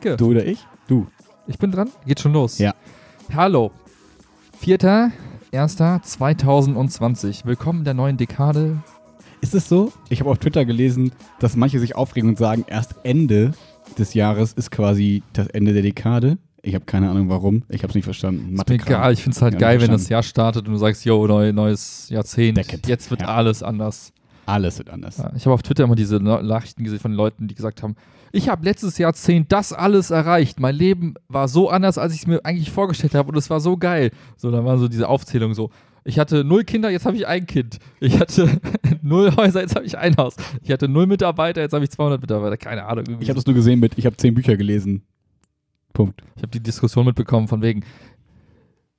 Icke. 0.00 0.16
Du 0.16 0.30
oder 0.30 0.46
ich? 0.46 0.66
Du. 0.88 1.06
Ich 1.46 1.58
bin 1.58 1.70
dran. 1.72 1.90
Geht 2.06 2.20
schon 2.20 2.32
los. 2.32 2.56
Ja. 2.58 2.72
Hallo. 3.34 3.70
4.1.2020. 4.64 7.44
Willkommen 7.44 7.80
in 7.80 7.84
der 7.84 7.92
neuen 7.92 8.16
Dekade. 8.16 8.78
Ist 9.42 9.54
es 9.54 9.68
so? 9.68 9.92
Ich 10.08 10.20
habe 10.20 10.30
auf 10.30 10.38
Twitter 10.38 10.64
gelesen, 10.64 11.12
dass 11.38 11.54
manche 11.54 11.78
sich 11.78 11.96
aufregen 11.96 12.30
und 12.30 12.38
sagen, 12.38 12.64
erst 12.66 12.94
Ende 13.02 13.52
des 13.98 14.14
Jahres 14.14 14.54
ist 14.54 14.70
quasi 14.70 15.22
das 15.34 15.48
Ende 15.48 15.74
der 15.74 15.82
Dekade. 15.82 16.38
Ich 16.62 16.74
habe 16.74 16.86
keine 16.86 17.10
Ahnung 17.10 17.28
warum. 17.28 17.64
Ich 17.68 17.82
habe 17.82 17.90
es 17.90 17.94
nicht 17.94 18.04
verstanden. 18.04 18.54
Ist 18.54 18.66
mir 18.70 18.76
egal. 18.76 19.12
Ich 19.12 19.22
finde 19.22 19.36
es 19.36 19.42
halt 19.42 19.58
geil, 19.58 19.82
wenn 19.82 19.90
das 19.90 20.08
Jahr 20.08 20.22
startet 20.22 20.66
und 20.66 20.72
du 20.72 20.78
sagst, 20.78 21.04
yo, 21.04 21.26
neu, 21.26 21.52
neues 21.52 22.08
Jahrzehnt. 22.08 22.56
Decade. 22.56 22.80
Jetzt 22.86 23.10
wird 23.10 23.20
Ja. 23.20 23.28
alles 23.28 23.62
anders. 23.62 24.14
Alles 24.50 24.78
wird 24.78 24.90
anders. 24.90 25.18
Ja, 25.18 25.32
ich 25.36 25.44
habe 25.46 25.54
auf 25.54 25.62
Twitter 25.62 25.84
immer 25.84 25.94
diese 25.94 26.16
Na- 26.20 26.42
Nachrichten 26.42 26.82
gesehen 26.84 26.98
von 26.98 27.12
Leuten, 27.12 27.46
die 27.48 27.54
gesagt 27.54 27.82
haben, 27.82 27.94
ich 28.32 28.48
habe 28.48 28.64
letztes 28.64 28.98
Jahrzehnt 28.98 29.50
das 29.52 29.72
alles 29.72 30.10
erreicht. 30.10 30.60
Mein 30.60 30.74
Leben 30.74 31.14
war 31.28 31.48
so 31.48 31.68
anders, 31.70 31.98
als 31.98 32.14
ich 32.14 32.20
es 32.20 32.26
mir 32.26 32.44
eigentlich 32.44 32.70
vorgestellt 32.70 33.14
habe 33.14 33.28
und 33.30 33.36
es 33.36 33.50
war 33.50 33.60
so 33.60 33.76
geil. 33.76 34.10
So, 34.36 34.50
dann 34.50 34.64
war 34.64 34.78
so 34.78 34.88
diese 34.88 35.08
Aufzählung 35.08 35.54
so. 35.54 35.70
Ich 36.04 36.18
hatte 36.18 36.44
null 36.44 36.64
Kinder, 36.64 36.90
jetzt 36.90 37.04
habe 37.06 37.16
ich 37.16 37.26
ein 37.26 37.46
Kind. 37.46 37.78
Ich 38.00 38.18
hatte 38.18 38.60
null 39.02 39.34
Häuser, 39.36 39.60
jetzt 39.60 39.74
habe 39.76 39.84
ich 39.84 39.98
ein 39.98 40.16
Haus. 40.16 40.34
Ich 40.62 40.70
hatte 40.70 40.88
null 40.88 41.06
Mitarbeiter, 41.06 41.60
jetzt 41.60 41.72
habe 41.72 41.84
ich 41.84 41.90
200 41.90 42.20
Mitarbeiter. 42.20 42.56
Keine 42.56 42.86
Ahnung. 42.86 43.04
Ich 43.20 43.28
habe 43.28 43.36
das 43.36 43.46
nur 43.46 43.54
gesehen 43.54 43.80
mit, 43.80 43.98
ich 43.98 44.06
habe 44.06 44.16
zehn 44.16 44.34
Bücher 44.34 44.56
gelesen. 44.56 45.02
Punkt. 45.92 46.22
Ich 46.36 46.42
habe 46.42 46.50
die 46.52 46.62
Diskussion 46.62 47.04
mitbekommen 47.04 47.48
von 47.48 47.62
wegen, 47.62 47.84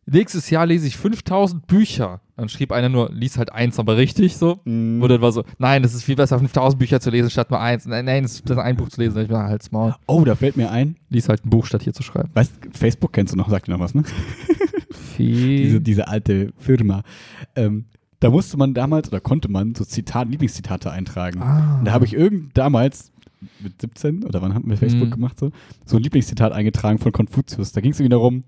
nächstes 0.05 0.49
Jahr 0.49 0.65
lese 0.65 0.87
ich 0.87 0.97
5000 0.97 1.65
Bücher. 1.67 2.21
Dann 2.41 2.49
schrieb 2.49 2.71
einer 2.71 2.89
nur, 2.89 3.11
lies 3.13 3.37
halt 3.37 3.51
eins, 3.51 3.77
aber 3.77 3.97
richtig 3.97 4.35
so. 4.35 4.59
Mhm. 4.65 4.99
Oder 5.03 5.21
war 5.21 5.31
so, 5.31 5.43
nein, 5.59 5.83
es 5.83 5.93
ist 5.93 6.03
viel 6.03 6.15
besser, 6.15 6.39
5000 6.39 6.79
Bücher 6.79 6.99
zu 6.99 7.11
lesen, 7.11 7.29
statt 7.29 7.51
nur 7.51 7.59
eins. 7.59 7.85
Nein, 7.85 8.05
nein, 8.05 8.23
es 8.23 8.33
ist 8.33 8.45
besser, 8.45 8.63
ein 8.63 8.75
Buch 8.77 8.89
zu 8.89 8.99
lesen. 8.99 9.21
Ich 9.21 9.27
bin 9.27 9.37
halt 9.37 9.71
Maul. 9.71 9.93
Oh, 10.07 10.23
da 10.25 10.33
fällt 10.33 10.57
mir 10.57 10.71
ein. 10.71 10.95
Lies 11.09 11.29
halt 11.29 11.45
ein 11.45 11.49
Buch, 11.51 11.67
statt 11.67 11.83
hier 11.83 11.93
zu 11.93 12.01
schreiben. 12.01 12.29
Weißt 12.33 12.51
Facebook 12.73 13.13
kennst 13.13 13.31
du 13.33 13.37
noch, 13.37 13.47
sagt 13.49 13.67
dir 13.67 13.73
noch 13.73 13.79
was, 13.79 13.93
ne? 13.93 14.03
Diese, 15.17 15.81
diese 15.81 16.07
alte 16.07 16.51
Firma. 16.57 17.03
Ähm, 17.55 17.85
da 18.19 18.29
musste 18.29 18.57
man 18.57 18.73
damals 18.73 19.07
oder 19.09 19.19
konnte 19.19 19.49
man 19.49 19.75
so 19.75 19.83
Zitat, 19.85 20.29
Lieblingszitate 20.29 20.91
eintragen. 20.91 21.41
ah. 21.41 21.77
Und 21.79 21.85
Da 21.85 21.91
habe 21.91 22.05
ich 22.05 22.13
irgend 22.13 22.57
damals 22.57 23.11
mit 23.59 23.79
17 23.81 24.23
oder 24.23 24.41
wann 24.41 24.53
haben 24.53 24.69
wir 24.69 24.77
Facebook 24.77 25.07
Mhm. 25.09 25.11
gemacht 25.13 25.39
so, 25.39 25.51
so 25.85 25.97
ein 25.97 26.03
Lieblingszitat 26.03 26.51
eingetragen 26.53 26.97
von 26.99 27.11
Konfuzius. 27.11 27.71
Da 27.71 27.81
ging 27.81 27.91
es 27.91 27.99
irgendwie 27.99 28.11
darum, 28.11 28.43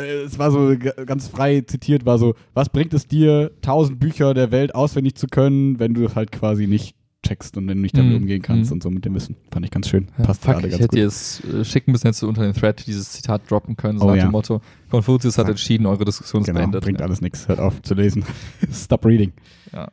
es 0.00 0.38
war 0.38 0.50
so 0.50 0.74
ganz 1.06 1.28
frei 1.28 1.60
zitiert, 1.62 2.04
war 2.06 2.18
so, 2.18 2.34
was 2.54 2.68
bringt 2.68 2.92
es 2.94 3.06
dir, 3.06 3.50
tausend 3.62 3.98
Bücher 4.00 4.34
der 4.34 4.50
Welt 4.50 4.74
auswendig 4.74 5.14
zu 5.14 5.26
können, 5.26 5.78
wenn 5.78 5.94
du 5.94 6.14
halt 6.14 6.32
quasi 6.32 6.66
nicht 6.66 6.94
checkst 7.22 7.56
und 7.58 7.68
wenn 7.68 7.76
du 7.76 7.82
nicht 7.82 7.96
damit 7.96 8.12
Mhm. 8.12 8.22
umgehen 8.22 8.40
kannst 8.40 8.70
Mhm. 8.70 8.74
und 8.76 8.82
so 8.82 8.90
mit 8.90 9.04
dem 9.04 9.14
Wissen. 9.14 9.36
Fand 9.50 9.64
ich 9.66 9.70
ganz 9.70 9.88
schön. 9.88 10.08
Ja, 10.18 10.24
Passt 10.24 10.42
fuck, 10.42 10.54
gerade 10.54 10.68
ich 10.68 10.72
ganz 10.72 10.82
hätte 10.84 10.96
gut. 10.96 11.06
es 11.06 11.44
äh, 11.44 11.64
schicken 11.66 11.92
müssen, 11.92 12.06
jetzt 12.06 12.22
unter 12.22 12.42
den 12.42 12.54
Thread 12.54 12.86
dieses 12.86 13.10
Zitat 13.12 13.42
droppen 13.50 13.76
können, 13.76 13.98
so 13.98 14.06
Oh 14.06 14.08
nach 14.08 14.16
ja. 14.16 14.22
dem 14.24 14.30
Motto, 14.32 14.62
Konfuzius 14.90 15.36
hat 15.36 15.44
Fuck. 15.44 15.50
entschieden, 15.50 15.84
eure 15.86 16.04
Diskussion 16.06 16.40
ist 16.42 16.46
Genau, 16.46 16.60
beendet. 16.60 16.82
bringt 16.82 17.00
ja. 17.00 17.04
alles 17.06 17.20
nichts. 17.20 17.46
Hört 17.46 17.60
auf 17.60 17.82
zu 17.82 17.92
lesen. 17.94 18.24
Stop 18.72 19.04
reading. 19.04 19.32
Ja. 19.72 19.88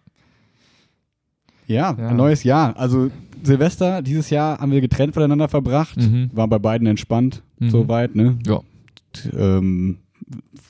Ja, 1.67 1.95
Ja. 1.99 2.07
ein 2.07 2.15
neues 2.15 2.43
Jahr. 2.43 2.77
Also 2.77 3.11
Silvester 3.43 4.01
dieses 4.01 4.29
Jahr 4.29 4.59
haben 4.59 4.71
wir 4.71 4.79
getrennt 4.81 5.13
voneinander 5.13 5.49
verbracht. 5.49 5.97
Mhm. 5.97 6.29
War 6.33 6.47
bei 6.47 6.59
beiden 6.59 6.87
entspannt, 6.87 7.43
Mhm. 7.59 7.69
soweit, 7.69 8.15
ne? 8.15 8.39
Ja. 8.47 8.61
Ähm, 9.38 10.00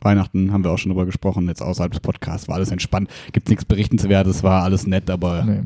Weihnachten 0.01 0.51
haben 0.51 0.63
wir 0.63 0.71
auch 0.71 0.77
schon 0.77 0.91
drüber 0.91 1.05
gesprochen, 1.05 1.47
jetzt 1.47 1.61
außerhalb 1.61 1.91
des 1.91 2.01
Podcasts 2.01 2.47
war 2.47 2.55
alles 2.55 2.71
entspannt. 2.71 3.09
Gibt 3.31 3.49
nichts 3.49 3.65
berichtenswertes, 3.65 4.43
war 4.43 4.63
alles 4.63 4.85
nett, 4.85 5.09
aber 5.09 5.43
Nee. 5.45 5.63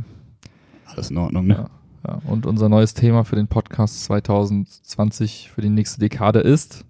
alles 0.85 1.09
in 1.11 1.17
Ordnung, 1.17 1.47
ne? 1.47 1.53
Ja. 1.55 1.69
Ja. 2.07 2.21
Und 2.25 2.45
unser 2.47 2.67
neues 2.67 2.93
Thema 2.95 3.23
für 3.25 3.35
den 3.35 3.47
Podcast 3.47 4.05
2020 4.05 5.51
für 5.53 5.61
die 5.61 5.69
nächste 5.69 5.99
Dekade 5.99 6.39
ist. 6.39 6.83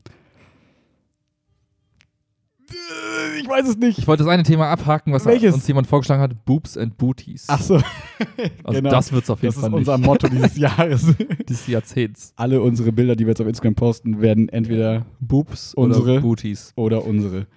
Ich 3.41 3.47
weiß 3.49 3.67
es 3.67 3.77
nicht. 3.77 3.97
Ich 3.97 4.07
wollte 4.07 4.23
das 4.23 4.31
eine 4.31 4.43
Thema 4.43 4.67
abhaken, 4.69 5.13
was 5.13 5.25
Welches? 5.25 5.53
uns 5.55 5.67
jemand 5.67 5.87
vorgeschlagen 5.87 6.21
hat: 6.21 6.45
Boobs 6.45 6.77
and 6.77 6.97
Booties. 6.97 7.45
Ach 7.47 7.61
so. 7.61 7.75
also 8.63 8.79
genau. 8.81 8.89
das 8.91 9.11
wird 9.11 9.23
es 9.23 9.29
auf 9.29 9.41
jeden 9.41 9.53
das 9.53 9.57
ist 9.57 9.61
Fall 9.69 9.73
unser 9.73 9.97
nicht. 9.97 10.05
Motto 10.07 10.27
dieses 10.27 10.57
Jahres. 10.57 11.05
Dieses 11.49 11.67
Jahrzehnts. 11.67 12.33
Alle 12.35 12.61
unsere 12.61 12.91
Bilder, 12.91 13.15
die 13.15 13.25
wir 13.25 13.31
jetzt 13.31 13.41
auf 13.41 13.47
Instagram 13.47 13.75
posten, 13.75 14.21
werden 14.21 14.49
entweder 14.49 15.05
Boobs 15.19 15.73
Unsere. 15.73 16.03
oder 16.13 16.21
Booties. 16.21 16.73
oder 16.75 17.05
unsere. 17.05 17.47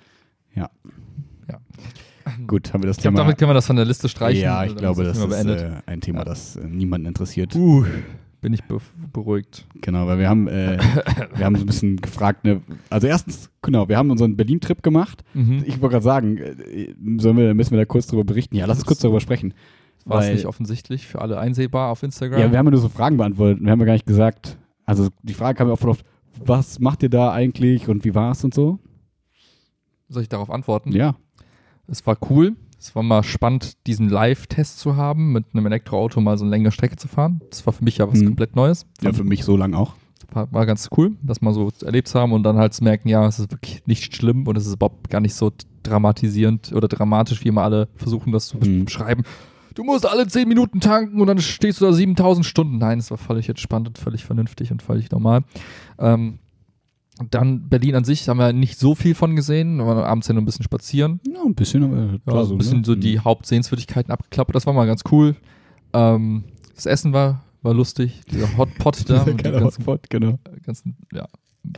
Ja. 0.55 0.71
Ja. 1.51 1.59
Gut, 2.47 2.73
haben 2.73 2.83
wir 2.83 2.87
das 2.89 2.97
Ich 2.97 3.03
Thema. 3.03 3.19
damit 3.19 3.37
können 3.37 3.51
wir 3.51 3.55
das 3.55 3.67
von 3.67 3.77
der 3.77 3.85
Liste 3.85 4.09
streichen. 4.09 4.43
ja, 4.43 4.65
ich 4.65 4.75
glaube, 4.77 5.03
ist 5.03 5.09
das 5.09 5.19
Thema 5.19 5.37
ist 5.37 5.45
beendet. 5.47 5.83
äh, 5.87 5.91
ein 5.91 6.01
Thema, 6.01 6.21
Ja. 6.21 6.25
das 6.25 6.57
äh, 6.57 6.67
niemanden 6.67 7.07
interessiert. 7.07 7.55
Uh, 7.55 7.85
bin 8.45 8.53
ich 8.53 8.63
be 8.65 8.79
beruhigt. 9.11 9.65
Genau, 9.81 10.07
weil 10.07 10.19
wir 10.19 10.29
haben, 10.29 10.49
äh, 10.49 10.77
wir 11.35 11.47
haben 11.47 11.57
so 11.57 11.63
ein 11.63 11.67
bisschen 11.67 11.97
gefragt, 11.97 12.45
ne, 12.45 12.61
also 12.91 13.07
erstens, 13.07 13.49
genau, 13.63 13.89
wir 13.89 13.97
haben 13.97 14.11
unseren 14.11 14.37
Berlin-Trip 14.37 14.83
gemacht. 14.83 15.25
Mhm. 15.33 15.65
Ich 15.67 15.81
wollte 15.81 15.95
gerade 15.95 16.05
sagen, 16.05 16.37
äh, 16.37 16.95
sollen 17.17 17.39
wir, 17.39 17.55
müssen 17.55 17.71
wir 17.71 17.79
da 17.79 17.87
kurz 17.87 18.07
drüber 18.07 18.23
berichten? 18.23 18.55
Ja, 18.55 18.67
lass 18.67 18.77
uns 18.77 18.87
kurz 18.87 18.99
darüber 18.99 19.21
sprechen. 19.21 19.55
War 20.05 20.23
es 20.23 20.31
nicht 20.31 20.45
offensichtlich 20.45 21.07
für 21.07 21.23
alle 21.23 21.39
einsehbar 21.39 21.91
auf 21.91 22.03
Instagram? 22.03 22.39
Ja, 22.39 22.53
wir 22.53 22.59
haben 22.59 22.67
ja 22.67 22.73
nur 22.73 22.81
so 22.81 22.91
Fragen 22.91 23.17
beantwortet. 23.17 23.65
Wir 23.65 23.71
haben 23.71 23.81
ja 23.81 23.87
gar 23.87 23.95
nicht 23.95 24.05
gesagt, 24.05 24.59
also 24.85 25.09
die 25.23 25.33
Frage 25.33 25.57
kam 25.57 25.69
ja 25.69 25.73
auch 25.73 25.79
voll 25.79 25.91
oft, 25.91 26.05
was 26.45 26.79
macht 26.81 27.03
ihr 27.03 27.09
da 27.09 27.33
eigentlich 27.33 27.89
und 27.89 28.05
wie 28.05 28.15
war 28.15 28.33
es 28.33 28.45
und 28.45 28.53
so? 28.53 28.79
Soll 30.11 30.21
ich 30.21 30.29
darauf 30.29 30.51
antworten? 30.51 30.93
Ja. 30.93 31.17
Es 31.87 32.07
war 32.07 32.19
cool. 32.29 32.57
Es 32.85 32.95
war 32.95 33.03
mal 33.03 33.23
spannend, 33.23 33.79
diesen 33.87 34.11
Live-Test 34.11 34.79
zu 34.79 34.95
haben, 34.97 35.33
mit 35.33 35.47
einem 35.55 35.65
Elektroauto 35.65 36.21
mal 36.21 36.37
so 36.37 36.45
eine 36.45 36.51
längere 36.51 36.71
Strecke 36.71 36.97
zu 36.97 37.09
fahren. 37.09 37.41
Das 37.49 37.65
war 37.65 37.73
für 37.73 37.83
mich 37.83 37.97
ja 37.97 38.07
was 38.07 38.21
Mhm. 38.21 38.27
komplett 38.27 38.57
Neues. 38.57 38.85
Ja, 39.01 39.15
für 39.15 39.25
mich 39.25 39.43
so 39.43 39.57
lang 39.57 39.73
auch. 39.73 39.95
war, 40.33 40.53
war 40.53 40.67
ganz 40.67 40.91
cool, 40.99 41.13
das 41.23 41.41
mal 41.41 41.55
so 41.55 41.71
erlebt 41.83 42.09
zu 42.09 42.19
haben 42.21 42.33
und 42.33 42.43
dann 42.43 42.57
halt 42.59 42.75
zu 42.75 42.85
merken, 42.85 43.09
ja, 43.09 43.27
es 43.27 43.39
ist 43.39 43.51
wirklich 43.53 43.87
nicht 43.87 44.15
schlimm 44.15 44.47
und 44.47 44.59
es 44.59 44.67
ist 44.67 44.75
überhaupt 44.75 45.09
gar 45.09 45.21
nicht 45.21 45.35
so 45.35 45.51
dramatisierend 45.83 46.73
oder 46.75 46.89
dramatisch, 46.89 47.43
wie 47.45 47.49
immer 47.49 47.63
alle 47.63 47.89
versuchen, 47.95 48.33
das 48.33 48.49
zu 48.49 48.59
Mhm. 48.59 48.85
beschreiben. 48.85 49.23
Du 49.75 49.83
musst 49.85 50.07
alle 50.07 50.27
10 50.27 50.47
Minuten 50.47 50.81
tanken 50.81 51.21
und 51.23 51.27
dann 51.27 51.39
stehst 51.39 51.81
du 51.81 51.87
da 51.87 51.93
7000 51.93 52.45
Stunden. 52.45 52.79
Nein, 52.79 52.99
es 52.99 53.11
war 53.11 53.19
völlig 53.19 53.49
entspannt 53.49 53.89
und 53.89 53.97
völlig 53.99 54.25
vernünftig 54.25 54.71
und 54.73 54.83
völlig 54.83 55.11
normal. 55.11 55.43
Ähm, 55.99 56.39
dann 57.31 57.69
Berlin 57.69 57.95
an 57.95 58.05
sich 58.05 58.29
haben 58.29 58.39
wir 58.39 58.53
nicht 58.53 58.79
so 58.79 58.95
viel 58.95 59.15
von 59.15 59.37
gesehen. 59.37 59.77
Wir 59.79 59.87
waren 59.87 59.99
abends 59.99 60.27
ja 60.29 60.35
nur 60.35 60.43
ein 60.43 60.47
bisschen 60.47 60.65
spazieren. 60.65 61.21
Ja, 61.33 61.43
ein 61.45 61.55
bisschen, 61.55 61.85
aber 61.85 62.37
Ja, 62.39 62.45
so 62.45 62.55
ein 62.55 62.59
bisschen 62.59 62.79
ne? 62.79 62.85
so 62.85 62.95
die 62.97 63.21
Hauptsehenswürdigkeiten 63.21 64.11
abgeklappert. 64.13 64.55
Das 64.57 64.67
war 64.67 64.73
mal 64.73 64.87
ganz 64.87 65.03
cool. 65.13 65.37
Ähm, 65.93 66.45
das 66.75 66.87
Essen 66.87 67.13
war, 67.13 67.45
war 67.63 67.73
lustig. 67.75 68.21
Dieser 68.31 68.57
Hotpot 68.59 69.09
da. 69.09 69.25
Geiler 69.37 69.61
ganzen, 69.61 69.65
Hotspot, 69.87 70.11
genau. 70.11 70.39
ganzen, 70.65 70.97
ja. 71.13 71.29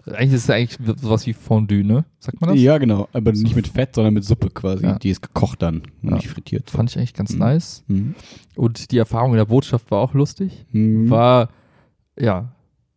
Eigentlich 0.07 0.33
ist 0.33 0.45
es 0.45 0.51
eigentlich 0.51 0.79
sowas 1.01 1.27
wie 1.27 1.33
Fondue, 1.33 1.85
ne? 1.85 2.05
Sagt 2.19 2.41
man 2.41 2.51
das? 2.51 2.59
Ja, 2.61 2.79
genau, 2.79 3.09
aber 3.13 3.31
nicht 3.33 3.55
mit 3.55 3.69
Fett, 3.69 3.95
sondern 3.95 4.15
mit 4.15 4.25
Suppe 4.25 4.51
quasi. 4.51 4.85
Ja. 4.85 4.99
Die 4.99 5.11
ist 5.11 5.21
gekocht 5.23 5.63
dann, 5.63 5.83
Ja. 6.03 6.15
nicht 6.17 6.27
frittiert. 6.29 6.71
Fand 6.71 6.91
ich 6.91 6.99
eigentlich 6.99 7.15
ganz 7.15 7.35
Mhm. 7.35 7.39
nice. 7.39 7.85
Mhm. 7.87 8.15
Und 8.57 8.91
die 8.91 8.99
Erfahrung 8.99 9.31
in 9.33 9.37
der 9.37 9.45
Botschaft 9.45 9.91
war 9.93 10.01
auch 10.01 10.13
lustig. 10.15 10.67
Mhm. 10.73 11.09
War, 11.09 11.51
ja, 12.19 12.56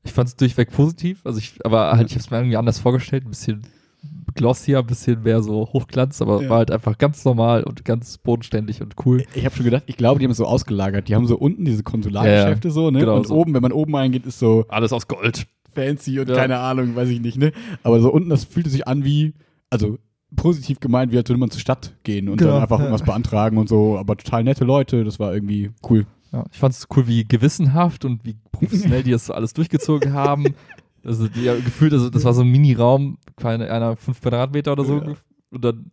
ich 0.10 0.14
fand 0.14 0.28
es 0.30 0.36
durchweg 0.36 0.72
positiv. 0.72 1.22
Also 1.26 1.40
ich, 1.40 1.54
aber 1.64 1.92
halt, 1.96 2.08
ich 2.08 2.14
habe 2.14 2.20
es 2.22 2.32
mir 2.32 2.38
irgendwie 2.38 2.58
anders 2.58 2.80
vorgestellt. 2.80 3.26
Ein 3.26 3.30
bisschen 3.30 3.62
glossier, 4.36 4.80
ein 4.80 4.86
bisschen 4.86 5.24
mehr 5.24 5.42
so 5.42 5.68
Hochglanz, 5.74 6.22
aber 6.22 6.42
Ja. 6.44 6.50
war 6.50 6.58
halt 6.60 6.72
einfach 6.72 6.98
ganz 6.98 7.26
normal 7.26 7.64
und 7.64 7.84
ganz 7.84 8.18
bodenständig 8.18 8.82
und 8.82 8.96
cool. 9.06 9.24
Ich 9.34 9.46
habe 9.46 9.56
schon 9.56 9.66
gedacht, 9.66 9.84
ich 9.88 9.98
glaube, 9.98 10.20
die 10.20 10.26
haben 10.26 10.32
es 10.32 10.38
so 10.38 10.46
ausgelagert. 10.46 11.08
Die 11.08 11.16
haben 11.16 11.26
so 11.28 11.38
unten 11.38 11.66
diese 11.66 11.84
Konsulargeschäfte 11.84 12.72
so, 12.72 12.92
ne? 12.92 13.00
Genau 13.00 13.18
und 13.18 13.28
so. 13.28 13.36
oben, 13.36 13.54
wenn 13.54 13.62
man 13.62 13.72
oben 13.72 13.96
eingeht, 13.96 14.26
ist 14.26 14.40
so 14.40 14.66
Alles 14.70 14.94
aus 14.94 15.08
Gold. 15.08 15.48
fancy 15.74 16.20
und 16.20 16.30
Ja. 16.30 16.36
keine 16.36 16.60
Ahnung, 16.60 16.96
weiß 16.96 17.10
ich 17.10 17.22
nicht, 17.22 17.38
ne? 17.38 17.52
Aber 17.84 18.00
so 18.00 18.12
unten, 18.12 18.30
das 18.30 18.46
fühlte 18.46 18.70
sich 18.70 18.88
an 18.88 19.04
wie, 19.04 19.34
also 19.70 19.98
positiv 20.36 20.80
gemeint, 20.80 21.12
wie 21.12 21.18
als 21.18 21.28
würde 21.30 21.40
man 21.40 21.50
zur 21.52 21.60
Stadt 21.60 21.96
gehen 22.04 22.30
und 22.30 22.38
Genau, 22.38 22.54
dann 22.54 22.62
einfach 22.62 22.78
ja. 22.80 22.86
irgendwas 22.86 23.04
beantragen 23.06 23.58
und 23.58 23.68
so. 23.68 23.98
Aber 23.98 24.16
total 24.16 24.44
nette 24.44 24.64
Leute, 24.64 25.04
das 25.04 25.20
war 25.20 25.34
irgendwie 25.34 25.72
cool. 25.90 26.06
Ja, 26.32 26.46
ich 26.52 26.58
fand 26.60 26.74
es 26.76 26.88
cool, 26.96 27.08
wie 27.08 27.24
gewissenhaft 27.28 28.06
und 28.06 28.24
wie 28.26 28.36
professionell 28.52 29.02
die 29.04 29.12
das 29.12 29.26
so 29.26 29.34
alles 29.34 29.54
durchgezogen 29.54 30.14
haben. 30.14 30.46
Also 31.02 31.30
die, 31.30 31.44
ja, 31.44 31.56
gefühlt, 31.56 31.94
also 31.94 32.10
das 32.10 32.26
war 32.26 32.34
so 32.34 32.42
ein 32.42 32.50
Mini-Raum, 32.50 33.20
keine 33.38 33.72
einer 33.72 33.96
fünf 33.96 34.20
Quadratmeter 34.20 34.74
oder 34.74 34.84
so. 34.84 34.98
Ja. 34.98 35.14
Und 35.50 35.64
dann, 35.64 35.92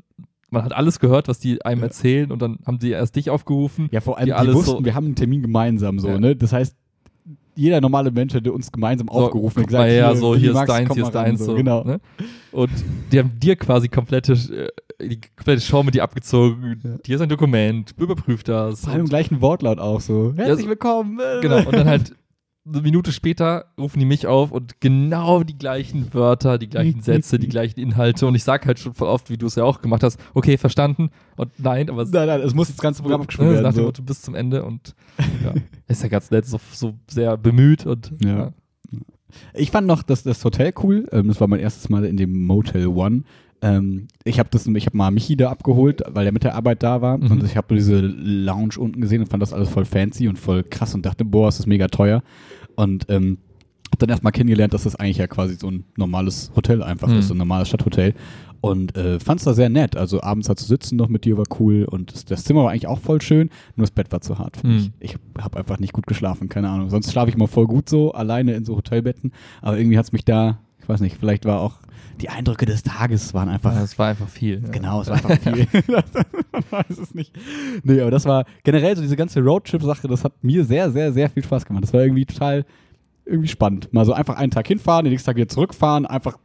man 0.51 0.65
hat 0.65 0.73
alles 0.75 0.99
gehört, 0.99 1.29
was 1.29 1.39
die 1.39 1.65
einem 1.65 1.83
Ja. 1.83 1.87
erzählen 1.87 2.33
und 2.33 2.43
dann 2.43 2.59
haben 2.67 2.81
sie 2.81 2.91
erst 2.91 3.15
dich 3.15 3.31
aufgerufen. 3.31 3.89
Ja, 3.93 4.01
vor 4.01 4.17
allem, 4.19 4.25
Die 4.25 4.31
die, 4.31 4.35
alles 4.35 4.57
wussten, 4.57 4.79
so- 4.79 4.85
wir 4.85 4.97
haben 4.97 5.07
einen 5.07 5.15
Termin 5.15 5.43
gemeinsam 5.43 6.01
so, 6.01 6.19
ne? 6.19 6.35
Das 6.35 6.53
heißt, 6.53 6.77
jeder 7.57 7.81
normale 7.81 8.11
Mensch 8.11 8.35
hätte 8.35 8.53
uns 8.53 8.71
gemeinsam 8.71 9.09
aufgerufen 9.09 9.63
guck 9.65 9.73
mal 9.73 9.89
her, 9.89 10.15
so 10.15 10.33
wenn 10.35 10.41
hier 10.41 10.51
ist 10.55 10.67
deins, 10.69 10.95
hier 10.95 11.05
ist 11.05 11.13
deins. 11.15 11.41
So, 11.41 11.47
So, 11.47 11.55
genau. 11.57 11.83
Ne? 11.85 12.01
Und 12.53 12.71
die 13.11 13.19
haben 13.19 13.33
dir 13.41 13.57
quasi 13.57 13.89
komplette, 13.89 14.33
äh, 14.35 14.69
die 15.09 15.21
komplette 15.37 15.61
Show 15.63 15.83
mit 15.83 15.95
dir 15.95 16.03
abgezogen. 16.03 16.81
Ja. 16.85 16.91
Hier 17.05 17.17
ist 17.17 17.23
ein 17.23 17.29
Dokument, 17.29 17.93
überprüf 17.99 18.45
das. 18.45 18.81
Vor 18.83 18.91
allem 18.91 19.01
im 19.01 19.05
Und, 19.05 19.09
gleichen 19.11 19.41
Wortlaut 19.41 19.79
auch 19.79 20.01
so. 20.01 20.33
Herzlich 20.37 20.65
so- 20.65 20.69
willkommen. 20.71 21.19
genau, 21.43 21.59
und 21.59 21.73
dann 21.73 21.87
halt 21.89 22.15
eine 22.67 22.83
Minute 22.83 23.13
später 23.13 23.67
rufen 23.79 23.99
die 23.99 24.05
mich 24.05 24.27
auf 24.27 24.51
und 24.51 24.81
genau 24.81 25.43
die 25.45 25.57
gleichen 25.57 26.13
Wörter, 26.13 26.59
die 26.59 26.69
gleichen 26.69 27.01
Sätze, 27.01 27.39
die 27.39 27.49
gleichen 27.49 27.79
Inhalte. 27.79 28.27
Und 28.27 28.35
ich 28.35 28.45
sag 28.45 28.67
halt 28.67 28.79
schon 28.79 28.95
voll 28.95 29.09
oft, 29.09 29.31
wie 29.31 29.37
du 29.37 29.47
es 29.47 29.55
ja 29.55 29.65
auch 29.65 29.81
gemacht 29.83 30.03
hast, 30.03 30.19
okay, 30.35 30.57
verstanden. 30.59 31.11
Und 31.37 31.51
nein, 31.59 31.89
aber 31.91 32.03
es 32.03 32.11
Nein, 32.11 32.27
nein, 32.27 32.41
es 32.41 32.55
muss 32.55 32.69
das 32.69 32.79
ganze 32.79 33.03
Programm 33.03 33.23
abgespielt 33.23 33.49
ne, 33.49 33.55
werden. 33.55 33.65
nach 33.67 33.75
dem. 33.75 33.85
Motto 33.85 34.03
bis 34.03 34.23
zum 34.23 34.35
Ende 34.35 34.65
und 34.65 34.95
ja, 35.45 35.55
ist 35.89 36.03
ja 36.03 36.09
ganz 36.09 36.31
nett, 36.31 36.47
so, 36.47 36.59
so 36.73 36.95
sehr 37.09 37.37
bemüht 37.37 37.87
und 37.87 38.13
Ja. 38.23 38.37
ja. 38.39 38.53
Ich 39.55 39.71
fand 39.71 39.87
noch 39.87 40.03
das, 40.03 40.23
das 40.23 40.45
Hotel 40.45 40.73
cool. 40.83 41.09
Ähm, 41.13 41.29
das 41.29 41.41
war 41.41 41.49
mein 41.49 41.61
erstes 41.61 41.89
Mal 41.89 42.05
in 42.05 42.17
dem 42.17 42.47
Motel 42.47 42.87
One. 42.87 43.25
Ähm, 43.63 44.09
ich 44.25 44.39
habe 44.39 44.51
hab 44.59 44.95
mal 44.95 45.11
Michi 45.11 45.37
da 45.37 45.51
abgeholt, 45.51 46.03
weil 46.09 46.27
er 46.27 46.33
mit 46.33 46.45
der 46.45 46.55
Arbeit 46.55 46.83
da 46.83 47.01
war. 47.03 47.19
Mhm. 47.19 47.31
Und 47.31 47.43
ich 47.45 47.57
habe 47.57 47.75
diese 47.75 48.01
Lounge 48.01 48.75
unten 48.79 49.01
gesehen 49.01 49.23
und 49.23 49.29
fand 49.29 49.43
das 49.43 49.53
alles 49.53 49.69
voll 49.69 49.85
fancy 49.85 50.29
und 50.29 50.39
voll 50.39 50.63
krass 50.63 50.95
und 50.95 51.07
dachte, 51.07 51.25
boah, 51.25 51.49
ist 51.49 51.59
das 51.59 51.67
mega 51.67 51.89
teuer. 51.89 52.23
Und 52.75 53.07
ähm, 53.09 53.39
hab 53.91 53.99
dann 54.01 54.11
erstmal 54.11 54.33
kennengelernt, 54.33 54.75
dass 54.75 54.83
das 54.85 54.97
eigentlich 54.97 55.19
ja 55.19 55.27
quasi 55.27 55.55
so 55.55 55.71
ein 55.71 55.85
normales 55.97 56.51
Hotel 56.55 56.83
einfach 56.83 57.09
Mhm. 57.09 57.19
ist, 57.19 57.29
so 57.29 57.35
ein 57.35 57.39
normales 57.39 57.69
Stadthotel. 57.69 58.15
Und 58.61 58.97
äh, 58.97 59.21
fand's 59.21 59.45
da 59.45 59.55
sehr 59.55 59.69
nett. 59.69 59.97
Also 59.97 60.23
abends 60.23 60.49
da 60.49 60.57
zu 60.57 60.65
sitzen 60.67 60.97
noch 60.97 61.09
mit 61.09 61.25
dir 61.25 61.39
war 61.39 61.45
cool 61.61 61.85
und 61.89 62.13
das, 62.13 62.25
das 62.25 62.45
Zimmer 62.45 62.65
war 62.65 62.71
eigentlich 62.73 62.89
auch 62.89 62.99
voll 62.99 63.21
schön, 63.23 63.49
nur 63.77 63.85
das 63.85 63.91
Bett 63.93 64.11
war 64.13 64.21
zu 64.23 64.39
hart 64.39 64.57
für 64.57 64.67
Mhm. 64.67 64.75
mich. 64.75 64.91
Ich 65.01 65.17
habe 65.39 65.59
einfach 65.59 65.79
nicht 65.79 65.93
gut 65.93 66.07
geschlafen, 66.07 66.49
keine 66.49 66.69
Ahnung. 66.69 66.91
Sonst 66.91 67.13
schlafe 67.13 67.31
ich 67.31 67.37
mal 67.37 67.47
voll 67.47 67.67
gut 67.67 67.89
so, 67.89 68.13
alleine 68.13 68.55
in 68.55 68.65
so 68.65 68.77
Hotelbetten. 68.77 69.33
Aber 69.63 69.79
irgendwie 69.79 69.99
hat's 69.99 70.13
mich 70.13 70.25
da, 70.25 70.59
ich 70.81 70.89
weiß 70.89 71.01
nicht, 71.01 71.17
vielleicht 71.19 71.45
war 71.45 71.61
auch 71.61 71.75
die 72.21 72.29
Eindrücke 72.29 72.67
des 72.67 72.83
Tages 72.83 73.35
waren 73.35 73.49
einfach 73.49 73.73
Ja, 73.75 73.81
das 73.81 73.99
war 73.99 74.09
einfach 74.09 74.29
viel. 74.29 74.63
Ja. 74.63 74.69
Genau, 74.71 75.01
es 75.03 75.09
war 75.09 75.17
einfach 75.17 75.39
viel. 75.39 75.67
Man 76.53 76.65
weiß 76.71 76.99
es 76.99 77.15
nicht. 77.15 77.33
Nee, 77.85 78.01
aber 78.01 78.11
das 78.11 78.25
war 78.25 78.45
generell 78.65 78.97
so 78.97 79.03
diese 79.03 79.17
ganze 79.17 79.41
Roadtrip-Sache, 79.43 80.09
das 80.09 80.25
hat 80.25 80.33
mir 80.43 80.65
sehr, 80.65 80.91
sehr, 80.91 81.13
sehr 81.13 81.29
viel 81.31 81.45
Spaß 81.45 81.65
gemacht. 81.67 81.83
Das 81.85 81.93
war 81.93 82.01
irgendwie 82.03 82.25
total 82.27 82.65
irgendwie 83.25 83.49
spannend. 83.49 83.93
Mal 83.93 84.05
so 84.05 84.13
einfach 84.13 84.37
einen 84.37 84.51
Tag 84.51 84.67
hinfahren, 84.69 85.05
den 85.05 85.11
nächsten 85.13 85.27
Tag 85.27 85.37
wieder 85.37 85.49
zurückfahren, 85.49 86.07
einfach 86.07 86.39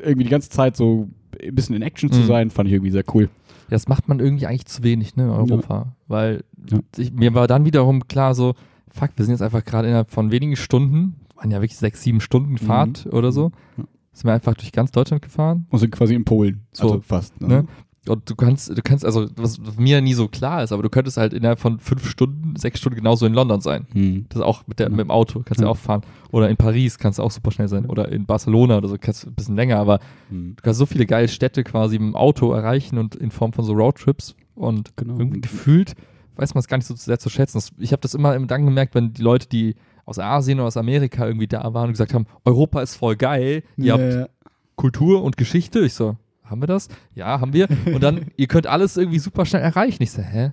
irgendwie 0.00 0.24
die 0.24 0.30
ganze 0.30 0.50
Zeit 0.50 0.76
so 0.76 1.08
ein 1.42 1.54
bisschen 1.54 1.74
in 1.76 1.82
Action 1.82 2.10
zu 2.10 2.20
Mhm. 2.20 2.26
sein, 2.26 2.50
fand 2.50 2.68
ich 2.68 2.74
irgendwie 2.74 2.90
sehr 2.90 3.04
cool. 3.14 3.24
Ja, 3.24 3.70
das 3.70 3.88
macht 3.88 4.08
man 4.08 4.20
irgendwie 4.20 4.46
eigentlich 4.46 4.66
zu 4.66 4.82
wenig, 4.82 5.16
ne, 5.16 5.24
in 5.24 5.30
Europa. 5.30 5.94
Weil 6.08 6.42
Ja. 6.70 6.78
ich, 6.96 7.12
mir 7.12 7.34
war 7.34 7.46
dann 7.46 7.64
wiederum 7.64 8.06
klar 8.08 8.34
so, 8.34 8.54
fuck, 8.88 9.10
wir 9.16 9.24
sind 9.24 9.32
jetzt 9.34 9.42
einfach 9.42 9.64
gerade 9.64 9.88
innerhalb 9.88 10.10
von 10.10 10.30
wenigen 10.30 10.56
Stunden, 10.56 11.16
waren 11.34 11.50
ja 11.50 11.58
wirklich 11.60 11.76
sechs, 11.76 12.02
sieben 12.02 12.20
Stunden 12.20 12.56
Fahrt 12.58 13.06
oder 13.12 13.30
so, 13.32 13.52
Ja. 13.76 13.84
Sind 14.16 14.24
wir 14.28 14.32
einfach 14.34 14.54
durch 14.54 14.72
ganz 14.72 14.90
Deutschland 14.92 15.22
gefahren. 15.22 15.66
Und 15.70 15.78
sind 15.78 15.90
quasi 15.90 16.14
in 16.14 16.24
Polen. 16.24 16.62
So, 16.72 16.84
also 16.84 17.00
fast. 17.00 17.38
Ne? 17.40 17.48
Ne? 17.48 17.64
Und 18.08 18.30
du 18.30 18.36
kannst, 18.36 18.68
du 18.70 18.80
kannst, 18.82 19.04
also 19.04 19.26
was 19.36 19.58
mir 19.76 20.00
nie 20.00 20.14
so 20.14 20.28
klar 20.28 20.62
ist, 20.62 20.70
aber 20.72 20.82
du 20.84 20.88
könntest 20.88 21.16
halt 21.16 21.32
innerhalb 21.32 21.58
von 21.58 21.80
fünf 21.80 22.08
Stunden, 22.08 22.54
sechs 22.56 22.78
Stunden 22.78 22.96
genauso 22.96 23.26
in 23.26 23.34
London 23.34 23.60
sein. 23.60 23.86
Hm. 23.92 24.26
Das 24.28 24.36
ist 24.38 24.44
auch 24.44 24.64
mit, 24.68 24.78
der, 24.78 24.88
mit 24.90 25.00
dem 25.00 25.10
Auto, 25.10 25.42
kannst 25.44 25.60
du 25.60 25.64
Ja. 25.64 25.70
auch 25.70 25.76
fahren. 25.76 26.02
Oder 26.30 26.48
in 26.48 26.56
Paris 26.56 26.98
kannst 26.98 27.18
du 27.18 27.24
auch 27.24 27.32
super 27.32 27.50
schnell 27.50 27.66
sein. 27.68 27.86
Oder 27.86 28.10
in 28.12 28.24
Barcelona 28.24 28.78
oder 28.78 28.88
so, 28.88 28.96
kannst 28.98 29.24
du 29.24 29.28
ein 29.30 29.34
bisschen 29.34 29.56
länger, 29.56 29.78
aber 29.78 29.98
Hm. 30.30 30.54
du 30.56 30.62
kannst 30.62 30.78
so 30.78 30.86
viele 30.86 31.04
geile 31.04 31.26
Städte 31.28 31.64
quasi 31.64 31.98
mit 31.98 32.08
dem 32.12 32.16
Auto 32.16 32.52
erreichen 32.52 32.98
und 32.98 33.16
in 33.16 33.30
Form 33.32 33.52
von 33.52 33.64
so 33.64 33.72
Roadtrips 33.72 34.36
und 34.54 34.96
Genau. 34.96 35.18
irgendwie 35.18 35.40
gefühlt 35.40 35.94
weiß 36.38 36.54
man 36.54 36.60
es 36.60 36.68
gar 36.68 36.76
nicht 36.76 36.86
so 36.86 36.94
sehr 36.94 37.18
zu 37.18 37.30
schätzen. 37.30 37.60
Ich 37.78 37.92
habe 37.92 38.02
das 38.02 38.14
immer 38.14 38.38
dann 38.38 38.66
gemerkt, 38.66 38.94
wenn 38.94 39.14
die 39.14 39.22
Leute, 39.22 39.48
die 39.48 39.74
aus 40.06 40.18
Asien 40.18 40.58
oder 40.58 40.68
aus 40.68 40.76
Amerika 40.78 41.26
irgendwie 41.26 41.46
da 41.48 41.62
waren 41.74 41.86
und 41.88 41.92
gesagt 41.92 42.14
haben, 42.14 42.26
Europa 42.46 42.80
ist 42.80 42.94
voll 42.94 43.16
geil, 43.16 43.62
ihr 43.76 43.92
habt 43.92 44.02
Ja, 44.14 44.28
Kultur 44.76 45.22
und 45.22 45.36
Geschichte. 45.36 45.80
Ich 45.80 45.92
so, 45.94 46.16
haben 46.44 46.62
wir 46.62 46.66
das? 46.66 46.88
Ja, 47.14 47.40
haben 47.40 47.52
wir. 47.52 47.68
Und 47.92 48.02
dann, 48.02 48.26
ihr 48.36 48.46
könnt 48.46 48.66
alles 48.66 48.96
irgendwie 48.96 49.18
super 49.18 49.44
schnell 49.44 49.62
erreichen. 49.62 50.02
Ich 50.02 50.12
so, 50.12 50.22
hä? 50.22 50.52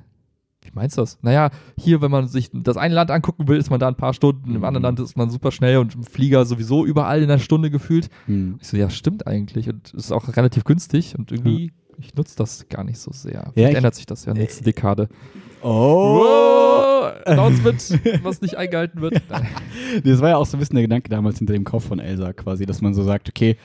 Wie 0.61 0.71
meinst 0.73 0.97
du 0.97 1.01
das? 1.01 1.17
Naja, 1.21 1.49
hier, 1.77 2.01
wenn 2.01 2.09
man 2.09 2.27
sich 2.29 2.49
das 2.53 2.77
eine 2.77 2.93
Land 2.95 3.11
angucken 3.11 3.49
will, 3.49 3.57
ist 3.57 3.69
man 3.69 3.81
da 3.81 3.87
ein 3.89 3.95
paar 3.95 4.13
Stunden, 4.13 4.55
im 4.55 4.63
anderen 4.63 4.83
Land 4.83 4.99
ist 5.01 5.17
man 5.17 5.29
super 5.29 5.51
schnell 5.51 5.77
und 5.77 5.93
im 5.93 6.03
Flieger 6.03 6.45
sowieso 6.45 6.85
überall 6.85 7.17
in 7.21 7.29
einer 7.29 7.39
Stunde 7.39 7.69
gefühlt. 7.69 8.09
hm. 8.27 8.57
Ich 8.61 8.67
so, 8.69 8.77
ja, 8.77 8.89
stimmt 8.89 9.27
eigentlich. 9.27 9.67
Und 9.69 9.87
es 9.89 10.05
ist 10.05 10.11
auch 10.13 10.35
relativ 10.37 10.63
günstig 10.63 11.15
und 11.19 11.33
irgendwie, 11.33 11.73
ich 11.97 12.15
nutze 12.15 12.37
das 12.37 12.69
gar 12.69 12.85
nicht 12.85 12.97
so 12.97 13.11
sehr. 13.11 13.51
Vielleicht 13.53 13.71
ich- 13.71 13.75
ändert 13.77 13.95
sich 13.95 14.05
das 14.05 14.23
ja 14.23 14.33
nächste 14.33 14.63
Dekade. 14.63 15.09
Oh! 15.63 16.19
Wow! 16.19 17.13
Announcement, 17.25 17.99
was 18.23 18.41
nicht 18.41 18.57
eingehalten 18.57 19.01
wird. 19.01 19.21
Das 20.03 20.21
war 20.21 20.29
ja 20.29 20.37
auch 20.37 20.45
so 20.45 20.57
ein 20.57 20.59
bisschen 20.59 20.75
der 20.75 20.83
Gedanke 20.83 21.09
damals 21.09 21.37
hinter 21.37 21.53
dem 21.53 21.63
Kauf 21.63 21.85
von 21.85 21.99
Elsa 21.99 22.33
quasi, 22.33 22.65
dass 22.65 22.81
man 22.81 22.93
so 22.93 23.03
sagt, 23.03 23.29
okay, 23.29 23.57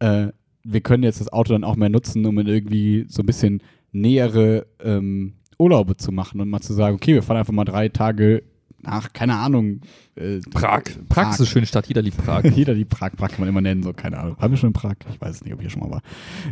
äh, 0.00 0.28
wir 0.64 0.80
können 0.80 1.04
jetzt 1.04 1.20
das 1.20 1.32
Auto 1.32 1.52
dann 1.52 1.64
auch 1.64 1.76
mehr 1.76 1.88
nutzen, 1.88 2.26
um 2.26 2.38
in 2.38 2.46
irgendwie 2.46 3.06
so 3.08 3.22
ein 3.22 3.26
bisschen 3.26 3.62
nähere 3.92 4.66
ähm, 4.82 5.34
Urlaube 5.58 5.96
zu 5.96 6.10
machen 6.10 6.40
und 6.40 6.48
mal 6.50 6.60
zu 6.60 6.74
sagen, 6.74 6.96
okay, 6.96 7.14
wir 7.14 7.22
fahren 7.22 7.38
einfach 7.38 7.52
mal 7.52 7.64
drei 7.64 7.88
Tage 7.88 8.42
nach, 8.82 9.12
keine 9.12 9.36
Ahnung, 9.36 9.80
äh, 10.16 10.40
Prag. 10.50 10.82
Prag 11.08 11.30
ist 11.30 11.40
eine 11.40 11.46
schöne 11.46 11.66
Stadt, 11.66 11.86
jeder 11.86 12.02
liebt 12.02 12.18
Prag. 12.18 12.44
Jeder 12.54 12.74
die 12.74 12.84
Prag, 12.84 13.12
Prag 13.16 13.30
kann 13.30 13.40
man 13.40 13.48
immer 13.48 13.60
nennen, 13.60 13.82
so, 13.82 13.92
keine 13.92 14.18
Ahnung. 14.18 14.36
Haben 14.38 14.52
wir 14.52 14.58
schon 14.58 14.70
in 14.70 14.74
Prag? 14.74 14.94
Ich 15.10 15.20
weiß 15.20 15.36
es 15.36 15.44
nicht, 15.44 15.52
ob 15.52 15.60
ich 15.60 15.64
hier 15.64 15.70
schon 15.70 15.80
mal 15.80 15.90
war. 15.90 16.02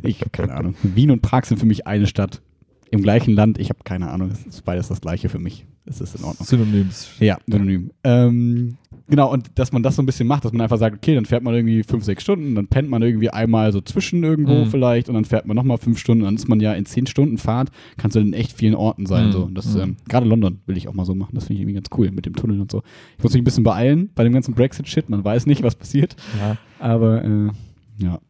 Ich 0.02 0.20
habe 0.20 0.31
keine 0.31 0.55
Ahnung. 0.55 0.75
Wien 0.82 1.11
und 1.11 1.23
Prag 1.23 1.44
sind 1.44 1.58
für 1.58 1.67
mich 1.67 1.87
eine 1.87 2.06
Stadt 2.06 2.41
im 2.90 3.02
gleichen 3.02 3.34
Land. 3.34 3.58
Ich 3.58 3.69
habe 3.70 3.81
keine 3.84 4.10
Ahnung. 4.10 4.31
Es 4.31 4.46
ist 4.46 4.64
beides 4.64 4.88
das 4.88 5.00
gleiche 5.00 5.28
für 5.28 5.38
mich. 5.38 5.66
Es 5.86 6.00
ist 6.00 6.14
in 6.16 6.25
Ordnung. 6.25 6.46
Synonyms. 6.46 7.08
Ja, 7.20 7.36
synonym. 7.46 7.90
Ähm, 8.04 8.78
genau, 9.08 9.31
und 9.31 9.50
dass 9.56 9.70
man 9.72 9.82
das 9.82 9.96
so 9.96 10.02
ein 10.02 10.06
bisschen 10.06 10.26
macht, 10.26 10.44
dass 10.46 10.52
man 10.52 10.62
einfach 10.62 10.78
sagt, 10.78 10.96
okay, 10.96 11.14
dann 11.14 11.26
fährt 11.26 11.42
man 11.42 11.52
irgendwie 11.54 11.82
fünf, 11.82 12.04
sechs 12.04 12.22
Stunden, 12.22 12.54
dann 12.54 12.69
pennt 12.69 12.88
man 12.88 13.02
irgendwie 13.02 13.28
einmal 13.28 13.70
so 13.70 13.82
zwischen 13.82 14.22
irgendwo 14.25 14.64
Mhm. 14.64 14.70
vielleicht 14.70 15.08
und 15.10 15.14
dann 15.14 15.26
fährt 15.26 15.44
man 15.44 15.54
nochmal 15.56 15.76
fünf 15.76 15.98
Stunden, 15.98 16.25
dann 16.25 16.36
ist 16.36 16.48
man 16.48 16.60
ja 16.60 16.72
in 16.72 16.86
zehn 16.86 17.06
Stunden 17.06 17.36
Fahrt, 17.36 17.70
kannst 17.98 18.16
du 18.16 18.20
in 18.20 18.32
echt 18.32 18.52
vielen 18.52 18.75
Orten 18.75 19.04
sein. 19.04 19.26
Mhm. 19.26 19.32
So. 19.32 19.42
Und 19.44 19.54
das, 19.56 19.75
Mhm. 19.75 19.81
ähm, 19.82 19.96
gerade 20.08 20.26
London 20.26 20.60
will 20.64 20.76
ich 20.78 20.88
auch 20.88 20.94
mal 20.94 21.04
so 21.04 21.14
machen, 21.14 21.34
das 21.34 21.44
finde 21.44 21.54
ich 21.56 21.60
irgendwie 21.60 21.75
ganz 21.75 21.88
cool 21.98 22.10
mit 22.12 22.25
dem 22.25 22.34
Tunnel 22.34 22.60
und 22.62 22.70
so. 22.70 22.82
Ich 23.19 23.22
muss 23.22 23.34
mich 23.34 23.42
ein 23.42 23.44
bisschen 23.44 23.64
beeilen 23.64 24.08
bei 24.14 24.25
dem 24.25 24.32
ganzen 24.32 24.54
Brexit-Shit, 24.54 25.10
man 25.10 25.22
weiß 25.22 25.44
nicht, 25.44 25.62
was 25.62 25.75
passiert, 25.75 26.16
Ja. 26.40 26.56
aber 26.78 27.22
äh, 27.25 27.50
ja. 27.98 28.20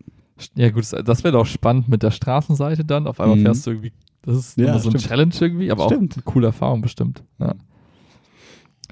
Ja, 0.57 0.71
gut, 0.71 0.83
das- 0.83 1.05
das 1.05 1.23
wäre 1.23 1.35
doch 1.35 1.47
spannend 1.47 1.89
mit 1.89 2.03
der 2.03 2.11
Straßenseite 2.11 2.85
dann. 2.85 3.07
Auf 3.07 3.21
einmal 3.21 3.37
Mhm. 3.39 3.43
fährst 3.43 3.65
du 3.69 3.71
irgendwie, 3.71 3.93
das 4.25 4.37
ist 4.37 4.59
Ja, 4.59 4.69
immer 4.69 4.79
so 4.79 4.89
ein 4.89 4.99
stimmt. 4.99 5.07
Challenge 5.09 5.35
irgendwie, 5.41 5.71
aber 5.71 5.85
Stimmt. 5.87 6.13
auch 6.13 6.17
eine 6.17 6.23
coole 6.25 6.47
Erfahrung 6.49 6.81
bestimmt. 6.83 7.23
Ja. 7.39 7.55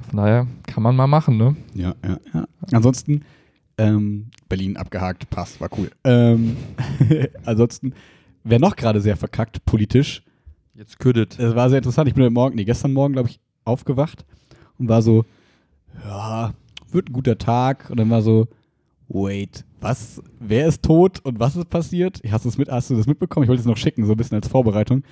Von 0.08 0.16
daher 0.16 0.46
kann 0.66 0.82
man 0.82 0.96
mal 0.96 1.06
machen, 1.06 1.36
ne? 1.36 1.56
Ja, 1.74 1.94
ja, 2.04 2.18
ja. 2.34 2.44
Ansonsten, 2.72 3.22
ähm, 3.78 4.26
Berlin 4.48 4.76
abgehakt, 4.76 5.30
passt, 5.30 5.60
war 5.60 5.68
cool. 5.78 5.90
Ähm, 6.04 6.56
ansonsten, 7.44 7.94
wer 8.44 8.58
noch 8.58 8.76
gerade 8.76 9.00
sehr 9.00 9.16
verkackt 9.16 9.64
politisch, 9.64 10.22
Jetzt 10.74 10.98
küdet. 10.98 11.38
das 11.38 11.54
war 11.54 11.68
sehr 11.68 11.78
interessant. 11.78 12.08
Ich 12.08 12.14
bin 12.14 12.24
heute 12.24 12.32
Morgen, 12.32 12.56
nee, 12.56 12.64
gestern 12.64 12.92
Morgen, 12.92 13.12
glaube 13.12 13.28
ich, 13.28 13.38
aufgewacht 13.64 14.24
und 14.78 14.88
war 14.88 15.02
so, 15.02 15.24
ja, 16.04 16.52
wird 16.90 17.08
ein 17.10 17.12
guter 17.12 17.38
Tag. 17.38 17.88
Und 17.90 17.98
dann 17.98 18.10
war 18.10 18.22
so, 18.22 18.48
wait, 19.12 19.64
was, 19.80 20.22
wer 20.40 20.66
ist 20.66 20.82
tot 20.82 21.20
und 21.24 21.38
was 21.38 21.56
ist 21.56 21.68
passiert? 21.68 22.20
Hast, 22.30 22.58
mit, 22.58 22.68
hast 22.70 22.90
du 22.90 22.96
das 22.96 23.06
mitbekommen? 23.06 23.44
Ich 23.44 23.48
wollte 23.48 23.60
es 23.60 23.66
noch 23.66 23.76
schicken, 23.76 24.06
so 24.06 24.12
ein 24.12 24.16
bisschen 24.16 24.36
als 24.36 24.48
Vorbereitung, 24.48 25.02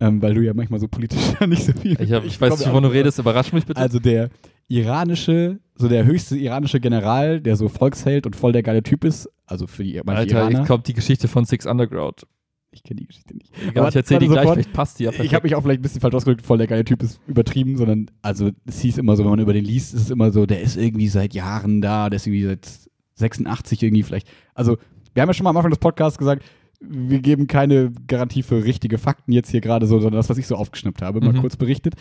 ähm, 0.00 0.20
weil 0.20 0.34
du 0.34 0.40
ja 0.42 0.54
manchmal 0.54 0.80
so 0.80 0.88
politisch 0.88 1.38
nicht 1.46 1.64
so 1.64 1.72
viel. 1.72 2.00
Ich, 2.00 2.12
hab, 2.12 2.24
ich 2.24 2.40
weiß 2.40 2.58
nicht, 2.58 2.68
wovon 2.68 2.82
du 2.82 2.88
redest, 2.90 3.18
überrasch 3.18 3.52
mich 3.52 3.64
bitte. 3.64 3.80
Also 3.80 3.98
der 3.98 4.30
iranische, 4.68 5.60
so 5.76 5.88
der 5.88 6.04
höchste 6.04 6.36
iranische 6.36 6.80
General, 6.80 7.40
der 7.40 7.56
so 7.56 7.68
Volksheld 7.68 8.26
und 8.26 8.34
voll 8.34 8.52
der 8.52 8.62
geile 8.62 8.82
Typ 8.82 9.04
ist, 9.04 9.28
also 9.46 9.66
für 9.66 9.84
die 9.84 10.00
manche 10.04 10.20
Alter, 10.20 10.38
Iraner. 10.38 10.58
jetzt 10.58 10.66
kommt 10.66 10.88
die 10.88 10.94
Geschichte 10.94 11.28
von 11.28 11.44
Six 11.44 11.66
Underground. 11.66 12.26
Ich 12.72 12.82
kenne 12.82 13.00
die 13.02 13.06
Geschichte 13.06 13.36
nicht. 13.36 13.52
Egal, 13.68 13.82
Aber 13.82 13.88
ich 13.90 13.94
erzähl 13.94 14.18
die 14.18 14.28
warte 14.28 14.32
gleich, 14.32 14.42
sofort. 14.42 14.56
vielleicht 14.56 14.72
passt 14.72 14.98
die 14.98 15.04
ja 15.04 15.10
perfekt. 15.10 15.26
Ich 15.26 15.34
habe 15.34 15.46
mich 15.46 15.54
auch 15.54 15.62
vielleicht 15.62 15.78
ein 15.78 15.82
bisschen 15.82 16.00
falsch 16.00 16.14
ausgedrückt, 16.14 16.44
voll 16.44 16.58
der 16.58 16.66
geile 16.66 16.84
Typ 16.84 17.04
ist 17.04 17.20
übertrieben, 17.28 17.76
sondern 17.76 18.10
also 18.20 18.50
es 18.66 18.80
hieß 18.80 18.98
immer 18.98 19.14
so, 19.14 19.22
wenn 19.22 19.30
man 19.30 19.38
über 19.38 19.52
den 19.52 19.64
liest, 19.64 19.94
ist 19.94 20.00
es 20.02 20.10
immer 20.10 20.32
so, 20.32 20.44
der 20.44 20.60
ist 20.60 20.76
irgendwie 20.76 21.06
seit 21.06 21.34
Jahren 21.34 21.80
da, 21.80 22.10
der 22.10 22.16
ist 22.16 22.26
irgendwie 22.26 22.46
seit 22.46 22.68
86 23.14 23.82
irgendwie 23.82 24.02
vielleicht. 24.02 24.28
Also 24.54 24.76
wir 25.14 25.22
haben 25.22 25.28
ja 25.28 25.34
schon 25.34 25.44
mal 25.44 25.50
am 25.50 25.56
Anfang 25.56 25.70
des 25.70 25.78
Podcasts 25.78 26.18
gesagt, 26.18 26.42
wir 26.80 27.20
geben 27.20 27.46
keine 27.46 27.92
Garantie 28.08 28.42
für 28.42 28.62
richtige 28.64 28.98
Fakten 28.98 29.32
jetzt 29.32 29.50
hier 29.50 29.60
gerade 29.60 29.86
so, 29.86 30.00
sondern 30.00 30.18
das, 30.18 30.28
was 30.28 30.36
ich 30.38 30.46
so 30.46 30.56
aufgeschnappt 30.56 31.00
habe, 31.02 31.20
mal 31.20 31.32
Mhm. 31.32 31.38
kurz 31.40 31.56
berichtet. 31.56 31.94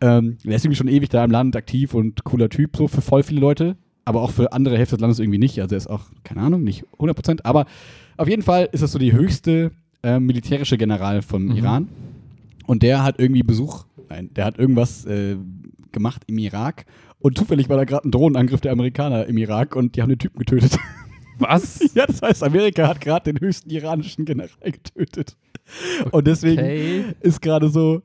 Ähm, 0.00 0.38
der 0.44 0.56
ist 0.56 0.64
irgendwie 0.64 0.76
schon 0.78 0.88
ewig 0.88 1.08
da 1.10 1.24
im 1.24 1.30
Land, 1.30 1.56
aktiv 1.56 1.92
und 1.94 2.24
cooler 2.24 2.48
Typ, 2.48 2.76
so 2.76 2.88
für 2.88 3.02
voll 3.02 3.22
viele 3.22 3.40
Leute, 3.40 3.76
aber 4.04 4.22
auch 4.22 4.30
für 4.30 4.52
andere 4.52 4.78
Hälfte 4.78 4.96
des 4.96 5.00
Landes 5.02 5.18
irgendwie 5.18 5.38
nicht. 5.38 5.60
Also 5.60 5.74
er 5.74 5.78
ist 5.78 5.88
auch, 5.88 6.04
keine 6.24 6.40
Ahnung, 6.40 6.62
nicht 6.64 6.84
100 6.94 7.14
Prozent, 7.16 7.44
aber 7.44 7.66
auf 8.16 8.28
jeden 8.28 8.42
Fall 8.42 8.68
ist 8.72 8.82
das 8.82 8.92
so 8.92 8.98
die 8.98 9.12
höchste 9.12 9.72
ähm, 10.02 10.24
militärische 10.24 10.78
General 10.78 11.20
von 11.20 11.46
Mhm. 11.46 11.56
Iran. 11.56 11.88
Und 12.66 12.82
der 12.82 13.02
hat 13.02 13.18
irgendwie 13.18 13.42
Besuch, 13.42 13.84
nein, 14.08 14.30
der 14.34 14.46
hat 14.46 14.58
irgendwas 14.58 15.04
äh, 15.04 15.36
gemacht 15.92 16.22
im 16.28 16.38
Irak. 16.38 16.86
Und 17.20 17.36
zufällig 17.38 17.68
war 17.68 17.76
da 17.76 17.84
gerade 17.84 18.08
ein 18.08 18.10
Drohnenangriff 18.10 18.60
der 18.60 18.72
Amerikaner 18.72 19.26
im 19.26 19.36
Irak 19.36 19.76
und 19.76 19.94
die 19.96 20.02
haben 20.02 20.08
den 20.08 20.18
Typen 20.18 20.38
getötet. 20.38 20.78
Was? 21.38 21.80
ja, 21.94 22.06
das 22.06 22.22
heißt, 22.22 22.42
Amerika 22.42 22.88
hat 22.88 23.00
gerade 23.00 23.32
den 23.32 23.40
höchsten 23.40 23.70
iranischen 23.70 24.24
General 24.24 24.48
getötet. 24.62 25.36
Und 26.10 26.26
deswegen 26.26 26.60
Okay. 26.60 27.04
ist 27.20 27.40
gerade 27.40 27.68
so 27.68 28.02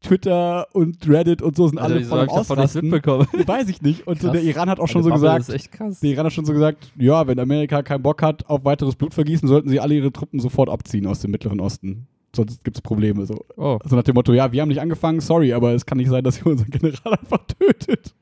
Twitter 0.00 0.66
und 0.74 1.08
Reddit 1.08 1.42
und 1.42 1.56
so 1.56 1.66
sind 1.66 1.78
Alter, 1.78 1.94
alle 1.96 2.04
voll 2.04 2.20
am 2.20 2.28
Ausrasten. 2.28 2.92
Weiß 2.92 3.68
ich 3.68 3.82
nicht. 3.82 4.06
Und 4.06 4.20
so 4.20 4.30
der 4.30 4.42
Iran 4.42 4.70
hat 4.70 4.78
auch 4.78 4.86
schon 4.86 5.02
so 5.02 5.10
gesagt, 5.10 5.48
ist 5.48 5.54
echt 5.54 5.72
krass. 5.72 6.00
der 6.00 6.10
Iran 6.10 6.26
hat 6.26 6.32
schon 6.32 6.44
so 6.44 6.52
gesagt, 6.52 6.92
ja, 6.96 7.26
wenn 7.26 7.38
Amerika 7.40 7.82
keinen 7.82 8.02
Bock 8.02 8.22
hat 8.22 8.46
auf 8.48 8.64
weiteres 8.64 8.94
Blutvergießen, 8.94 9.48
sollten 9.48 9.68
sie 9.68 9.80
alle 9.80 9.94
ihre 9.94 10.12
Truppen 10.12 10.38
sofort 10.38 10.68
abziehen 10.68 11.06
aus 11.06 11.20
dem 11.20 11.32
Mittleren 11.32 11.58
Osten. 11.60 12.06
Sonst 12.34 12.62
gibt 12.62 12.76
es 12.76 12.80
Probleme. 12.82 13.26
So. 13.26 13.44
Oh. 13.56 13.78
Also 13.82 13.96
nach 13.96 14.04
dem 14.04 14.14
Motto, 14.14 14.32
ja, 14.34 14.52
wir 14.52 14.60
haben 14.62 14.68
nicht 14.68 14.80
angefangen, 14.80 15.20
sorry, 15.20 15.52
aber 15.52 15.72
es 15.72 15.84
kann 15.86 15.98
nicht 15.98 16.10
sein, 16.10 16.22
dass 16.22 16.38
ihr 16.38 16.46
unseren 16.46 16.70
General 16.70 17.14
einfach 17.20 17.40
tötet. 17.58 18.14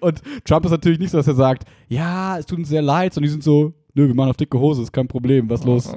Und 0.00 0.22
Trump 0.44 0.64
ist 0.64 0.70
natürlich 0.70 0.98
nicht 0.98 1.10
so, 1.10 1.18
dass 1.18 1.28
er 1.28 1.34
sagt, 1.34 1.64
ja, 1.88 2.38
es 2.38 2.46
tut 2.46 2.58
uns 2.58 2.68
sehr 2.68 2.82
leid, 2.82 3.14
sondern 3.14 3.28
die 3.28 3.32
sind 3.32 3.42
so, 3.42 3.72
nö, 3.94 4.06
wir 4.08 4.14
machen 4.14 4.30
auf 4.30 4.36
dicke 4.36 4.58
Hose, 4.58 4.82
ist 4.82 4.92
kein 4.92 5.08
Problem, 5.08 5.48
was 5.50 5.64
los? 5.64 5.92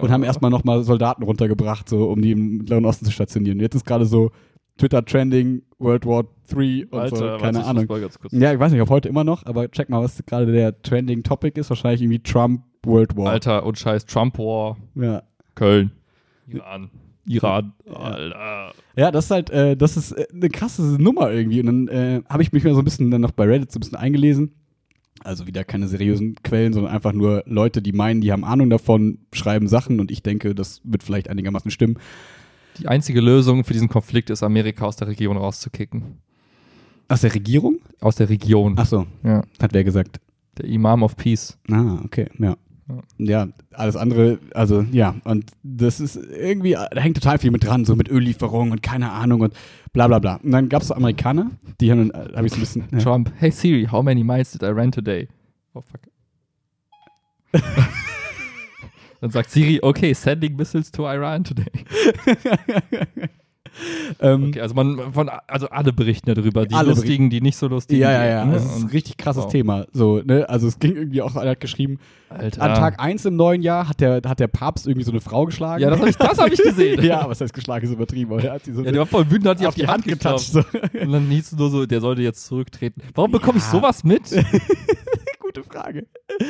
Und 0.00 0.10
haben 0.10 0.22
erstmal 0.22 0.50
nochmal 0.50 0.82
Soldaten 0.82 1.22
runtergebracht, 1.22 1.88
so, 1.88 2.10
um 2.10 2.20
die 2.22 2.32
im 2.32 2.58
Mittleren 2.58 2.84
Osten 2.84 3.04
zu 3.04 3.12
stationieren. 3.12 3.60
Jetzt 3.60 3.74
ist 3.74 3.84
gerade 3.86 4.06
so, 4.06 4.30
Twitter 4.78 5.04
Trending 5.04 5.62
World 5.78 6.06
War 6.06 6.24
3 6.50 6.86
und 6.90 6.98
Alter, 6.98 7.16
so, 7.16 7.38
keine 7.38 7.60
ich 7.60 7.64
Ahnung. 7.64 7.86
Ja, 8.30 8.52
ich 8.52 8.58
weiß 8.58 8.72
nicht, 8.72 8.80
ob 8.80 8.90
heute 8.90 9.08
immer 9.08 9.24
noch, 9.24 9.44
aber 9.46 9.70
check 9.70 9.88
mal, 9.88 10.02
was 10.02 10.24
gerade 10.24 10.50
der 10.50 10.80
Trending 10.82 11.22
Topic 11.22 11.58
ist. 11.60 11.70
Wahrscheinlich 11.70 12.02
irgendwie 12.02 12.22
Trump 12.22 12.62
World 12.84 13.16
War. 13.16 13.30
Alter, 13.32 13.64
und 13.64 13.78
scheiß 13.78 14.06
Trump 14.06 14.38
War, 14.38 14.76
Ja. 14.94 15.22
Köln, 15.54 15.92
Iran, 16.48 16.90
Iran, 17.26 17.72
Alter. 17.92 18.72
Ja, 18.96 19.10
das 19.10 19.26
ist 19.26 19.30
halt, 19.30 19.50
äh, 19.50 19.76
das 19.76 19.96
ist 19.96 20.12
äh, 20.12 20.26
eine 20.32 20.48
krasse 20.48 20.82
Nummer 21.00 21.30
irgendwie. 21.30 21.60
Und 21.60 21.66
dann 21.66 21.88
äh, 21.88 22.22
habe 22.28 22.42
ich 22.42 22.52
mich 22.52 22.64
mal 22.64 22.74
so 22.74 22.80
ein 22.80 22.84
bisschen 22.84 23.10
dann 23.10 23.20
noch 23.20 23.30
bei 23.30 23.44
Reddit 23.44 23.70
so 23.72 23.78
ein 23.78 23.80
bisschen 23.80 23.96
eingelesen. 23.98 24.52
Also 25.24 25.46
wieder 25.46 25.62
keine 25.62 25.86
seriösen 25.86 26.34
Quellen, 26.42 26.72
sondern 26.72 26.92
einfach 26.92 27.12
nur 27.12 27.44
Leute, 27.46 27.80
die 27.80 27.92
meinen, 27.92 28.20
die 28.20 28.32
haben 28.32 28.42
Ahnung 28.44 28.70
davon, 28.70 29.18
schreiben 29.32 29.68
Sachen 29.68 30.00
und 30.00 30.10
ich 30.10 30.22
denke, 30.24 30.52
das 30.54 30.80
wird 30.82 31.04
vielleicht 31.04 31.28
einigermaßen 31.30 31.70
stimmen. 31.70 31.98
Die 32.78 32.88
einzige 32.88 33.20
Lösung 33.20 33.62
für 33.62 33.72
diesen 33.72 33.88
Konflikt 33.88 34.30
ist, 34.30 34.42
Amerika 34.42 34.84
aus 34.84 34.96
der 34.96 35.06
Region 35.06 35.36
rauszukicken. 35.36 36.18
Aus 37.06 37.20
der 37.20 37.34
Regierung? 37.34 37.78
Aus 38.00 38.16
der 38.16 38.30
Region. 38.30 38.74
Ach 38.76 38.86
so, 38.86 39.06
Ja. 39.22 39.42
hat 39.60 39.72
wer 39.74 39.84
gesagt. 39.84 40.20
Der 40.58 40.64
Imam 40.64 41.02
of 41.04 41.16
Peace. 41.16 41.56
Ah, 41.70 42.00
okay, 42.04 42.26
ja. 42.38 42.56
Ja, 43.16 43.48
alles 43.72 43.96
andere, 43.96 44.38
also 44.54 44.84
ja, 44.90 45.14
und 45.24 45.50
das 45.62 46.00
ist 46.00 46.16
irgendwie, 46.16 46.72
da 46.72 47.00
hängt 47.00 47.16
total 47.16 47.38
viel 47.38 47.50
mit 47.50 47.64
dran, 47.64 47.84
so 47.84 47.94
mit 47.96 48.10
Öllieferungen 48.10 48.72
und 48.72 48.82
keine 48.82 49.12
Ahnung 49.12 49.40
und 49.40 49.54
bla 49.92 50.08
bla 50.08 50.18
bla. 50.18 50.36
Und 50.36 50.50
dann 50.50 50.68
gab 50.68 50.82
es 50.82 50.88
so 50.88 50.94
Amerikaner, 50.94 51.52
die 51.80 51.90
haben, 51.90 52.10
dann 52.10 52.36
habe 52.36 52.46
ich 52.46 52.52
so 52.52 52.58
ein 52.58 52.60
bisschen. 52.60 52.84
Ja. 52.92 52.98
Trump, 52.98 53.32
hey 53.36 53.50
Siri, 53.50 53.86
how 53.90 54.02
many 54.02 54.24
miles 54.24 54.50
did 54.52 54.62
I 54.62 54.66
run 54.66 54.90
today? 54.90 55.28
Oh 55.74 55.80
fuck. 55.80 56.00
Dann 59.20 59.30
sagt 59.30 59.50
Siri, 59.50 59.78
okay, 59.82 60.14
sending 60.14 60.56
missiles 60.56 60.90
to 60.90 61.06
Iran 61.06 61.44
today. 61.44 61.70
ähm, 64.20 64.48
Okay, 64.48 64.60
also 64.60 64.74
man 64.74 65.12
von 65.12 65.28
also 65.46 65.68
alle 65.68 65.92
berichten 65.92 66.34
darüber, 66.34 66.66
die 66.66 66.74
Alle 66.74 66.90
lustigen, 66.90 67.30
die 67.30 67.40
nicht 67.40 67.56
so 67.56 67.68
lustigen. 67.68 68.00
Ja, 68.00 68.10
ja, 68.12 68.24
ja. 68.26 68.44
ne? 68.44 68.54
Das 68.54 68.64
ist 68.64 68.82
ein 68.82 68.88
richtig 68.88 69.16
krasses 69.16 69.44
wow. 69.44 69.52
Thema. 69.52 69.86
So, 69.92 70.20
ne? 70.24 70.48
Also 70.48 70.68
es 70.68 70.78
ging 70.78 70.96
irgendwie 70.96 71.22
auch, 71.22 71.36
einer 71.36 71.50
hat 71.52 71.60
geschrieben, 71.60 71.98
Alter. 72.28 72.62
an 72.62 72.74
Tag 72.74 73.00
1 73.00 73.24
im 73.26 73.36
neuen 73.36 73.62
Jahr 73.62 73.88
hat 73.88 74.00
der, 74.00 74.20
hat 74.26 74.40
der 74.40 74.48
Papst 74.48 74.86
irgendwie 74.86 75.04
so 75.04 75.10
eine 75.12 75.20
Frau 75.20 75.46
geschlagen. 75.46 75.82
Ja, 75.82 75.90
das 75.90 75.98
habe 76.00 76.10
ich, 76.10 76.16
das 76.16 76.38
hab 76.38 76.52
ich 76.52 76.62
gesehen. 76.62 77.02
ja, 77.02 77.28
was 77.28 77.40
heißt 77.40 77.52
geschlagen, 77.54 77.84
ist 77.86 77.92
übertrieben, 77.92 78.32
aber 78.32 78.42
er 78.44 78.52
hat 78.54 78.64
sie 78.64 78.72
so 78.72 78.82
Ja, 78.82 78.90
der 78.92 79.00
war 79.00 79.06
voll 79.06 79.30
wütend, 79.30 79.48
hat 79.48 79.60
die 79.60 79.66
auf 79.66 79.74
die 79.74 79.86
Hand 79.86 80.04
getatscht. 80.04 80.52
So. 80.52 80.60
Und 81.00 81.12
dann 81.12 81.26
hieß 81.28 81.52
es 81.52 81.58
nur 81.58 81.70
so, 81.70 81.86
der 81.86 82.00
sollte 82.00 82.22
jetzt 82.22 82.46
zurücktreten. 82.46 83.02
Warum 83.14 83.30
bekomme 83.32 83.58
ich 83.58 83.64
Ja. 83.64 83.70
sowas 83.70 84.04
mit? 84.04 84.22
Gute 85.54 85.68
Frage. 85.68 86.06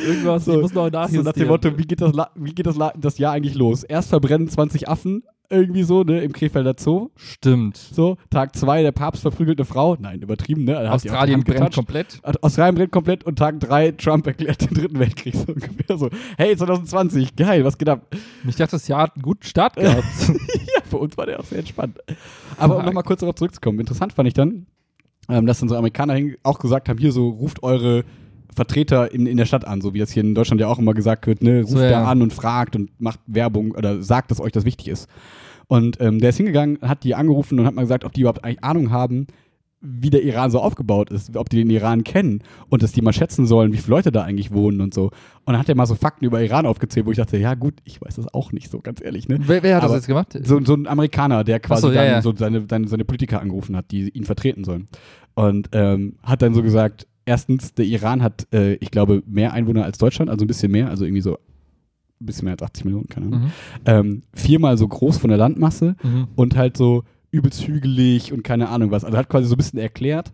Irgendwas, 0.06 0.44
So, 0.44 0.54
ich 0.54 0.62
muss 0.62 0.75
noch 0.75 0.85
So 0.85 0.90
nachjustieren. 0.90 1.25
nach 1.25 1.32
dem 1.32 1.49
Motto, 1.49 1.78
wie 1.78 1.85
geht, 1.85 2.00
das, 2.00 2.12
wie 2.37 2.54
geht 2.54 2.66
das, 2.66 2.76
das 2.99 3.18
Jahr 3.18 3.32
eigentlich 3.32 3.54
los? 3.54 3.82
Erst 3.85 4.11
verbrennen 4.11 4.49
20 4.49 4.88
Affen 4.88 5.25
irgendwie 5.52 5.82
so, 5.82 6.02
ne, 6.02 6.23
im 6.23 6.32
Krefelder 6.32 6.75
Zoo. 6.78 7.11
Stimmt. 7.16 7.76
So, 7.76 8.16
Tag 8.30 8.56
2, 8.56 8.82
der 8.82 8.92
Papst 8.92 9.23
verprügelt 9.23 9.59
eine 9.59 9.66
Frau. 9.66 9.97
Nein, 10.00 10.23
übertrieben, 10.23 10.64
ne? 10.64 10.90
Australien 10.90 11.44
brennt 11.44 11.59
getatscht. 11.59 11.75
komplett. 11.76 12.21
Australien 12.40 12.75
brennt 12.75 12.92
komplett 12.92 13.25
und 13.25 13.38
Tag 13.38 13.61
3, 13.61 13.92
Trump 13.92 14.26
erklärt 14.26 14.62
den 14.62 14.75
dritten 14.75 14.99
Weltkrieg 14.99 15.35
so 15.35 15.52
ungefähr 15.52 15.99
so. 15.99 16.09
Hey, 16.38 16.56
2020, 16.56 17.37
geil, 17.37 17.64
was 17.64 17.76
geht 17.76 17.88
ab? 17.90 18.06
Ich 18.49 18.56
dachte, 18.56 18.73
das 18.73 18.88
Jahr 18.88 19.02
hat 19.02 19.14
einen 19.14 19.23
guten 19.23 19.44
Start 19.44 19.76
gehabt. 19.76 20.04
ja, 20.28 20.82
für 20.88 20.97
uns 20.97 21.16
war 21.18 21.26
der 21.26 21.38
auch 21.38 21.44
sehr 21.44 21.59
entspannt. 21.59 21.99
Aber 22.56 22.78
um 22.78 22.85
nochmal 22.87 23.04
kurz 23.04 23.21
darauf 23.21 23.35
zurückzukommen, 23.35 23.78
interessant 23.78 24.14
fand 24.14 24.28
ich 24.28 24.35
dann, 24.35 24.66
ähm, 25.28 25.47
dass 25.47 25.61
dann 25.61 25.68
so 25.68 25.76
Amerikaner 25.76 26.18
auch 26.42 26.59
gesagt 26.59 26.88
haben, 26.88 26.99
hier 26.99 27.12
so, 27.12 27.28
ruft 27.28 27.62
eure 27.62 28.04
Vertreter 28.54 29.12
in, 29.12 29.26
in 29.26 29.37
der 29.37 29.47
Stadt 29.47 29.66
an, 29.66 29.80
so 29.80 29.94
wie 29.94 29.99
das 29.99 30.11
hier 30.11 30.23
in 30.23 30.35
Deutschland 30.35 30.61
ja 30.61 30.68
auch 30.68 30.78
immer 30.78 30.94
gesagt 30.94 31.26
wird, 31.26 31.42
ne, 31.42 31.61
ruft 31.61 31.73
So, 31.73 31.78
da 31.78 31.90
ja. 31.90 32.04
an 32.04 32.23
und 32.23 32.32
fragt 32.32 32.76
und 32.76 32.90
macht 33.00 33.21
Werbung 33.26 33.73
oder 33.73 34.02
sagt, 34.02 34.30
dass 34.30 34.40
euch 34.40 34.52
das 34.52 34.64
wichtig 34.64 34.88
ist. 34.88 35.09
Und 35.68 36.00
ähm, 36.00 36.18
der 36.18 36.30
ist 36.30 36.37
hingegangen, 36.37 36.78
hat 36.82 37.04
die 37.04 37.14
angerufen 37.14 37.59
und 37.59 37.66
hat 37.66 37.75
mal 37.75 37.82
gesagt, 37.82 38.04
ob 38.04 38.12
die 38.12 38.23
überhaupt 38.23 38.44
eigentlich 38.44 38.62
Ahnung 38.62 38.90
haben, 38.90 39.26
wie 39.82 40.11
der 40.11 40.23
Iran 40.23 40.50
so 40.50 40.61
aufgebaut 40.61 41.11
ist, 41.11 41.37
ob 41.37 41.50
die 41.50 41.56
den 41.56 41.71
Iran 41.71 42.04
kennen 42.04 42.42
und 42.68 42.85
dass 42.85 42.92
die 42.92 43.02
mal 43.02 43.12
schätzen 43.12 43.47
sollen, 43.47 43.73
wie 43.73 43.78
viele 43.78 43.97
Leute 43.97 44.12
da 44.12 44.23
eigentlich 44.23 44.52
wohnen 44.52 44.80
und 44.80 44.94
so. 44.94 45.06
Und 45.06 45.12
dann 45.47 45.59
hat 45.59 45.68
er 45.68 45.75
mal 45.75 45.87
so 45.87 45.97
Fakten 45.97 46.25
über 46.25 46.40
Iran 46.40 46.66
aufgezählt, 46.66 47.04
wo 47.04 47.11
ich 47.11 47.16
dachte, 47.16 47.37
ja 47.37 47.54
gut, 47.54 47.75
ich 47.85 48.00
weiß 48.00 48.14
das 48.14 48.32
auch 48.32 48.52
nicht 48.52 48.71
so, 48.71 48.80
ganz 48.80 49.02
ehrlich, 49.02 49.28
ne? 49.28 49.38
wer, 49.40 49.62
wer 49.64 49.76
hat 49.76 49.82
Aber 49.82 49.94
das 49.94 50.02
jetzt 50.02 50.06
gemacht? 50.06 50.38
So, 50.44 50.64
so 50.64 50.75
ein 50.75 50.87
Amerikaner, 50.87 51.42
der 51.42 51.59
quasi 51.59 51.82
so, 51.82 51.88
ja, 51.88 52.02
dann 52.02 52.06
ja. 52.12 52.23
so 52.23 52.32
seine, 52.35 52.64
seine, 52.71 52.87
seine 52.87 53.04
Politiker 53.04 53.40
angerufen 53.40 53.76
hat, 53.76 53.90
die 53.90 54.09
ihn 54.11 54.25
vertreten 54.25 54.62
sollen. 54.62 54.87
Und 55.35 55.71
ähm, 55.73 56.16
hat 56.23 56.42
dann 56.42 56.54
so 56.54 56.62
gesagt, 56.62 57.09
erstens, 57.24 57.74
der 57.74 57.84
Iran 57.86 58.22
hat, 58.22 58.46
äh, 58.52 58.74
ich 58.74 58.90
glaube, 58.90 59.22
mehr 59.26 59.52
Einwohner 59.52 59.84
als 59.84 59.98
Deutschland, 59.98 60.30
also 60.30 60.44
ein 60.44 60.48
bisschen 60.48 60.72
mehr, 60.72 60.88
also 60.88 61.04
irgendwie 61.04 61.22
so 61.22 61.34
ein 62.20 62.26
bisschen 62.26 62.44
mehr 62.44 62.52
als 62.54 62.62
80 62.62 62.84
Millionen, 62.84 63.08
keine 63.08 63.26
Ahnung. 63.26 63.40
Mhm. 63.42 63.50
Ähm, 63.86 64.22
viermal 64.34 64.76
so 64.78 64.86
groß 64.88 65.18
von 65.18 65.28
der 65.28 65.38
Landmasse 65.38 65.96
Mhm. 66.02 66.28
und 66.36 66.56
halt 66.56 66.76
so 66.76 67.04
übelst 67.30 67.66
hügelig 67.66 68.32
und 68.32 68.44
keine 68.44 68.68
Ahnung 68.68 68.90
was. 68.90 69.04
Also 69.04 69.16
hat 69.16 69.28
quasi 69.28 69.46
so 69.46 69.54
ein 69.54 69.58
bisschen 69.58 69.78
erklärt, 69.78 70.32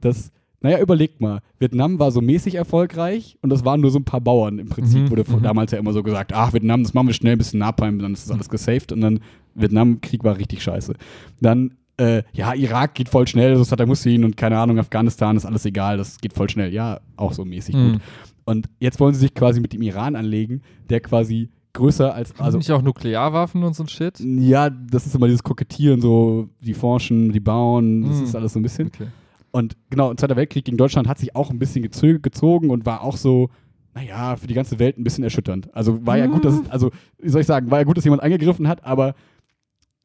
dass, 0.00 0.32
naja, 0.62 0.80
überlegt 0.80 1.20
mal, 1.20 1.40
Vietnam 1.58 1.98
war 1.98 2.10
so 2.10 2.20
mäßig 2.20 2.54
erfolgreich 2.54 3.36
und 3.42 3.50
das 3.50 3.64
waren 3.64 3.80
nur 3.80 3.90
so 3.90 3.98
ein 3.98 4.04
paar 4.04 4.20
Bauern 4.22 4.58
im 4.58 4.68
Prinzip. 4.68 5.02
Mhm, 5.02 5.10
Wurde 5.10 5.24
mhm. 5.28 5.42
damals 5.42 5.70
ja 5.72 5.78
immer 5.78 5.92
so 5.92 6.02
gesagt, 6.02 6.32
ach, 6.32 6.52
Vietnam, 6.54 6.82
das 6.82 6.94
machen 6.94 7.08
wir 7.08 7.14
schnell, 7.14 7.32
ein 7.32 7.38
bisschen 7.38 7.60
Napalm, 7.60 7.98
dann 7.98 8.12
ist 8.14 8.24
das 8.26 8.32
alles 8.34 8.48
gesaved 8.48 8.92
und 8.92 9.00
dann 9.02 9.20
Vietnamkrieg 9.54 10.24
war 10.24 10.38
richtig 10.38 10.62
scheiße. 10.62 10.94
Dann, 11.40 11.74
äh, 12.00 12.22
ja, 12.32 12.54
Irak 12.54 12.94
geht 12.94 13.08
voll 13.08 13.26
schnell, 13.28 13.56
so 13.56 13.64
Saddam 13.64 13.90
Hussein 13.90 14.24
und 14.24 14.36
keine 14.36 14.58
Ahnung, 14.58 14.78
Afghanistan 14.78 15.36
ist 15.36 15.44
alles 15.46 15.64
egal, 15.66 15.96
das 15.98 16.18
geht 16.18 16.32
voll 16.32 16.48
schnell. 16.48 16.72
Ja, 16.72 17.00
auch 17.16 17.32
so 17.32 17.44
mäßig 17.44 17.74
Mhm. 17.74 17.92
gut. 17.92 18.00
Und 18.44 18.68
jetzt 18.80 18.98
wollen 19.00 19.14
sie 19.14 19.20
sich 19.20 19.34
quasi 19.34 19.60
mit 19.60 19.72
dem 19.72 19.82
Iran 19.82 20.16
anlegen, 20.16 20.62
der 20.88 21.00
quasi 21.00 21.50
größer 21.72 22.12
als, 22.12 22.32
Also 22.40 22.58
nicht 22.58 22.70
auch 22.72 22.82
Nuklearwaffen 22.82 23.62
und 23.62 23.74
so 23.76 23.84
ein 23.84 23.88
Shit? 23.88 24.18
ja, 24.18 24.70
das 24.70 25.06
ist 25.06 25.14
immer 25.14 25.26
dieses 25.26 25.42
Kokettieren, 25.44 26.00
so, 26.00 26.48
die 26.60 26.74
forschen, 26.74 27.30
die 27.32 27.38
bauen, 27.40 28.02
das 28.08 28.18
Mhm. 28.18 28.24
ist 28.24 28.34
alles 28.34 28.52
so 28.54 28.58
ein 28.58 28.62
bisschen. 28.62 28.88
Okay. 28.88 29.06
Und 29.52 29.76
genau, 29.88 30.10
im 30.10 30.16
Zweiter 30.16 30.36
Weltkrieg 30.36 30.64
gegen 30.64 30.76
Deutschland 30.76 31.06
hat 31.08 31.18
sich 31.18 31.36
auch 31.36 31.50
ein 31.50 31.58
bisschen 31.58 31.82
gezogen 31.82 32.70
und 32.70 32.86
war 32.86 33.02
auch 33.02 33.16
so, 33.16 33.50
naja, 33.94 34.36
für 34.36 34.46
die 34.46 34.54
ganze 34.54 34.78
Welt 34.78 34.98
ein 34.98 35.04
bisschen 35.04 35.24
erschütternd. 35.24 35.68
Also 35.74 36.04
war 36.06 36.16
ja 36.18 36.26
gut, 36.26 36.44
dass, 36.44 36.54
es- 36.54 36.70
also, 36.70 36.90
wie 37.20 37.28
soll 37.28 37.40
ich 37.40 37.46
sagen, 37.46 37.70
war 37.70 37.78
ja 37.78 37.84
gut, 37.84 37.96
dass 37.96 38.04
jemand 38.04 38.22
eingegriffen 38.22 38.66
hat, 38.68 38.84
aber 38.84 39.14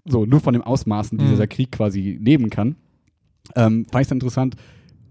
so, 0.08 0.26
nur 0.26 0.40
von 0.40 0.54
dem 0.54 0.62
Ausmaßen, 0.62 1.18
die 1.18 1.26
Mhm. 1.26 1.30
dieser 1.30 1.48
Krieg 1.48 1.72
quasi 1.72 2.18
nehmen 2.22 2.50
kann, 2.50 2.76
ähm, 3.56 3.86
fand 3.92 4.02
ich 4.04 4.08
es 4.08 4.12
interessant. 4.12 4.56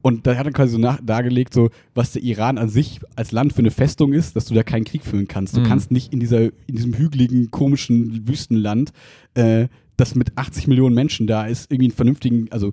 Und 0.02 0.26
da 0.26 0.36
hat 0.36 0.44
er 0.46 0.52
quasi 0.52 0.72
so 0.72 0.78
nach, 0.78 1.00
dargelegt, 1.02 1.54
so, 1.54 1.70
was 1.94 2.12
der 2.12 2.22
Iran 2.22 2.58
an 2.58 2.68
sich 2.68 3.00
als 3.16 3.32
Land 3.32 3.54
für 3.54 3.60
eine 3.60 3.70
Festung 3.70 4.12
ist, 4.12 4.36
dass 4.36 4.44
du 4.44 4.54
da 4.54 4.62
keinen 4.62 4.84
Krieg 4.84 5.02
führen 5.04 5.28
kannst. 5.28 5.56
Du 5.56 5.60
Mhm. 5.60 5.64
kannst 5.64 5.90
nicht 5.90 6.12
in, 6.12 6.20
dieser, 6.20 6.42
in 6.44 6.52
diesem 6.76 6.94
hügeligen, 6.94 7.50
komischen 7.50 8.28
Wüstenland, 8.28 8.92
äh, 9.34 9.68
das 9.96 10.14
mit 10.14 10.36
80 10.36 10.66
Millionen 10.66 10.94
Menschen 10.94 11.26
da 11.26 11.46
ist, 11.46 11.70
irgendwie 11.70 11.86
einen 11.86 11.96
vernünftigen, 11.96 12.48
also 12.52 12.72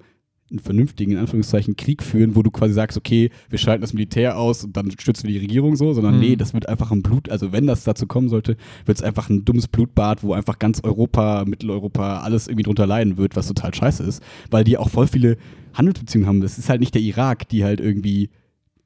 einen 0.51 0.59
vernünftigen, 0.59 1.13
in 1.13 1.17
Anführungszeichen, 1.17 1.75
Krieg 1.75 2.03
führen, 2.03 2.35
wo 2.35 2.43
du 2.43 2.51
quasi 2.51 2.73
sagst, 2.73 2.97
okay, 2.97 3.29
wir 3.49 3.57
schalten 3.57 3.81
das 3.81 3.93
Militär 3.93 4.37
aus 4.37 4.63
und 4.63 4.77
dann 4.77 4.91
stützen 4.91 5.27
wir 5.27 5.33
die 5.33 5.39
Regierung 5.39 5.75
so, 5.75 5.93
sondern 5.93 6.15
Mhm. 6.15 6.19
nee, 6.21 6.35
das 6.35 6.53
wird 6.53 6.67
einfach 6.69 6.91
ein 6.91 7.01
Blut, 7.01 7.29
also 7.29 7.51
wenn 7.51 7.67
das 7.67 7.83
dazu 7.83 8.05
kommen 8.07 8.29
sollte, 8.29 8.57
wird 8.85 8.97
es 8.97 9.03
einfach 9.03 9.29
ein 9.29 9.45
dummes 9.45 9.67
Blutbad, 9.67 10.23
wo 10.23 10.33
einfach 10.33 10.59
ganz 10.59 10.83
Europa, 10.83 11.45
Mitteleuropa, 11.45 12.19
alles 12.19 12.47
irgendwie 12.47 12.63
drunter 12.63 12.85
leiden 12.85 13.17
wird, 13.17 13.35
was 13.35 13.47
total 13.47 13.73
scheiße 13.73 14.03
ist, 14.03 14.21
weil 14.49 14.63
die 14.63 14.77
auch 14.77 14.89
voll 14.89 15.07
viele 15.07 15.37
Handelsbeziehungen 15.73 16.27
haben. 16.27 16.41
Das 16.41 16.57
ist 16.57 16.69
halt 16.69 16.81
nicht 16.81 16.93
der 16.93 17.01
Irak, 17.01 17.47
die 17.49 17.63
halt 17.63 17.79
irgendwie 17.79 18.29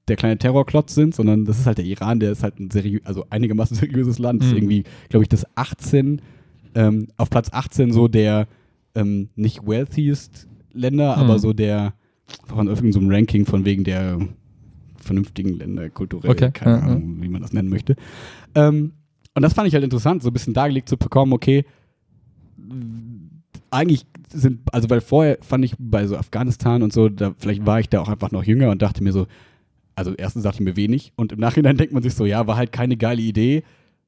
der 0.07 0.15
kleine 0.17 0.38
Terrorklotz 0.38 0.93
sind, 0.93 1.15
sondern 1.15 1.45
das 1.45 1.57
ist 1.60 1.65
halt 1.65 1.79
der 1.79 1.86
Iran, 1.86 2.19
der 2.19 2.31
ist 2.31 2.43
halt 2.43 2.60
ein 2.60 2.69
seriö 2.69 3.00
also 3.05 3.25
einigermaßen 3.31 3.75
seriöses 3.77 4.19
Land. 4.19 4.41
Das 4.41 4.48
ist 4.50 4.53
Mhm. 4.53 4.57
irgendwie, 4.60 4.84
glaube 5.10 5.24
ich, 5.24 5.29
das 5.29 5.45
18, 5.55 6.22
ähm, 6.75 7.07
auf 7.17 7.29
Platz 7.31 7.50
18 7.51 7.91
so 7.91 8.07
der 8.07 8.48
ähm, 8.93 9.29
nicht 9.36 9.65
wealthiest 9.67 10.48
Länder, 10.75 11.15
Mhm. 11.15 11.22
aber 11.24 11.39
so 11.39 11.53
der 11.53 11.94
von 12.48 12.67
irgendeinem 12.67 12.91
so 12.91 13.00
einem 13.00 13.10
Ranking 13.12 13.46
von 13.46 13.65
wegen 13.65 13.84
der 13.84 14.20
vernünftigen 14.98 15.53
Länder, 15.53 15.89
kulturell, 15.89 16.32
Okay, 16.32 16.51
keine 16.51 16.77
ja, 16.77 16.84
Ahnung, 16.84 17.17
wie 17.22 17.29
man 17.29 17.41
das 17.41 17.53
nennen 17.53 17.70
möchte. 17.70 17.96
Ähm, 18.55 18.94
und 19.36 19.41
das 19.41 19.53
fand 19.53 19.67
ich 19.67 19.74
halt 19.74 19.84
interessant, 19.84 20.24
so 20.24 20.29
ein 20.29 20.34
bisschen 20.34 20.53
dargelegt 20.53 20.89
zu 20.89 20.98
bekommen, 20.98 21.34
okay, 21.34 21.65
eigentlich 23.72 24.05
sind, 24.32 24.62
also 24.72 24.89
weil 24.89 25.01
vorher 25.01 25.38
fand 25.41 25.65
ich 25.65 25.75
bei 25.77 26.08
so 26.08 26.17
Afghanistan 26.17 26.82
und 26.84 26.94
so, 26.94 27.10
da, 27.10 27.34
vielleicht 27.38 27.65
war 27.65 27.79
ich 27.79 27.89
da 27.89 28.00
auch 28.01 28.10
einfach 28.10 28.32
noch 28.32 28.44
jünger 28.44 28.70
und 28.72 28.82
dachte 28.82 29.03
mir 29.03 29.12
so, 29.12 29.27
also 29.96 30.13
erstens 30.15 30.44
dachte 30.44 30.58
ich 30.58 30.65
mir 30.65 30.75
wenig 30.75 31.13
und 31.15 31.32
im 31.34 31.39
Nachhinein 31.39 31.77
denkt 31.77 31.94
man 31.94 32.03
sich 32.03 32.13
so, 32.13 32.25
ja, 32.25 32.48
war 32.48 32.55
halt 32.58 32.72
keine 32.72 32.98
geile 32.98 33.22
Idee, 33.22 33.63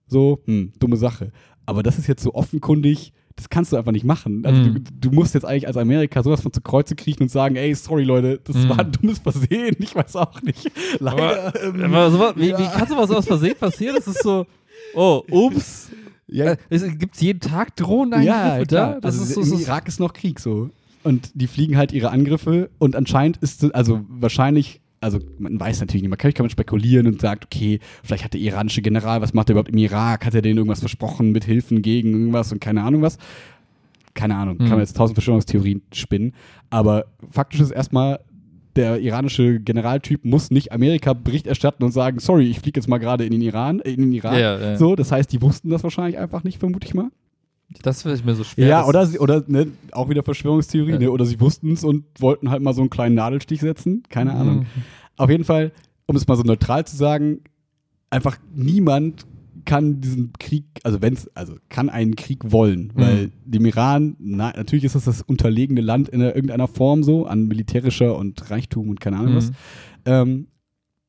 so, 0.08 0.42
hm, 0.46 0.72
dumme 0.80 0.98
Sache. 0.98 1.32
Aber 1.66 1.84
das 1.84 1.98
ist 1.98 2.08
jetzt 2.08 2.24
so 2.24 2.34
offenkundig, 2.34 3.12
das 3.38 3.50
kannst 3.50 3.72
du 3.72 3.78
einfach 3.78 3.94
nicht 3.94 4.04
machen. 4.04 4.46
Also 4.46 4.60
Mhm. 4.62 4.84
du, 4.84 5.10
du 5.10 5.12
musst 5.16 5.34
jetzt 5.34 5.46
eigentlich 5.46 5.68
als 5.68 5.78
Amerika 5.78 6.22
sowas 6.24 6.42
von 6.42 6.52
zu 6.52 6.60
Kreuze 6.60 6.96
kriechen 6.96 7.24
und 7.24 7.30
sagen, 7.32 7.56
ey, 7.56 7.74
sorry 7.74 8.04
Leute, 8.04 8.42
das 8.44 8.58
Mhm. 8.58 8.70
war 8.70 8.80
ein 8.80 8.92
dummes 8.92 9.20
Versehen, 9.20 9.76
ich 9.80 9.96
weiß 9.96 10.16
auch 10.18 10.42
nicht. 10.42 10.70
Leider. 11.00 11.54
ähm, 11.64 11.84
Aber 11.86 12.12
sowas, 12.12 12.34
wie, 12.36 12.50
ja. 12.50 12.60
wie 12.60 12.66
kann 12.66 12.88
sowas 12.90 13.10
aus 13.12 13.26
Versehen 13.26 13.56
passieren? 13.58 13.96
Das 13.96 14.08
ist 14.08 14.22
so, 14.24 14.46
oh, 14.94 15.24
ups. 15.32 15.90
Ja. 16.28 16.46
Äh, 16.52 16.58
es 16.70 16.84
gibt 16.98 17.16
jeden 17.22 17.40
Tag 17.40 17.76
Drohnenangriffe 17.78 18.28
Ja, 18.60 18.66
klar. 18.66 19.00
Das 19.02 19.14
also 19.20 19.24
ist 19.24 19.34
so, 19.36 19.42
im 19.42 19.48
so, 19.48 19.60
Irak 19.60 19.88
ist 19.88 20.00
noch 20.02 20.12
Krieg 20.12 20.40
so. 20.42 20.70
Und 21.04 21.32
die 21.36 21.48
fliegen 21.48 21.78
halt 21.78 21.94
ihre 21.94 22.10
Angriffe 22.10 22.70
und 22.80 22.96
anscheinend 22.98 23.38
ist, 23.38 23.64
es- 23.64 23.72
also 23.72 24.02
wahrscheinlich, 24.10 24.82
also 25.00 25.20
man 25.40 25.60
weiß 25.60 25.80
natürlich 25.82 26.02
nicht, 26.02 26.10
man 26.10 26.18
kann, 26.18 26.34
kann 26.34 26.46
man 26.46 26.50
spekulieren 26.50 27.08
und 27.08 27.22
sagt, 27.22 27.46
okay, 27.46 27.80
vielleicht 28.04 28.24
hat 28.24 28.34
der 28.34 28.42
iranische 28.42 28.82
General, 28.82 29.22
was 29.22 29.34
macht 29.34 29.50
er 29.50 29.54
überhaupt 29.54 29.70
im 29.70 29.78
Irak? 29.78 30.26
Hat 30.26 30.34
er 30.34 30.42
denen 30.42 30.58
irgendwas 30.58 30.80
versprochen 30.80 31.32
mit 31.32 31.46
Hilfen 31.46 31.82
gegen 31.82 32.12
irgendwas 32.14 32.52
und 32.52 32.60
keine 32.62 32.84
Ahnung 32.84 33.02
was? 33.02 33.18
keine 34.14 34.36
Ahnung, 34.36 34.56
Mhm. 34.56 34.62
kann 34.62 34.70
man 34.72 34.80
jetzt 34.80 34.98
tausend 34.98 35.16
Verschwörungstheorien 35.16 35.84
spinnen. 35.94 36.34
Aber 36.72 37.06
faktisch 37.30 37.60
ist 37.60 37.70
erstmal, 37.70 38.20
der 38.76 39.00
iranische 39.00 39.60
Generaltyp 39.60 40.26
muss 40.26 40.50
nicht 40.50 40.72
Amerika 40.72 41.14
Bericht 41.14 41.46
erstatten 41.46 41.84
und 41.84 41.92
sagen, 41.92 42.18
sorry, 42.18 42.46
ich 42.50 42.60
fliege 42.60 42.80
jetzt 42.80 42.88
mal 42.88 42.98
gerade 42.98 43.26
in 43.26 43.32
den 43.32 43.42
Iran, 43.44 43.80
äh, 43.82 43.92
in 43.92 44.02
den 44.02 44.12
Iran. 44.14 44.34
Ja, 44.40 44.60
ja. 44.60 44.76
So, 44.78 44.96
das 44.96 45.12
heißt, 45.12 45.32
die 45.32 45.42
wussten 45.44 45.70
das 45.70 45.84
wahrscheinlich 45.84 46.18
einfach 46.18 46.44
nicht, 46.44 46.58
vermute 46.58 46.88
ich 46.88 46.96
mal. 46.96 47.10
Das 47.84 48.06
ist 48.06 48.26
mir 48.26 48.36
so 48.36 48.44
schwer. 48.44 48.68
Ja, 48.68 48.86
oder, 48.86 49.06
sie, 49.06 49.20
oder 49.20 49.44
ne, 49.48 49.68
auch 49.92 50.10
wieder 50.10 50.24
Verschwörungstheorie, 50.24 50.92
Ja. 50.94 51.00
ne, 51.00 51.12
oder 51.12 51.26
sie 51.26 51.40
wussten 51.40 51.74
es 51.74 51.84
und 51.84 52.06
wollten 52.20 52.50
halt 52.50 52.62
mal 52.62 52.74
so 52.74 52.82
einen 52.82 52.90
kleinen 52.90 53.16
Nadelstich 53.16 53.62
setzen. 53.62 54.04
Keine 54.10 54.32
Mhm. 54.34 54.38
Ahnung. 54.40 54.66
Auf 55.18 55.30
jeden 55.30 55.44
Fall, 55.44 55.72
um 56.06 56.16
es 56.16 56.28
mal 56.28 56.36
so 56.38 56.44
neutral 56.44 56.86
zu 56.86 56.96
sagen, 56.96 57.42
einfach 58.10 58.38
niemand 58.54 59.26
kann 59.66 60.00
diesen 60.00 60.32
Krieg, 60.40 60.64
also 60.84 61.02
wenn 61.02 61.14
es, 61.14 61.30
also 61.36 61.56
kann 61.68 61.90
einen 61.90 62.16
Krieg 62.16 62.52
wollen, 62.52 62.94
weil 62.96 63.32
dem 63.44 63.66
Iran, 63.66 64.16
na, 64.18 64.54
natürlich 64.56 64.86
ist 64.86 64.96
das 64.96 65.04
das 65.06 65.22
unterlegene 65.22 65.82
Land 65.82 66.08
in 66.08 66.22
irgendeiner 66.22 66.70
Form 66.70 67.04
so, 67.04 67.26
an 67.26 67.48
militärischer 67.48 68.18
und 68.18 68.50
Reichtum 68.50 68.88
und 68.90 69.02
keine 69.02 69.18
Ahnung 69.18 69.36
was. 69.36 69.50
Mhm. 69.50 69.56
Ähm, 70.06 70.48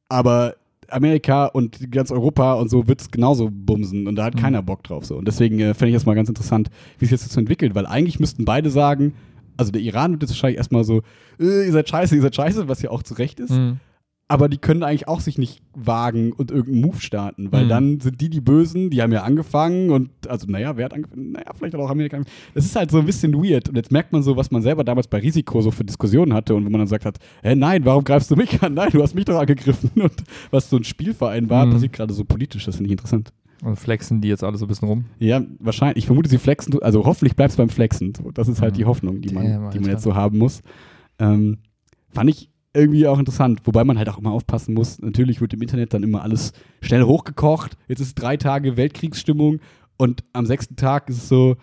aber 0.08 0.56
Amerika 0.90 1.46
und 1.46 1.90
ganz 1.92 2.10
Europa 2.10 2.54
und 2.54 2.70
so 2.70 2.86
wird 2.88 3.00
es 3.00 3.10
genauso 3.10 3.48
bumsen 3.50 4.06
und 4.06 4.16
da 4.16 4.24
hat 4.24 4.34
Mhm. 4.34 4.38
keiner 4.40 4.62
Bock 4.62 4.82
drauf 4.84 5.04
so. 5.04 5.16
Und 5.16 5.26
deswegen 5.28 5.58
äh, 5.60 5.74
fände 5.74 5.90
ich 5.90 5.94
das 5.94 6.06
mal 6.06 6.14
ganz 6.14 6.28
interessant, 6.28 6.70
wie 6.98 7.04
sich 7.06 7.12
das 7.12 7.22
jetzt 7.22 7.32
so 7.34 7.40
entwickelt, 7.40 7.74
weil 7.74 7.86
eigentlich 7.86 8.20
müssten 8.20 8.44
beide 8.44 8.70
sagen, 8.70 9.14
also 9.56 9.72
der 9.72 9.82
Iran 9.82 10.12
wird 10.12 10.22
jetzt 10.22 10.30
wahrscheinlich 10.30 10.58
erstmal 10.58 10.84
so, 10.84 11.02
äh, 11.40 11.66
ihr 11.66 11.72
seid 11.72 11.88
scheiße, 11.88 12.14
ihr 12.16 12.22
seid 12.22 12.34
scheiße, 12.36 12.68
was 12.68 12.80
ja 12.82 12.90
auch 12.90 13.02
zu 13.02 13.14
Recht 13.14 13.40
ist. 13.40 13.50
Mhm. 13.50 13.80
Aber 14.30 14.50
die 14.50 14.58
können 14.58 14.82
eigentlich 14.82 15.08
auch 15.08 15.20
sich 15.20 15.38
nicht 15.38 15.62
wagen 15.74 16.32
und 16.32 16.50
irgendeinen 16.50 16.82
Move 16.82 17.00
starten, 17.00 17.50
weil 17.50 17.64
Mhm. 17.64 17.68
dann 17.70 18.00
sind 18.00 18.20
die 18.20 18.28
die 18.28 18.42
Bösen, 18.42 18.90
die 18.90 19.00
haben 19.00 19.10
ja 19.10 19.22
angefangen 19.22 19.88
und, 19.90 20.10
also 20.28 20.46
naja, 20.46 20.76
wer 20.76 20.84
hat 20.84 20.92
angefangen? 20.92 21.32
Naja, 21.32 21.46
vielleicht 21.56 21.74
auch 21.76 21.88
Amerika 21.88 22.18
angefangen. 22.18 22.36
Das 22.54 22.66
ist 22.66 22.76
halt 22.76 22.90
so 22.90 22.98
ein 22.98 23.06
bisschen 23.06 23.32
weird 23.32 23.70
und 23.70 23.76
jetzt 23.76 23.90
merkt 23.90 24.12
man 24.12 24.22
so, 24.22 24.36
was 24.36 24.50
man 24.50 24.60
selber 24.60 24.84
damals 24.84 25.08
bei 25.08 25.18
Risiko 25.18 25.62
so 25.62 25.70
für 25.70 25.82
Diskussionen 25.84 26.34
hatte 26.34 26.54
und 26.54 26.66
wo 26.66 26.68
man 26.68 26.80
dann 26.80 26.88
sagt 26.88 27.06
hat, 27.06 27.18
hä, 27.42 27.54
nein, 27.54 27.86
warum 27.86 28.04
greifst 28.04 28.30
du 28.30 28.36
mich 28.36 28.62
an? 28.62 28.74
Nein, 28.74 28.90
du 28.92 29.02
hast 29.02 29.14
mich 29.14 29.24
doch 29.24 29.38
angegriffen 29.38 29.90
und 30.02 30.12
was 30.50 30.68
so 30.68 30.76
ein 30.76 30.84
Spielverein 30.84 31.48
war, 31.48 31.64
Mhm. 31.64 31.70
passiert 31.72 31.92
gerade 31.94 32.12
so 32.12 32.24
politisch, 32.26 32.66
das 32.66 32.76
finde 32.76 32.88
ich 32.88 32.92
interessant. 32.92 33.32
Und 33.64 33.76
flexen 33.76 34.20
die 34.20 34.28
jetzt 34.28 34.44
alle 34.44 34.58
so 34.58 34.66
ein 34.66 34.68
bisschen 34.68 34.88
rum. 34.88 35.06
Ja, 35.18 35.42
wahrscheinlich, 35.58 35.96
ich 35.96 36.06
vermute, 36.06 36.28
sie 36.28 36.36
flexen, 36.38 36.80
also 36.82 37.04
hoffentlich 37.06 37.34
bleibt 37.34 37.52
es 37.52 37.56
beim 37.56 37.70
Flexen. 37.70 38.12
Das 38.34 38.46
ist 38.46 38.60
halt 38.60 38.74
Mhm. 38.74 38.76
die 38.76 38.84
Hoffnung, 38.84 39.20
die 39.22 39.34
man, 39.34 39.44
Damn, 39.50 39.70
die 39.70 39.78
man 39.80 39.88
jetzt 39.90 40.02
so 40.02 40.14
haben 40.14 40.36
muss. 40.38 40.60
Ähm, 41.18 41.58
fand 42.10 42.28
ich 42.30 42.50
irgendwie 42.74 43.06
auch 43.06 43.18
interessant, 43.18 43.60
wobei 43.64 43.84
man 43.84 43.98
halt 43.98 44.08
auch 44.08 44.18
immer 44.18 44.32
aufpassen 44.32 44.74
muss. 44.74 44.98
Natürlich 45.00 45.40
wird 45.40 45.54
im 45.54 45.62
Internet 45.62 45.94
dann 45.94 46.02
immer 46.02 46.22
alles 46.22 46.52
schnell 46.82 47.02
hochgekocht. 47.02 47.76
Jetzt 47.88 48.00
ist 48.00 48.14
drei 48.14 48.36
Tage 48.36 48.76
Weltkriegsstimmung 48.76 49.60
und 49.96 50.22
am 50.32 50.46
sechsten 50.46 50.76
Tag 50.76 51.08
ist 51.08 51.16
es 51.16 51.28
so, 51.28 51.56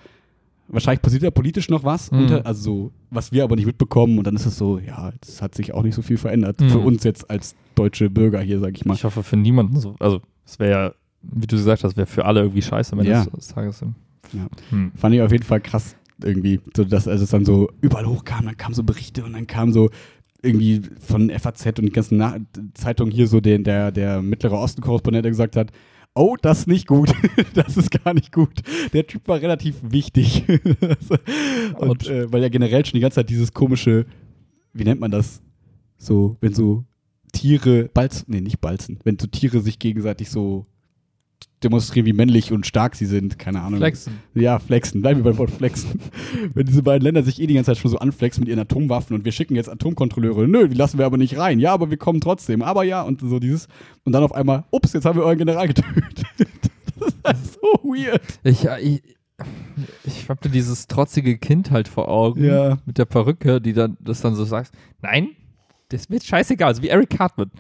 wahrscheinlich 0.68 1.02
passiert 1.02 1.24
da 1.24 1.30
politisch 1.32 1.70
noch 1.70 1.84
was, 1.84 2.12
Mhm. 2.12 2.20
unter, 2.22 2.46
also 2.46 2.62
so, 2.64 2.92
was 3.12 3.32
wir 3.32 3.44
aber 3.44 3.56
nicht 3.56 3.68
mitbekommen 3.68 4.18
und 4.18 4.26
dann 4.26 4.36
ist 4.36 4.46
es 4.48 4.58
so, 4.58 4.80
ja, 4.80 5.12
es 5.22 5.42
hat 5.42 5.54
sich 5.56 5.74
auch 5.74 5.84
nicht 5.84 5.94
so 5.96 6.02
viel 6.02 6.18
verändert 6.18 6.60
Mhm. 6.60 6.70
für 6.70 6.80
uns 6.80 7.04
jetzt 7.04 7.30
als 7.30 7.56
deutsche 7.76 8.10
Bürger 8.10 8.42
hier, 8.42 8.60
sag 8.60 8.76
ich 8.76 8.84
mal. 8.86 8.96
Ich 8.96 9.04
hoffe 9.04 9.22
für 9.24 9.38
niemanden 9.38 9.80
so. 9.80 9.96
Also, 10.00 10.22
es 10.46 10.58
wäre 10.60 10.72
ja, 10.72 10.94
wie 11.22 11.46
du 11.48 11.56
gesagt 11.56 11.84
hast, 11.84 11.96
wäre 11.98 12.08
für 12.08 12.26
alle 12.26 12.42
irgendwie 12.42 12.62
scheiße 12.64 12.94
Ende 12.94 13.10
Ja. 13.10 13.24
des- 13.26 13.48
Tages. 13.50 13.82
Ja. 14.34 14.48
Hm. 14.72 14.92
Fand 14.96 15.14
ich 15.14 15.22
auf 15.22 15.32
jeden 15.32 15.44
Fall 15.44 15.62
krass 15.62 15.96
irgendwie, 16.24 16.62
so 16.76 16.84
dass 16.84 17.08
als 17.08 17.22
es 17.22 17.30
dann 17.30 17.46
so 17.46 17.70
überall 17.82 18.06
hochkam, 18.08 18.46
dann 18.46 18.58
kamen 18.58 18.74
so 18.74 18.84
Berichte 18.84 19.24
und 19.24 19.34
dann 19.34 19.46
kam 19.48 19.72
so 19.72 19.90
irgendwie 20.46 20.82
von 21.00 21.30
FAZ 21.30 21.66
und 21.80 21.86
die 21.86 21.92
ganzen 21.92 22.18
Na 22.18 22.38
Zeitungen 22.74 23.12
hier 23.14 23.28
so 23.28 23.42
den, 23.42 23.64
der, 23.64 23.92
der 23.92 24.22
Mittlere 24.22 24.58
Osten-Korrespondent, 24.58 25.26
der 25.26 25.32
gesagt 25.32 25.56
hat, 25.56 25.72
oh, 26.14 26.36
das 26.42 26.60
ist 26.60 26.68
nicht 26.68 26.88
gut, 26.88 27.12
das 27.54 27.78
ist 27.78 27.92
gar 27.92 28.14
nicht 28.14 28.32
gut. 28.32 28.62
Der 28.94 29.06
Typ 29.06 29.28
war 29.28 29.42
relativ 29.42 29.76
wichtig. 29.84 30.46
Und- 31.78 32.08
äh, 32.08 32.32
weil 32.32 32.42
ja 32.42 32.50
generell 32.50 32.86
schon 32.86 32.94
die 32.94 33.02
ganze 33.02 33.16
Zeit 33.16 33.30
dieses 33.30 33.54
komische, 33.54 34.06
wie 34.74 34.84
nennt 34.84 35.02
man 35.02 35.12
das? 35.12 35.42
So, 35.98 36.38
wenn 36.42 36.54
so 36.54 36.86
Tiere, 37.34 37.90
balzen, 37.94 38.26
nee, 38.30 38.42
nicht 38.42 38.62
balzen, 38.62 39.00
wenn 39.04 39.20
so 39.20 39.28
Tiere 39.28 39.62
sich 39.62 39.80
gegenseitig 39.80 40.30
so 40.30 40.66
demonstrieren, 41.64 42.06
wie 42.06 42.14
männlich 42.14 42.52
und 42.52 42.66
stark 42.68 42.96
sie 42.96 43.06
sind, 43.08 43.40
keine 43.40 43.62
Ahnung. 43.62 43.80
Flexen. 43.80 44.20
Ja, 44.36 44.60
flexen. 44.60 45.02
Bleiben 45.02 45.22
wir 45.24 45.32
beim 45.32 45.38
Wort 45.40 45.52
flexen. 45.52 46.00
Wenn 46.54 46.66
diese 46.68 46.84
beiden 46.84 47.02
Länder 47.04 47.24
sich 47.24 47.42
eh 47.42 47.48
die 47.48 47.56
ganze 47.56 47.72
Zeit 47.72 47.78
schon 47.78 47.90
so 47.92 47.98
anflexen 47.98 48.42
mit 48.42 48.50
ihren 48.50 48.60
Atomwaffen 48.60 49.16
und 49.16 49.26
wir 49.26 49.32
schicken 49.32 49.56
jetzt 49.56 49.70
Atomkontrolleure. 49.70 50.48
Nö, 50.48 50.68
die 50.68 50.76
lassen 50.76 50.98
wir 51.00 51.06
aber 51.06 51.18
nicht 51.18 51.38
rein. 51.38 51.60
Ja, 51.60 51.74
aber 51.74 51.90
wir 51.90 51.98
kommen 51.98 52.22
trotzdem. 52.22 52.62
Aber 52.62 52.84
ja, 52.84 53.02
und 53.02 53.22
so 53.22 53.40
dieses. 53.40 53.68
Und 54.04 54.14
dann 54.14 54.24
auf 54.24 54.34
einmal, 54.34 54.66
ups, 54.72 54.94
jetzt 54.94 55.06
haben 55.06 55.18
wir 55.18 55.24
euren 55.26 55.38
General 55.40 55.68
getötet. 55.68 56.24
das 57.00 57.08
ist 57.08 57.18
halt 57.24 57.38
so 57.48 57.80
weird. 57.84 58.22
Ich, 58.44 58.66
ich, 58.66 59.02
ich 60.06 60.30
hab 60.30 60.42
da 60.42 60.50
dieses 60.50 60.88
trotzige 60.88 61.38
Kind 61.38 61.72
halt 61.72 61.88
vor 61.88 62.08
Augen 62.10 62.44
Ja. 62.44 62.78
mit 62.86 62.98
der 62.98 63.06
Perücke, 63.06 63.60
die 63.60 63.74
dann 63.74 63.98
das 64.00 64.22
dann 64.22 64.36
so 64.36 64.46
sagst, 64.46 64.74
nein, 65.02 65.30
das 65.90 66.10
wird 66.10 66.24
scheißegal, 66.24 66.68
also 66.70 66.82
wie 66.84 66.90
Eric 66.90 67.10
Cartman 67.10 67.52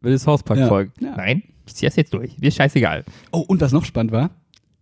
will 0.00 0.12
das 0.12 0.26
Hauspark 0.26 0.58
Ja. 0.58 0.68
folgen. 0.68 0.92
Ja. 1.00 1.16
Nein, 1.16 1.42
ich 1.66 1.74
zieh 1.74 1.86
das 1.86 1.96
jetzt 1.96 2.12
durch, 2.14 2.38
mir 2.38 2.48
ist 2.48 2.56
scheißegal. 2.56 3.04
Oh, 3.32 3.40
und 3.46 3.60
was 3.60 3.72
noch 3.72 3.84
spannend 3.84 4.12
war, 4.12 4.30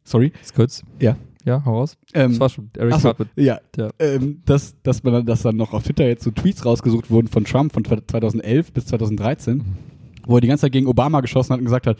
sorry, 0.04 0.32
Ist 0.40 0.54
kurz. 0.54 0.82
Ja. 1.00 1.16
Ja, 1.44 1.60
hau 1.64 1.78
raus. 1.80 1.96
ähm, 2.14 2.30
Das 2.30 2.40
war 2.40 2.48
schon 2.50 2.70
Eric 2.76 2.94
ach 2.94 3.00
so, 3.00 3.08
Cartman. 3.08 3.28
ja, 3.34 3.58
Ja. 3.76 3.90
ähm, 3.98 4.42
dass, 4.44 4.80
dass, 4.84 5.02
man, 5.02 5.12
dann- 5.12 5.26
dass 5.26 5.42
dann 5.42 5.56
noch 5.56 5.72
auf 5.72 5.82
Twitter 5.82 6.06
jetzt 6.06 6.22
so 6.22 6.30
Tweets 6.30 6.64
rausgesucht 6.64 7.10
wurden 7.10 7.26
von 7.26 7.44
Trump 7.44 7.72
von 7.72 7.84
2011 7.84 8.72
bis 8.72 8.86
2013, 8.86 9.64
wo 10.26 10.36
er 10.36 10.40
die 10.40 10.46
ganze 10.46 10.62
Zeit 10.62 10.72
gegen 10.72 10.86
Obama 10.86 11.20
geschossen 11.20 11.52
hat 11.52 11.58
und 11.58 11.64
gesagt 11.64 11.88
hat, 11.88 11.96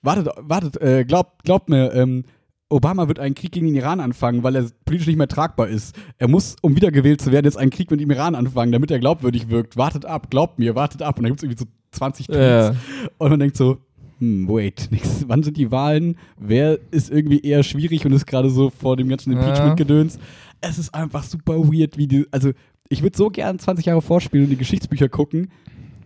wartet, 0.00 0.28
wartet, 0.40 0.80
äh, 0.80 1.04
glaubt, 1.04 1.44
glaubt 1.44 1.68
mir, 1.68 1.92
ähm, 1.92 2.24
Obama 2.70 3.08
wird 3.08 3.18
einen 3.18 3.34
Krieg 3.34 3.52
gegen 3.52 3.66
den 3.66 3.74
Iran 3.74 4.00
anfangen, 4.00 4.42
weil 4.42 4.56
er 4.56 4.64
politisch 4.86 5.06
nicht 5.06 5.18
mehr 5.18 5.28
tragbar 5.28 5.68
ist. 5.68 5.94
Er 6.16 6.28
muss, 6.28 6.56
um 6.62 6.74
wiedergewählt 6.74 7.20
zu 7.20 7.30
werden, 7.30 7.44
jetzt 7.44 7.58
einen 7.58 7.70
Krieg 7.70 7.90
mit 7.90 8.00
dem 8.00 8.10
Iran 8.10 8.34
anfangen, 8.34 8.72
damit 8.72 8.90
er 8.90 8.98
glaubwürdig 8.98 9.50
wirkt. 9.50 9.76
Wartet 9.76 10.06
ab, 10.06 10.30
glaubt 10.30 10.58
mir, 10.58 10.74
wartet 10.74 11.02
ab. 11.02 11.18
Und 11.18 11.24
dann 11.24 11.32
gibt 11.32 11.40
es 11.40 11.42
irgendwie 11.44 11.62
so 11.62 11.66
20 11.90 12.28
Tweets. 12.28 12.38
Ja. 12.38 12.74
Und 13.18 13.28
man 13.28 13.38
denkt 13.40 13.58
so, 13.58 13.76
hm, 14.22 14.48
wait, 14.48 14.86
nix. 14.92 15.24
wann 15.26 15.42
sind 15.42 15.56
die 15.56 15.72
Wahlen? 15.72 16.16
Wer 16.38 16.78
ist 16.92 17.10
irgendwie 17.10 17.40
eher 17.40 17.64
schwierig 17.64 18.06
und 18.06 18.12
ist 18.12 18.24
gerade 18.24 18.50
so 18.50 18.70
vor 18.70 18.96
dem 18.96 19.08
ganzen. 19.08 19.32
Impeachment-Gedöns? 19.32 20.20
Es 20.60 20.78
ist 20.78 20.94
einfach 20.94 21.24
super 21.24 21.58
weird, 21.58 21.98
wie 21.98 22.06
die, 22.06 22.26
also 22.30 22.52
ich 22.88 23.02
würde 23.02 23.16
so 23.16 23.30
gern 23.30 23.58
20 23.58 23.86
Jahre 23.86 24.00
vorspielen 24.00 24.44
und 24.44 24.50
die 24.50 24.56
Geschichtsbücher 24.56 25.08
gucken, 25.08 25.48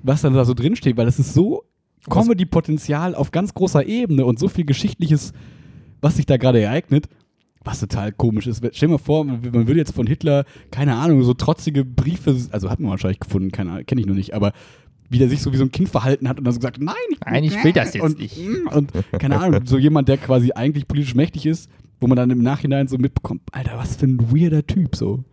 was 0.03 0.23
dann 0.23 0.33
da 0.33 0.47
so 0.47 0.55
drinsteht, 0.55 0.97
weil 0.97 1.07
es 1.09 1.19
ist 1.19 1.35
so 1.35 1.65
Comedy-Potenzial 2.09 3.15
auf 3.15 3.33
ganz 3.33 3.53
großer 3.53 3.85
Ebene 3.85 4.25
und 4.25 4.39
so 4.39 4.49
viel 4.49 4.65
Geschichtliches, 4.65 5.35
was 6.01 6.17
sich 6.17 6.25
da 6.25 6.39
gerade 6.39 6.61
ereignet. 6.61 7.11
Was 7.65 7.81
total 7.81 8.13
komisch 8.13 8.47
ist. 8.47 8.65
Stell 8.73 8.89
dir 8.89 8.93
mal 8.93 8.99
vor, 8.99 9.25
man 9.25 9.41
man 9.43 9.67
würde 9.67 9.81
jetzt 9.81 9.93
von 9.93 10.07
Hitler, 10.07 10.45
keine 10.71 10.95
Ahnung, 10.95 11.23
so 11.25 11.35
trotzige 11.35 11.85
Briefe, 11.85 12.37
also 12.53 12.71
hat 12.71 12.79
man 12.79 12.93
wahrscheinlich 12.93 13.19
gefunden, 13.19 13.51
keine 13.51 13.73
Ahnung, 13.73 13.87
kenne 13.87 14.01
ich 14.01 14.07
noch 14.07 14.15
nicht, 14.15 14.35
aber 14.35 14.53
wie 15.09 15.19
der 15.19 15.29
sich 15.29 15.43
so 15.43 15.53
wie 15.53 15.57
so 15.57 15.65
ein 15.65 15.71
Kind 15.71 15.89
verhalten 15.89 16.29
hat 16.29 16.39
und 16.39 16.45
dann 16.45 16.55
so 16.55 16.61
gesagt, 16.61 16.81
nein, 16.81 16.95
ich, 17.11 17.19
Nein, 17.25 17.45
ich 17.45 17.65
will 17.65 17.73
das 17.73 17.95
jetzt 17.95 18.03
und, 18.03 18.19
nicht. 18.19 18.39
Und 18.73 18.93
keine 19.19 19.39
Ahnung, 19.39 19.67
so 19.67 19.79
jemand, 19.79 20.09
der 20.09 20.17
quasi 20.19 20.53
eigentlich 20.53 20.89
politisch 20.89 21.15
mächtig 21.15 21.47
ist, 21.47 21.71
wo 22.01 22.07
man 22.07 22.17
dann 22.17 22.31
im 22.31 22.43
Nachhinein 22.43 22.89
so 22.89 22.99
mitbekommt, 22.99 23.43
Alter, 23.53 23.79
was 23.79 23.97
für 23.97 24.07
ein 24.07 24.33
weirder 24.33 24.67
Typ 24.67 24.97
so. 24.97 25.25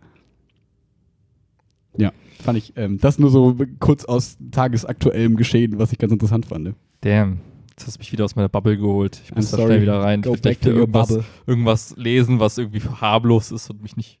Ja, 1.96 2.12
fand 2.42 2.58
ich, 2.58 2.72
ähm, 2.76 2.98
das 2.98 3.18
nur 3.18 3.30
so 3.30 3.56
kurz 3.78 4.04
aus 4.04 4.36
tagesaktuellem 4.50 5.36
Geschehen, 5.36 5.78
was 5.78 5.92
ich 5.92 5.98
ganz 5.98 6.12
interessant 6.12 6.46
fand. 6.46 6.74
Damn. 7.02 7.40
Jetzt 7.70 7.86
hast 7.88 7.96
du 7.96 8.00
mich 8.00 8.12
wieder 8.12 8.24
aus 8.24 8.36
meiner 8.36 8.48
Bubble 8.48 8.76
geholt. 8.76 9.20
Ich 9.24 9.34
muss 9.34 9.50
da 9.50 9.58
schnell 9.58 9.82
wieder 9.82 10.00
rein. 10.00 10.22
Go 10.22 10.36
ich 10.36 10.64
your 10.64 10.74
irgendwas, 10.74 11.18
irgendwas 11.46 11.96
lesen, 11.96 12.38
was 12.38 12.56
irgendwie 12.56 12.80
harmlos 12.80 13.50
ist 13.50 13.68
und 13.68 13.82
mich 13.82 13.96
nicht 13.96 14.20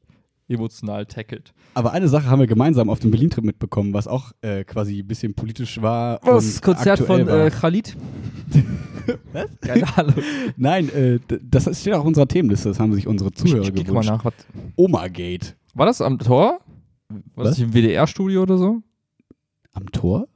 emotional 0.54 1.06
tackelt. 1.06 1.52
Aber 1.74 1.92
eine 1.92 2.08
Sache 2.08 2.26
haben 2.26 2.40
wir 2.40 2.46
gemeinsam 2.46 2.88
auf 2.88 3.00
dem 3.00 3.10
Berlin-Trip 3.10 3.44
mitbekommen, 3.44 3.92
was 3.94 4.06
auch 4.06 4.32
äh, 4.40 4.64
quasi 4.64 5.00
ein 5.00 5.06
bisschen 5.06 5.34
politisch 5.34 5.82
war. 5.82 6.20
Was? 6.22 6.56
und 6.56 6.62
Konzert 6.62 7.00
von 7.00 7.28
äh, 7.28 7.50
Khalid? 7.50 7.96
Was? 9.32 9.50
Keine 9.60 9.98
Ahnung. 9.98 10.14
Nein, 10.56 10.88
äh, 10.88 11.18
das 11.42 11.64
steht 11.78 11.92
auch 11.92 12.00
auf 12.00 12.06
unserer 12.06 12.26
Themenliste, 12.26 12.70
das 12.70 12.80
haben 12.80 12.94
sich 12.94 13.06
unsere 13.06 13.32
Zuhörer 13.32 13.62
ich 13.64 13.74
mal 13.74 13.84
gewünscht. 13.84 14.08
nach. 14.08 14.24
Was, 14.24 14.34
Oma-Gate. 14.76 15.56
war 15.74 15.84
das 15.86 16.00
am 16.00 16.18
Tor? 16.18 16.60
War 17.08 17.20
Was? 17.34 17.48
das 17.48 17.58
nicht 17.58 17.66
im 17.68 17.74
WDR-Studio 17.74 18.42
oder 18.42 18.56
so? 18.56 18.80
Am 19.72 19.90
Tor? 19.92 20.26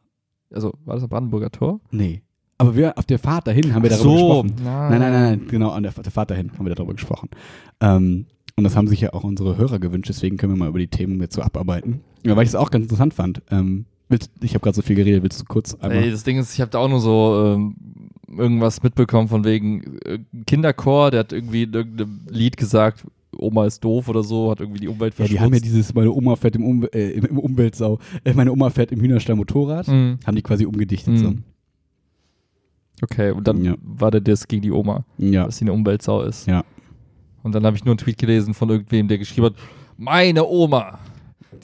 Also, 0.53 0.73
war 0.85 0.95
das 0.97 1.05
am 1.05 1.09
Brandenburger 1.09 1.51
Tor? 1.51 1.81
Nee. 1.91 2.23
Aber 2.59 2.75
wir 2.75 2.99
auf 2.99 3.07
der 3.07 3.19
Fahrt 3.21 3.47
dahin 3.47 3.73
haben 3.73 3.85
wir 3.85 3.91
darüber 3.91 4.15
gesprochen. 4.15 4.55
Nein, 4.65 4.91
nein, 4.91 5.01
nein, 5.01 5.13
nein, 5.13 5.47
genau, 5.49 5.71
an 5.71 5.85
der, 5.85 5.93
der 5.93 6.11
Fahrt 6.11 6.31
dahin 6.31 6.51
haben 6.53 6.67
wir 6.67 6.75
darüber 6.75 6.93
gesprochen. 6.93 7.31
Ähm, 7.81 8.27
und 8.59 8.65
das 8.65 8.77
haben 8.77 8.89
sich 8.89 9.01
ja 9.01 9.13
auch 9.15 9.25
unsere 9.25 9.57
Hörer 9.57 9.79
gewünscht, 9.79 10.09
deswegen 10.11 10.37
können 10.37 10.53
wir 10.53 10.59
mal 10.59 10.69
über 10.69 10.79
die 10.79 10.89
Themen 10.89 11.21
jetzt 11.21 11.35
so 11.35 11.43
abarbeiten. 11.43 12.01
Ja, 12.27 12.37
weil 12.37 12.43
ich 12.43 12.51
es 12.51 12.55
auch 12.55 12.71
ganz 12.71 12.85
interessant 12.85 13.15
fand. 13.15 13.41
Ähm, 13.51 13.87
willst, 14.09 14.31
ich 14.43 14.53
habe 14.55 14.63
gerade 14.63 14.75
so 14.77 14.83
viel 14.83 14.97
geredet, 14.97 15.23
willst 15.23 15.41
du 15.41 15.45
kurz 15.47 15.75
einmal? 15.75 16.03
Ey, 16.03 16.11
das 16.11 16.25
Ding 16.25 16.39
ist, 16.39 16.53
ich 16.55 16.61
habe 16.61 16.71
da 16.71 16.79
auch 16.79 16.89
nur 16.89 17.01
so 17.01 17.55
ähm, 17.57 17.77
irgendwas 18.37 18.83
mitbekommen 18.83 19.29
von 19.29 19.45
wegen 19.45 19.99
äh, 20.05 20.19
Kinderchor, 20.47 21.11
der 21.11 21.21
hat 21.21 21.33
irgendwie 21.33 21.63
in 21.63 21.73
irgendeinem 21.73 22.21
Lied 22.29 22.57
gesagt, 22.57 23.05
Oma 23.37 23.67
ist 23.67 23.85
doof 23.85 24.09
oder 24.09 24.23
so, 24.25 24.51
hat 24.51 24.61
irgendwie 24.61 24.81
die 24.81 24.89
Umwelt 24.89 25.13
ja, 25.19 25.25
die 25.25 25.29
verschmutzt. 25.35 25.43
haben 25.45 25.55
ja 25.55 25.61
dieses, 25.61 25.95
meine 25.95 26.11
Oma 26.11 26.35
fährt 26.37 26.57
im, 26.57 26.65
um 26.65 26.89
äh, 26.93 27.11
im, 27.11 27.39
Umweltsau, 27.39 27.99
äh, 28.25 28.33
meine 28.35 28.51
Oma 28.53 28.71
fährt 28.71 28.91
im 28.91 29.01
Hühnerstall 29.01 29.37
Motorrad, 29.37 29.87
Mhm. 29.89 30.19
haben 30.27 30.35
die 30.35 30.43
quasi 30.43 30.65
umgedichtet 30.67 31.19
so. 31.19 31.31
Mhm. 31.31 31.45
Okay, 33.03 33.31
und 33.31 33.47
dann 33.47 33.65
Ja. 33.65 33.75
war 33.81 34.11
der 34.11 34.21
Diss 34.21 34.49
gegen 34.49 34.63
die 34.63 34.73
Oma, 34.73 35.05
Ja. 35.19 35.45
dass 35.47 35.59
sie 35.59 35.65
eine 35.65 35.73
Umweltsau 35.73 36.23
ist. 36.23 36.47
Ja. 36.49 36.65
Und 37.49 37.55
dann 37.55 37.65
habe 37.65 37.77
ich 37.77 37.85
nur 37.85 37.93
einen 37.93 37.99
Tweet 37.99 38.19
gelesen 38.19 38.53
von 38.53 38.69
irgendwem, 38.69 39.09
der 39.09 39.17
geschrieben 39.19 39.47
hat, 39.47 39.55
meine 39.97 40.47
Oma. 40.47 40.99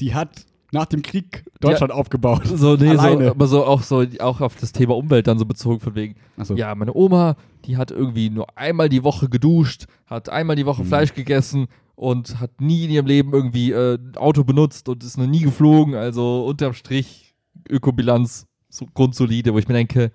Die 0.01 0.15
hat 0.15 0.47
nach 0.73 0.87
dem 0.87 1.03
Krieg 1.03 1.45
Deutschland 1.61 1.93
aufgebaut. 1.93 2.47
So, 2.47 2.75
nee, 2.77 2.97
so, 2.97 3.01
aber 3.01 3.47
so 3.47 3.65
auch 3.65 3.83
so 3.83 4.05
auch 4.21 4.41
auf 4.41 4.57
das 4.57 4.73
Thema 4.73 4.97
Umwelt 4.97 5.27
dann 5.27 5.39
so 5.39 5.45
bezogen 5.45 5.81
von 5.81 5.95
wegen. 5.95 6.17
Achso. 6.37 6.55
Ja, 6.57 6.75
meine 6.75 6.95
Oma, 6.95 7.37
die 7.65 7.77
hat 7.77 7.91
irgendwie 7.91 8.31
nur 8.31 8.47
einmal 8.59 8.89
die 8.89 9.05
Woche 9.05 9.29
geduscht, 9.29 9.85
hat 10.07 10.29
einmal 10.29 10.57
die 10.57 10.67
Woche 10.67 10.83
Mhm. 10.83 10.89
Fleisch 10.89 11.15
gegessen 11.15 11.67
und 11.95 12.41
hat 12.41 12.61
nie 12.61 12.85
in 12.87 12.91
ihrem 12.91 13.07
Leben 13.07 13.33
irgendwie 13.33 13.71
äh, 13.71 13.99
ein 13.99 14.17
Auto 14.17 14.43
benutzt 14.43 14.89
und 14.89 15.05
ist 15.05 15.17
noch 15.19 15.27
nie 15.27 15.41
geflogen. 15.41 15.95
Also 15.95 16.45
unterm 16.45 16.73
Strich 16.73 17.35
Ökobilanz 17.69 18.47
so 18.69 18.87
grundsolide, 18.93 19.55
wo 19.55 19.59
ich 19.59 19.69
mir 19.69 19.75
denke, 19.75 20.11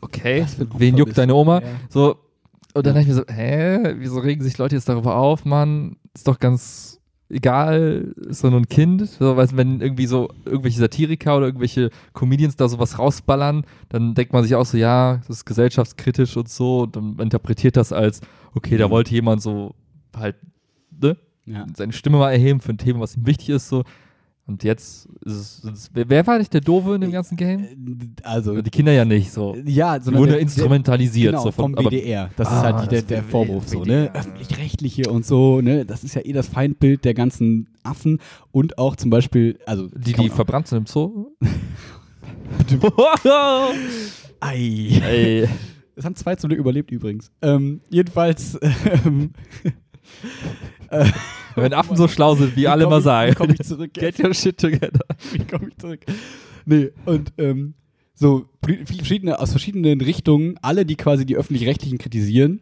okay, 0.00 0.46
wen 0.76 0.96
juckt 0.96 1.18
deine 1.18 1.34
Oma? 1.34 1.60
Ja. 1.60 1.66
So, 1.88 2.16
und 2.74 2.86
dann 2.86 2.94
Ja. 2.94 3.00
dachte 3.02 3.02
ich 3.02 3.08
mir 3.08 3.14
so, 3.14 3.24
hä, 3.32 3.94
wieso 3.98 4.18
regen 4.20 4.42
sich 4.42 4.58
Leute 4.58 4.74
jetzt 4.76 4.88
darüber 4.88 5.16
auf, 5.16 5.44
Mann? 5.44 5.96
Ist 6.14 6.28
doch 6.28 6.38
ganz 6.38 7.00
egal, 7.28 8.14
ist 8.28 8.44
doch 8.44 8.50
nur 8.50 8.60
ein 8.60 8.68
Kind. 8.68 9.08
So, 9.08 9.36
weißt, 9.36 9.56
wenn 9.56 9.80
irgendwie 9.80 10.06
so 10.06 10.28
irgendwelche 10.44 10.78
Satiriker 10.80 11.36
oder 11.36 11.46
irgendwelche 11.46 11.90
Comedians 12.12 12.56
da 12.56 12.68
sowas 12.68 12.98
rausballern, 12.98 13.64
dann 13.88 14.14
denkt 14.14 14.32
man 14.32 14.42
sich 14.42 14.54
auch 14.54 14.66
so, 14.66 14.76
ja, 14.76 15.16
das 15.26 15.38
ist 15.38 15.44
gesellschaftskritisch 15.46 16.36
und 16.36 16.48
so 16.48 16.80
und 16.82 16.96
dann 16.96 17.18
interpretiert 17.18 17.76
das 17.76 17.92
als, 17.92 18.20
okay, 18.54 18.76
da 18.76 18.86
Mhm. 18.88 18.90
wollte 18.92 19.12
jemand 19.14 19.40
so 19.42 19.74
halt, 20.14 20.36
ne, 21.00 21.16
Ja. 21.46 21.66
seine 21.74 21.92
Stimme 21.92 22.18
mal 22.18 22.32
erheben 22.32 22.60
für 22.60 22.72
ein 22.72 22.78
Thema, 22.78 23.00
was 23.00 23.16
ihm 23.16 23.26
wichtig 23.26 23.48
ist, 23.48 23.68
so. 23.68 23.82
Und 24.44 24.64
jetzt 24.64 25.06
ist 25.24 25.64
es, 25.64 25.90
wer, 25.94 26.26
war 26.26 26.36
nicht 26.38 26.52
der 26.52 26.60
Doofe 26.60 26.96
in 26.96 27.00
dem 27.00 27.12
ganzen 27.12 27.36
Game? 27.36 27.64
Also, 28.24 28.60
Die 28.60 28.70
Kinder 28.70 28.90
ja 28.92 29.04
nicht, 29.04 29.30
so. 29.32 29.56
ja, 29.64 29.96
Die 29.98 30.04
sondern 30.04 30.20
wurden 30.20 30.32
der- 30.32 30.40
instrumentalisiert. 30.40 31.30
Genau, 31.32 31.44
so 31.44 31.52
vom 31.52 31.74
aber- 31.76 31.90
WDR. 31.90 32.28
Das 32.36 32.48
Ah, 32.48 32.56
ist 32.56 32.62
halt 32.64 32.82
die, 32.84 32.88
der, 32.88 33.02
der 33.02 33.22
Vorwurf 33.22 33.68
so, 33.68 33.84
ne? 33.84 34.08
WDR. 34.10 34.14
Öffentlich-rechtliche 34.16 35.10
und 35.10 35.24
so, 35.24 35.60
ne? 35.60 35.84
Das 35.86 36.02
ist 36.02 36.14
ja 36.16 36.22
eh 36.24 36.32
das 36.32 36.48
Feindbild 36.48 37.04
der 37.04 37.14
ganzen 37.14 37.68
Affen 37.84 38.18
und 38.50 38.78
auch 38.78 38.96
zum 38.96 39.10
Beispiel, 39.10 39.58
also 39.64 39.88
Die, 39.96 40.12
die 40.12 40.28
verbrannt 40.28 40.66
sind 40.66 40.78
im 40.78 40.86
Zoo? 40.86 41.30
Ei. 44.40 45.00
Ey. 45.04 45.48
Es 45.94 46.04
haben 46.04 46.16
zwei 46.16 46.34
zum 46.36 46.48
Glück 46.48 46.58
überlebt 46.58 46.90
übrigens. 46.90 47.30
Ähm, 47.42 47.80
jedenfalls. 47.90 48.58
Ähm, 49.04 49.30
äh, 49.64 49.70
Wenn 51.56 51.72
Affen 51.74 51.96
so 51.96 52.08
schlau 52.08 52.34
sind, 52.34 52.56
wie 52.56 52.66
alle 52.68 52.84
komm 52.84 52.90
mal 52.92 52.98
ich- 52.98 53.04
sagen. 53.04 53.30
Wie 53.32 53.34
komme 53.34 53.54
ich 53.54 53.66
zurück? 53.66 53.92
Get 53.94 54.18
your 54.18 54.34
shit 54.34 54.58
together. 54.58 55.04
Wie 55.32 55.44
komme 55.44 55.68
ich 55.68 55.76
zurück? 55.78 56.00
Nee, 56.64 56.90
und 57.04 57.32
ähm, 57.38 57.74
so 58.14 58.46
verschiedene, 58.64 59.38
aus 59.38 59.50
verschiedenen 59.50 60.00
Richtungen, 60.00 60.56
alle, 60.62 60.86
die 60.86 60.96
quasi 60.96 61.26
die 61.26 61.36
Öffentlich-Rechtlichen 61.36 61.98
kritisieren 61.98 62.60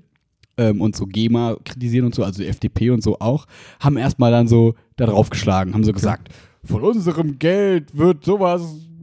ähm, 0.56 0.80
und 0.80 0.96
so 0.96 1.06
GEMA 1.06 1.56
kritisieren 1.64 2.06
und 2.06 2.14
so, 2.14 2.24
also 2.24 2.42
die 2.42 2.48
FDP 2.48 2.90
und 2.90 3.02
so 3.02 3.18
auch, 3.20 3.46
haben 3.78 3.96
erstmal 3.96 4.30
dann 4.30 4.48
so 4.48 4.74
da 4.96 5.06
drauf 5.06 5.28
geschlagen, 5.30 5.74
haben 5.74 5.84
so 5.84 5.92
gesagt, 5.92 6.28
von 6.64 6.82
unserem 6.82 7.38
Geld 7.38 7.96
wird 7.96 8.24
sowas 8.24 8.62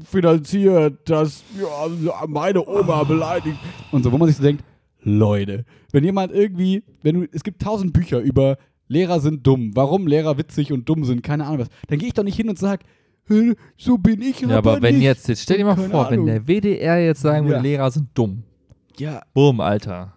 finanziert, 0.09 0.99
das 1.05 1.43
ja, 1.59 2.25
meine 2.27 2.65
Oma 2.67 3.03
beleidigt 3.03 3.57
und 3.91 4.03
so, 4.03 4.11
wo 4.11 4.17
man 4.17 4.27
sich 4.27 4.37
so 4.37 4.43
denkt, 4.43 4.63
Leute, 5.03 5.65
wenn 5.91 6.03
jemand 6.03 6.31
irgendwie, 6.31 6.83
wenn 7.03 7.21
du, 7.21 7.27
es 7.31 7.43
gibt 7.43 7.61
tausend 7.61 7.93
Bücher 7.93 8.19
über 8.19 8.57
Lehrer 8.87 9.19
sind 9.19 9.45
dumm, 9.45 9.71
warum 9.75 10.07
Lehrer 10.07 10.37
witzig 10.37 10.71
und 10.71 10.87
dumm 10.87 11.03
sind, 11.03 11.23
keine 11.23 11.45
Ahnung 11.45 11.59
was, 11.59 11.67
dann 11.87 11.99
gehe 11.99 12.07
ich 12.07 12.13
doch 12.13 12.23
nicht 12.23 12.37
hin 12.37 12.49
und 12.49 12.57
sage, 12.57 12.85
"Hä, 13.27 13.53
so 13.77 13.97
bin 13.97 14.21
ich 14.21 14.39
Ja, 14.41 14.57
aber 14.57 14.81
wenn 14.81 14.95
nicht. 14.95 15.03
jetzt, 15.03 15.27
jetzt 15.27 15.43
stell 15.43 15.57
dir 15.57 15.65
mal 15.65 15.75
Keine 15.75 15.89
vor, 15.89 16.05
wenn 16.09 16.13
Ahnung. 16.21 16.25
der 16.27 16.47
WDR 16.47 17.03
jetzt 17.03 17.21
sagen 17.21 17.45
würde, 17.45 17.57
Ja. 17.57 17.61
Lehrer 17.63 17.91
sind 17.91 18.07
dumm. 18.13 18.43
Ja, 18.97 19.21
Bumm, 19.33 19.59
Alter. 19.59 20.13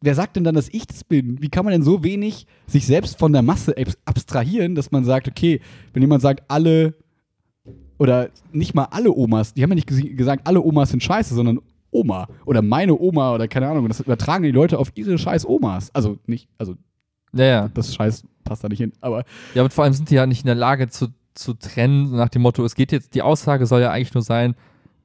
wer 0.00 0.14
sagt 0.14 0.36
denn 0.36 0.44
dann, 0.44 0.54
dass 0.54 0.68
ich 0.70 0.86
das 0.86 1.04
bin? 1.04 1.40
Wie 1.42 1.48
kann 1.48 1.64
man 1.64 1.72
denn 1.72 1.82
so 1.82 2.02
wenig 2.02 2.46
sich 2.66 2.86
selbst 2.86 3.18
von 3.18 3.32
der 3.32 3.42
Masse 3.42 3.72
abs- 3.76 3.98
abstrahieren, 4.04 4.74
dass 4.74 4.90
man 4.90 5.04
sagt, 5.04 5.28
okay, 5.28 5.60
wenn 5.92 6.02
jemand 6.02 6.22
sagt, 6.22 6.44
alle 6.48 6.94
oder 7.98 8.28
nicht 8.52 8.74
mal 8.74 8.84
alle 8.90 9.10
Omas, 9.12 9.54
die 9.54 9.62
haben 9.62 9.70
ja 9.70 9.76
nicht 9.76 9.86
gesagt, 10.16 10.46
alle 10.46 10.60
Omas 10.62 10.90
sind 10.90 11.02
scheiße, 11.02 11.34
sondern 11.34 11.60
Oma 11.90 12.28
oder 12.44 12.60
meine 12.62 12.94
Oma 12.98 13.34
oder 13.34 13.48
keine 13.48 13.68
Ahnung. 13.68 13.88
Das 13.88 14.00
übertragen 14.00 14.44
die 14.44 14.50
Leute 14.50 14.78
auf 14.78 14.92
ihre 14.94 15.16
scheiß 15.16 15.46
Omas. 15.46 15.94
Also 15.94 16.18
nicht, 16.26 16.48
also 16.58 16.74
Ja, 17.32 17.44
ja. 17.44 17.68
das 17.74 17.94
Scheiß 17.94 18.24
passt 18.44 18.64
da 18.64 18.68
nicht 18.68 18.78
hin. 18.78 18.92
Aber 19.00 19.24
Ja, 19.54 19.62
und 19.62 19.72
vor 19.72 19.84
allem 19.84 19.92
sind 19.92 20.10
die 20.10 20.14
ja 20.14 20.26
nicht 20.26 20.42
in 20.42 20.46
der 20.46 20.54
Lage 20.54 20.88
zu, 20.88 21.08
zu 21.34 21.54
trennen, 21.54 22.16
nach 22.16 22.28
dem 22.28 22.42
Motto, 22.42 22.64
es 22.64 22.74
geht 22.74 22.92
jetzt, 22.92 23.14
die 23.14 23.22
Aussage 23.22 23.66
soll 23.66 23.80
ja 23.82 23.90
eigentlich 23.90 24.14
nur 24.14 24.22
sein, 24.22 24.54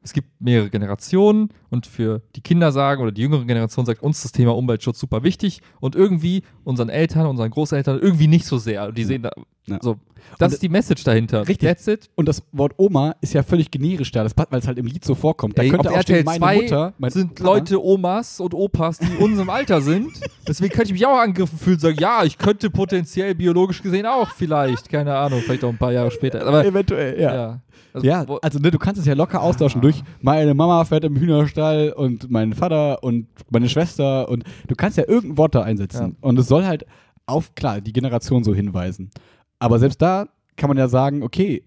es 0.04 0.14
gibt 0.14 0.30
mehrere 0.42 0.70
Generationen 0.70 1.50
und 1.70 1.86
für 1.86 2.22
die 2.36 2.42
Kinder 2.42 2.72
sagen 2.72 3.02
oder 3.04 3.12
die 3.12 3.22
jüngere 3.22 3.46
Generation 3.46 3.86
sagt 3.86 4.02
uns 4.02 4.22
das 4.24 4.32
Thema 4.32 4.56
Umweltschutz 4.56 5.00
super 5.00 5.24
wichtig 5.24 5.62
und 5.80 5.96
irgendwie 5.96 6.44
unseren 6.64 6.90
Eltern, 6.90 7.28
unseren 7.28 7.52
Großeltern 7.52 8.00
irgendwie 8.00 8.28
nicht 8.28 8.46
so 8.46 8.58
sehr. 8.58 8.88
Und 8.88 8.98
die 8.98 9.04
sehen 9.04 9.22
da, 9.24 9.32
Ja. 9.68 9.78
so, 9.82 9.98
das 10.40 10.48
Und- 10.48 10.54
ist 10.54 10.64
die 10.64 10.70
Message 10.70 11.04
dahinter. 11.04 11.48
Richtig. 11.48 11.70
That's 11.70 11.88
it. 11.88 12.10
und 12.16 12.28
das 12.28 12.42
Wort 12.52 12.74
Oma 12.78 13.16
ist 13.22 13.34
ja 13.34 13.44
völlig 13.44 13.70
generisch 13.70 14.12
da, 14.12 14.24
das 14.24 14.34
passt, 14.34 14.52
weil 14.52 14.60
es 14.60 14.68
halt 14.68 14.80
im 14.80 14.88
Lied 14.88 15.06
so 15.06 15.14
vorkommt. 15.14 15.56
Da 15.58 15.62
Ey, 15.64 15.70
könnte 15.70 15.90
auf 15.92 15.98
auch 15.98 16.02
stehen, 16.02 16.26
RTL 16.26 16.40
meine 16.40 16.40
2 16.40 16.62
Mutter, 16.64 16.94
mein 16.98 17.12
sind 17.12 17.36
Papa. 17.36 17.50
Leute, 17.50 17.84
Omas 17.84 18.40
und 18.40 18.54
Opas, 18.56 18.98
die 18.98 19.06
in 19.06 19.18
unserem 19.18 19.50
Alter 19.52 19.82
sind. 19.82 20.10
Deswegen 20.48 20.72
könnte 20.74 20.88
ich 20.88 20.94
mich 20.94 21.06
auch 21.06 21.20
angegriffen 21.20 21.60
fühlen 21.60 21.76
und 21.76 21.82
sagen, 21.82 21.98
ja, 22.00 22.24
ich 22.24 22.40
könnte 22.40 22.72
potenziell 22.72 23.36
biologisch 23.36 23.84
gesehen 23.84 24.08
auch 24.08 24.30
vielleicht, 24.32 24.90
keine 24.90 25.16
Ahnung, 25.16 25.42
vielleicht 25.42 25.64
auch 25.64 25.70
ein 25.70 25.78
paar 25.78 25.92
Jahre 25.94 26.10
später. 26.10 26.46
Aber 26.46 26.66
eventuell, 26.66 27.20
ja. 27.22 27.34
ja. 27.36 27.62
Also, 27.94 28.08
Ja, 28.08 28.26
also 28.42 28.60
ne, 28.60 28.72
du 28.72 28.78
kannst 28.80 29.00
es 29.00 29.08
ja 29.08 29.14
locker 29.14 29.42
austauschen 29.42 29.82
durch 29.82 30.04
meine 30.22 30.54
Mama 30.54 30.86
fährt 30.86 31.04
im 31.04 31.16
Hühnerstall 31.16 31.92
und 31.92 32.30
mein 32.30 32.54
Vater 32.54 33.04
und 33.04 33.28
meine 33.50 33.70
Schwester 33.70 34.30
und 34.30 34.44
du 34.68 34.76
kannst 34.76 34.98
ja 34.98 35.08
irgendein 35.08 35.38
Wort 35.38 35.56
da 35.56 35.64
einsetzen 35.64 36.16
und 36.22 36.40
es 36.40 36.48
soll 36.48 36.66
halt 36.66 36.86
auf, 37.26 37.56
klar, 37.56 37.82
die 37.82 37.94
Generation 37.94 38.44
so 38.44 38.54
hinweisen. 38.54 39.10
Aber 39.60 39.80
selbst 39.80 40.02
da 40.02 40.28
kann 40.58 40.70
man 40.70 40.78
ja 40.78 40.88
sagen, 40.88 41.24
okay, 41.24 41.64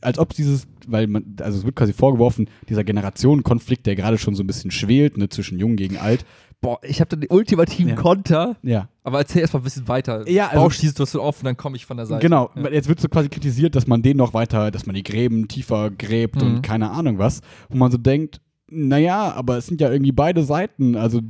als 0.00 0.18
ob 0.18 0.34
dieses, 0.34 0.66
weil 0.86 1.06
man, 1.06 1.36
also 1.40 1.58
es 1.58 1.64
wird 1.64 1.76
quasi 1.76 1.92
vorgeworfen, 1.92 2.48
dieser 2.68 2.84
Generationenkonflikt, 2.84 3.86
der 3.86 3.96
gerade 3.96 4.18
schon 4.18 4.34
so 4.34 4.42
ein 4.42 4.46
bisschen 4.46 4.70
schwelt, 4.70 5.16
ne, 5.16 5.28
zwischen 5.28 5.58
Jung 5.58 5.76
gegen 5.76 5.96
Alt. 5.98 6.24
Boah, 6.60 6.78
ich 6.82 7.00
habe 7.00 7.08
da 7.08 7.16
den 7.16 7.30
ultimativen 7.30 7.90
Ja. 7.90 7.94
Konter. 7.96 8.56
Ja. 8.62 8.88
Aber 9.04 9.18
erzähl 9.18 9.42
erstmal 9.42 9.60
ein 9.62 9.64
bisschen 9.64 9.88
weiter. 9.88 10.28
Ja, 10.28 10.48
also- 10.48 10.60
Bausch 10.62 10.78
die 10.78 10.88
Situation 10.88 11.22
auf 11.22 11.38
und 11.38 11.44
dann 11.44 11.56
komme 11.56 11.76
ich 11.76 11.86
von 11.86 11.96
der 11.96 12.06
Seite. 12.06 12.20
Genau, 12.22 12.50
Ja. 12.56 12.68
jetzt 12.70 12.88
wird 12.88 13.00
so 13.00 13.08
quasi 13.08 13.28
kritisiert, 13.28 13.74
dass 13.76 13.86
man 13.86 14.02
den 14.02 14.16
noch 14.16 14.34
weiter, 14.34 14.70
dass 14.70 14.86
man 14.86 14.94
die 14.94 15.02
Gräben 15.02 15.48
tiefer 15.48 15.90
gräbt 15.90 16.36
Mhm. 16.42 16.42
und 16.56 16.62
keine 16.62 16.90
Ahnung 16.90 17.18
was, 17.18 17.40
wo 17.68 17.76
man 17.78 17.90
so 17.90 17.98
denkt, 17.98 18.40
naja, 18.70 19.32
aber 19.34 19.56
es 19.58 19.66
sind 19.66 19.80
ja 19.80 19.90
irgendwie 19.90 20.12
beide 20.12 20.42
Seiten, 20.44 20.94
also 20.96 21.20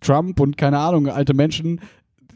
Trump 0.00 0.40
und 0.40 0.56
keine 0.56 0.78
Ahnung, 0.78 1.08
alte 1.08 1.34
Menschen 1.34 1.80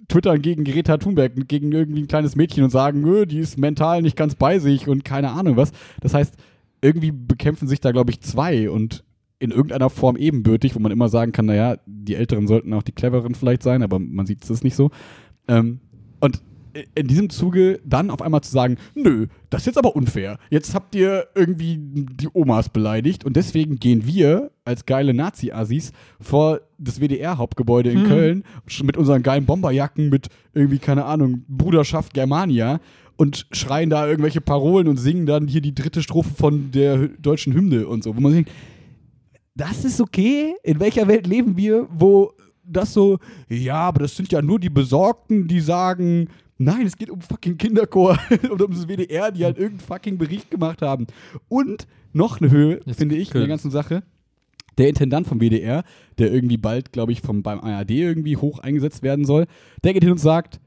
twittern 0.09 0.43
gegen 0.43 0.65
Greta 0.65 0.99
Thunberg, 0.99 1.49
gegen 1.49 1.73
irgendwie 1.73 2.03
ein 2.03 2.09
kleines 2.09 2.37
Mädchen 2.37 2.65
und 2.65 2.71
sagen, 2.71 3.01
nö, 3.01 3.25
die 3.25 3.39
ist 3.39 3.59
mental 3.59 4.03
nicht 4.03 4.17
ganz 4.17 4.35
bei 4.35 4.59
sich 4.59 4.87
und 4.89 5.05
keine 5.05 5.31
Ahnung 5.31 5.57
was. 5.57 5.73
Das 6.01 6.13
heißt, 6.15 6.35
irgendwie 6.83 7.13
bekämpfen 7.13 7.69
sich 7.69 7.81
da, 7.81 7.93
glaube 7.93 8.11
ich, 8.11 8.21
zwei 8.21 8.69
und 8.69 9.05
in 9.43 9.51
irgendeiner 9.51 9.91
Form 9.91 10.17
ebenbürtig, 10.17 10.77
wo 10.77 10.79
man 10.79 10.93
immer 10.93 11.09
sagen 11.09 11.33
kann, 11.33 11.47
naja, 11.47 11.77
die 11.87 12.15
Älteren 12.15 12.47
sollten 12.47 12.73
auch 12.73 12.85
die 12.85 12.93
Cleveren 12.93 13.35
vielleicht 13.35 13.65
sein, 13.65 13.83
aber 13.83 13.99
man 13.99 14.25
sieht 14.25 14.49
es 14.49 14.63
nicht 14.63 14.77
so. 14.77 14.93
Ähm, 15.49 15.81
und 16.21 16.41
in 16.95 17.09
diesem 17.09 17.29
Zuge 17.29 17.81
dann 17.85 18.11
auf 18.11 18.23
einmal 18.23 18.41
zu 18.43 18.53
sagen, 18.53 18.77
nö, 18.95 19.27
das 19.51 19.63
ist 19.63 19.67
jetzt 19.67 19.79
aber 19.79 19.97
unfair. 19.97 20.39
Jetzt 20.49 20.75
habt 20.75 20.95
ihr 20.95 21.27
irgendwie 21.35 21.77
die 21.79 22.29
Omas 22.33 22.69
beleidigt 22.69 23.25
und 23.25 23.37
deswegen 23.37 23.77
gehen 23.77 24.07
wir 24.07 24.53
als 24.65 24.87
geile 24.87 25.13
Nazi-Assis 25.13 25.93
vor 26.21 26.61
das 26.79 27.01
WDR-Hauptgebäude 27.01 27.91
in 27.91 28.03
Hm. 28.03 28.09
Köln 28.09 28.45
mit 28.85 28.97
unseren 28.97 29.25
geilen 29.25 29.45
Bomberjacken 29.45 30.09
mit 30.09 30.29
irgendwie, 30.55 30.79
keine 30.79 31.05
Ahnung, 31.05 31.45
Bruderschaft 31.49 32.15
Germania 32.15 32.81
und 33.17 33.47
schreien 33.51 33.91
da 33.91 34.07
irgendwelche 34.07 34.41
Parolen 34.41 34.87
und 34.87 34.99
singen 34.99 35.27
dann 35.27 35.49
hier 35.49 35.61
die 35.61 35.75
dritte 35.75 36.01
Strophe 36.01 36.31
von 36.33 36.71
der 36.71 37.09
deutschen 37.09 37.53
Hymne 37.55 37.89
und 37.89 38.05
so, 38.05 38.17
wo 38.17 38.21
man 38.21 38.33
denkt, 38.33 38.51
das 39.55 39.85
ist 39.85 40.01
okay? 40.01 40.55
In 40.63 40.81
welcher 40.81 41.09
Welt 41.09 41.27
leben 41.27 41.57
wir, 41.57 41.87
wo 41.91 42.33
das 42.65 42.93
so, 42.93 43.19
ja, 43.49 43.77
aber 43.77 44.01
das 44.01 44.17
sind 44.17 44.31
ja 44.33 44.41
nur 44.41 44.59
die 44.59 44.71
Besorgten, 44.71 45.49
die 45.49 45.61
sagen, 45.61 46.29
nein, 46.59 46.87
es 46.87 46.97
geht 46.97 47.11
um 47.11 47.21
fucking 47.21 47.59
Kinderchor 47.59 48.19
und 48.51 48.63
um 48.63 48.73
das 48.73 48.87
WDR, 48.87 49.31
die 49.31 49.45
halt 49.45 49.59
irgendeinen 49.59 49.87
fucking 49.87 50.19
Bericht 50.19 50.51
gemacht 50.51 50.83
haben. 50.83 51.07
Und 51.49 51.87
noch 52.13 52.41
eine 52.41 52.51
Höhe, 52.51 52.81
Jetzt 52.85 52.99
finde 52.99 53.17
ich, 53.17 53.33
in 53.35 53.41
der 53.41 53.49
ganzen 53.49 53.71
Sache. 53.71 54.03
Der 54.79 54.89
Intendant 54.89 55.27
vom 55.27 55.41
WDR, 55.41 55.85
der 56.19 56.33
irgendwie 56.33 56.57
bald, 56.57 56.93
glaube 56.93 57.13
ich, 57.13 57.21
vom, 57.21 57.43
beim 57.43 57.61
ARD 57.61 57.91
irgendwie 57.91 58.39
hoch 58.39 58.59
eingesetzt 58.59 59.03
werden 59.03 59.25
soll, 59.27 59.47
der 59.85 59.93
geht 59.93 60.03
hin 60.03 60.13
und 60.13 60.19
sagt, 60.19 60.61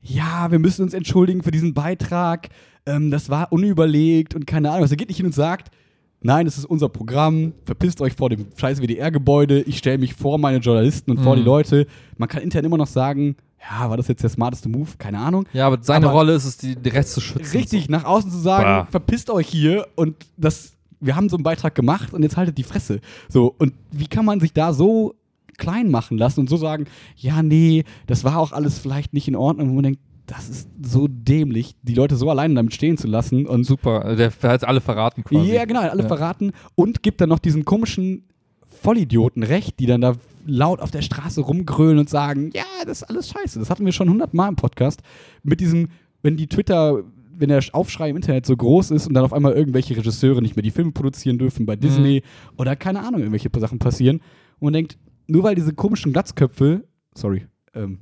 ja, 0.00 0.50
wir 0.50 0.58
müssen 0.58 0.82
uns 0.82 0.94
entschuldigen 0.94 1.44
für 1.44 1.52
diesen 1.52 1.74
Beitrag, 1.74 2.48
ähm, 2.86 3.12
das 3.12 3.30
war 3.30 3.52
unüberlegt 3.52 4.34
und 4.34 4.48
keine 4.48 4.70
Ahnung 4.70 4.82
was. 4.82 4.90
Er 4.90 4.96
geht 4.96 5.08
nicht 5.08 5.18
hin 5.18 5.26
und 5.26 5.34
sagt, 5.34 5.70
nein, 6.22 6.44
das 6.46 6.58
ist 6.58 6.64
unser 6.64 6.88
Programm, 6.88 7.52
verpisst 7.64 8.00
euch 8.00 8.14
vor 8.14 8.30
dem 8.30 8.46
scheiß 8.56 8.80
WDR-Gebäude, 8.80 9.60
ich 9.62 9.78
stelle 9.78 9.98
mich 9.98 10.14
vor 10.14 10.38
meine 10.38 10.58
Journalisten 10.58 11.10
und 11.10 11.20
vor 11.20 11.34
Mhm. 11.34 11.40
die 11.40 11.44
Leute. 11.44 11.86
Man 12.16 12.28
kann 12.28 12.42
intern 12.42 12.64
immer 12.64 12.76
noch 12.78 12.86
sagen, 12.86 13.36
ja, 13.60 13.88
war 13.88 13.96
das 13.96 14.08
jetzt 14.08 14.22
der 14.22 14.30
smarteste 14.30 14.68
Move? 14.68 14.90
Keine 14.98 15.18
Ahnung. 15.18 15.46
Ja, 15.52 15.66
aber 15.68 15.78
seine 15.82 16.06
Aber- 16.06 16.16
Rolle 16.18 16.34
ist 16.34 16.44
es, 16.44 16.56
die, 16.56 16.74
den 16.74 16.92
Rest 16.92 17.12
zu 17.12 17.20
schützen. 17.20 17.56
Richtig, 17.56 17.88
nach 17.88 18.04
außen 18.04 18.30
zu 18.30 18.38
sagen, 18.38 18.64
Bah. 18.64 18.88
verpisst 18.90 19.30
euch 19.30 19.46
hier 19.48 19.86
und 19.94 20.16
das, 20.36 20.72
wir 21.00 21.14
haben 21.16 21.28
so 21.28 21.36
einen 21.36 21.44
Beitrag 21.44 21.74
gemacht 21.74 22.12
und 22.12 22.22
jetzt 22.22 22.36
haltet 22.36 22.58
die 22.58 22.64
Fresse. 22.64 23.00
So, 23.28 23.54
und 23.58 23.72
wie 23.92 24.06
kann 24.08 24.24
man 24.24 24.40
sich 24.40 24.52
da 24.52 24.72
so 24.72 25.14
klein 25.58 25.90
machen 25.90 26.18
lassen 26.18 26.40
und 26.40 26.48
so 26.50 26.56
sagen, 26.56 26.86
ja, 27.16 27.40
nee, 27.42 27.84
das 28.08 28.24
war 28.24 28.38
auch 28.38 28.50
alles 28.52 28.78
vielleicht 28.80 29.12
nicht 29.12 29.28
in 29.28 29.36
Ordnung, 29.36 29.70
wo 29.70 29.74
man 29.74 29.82
denkt, 29.84 30.00
das 30.34 30.48
ist 30.48 30.68
so 30.82 31.08
dämlich, 31.08 31.74
die 31.82 31.92
Leute 31.94 32.16
so 32.16 32.30
alleine 32.30 32.54
damit 32.54 32.72
stehen 32.72 32.96
zu 32.96 33.06
lassen 33.06 33.46
und 33.46 33.64
Super, 33.64 34.16
der 34.16 34.32
hat 34.42 34.64
alle 34.64 34.80
verraten 34.80 35.24
quasi. 35.24 35.52
Ja, 35.52 35.66
genau, 35.66 35.80
alle 35.80 36.02
Ja. 36.02 36.08
verraten 36.08 36.52
und 36.74 37.02
gibt 37.02 37.20
dann 37.20 37.28
noch 37.28 37.38
diesen 37.38 37.66
komischen 37.66 38.24
Vollidioten 38.64 39.42
recht, 39.42 39.78
die 39.78 39.86
dann 39.86 40.00
da 40.00 40.14
laut 40.46 40.80
auf 40.80 40.90
der 40.90 41.02
Straße 41.02 41.42
rumgrölen 41.42 41.98
und 41.98 42.08
sagen, 42.08 42.50
ja, 42.54 42.64
das 42.86 43.02
ist 43.02 43.10
alles 43.10 43.28
scheiße. 43.28 43.58
Das 43.58 43.68
hatten 43.68 43.84
wir 43.84 43.92
schon 43.92 44.08
hundertmal 44.08 44.48
im 44.48 44.56
Podcast. 44.56 45.02
Mit 45.42 45.60
diesem, 45.60 45.88
wenn 46.22 46.36
die 46.38 46.46
Twitter, 46.48 47.02
wenn 47.36 47.50
der 47.50 47.62
Aufschrei 47.72 48.08
im 48.10 48.16
Internet 48.16 48.46
so 48.46 48.56
groß 48.56 48.90
ist 48.92 49.06
und 49.06 49.14
dann 49.14 49.24
auf 49.24 49.32
einmal 49.34 49.52
irgendwelche 49.52 49.94
Regisseure 49.96 50.40
nicht 50.40 50.56
mehr 50.56 50.62
die 50.62 50.70
Filme 50.70 50.92
produzieren 50.92 51.38
dürfen 51.38 51.66
bei 51.66 51.76
Disney 51.76 52.22
oder 52.56 52.74
keine 52.74 53.00
Ahnung, 53.00 53.20
irgendwelche 53.20 53.50
Sachen 53.58 53.78
passieren. 53.78 54.16
Und 54.58 54.66
man 54.66 54.72
denkt, 54.72 54.96
nur 55.26 55.42
weil 55.44 55.54
diese 55.54 55.74
komischen 55.74 56.12
Glatzköpfe, 56.12 56.84
sorry, 57.14 57.46
ähm, 57.74 57.98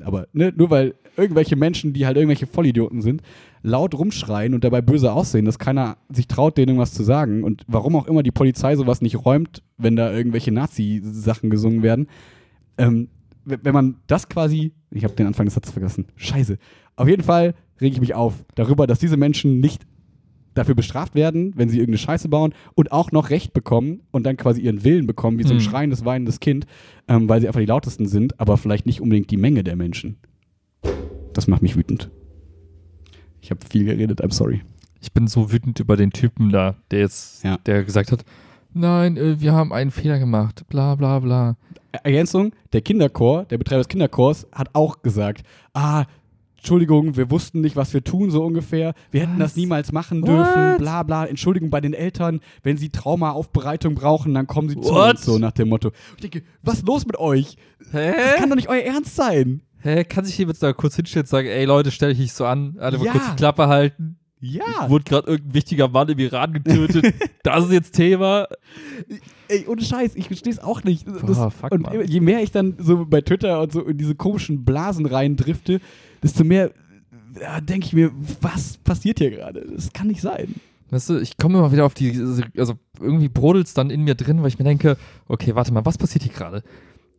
aber 0.00 0.28
ne, 0.32 0.52
nur 0.56 0.70
weil 0.70 0.94
irgendwelche 1.16 1.56
Menschen, 1.56 1.92
die 1.92 2.06
halt 2.06 2.16
irgendwelche 2.16 2.46
Vollidioten 2.46 3.00
sind, 3.02 3.22
laut 3.62 3.94
rumschreien 3.94 4.54
und 4.54 4.62
dabei 4.64 4.80
böse 4.80 5.12
aussehen, 5.12 5.44
dass 5.44 5.58
keiner 5.58 5.96
sich 6.08 6.28
traut, 6.28 6.56
denen 6.56 6.68
irgendwas 6.68 6.94
zu 6.94 7.02
sagen 7.02 7.42
und 7.42 7.64
warum 7.66 7.96
auch 7.96 8.06
immer 8.06 8.22
die 8.22 8.30
Polizei 8.30 8.76
sowas 8.76 9.00
nicht 9.00 9.24
räumt, 9.24 9.62
wenn 9.78 9.96
da 9.96 10.12
irgendwelche 10.12 10.52
Nazi-Sachen 10.52 11.50
gesungen 11.50 11.82
werden. 11.82 12.06
Ähm, 12.78 13.08
wenn 13.44 13.74
man 13.74 13.96
das 14.06 14.28
quasi, 14.28 14.72
ich 14.90 15.04
habe 15.04 15.14
den 15.14 15.26
Anfang 15.26 15.46
des 15.46 15.54
Satzes 15.54 15.72
vergessen, 15.72 16.06
scheiße. 16.16 16.58
Auf 16.96 17.08
jeden 17.08 17.22
Fall 17.22 17.54
rege 17.80 17.94
ich 17.94 18.00
mich 18.00 18.14
auf 18.14 18.44
darüber, 18.54 18.86
dass 18.86 18.98
diese 18.98 19.16
Menschen 19.16 19.60
nicht 19.60 19.86
dafür 20.56 20.74
bestraft 20.74 21.14
werden, 21.14 21.52
wenn 21.56 21.68
sie 21.68 21.76
irgendeine 21.78 21.98
Scheiße 21.98 22.28
bauen 22.28 22.52
und 22.74 22.90
auch 22.92 23.12
noch 23.12 23.30
Recht 23.30 23.52
bekommen 23.52 24.00
und 24.10 24.24
dann 24.24 24.36
quasi 24.36 24.60
ihren 24.62 24.82
Willen 24.84 25.06
bekommen, 25.06 25.38
wie 25.38 25.44
so 25.44 25.50
ein 25.50 25.56
Mhm. 25.56 25.60
schreiendes, 25.60 26.04
weinendes 26.04 26.40
Kind, 26.40 26.66
ähm, 27.08 27.28
weil 27.28 27.40
sie 27.40 27.46
einfach 27.46 27.60
die 27.60 27.66
lautesten 27.66 28.06
sind, 28.06 28.40
aber 28.40 28.56
vielleicht 28.56 28.86
nicht 28.86 29.00
unbedingt 29.00 29.30
die 29.30 29.36
Menge 29.36 29.62
der 29.62 29.76
Menschen. 29.76 30.16
Das 31.32 31.46
macht 31.46 31.62
mich 31.62 31.76
wütend. 31.76 32.10
Ich 33.40 33.50
habe 33.50 33.60
viel 33.68 33.84
geredet, 33.84 34.22
I'm 34.24 34.32
sorry. 34.32 34.62
Ich 35.00 35.12
bin 35.12 35.26
so 35.28 35.52
wütend 35.52 35.78
über 35.78 35.96
den 35.96 36.10
Typen 36.10 36.50
da, 36.50 36.74
der 36.90 37.00
jetzt, 37.00 37.44
Ja. 37.44 37.58
der 37.58 37.84
gesagt 37.84 38.10
hat, 38.10 38.24
nein, 38.72 39.16
äh, 39.16 39.40
wir 39.40 39.52
haben 39.52 39.72
einen 39.72 39.90
Fehler 39.90 40.18
gemacht, 40.18 40.64
bla 40.68 40.94
bla 40.94 41.20
bla. 41.20 41.56
Ergänzung, 42.02 42.52
der 42.72 42.80
Kinderchor, 42.82 43.44
der 43.44 43.58
Betreiber 43.58 43.80
des 43.80 43.88
Kinderchors, 43.88 44.46
hat 44.52 44.70
auch 44.74 45.02
gesagt, 45.02 45.42
ah, 45.74 46.04
Entschuldigung, 46.66 47.16
wir 47.16 47.30
wussten 47.30 47.60
nicht, 47.60 47.76
was 47.76 47.94
wir 47.94 48.02
tun, 48.02 48.32
so 48.32 48.42
ungefähr. 48.44 48.94
Wir 49.12 49.20
hätten 49.20 49.34
Was? 49.38 49.50
das 49.52 49.56
niemals 49.56 49.92
machen 49.92 50.22
What? 50.22 50.28
dürfen, 50.30 50.78
bla 50.78 51.04
bla. 51.04 51.24
Entschuldigung 51.24 51.70
bei 51.70 51.80
den 51.80 51.94
Eltern, 51.94 52.40
wenn 52.64 52.76
sie 52.76 52.88
Traumaaufbereitung 52.88 53.94
brauchen, 53.94 54.34
dann 54.34 54.48
kommen 54.48 54.68
sie 54.68 54.74
zu 54.80 54.90
What? 54.92 55.10
uns, 55.12 55.24
so 55.24 55.38
nach 55.38 55.52
dem 55.52 55.68
Motto. 55.68 55.92
Ich 56.16 56.22
denke, 56.22 56.42
was 56.64 56.78
ist 56.78 56.86
los 56.88 57.06
mit 57.06 57.20
euch? 57.20 57.56
Hä? 57.92 58.12
Das 58.16 58.34
kann 58.40 58.48
doch 58.50 58.56
nicht 58.56 58.68
euer 58.68 58.82
Ernst 58.82 59.14
sein. 59.14 59.62
Hä? 59.78 60.02
Kann 60.02 60.24
sich 60.24 60.36
jemand 60.38 60.60
da 60.60 60.72
kurz 60.72 60.96
hinstellen 60.96 61.22
und 61.22 61.28
sagen, 61.28 61.46
ey 61.46 61.64
Leute, 61.66 61.92
stell 61.92 62.08
dich 62.08 62.18
nicht 62.18 62.32
so 62.34 62.44
an, 62.46 62.74
alle 62.80 62.98
mal 62.98 63.04
Ja. 63.06 63.12
kurz 63.12 63.30
die 63.30 63.36
Klappe 63.36 63.68
halten. 63.68 64.18
Ja. 64.52 64.88
Wurde 64.88 65.04
gerade 65.04 65.28
irgendein 65.28 65.54
wichtiger 65.54 65.88
Mann 65.88 66.08
im 66.08 66.18
Iran 66.18 66.52
getötet. 66.52 67.14
das 67.42 67.64
ist 67.64 67.72
jetzt 67.72 67.94
Thema. 67.94 68.46
Ey, 69.48 69.66
ohne 69.66 69.82
Scheiß, 69.82 70.14
ich 70.14 70.26
verstehe 70.26 70.52
es 70.52 70.58
auch 70.58 70.84
nicht. 70.84 71.06
Boah, 71.06 71.50
fuck, 71.50 71.72
und 71.72 71.82
Mann. 71.82 72.06
je 72.06 72.20
mehr 72.20 72.42
ich 72.42 72.52
dann 72.52 72.74
so 72.78 73.06
bei 73.06 73.20
Twitter 73.20 73.60
und 73.60 73.72
so 73.72 73.82
in 73.82 73.98
diese 73.98 74.14
komischen 74.14 74.64
Blasen 74.64 75.06
rein 75.06 75.36
drifte, 75.36 75.80
desto 76.22 76.44
mehr 76.44 76.72
ja, 77.40 77.60
denke 77.60 77.86
ich 77.86 77.92
mir, 77.92 78.12
was 78.40 78.78
passiert 78.78 79.18
hier 79.18 79.30
gerade? 79.30 79.66
Das 79.74 79.92
kann 79.92 80.08
nicht 80.08 80.20
sein. 80.20 80.54
Weißt 80.90 81.10
du, 81.10 81.18
ich 81.18 81.36
komme 81.36 81.58
immer 81.58 81.72
wieder 81.72 81.84
auf 81.84 81.94
die, 81.94 82.12
also 82.56 82.74
irgendwie 83.00 83.28
brodelt 83.28 83.66
es 83.66 83.74
dann 83.74 83.90
in 83.90 84.02
mir 84.02 84.14
drin, 84.14 84.40
weil 84.40 84.48
ich 84.48 84.58
mir 84.58 84.64
denke, 84.64 84.96
okay, 85.26 85.54
warte 85.54 85.72
mal, 85.72 85.84
was 85.84 85.98
passiert 85.98 86.22
hier 86.22 86.32
gerade? 86.32 86.62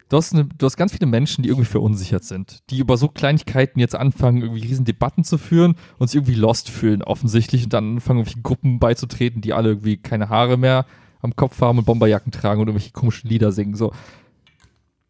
Du 0.10 0.16
hast, 0.16 0.34
eine, 0.34 0.46
du 0.46 0.66
hast 0.66 0.78
ganz 0.78 0.94
viele 0.94 1.06
Menschen, 1.06 1.44
die 1.44 1.50
irgendwie 1.50 1.68
verunsichert 1.68 2.24
sind, 2.24 2.60
die 2.70 2.78
über 2.80 2.96
so 2.96 3.10
Kleinigkeiten 3.10 3.80
jetzt 3.80 3.96
anfangen, 3.96 4.42
irgendwie 4.42 4.62
riesen 4.66 4.86
Debatten 4.86 5.26
zu 5.26 5.38
führen 5.38 5.76
und 5.98 6.08
sich 6.08 6.16
irgendwie 6.16 6.40
lost 6.40 6.70
fühlen, 6.70 7.04
offensichtlich, 7.04 7.66
und 7.66 7.74
dann 7.74 7.96
anfangen, 7.96 8.20
irgendwelchen 8.20 8.44
Gruppen 8.44 8.80
beizutreten, 8.80 9.42
die 9.42 9.52
alle 9.52 9.70
irgendwie 9.70 9.98
keine 9.98 10.30
Haare 10.30 10.56
mehr 10.56 10.86
am 11.22 11.36
Kopf 11.36 11.60
haben 11.60 11.80
und 11.80 11.86
Bomberjacken 11.86 12.32
tragen 12.32 12.62
und 12.62 12.68
irgendwelche 12.68 12.94
komischen 12.94 13.30
Lieder 13.30 13.52
singen. 13.52 13.76
So. 13.76 13.92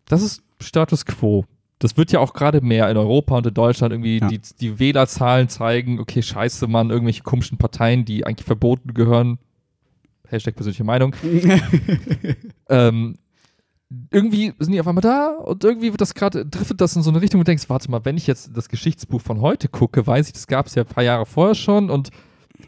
Das 0.05 0.23
ist 0.23 0.41
Status 0.59 1.05
quo. 1.05 1.45
Das 1.79 1.95
wird 1.95 2.11
ja 2.11 2.19
auch 2.19 2.33
gerade 2.33 2.61
mehr 2.61 2.89
in 2.89 2.97
Europa 2.97 3.37
und 3.37 3.45
in 3.45 3.53
Deutschland 3.53 3.93
irgendwie, 3.93 4.17
Ja. 4.17 4.27
die, 4.29 4.41
die 4.59 4.79
Wählerzahlen 4.79 5.47
zeigen, 5.47 5.99
okay, 5.99 6.23
scheiße, 6.23 6.65
Mann, 6.65 6.89
irgendwelche 6.89 7.21
komischen 7.21 7.59
Parteien, 7.59 8.03
die 8.03 8.25
eigentlich 8.25 8.47
verboten 8.47 8.95
gehören. 8.95 9.37
Hashtag 10.27 10.55
persönliche 10.55 10.83
Meinung. 10.83 11.15
ähm, 12.69 13.17
irgendwie 14.11 14.53
sind 14.59 14.73
die 14.73 14.81
auf 14.81 14.87
einmal 14.87 15.01
da 15.01 15.29
und 15.29 15.63
irgendwie 15.63 15.91
wird 15.91 16.01
das 16.01 16.13
gerade, 16.13 16.45
driftet 16.45 16.81
das 16.81 16.95
in 16.95 17.03
so 17.03 17.09
eine 17.09 17.21
Richtung, 17.21 17.39
wo 17.39 17.43
du 17.43 17.51
denkst, 17.51 17.69
warte 17.69 17.89
mal, 17.89 18.03
wenn 18.03 18.17
ich 18.17 18.27
jetzt 18.27 18.51
das 18.55 18.67
Geschichtsbuch 18.67 19.21
von 19.21 19.39
heute 19.39 19.69
gucke, 19.69 20.05
weiß 20.05 20.27
ich, 20.27 20.33
das 20.33 20.47
gab 20.47 20.67
es 20.67 20.75
ja 20.75 20.83
ein 20.83 20.89
paar 20.89 21.03
Jahre 21.03 21.25
vorher 21.25 21.55
schon 21.55 21.89
und 21.89 22.09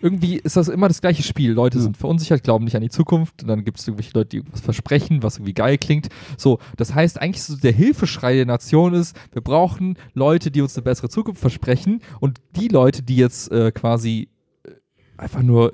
irgendwie 0.02 0.38
ist 0.38 0.56
das 0.56 0.68
immer 0.68 0.88
das 0.88 1.02
gleiche 1.02 1.24
Spiel. 1.24 1.52
Leute 1.52 1.82
sind 1.82 1.98
verunsichert, 1.98 2.44
glauben 2.44 2.64
nicht 2.64 2.76
an 2.76 2.82
die 2.82 2.90
Zukunft 2.90 3.42
und 3.42 3.50
dann 3.50 3.66
gibt 3.66 3.80
es 3.80 3.88
irgendwelche 3.88 4.14
Leute, 4.14 4.30
die 4.30 4.38
irgendwas 4.38 4.62
versprechen, 4.62 5.24
was 5.24 5.38
irgendwie 5.38 5.54
geil 5.54 5.78
klingt. 5.78 6.10
So, 6.38 6.60
das 6.78 6.94
heißt 6.94 7.22
eigentlich 7.22 7.44
so 7.44 7.58
der 7.58 7.72
Hilfeschrei 7.72 8.36
der 8.36 8.46
Nation 8.46 8.94
ist, 8.94 9.18
wir 9.34 9.42
brauchen 9.42 9.98
Leute, 10.14 10.52
die 10.52 10.62
uns 10.62 10.78
eine 10.78 10.84
bessere 10.84 11.10
Zukunft 11.10 11.42
versprechen 11.42 12.02
und 12.20 12.40
die 12.56 12.68
Leute, 12.68 13.02
die 13.02 13.18
jetzt 13.18 13.52
äh, 13.52 13.72
quasi 13.72 14.30
äh, 14.64 14.72
einfach 15.18 15.42
nur 15.42 15.74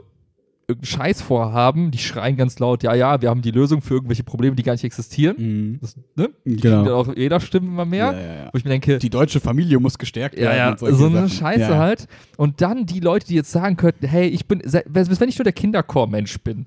irgendeinen 0.67 0.85
Scheiß 0.85 1.21
vorhaben, 1.21 1.91
die 1.91 1.97
schreien 1.97 2.37
ganz 2.37 2.57
laut, 2.59 2.83
ja, 2.83 2.93
ja, 2.95 3.21
wir 3.21 3.29
haben 3.29 3.41
die 3.41 3.51
Lösung 3.51 3.81
für 3.81 3.95
irgendwelche 3.95 4.23
Probleme, 4.23 4.55
die 4.55 4.63
gar 4.63 4.73
nicht 4.73 4.83
existieren. 4.83 5.35
Mhm. 5.37 5.79
Das, 5.81 5.95
ne? 6.15 6.29
Die 6.43 6.55
Genau. 6.57 6.83
dann 6.83 6.93
auch 6.93 7.15
jeder 7.15 7.39
Stimme 7.39 7.67
immer 7.67 7.85
mehr. 7.85 8.11
Ja, 8.13 8.19
ja, 8.19 8.33
ja. 8.45 8.49
Wo 8.51 8.57
ich 8.57 8.63
mir 8.63 8.71
denke, 8.71 8.97
Die 8.97 9.09
deutsche 9.09 9.39
Familie 9.39 9.79
muss 9.79 9.97
gestärkt 9.97 10.35
ja, 10.37 10.49
werden. 10.49 10.57
ja, 10.73 10.77
solche 10.77 10.95
so 10.95 11.05
eine 11.05 11.15
Sachen. 11.27 11.29
Scheiße 11.29 11.61
ja. 11.71 11.77
halt. 11.77 12.07
Und 12.37 12.61
dann 12.61 12.85
die 12.85 12.99
Leute, 12.99 13.27
die 13.27 13.35
jetzt 13.35 13.51
sagen 13.51 13.77
könnten, 13.77 14.07
hey, 14.07 14.27
ich 14.27 14.47
bin, 14.47 14.61
se- 14.65 14.83
selbst 14.91 15.19
wenn 15.21 15.29
ich 15.29 15.37
nur 15.37 15.43
der 15.43 15.53
Kinderchor-Mensch 15.53 16.39
bin, 16.39 16.65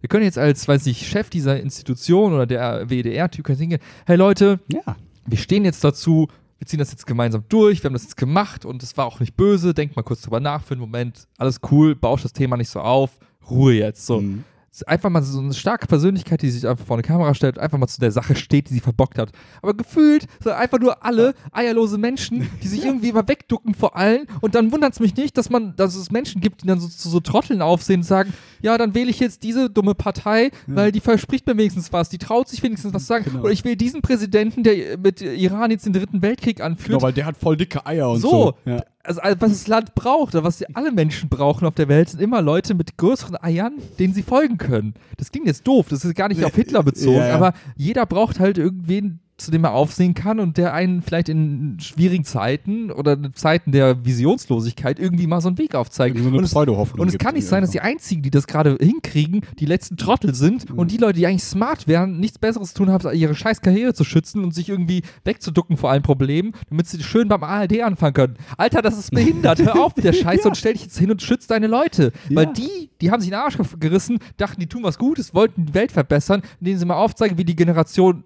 wir 0.00 0.08
können 0.08 0.24
jetzt 0.24 0.38
als, 0.38 0.66
weiß 0.68 0.86
ich, 0.86 1.06
Chef 1.08 1.30
dieser 1.30 1.58
Institution 1.60 2.32
oder 2.34 2.46
der 2.46 2.88
WDR-Typ 2.90 3.46
singen, 3.52 3.78
hey 4.06 4.16
Leute, 4.16 4.60
Ja. 4.72 4.96
wir 5.26 5.38
stehen 5.38 5.64
jetzt 5.64 5.82
dazu, 5.82 6.28
wir 6.58 6.66
ziehen 6.66 6.78
das 6.78 6.90
jetzt 6.90 7.06
gemeinsam 7.06 7.44
durch, 7.48 7.82
wir 7.82 7.88
haben 7.88 7.94
das 7.94 8.02
jetzt 8.04 8.16
gemacht 8.16 8.64
und 8.64 8.82
es 8.82 8.96
war 8.96 9.06
auch 9.06 9.20
nicht 9.20 9.36
böse, 9.36 9.72
denkt 9.74 9.94
mal 9.96 10.02
kurz 10.02 10.22
drüber 10.22 10.40
nach 10.40 10.62
für 10.64 10.72
einen 10.72 10.80
Moment, 10.80 11.26
alles 11.38 11.60
cool, 11.70 11.94
bausch 11.94 12.22
das 12.22 12.32
Thema 12.32 12.56
nicht 12.56 12.68
so 12.70 12.80
auf, 12.80 13.18
Ruhe 13.50 13.74
jetzt, 13.74 14.06
so. 14.06 14.20
Mhm. 14.20 14.44
Einfach 14.86 15.08
mal 15.08 15.22
so 15.22 15.40
eine 15.40 15.54
starke 15.54 15.86
Persönlichkeit, 15.86 16.42
die 16.42 16.50
sich 16.50 16.68
einfach 16.68 16.84
vor 16.84 16.96
eine 16.96 17.02
Kamera 17.02 17.32
stellt, 17.32 17.58
einfach 17.58 17.78
mal 17.78 17.86
zu 17.86 17.98
der 17.98 18.12
Sache 18.12 18.36
steht, 18.36 18.68
die 18.68 18.74
sie 18.74 18.80
verbockt 18.80 19.16
hat. 19.16 19.32
Aber 19.62 19.72
gefühlt 19.72 20.26
sind 20.42 20.52
einfach 20.52 20.78
nur 20.78 21.02
alle 21.02 21.34
eierlose 21.50 21.96
Menschen, 21.96 22.46
die 22.62 22.68
sich 22.68 22.84
irgendwie 22.84 23.08
immer 23.08 23.26
wegducken 23.26 23.74
vor 23.74 23.96
allen. 23.96 24.26
Und 24.42 24.54
dann 24.54 24.72
wundert 24.72 24.92
es 24.92 25.00
mich 25.00 25.16
nicht, 25.16 25.38
dass 25.38 25.48
man, 25.48 25.74
dass 25.76 25.94
es 25.94 26.10
Menschen 26.10 26.42
gibt, 26.42 26.62
die 26.62 26.66
dann 26.66 26.78
so 26.78 26.88
zu 26.88 27.08
so 27.08 27.20
Trotteln 27.20 27.62
aufsehen 27.62 28.00
und 28.00 28.04
sagen, 28.04 28.34
ja, 28.60 28.76
dann 28.76 28.94
wähle 28.94 29.08
ich 29.08 29.18
jetzt 29.18 29.44
diese 29.44 29.70
dumme 29.70 29.94
Partei, 29.94 30.50
weil 30.66 30.92
die 30.92 31.00
verspricht 31.00 31.46
mir 31.46 31.56
wenigstens 31.56 31.90
was, 31.94 32.10
die 32.10 32.18
traut 32.18 32.48
sich 32.48 32.62
wenigstens 32.62 32.92
was 32.92 33.02
zu 33.04 33.08
sagen. 33.08 33.24
Genau. 33.24 33.44
Oder 33.44 33.52
ich 33.52 33.64
will 33.64 33.76
diesen 33.76 34.02
Präsidenten, 34.02 34.62
der 34.62 34.98
mit 34.98 35.22
Iran 35.22 35.70
jetzt 35.70 35.86
den 35.86 35.94
dritten 35.94 36.20
Weltkrieg 36.20 36.60
anführt. 36.60 36.88
Genau, 36.88 37.00
weil 37.00 37.14
der 37.14 37.24
hat 37.24 37.38
voll 37.38 37.56
dicke 37.56 37.86
Eier 37.86 38.10
und 38.10 38.20
so. 38.20 38.28
So. 38.28 38.54
Ja. 38.70 38.84
Also, 39.06 39.20
also 39.20 39.40
was 39.40 39.50
das 39.52 39.66
Land 39.66 39.94
braucht, 39.94 40.34
oder 40.34 40.44
was 40.44 40.62
alle 40.74 40.92
Menschen 40.92 41.28
brauchen 41.28 41.66
auf 41.66 41.74
der 41.74 41.88
Welt, 41.88 42.08
sind 42.10 42.20
immer 42.20 42.42
Leute 42.42 42.74
mit 42.74 42.96
größeren 42.96 43.36
Eiern, 43.42 43.74
denen 43.98 44.14
sie 44.14 44.22
folgen 44.22 44.58
können. 44.58 44.94
Das 45.16 45.30
klingt 45.30 45.46
jetzt 45.46 45.66
doof, 45.66 45.86
das 45.88 46.04
ist 46.04 46.14
gar 46.14 46.28
nicht 46.28 46.44
auf 46.44 46.54
Hitler 46.54 46.82
bezogen, 46.82 47.16
Ja, 47.18 47.28
ja. 47.28 47.34
aber 47.34 47.52
jeder 47.76 48.06
braucht 48.06 48.40
halt 48.40 48.58
irgendwen, 48.58 49.20
zu 49.38 49.50
dem 49.50 49.64
er 49.64 49.72
aufsehen 49.72 50.14
kann 50.14 50.40
und 50.40 50.56
der 50.56 50.72
einen 50.72 51.02
vielleicht 51.02 51.28
in 51.28 51.78
schwierigen 51.78 52.24
Zeiten 52.24 52.90
oder 52.90 53.12
in 53.12 53.34
Zeiten 53.34 53.70
der 53.70 54.04
Visionslosigkeit 54.04 54.98
irgendwie 54.98 55.26
mal 55.26 55.40
so 55.40 55.48
einen 55.48 55.58
Weg 55.58 55.74
aufzeigt. 55.74 56.18
So 56.18 56.28
und 56.28 56.42
es, 56.42 56.54
und 56.54 57.08
es 57.08 57.18
kann 57.18 57.34
nicht 57.34 57.44
die 57.44 57.48
sein, 57.48 57.60
dass 57.60 57.70
die 57.70 57.80
einfach. 57.80 57.92
einzigen, 57.92 58.22
die 58.22 58.30
das 58.30 58.46
gerade 58.46 58.76
hinkriegen, 58.80 59.42
die 59.58 59.66
letzten 59.66 59.96
Trottel 59.96 60.34
sind 60.34 60.70
und 60.70 60.90
die 60.90 60.96
Leute, 60.96 61.18
die 61.18 61.26
eigentlich 61.26 61.44
smart 61.44 61.86
wären, 61.86 62.18
nichts 62.18 62.38
Besseres 62.38 62.72
tun 62.72 62.90
haben, 62.90 63.06
als 63.06 63.16
ihre 63.18 63.34
scheiß 63.34 63.60
Karriere 63.60 63.92
zu 63.94 64.04
schützen 64.04 64.42
und 64.42 64.54
sich 64.54 64.68
irgendwie 64.68 65.02
wegzuducken 65.24 65.76
vor 65.76 65.90
allen 65.90 66.02
Problemen, 66.02 66.52
damit 66.70 66.86
sie 66.86 67.02
schön 67.02 67.28
beim 67.28 67.42
ARD 67.42 67.82
anfangen 67.82 68.14
können. 68.14 68.34
Alter, 68.56 68.80
das 68.80 68.98
ist 68.98 69.10
behindert. 69.10 69.58
Hör 69.60 69.82
auf 69.84 69.94
mit 69.96 70.04
der 70.04 70.12
Scheiße 70.14 70.42
Ja. 70.44 70.48
und 70.48 70.56
stell 70.56 70.72
dich 70.72 70.82
jetzt 70.82 70.98
hin 70.98 71.10
und 71.10 71.20
schütz 71.20 71.46
deine 71.46 71.66
Leute. 71.66 72.12
Ja. 72.28 72.36
Weil 72.36 72.46
die, 72.54 72.90
die 73.00 73.10
haben 73.10 73.20
sich 73.20 73.30
den 73.30 73.38
Arsch 73.38 73.58
gerissen, 73.78 74.18
dachten, 74.38 74.60
die 74.60 74.66
tun 74.66 74.82
was 74.82 74.98
Gutes, 74.98 75.34
wollten 75.34 75.66
die 75.66 75.74
Welt 75.74 75.92
verbessern, 75.92 76.42
indem 76.60 76.78
sie 76.78 76.84
mal 76.86 76.96
aufzeigen, 76.96 77.36
wie 77.38 77.44
die 77.44 77.56
Generation 77.56 78.24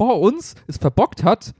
vor 0.00 0.18
uns 0.22 0.54
es 0.66 0.78
verbockt 0.78 1.22
hat. 1.24 1.52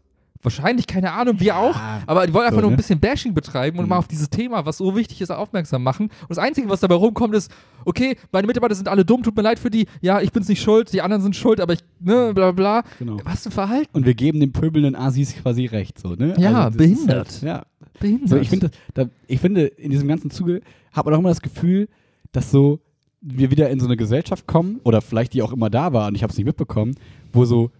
Wahrscheinlich, 0.43 0.87
keine 0.87 1.13
Ahnung, 1.13 1.39
wir 1.39 1.55
auch. 1.59 1.77
Aber 2.07 2.27
die 2.27 2.33
wollen 2.33 2.47
einfach 2.47 2.57
So, 2.57 2.61
nur 2.63 2.71
ein 2.71 2.73
ne? 2.73 2.77
bisschen 2.79 2.99
Bashing 2.99 3.35
betreiben 3.35 3.79
und 3.79 3.85
Mhm. 3.85 3.91
mal 3.91 3.99
auf 3.99 4.09
dieses 4.09 4.31
Thema, 4.31 4.65
was 4.65 4.79
so 4.79 4.97
wichtig 4.97 5.21
ist, 5.21 5.31
aufmerksam 5.31 5.83
machen. 5.83 6.07
Und 6.07 6.31
das 6.31 6.39
Einzige, 6.39 6.67
was 6.71 6.81
dabei 6.81 6.95
rumkommt, 6.95 7.35
ist, 7.35 7.51
okay, 7.85 8.17
meine 8.33 8.47
Mitarbeiter 8.47 8.75
sind 8.75 8.89
alle 8.89 9.05
dumm, 9.05 9.23
tut 9.23 9.37
mir 9.37 9.43
leid 9.43 9.59
für 9.59 9.69
die. 9.69 9.85
Ja, 10.01 10.23
ich 10.23 10.33
bin's 10.33 10.49
nicht 10.49 10.63
schuld, 10.63 10.91
die 10.95 11.03
anderen 11.03 11.23
sind 11.23 11.37
schuld, 11.37 11.61
aber 11.61 11.75
ich, 11.75 11.81
ne, 11.99 12.33
bla 12.33 12.53
bla. 12.53 12.83
Genau. 12.99 13.19
Was 13.25 13.43
für 13.43 13.51
ein 13.51 13.53
Verhalten. 13.53 13.91
Und 13.95 14.07
wir 14.07 14.15
geben 14.15 14.41
den 14.41 14.53
pöbelnden 14.53 14.97
Asis 14.97 15.35
quasi 15.35 15.67
recht, 15.67 15.99
so, 15.99 16.15
ne? 16.15 16.35
Ja, 16.39 16.65
das 16.65 16.71
ist 16.71 16.79
behindert. 16.79 17.29
Halt, 17.29 17.43
ja. 17.43 17.63
Behindert. 18.01 18.29
So, 18.31 18.37
ich, 18.39 18.49
finde, 18.49 18.71
da, 18.95 19.05
ich 19.27 19.41
finde, 19.41 19.67
in 19.67 19.91
diesem 19.91 20.09
ganzen 20.09 20.31
Zuge 20.31 20.63
hat 20.93 21.05
man 21.05 21.13
auch 21.13 21.19
immer 21.19 21.29
das 21.29 21.43
Gefühl, 21.43 21.87
dass 22.33 22.51
so 22.51 22.81
wir 23.21 23.51
wieder 23.51 23.69
in 23.69 23.79
so 23.79 23.85
eine 23.85 23.99
Gesellschaft 23.99 24.47
kommen, 24.47 24.81
oder 24.85 25.03
vielleicht 25.03 25.35
die 25.35 25.43
auch 25.43 25.53
immer 25.53 25.69
da 25.69 25.93
war 25.93 26.09
und 26.09 26.15
ich 26.15 26.23
habe 26.23 26.31
es 26.31 26.39
nicht 26.39 26.47
mitbekommen, 26.47 26.95
wo 27.35 27.45
so 27.45 27.71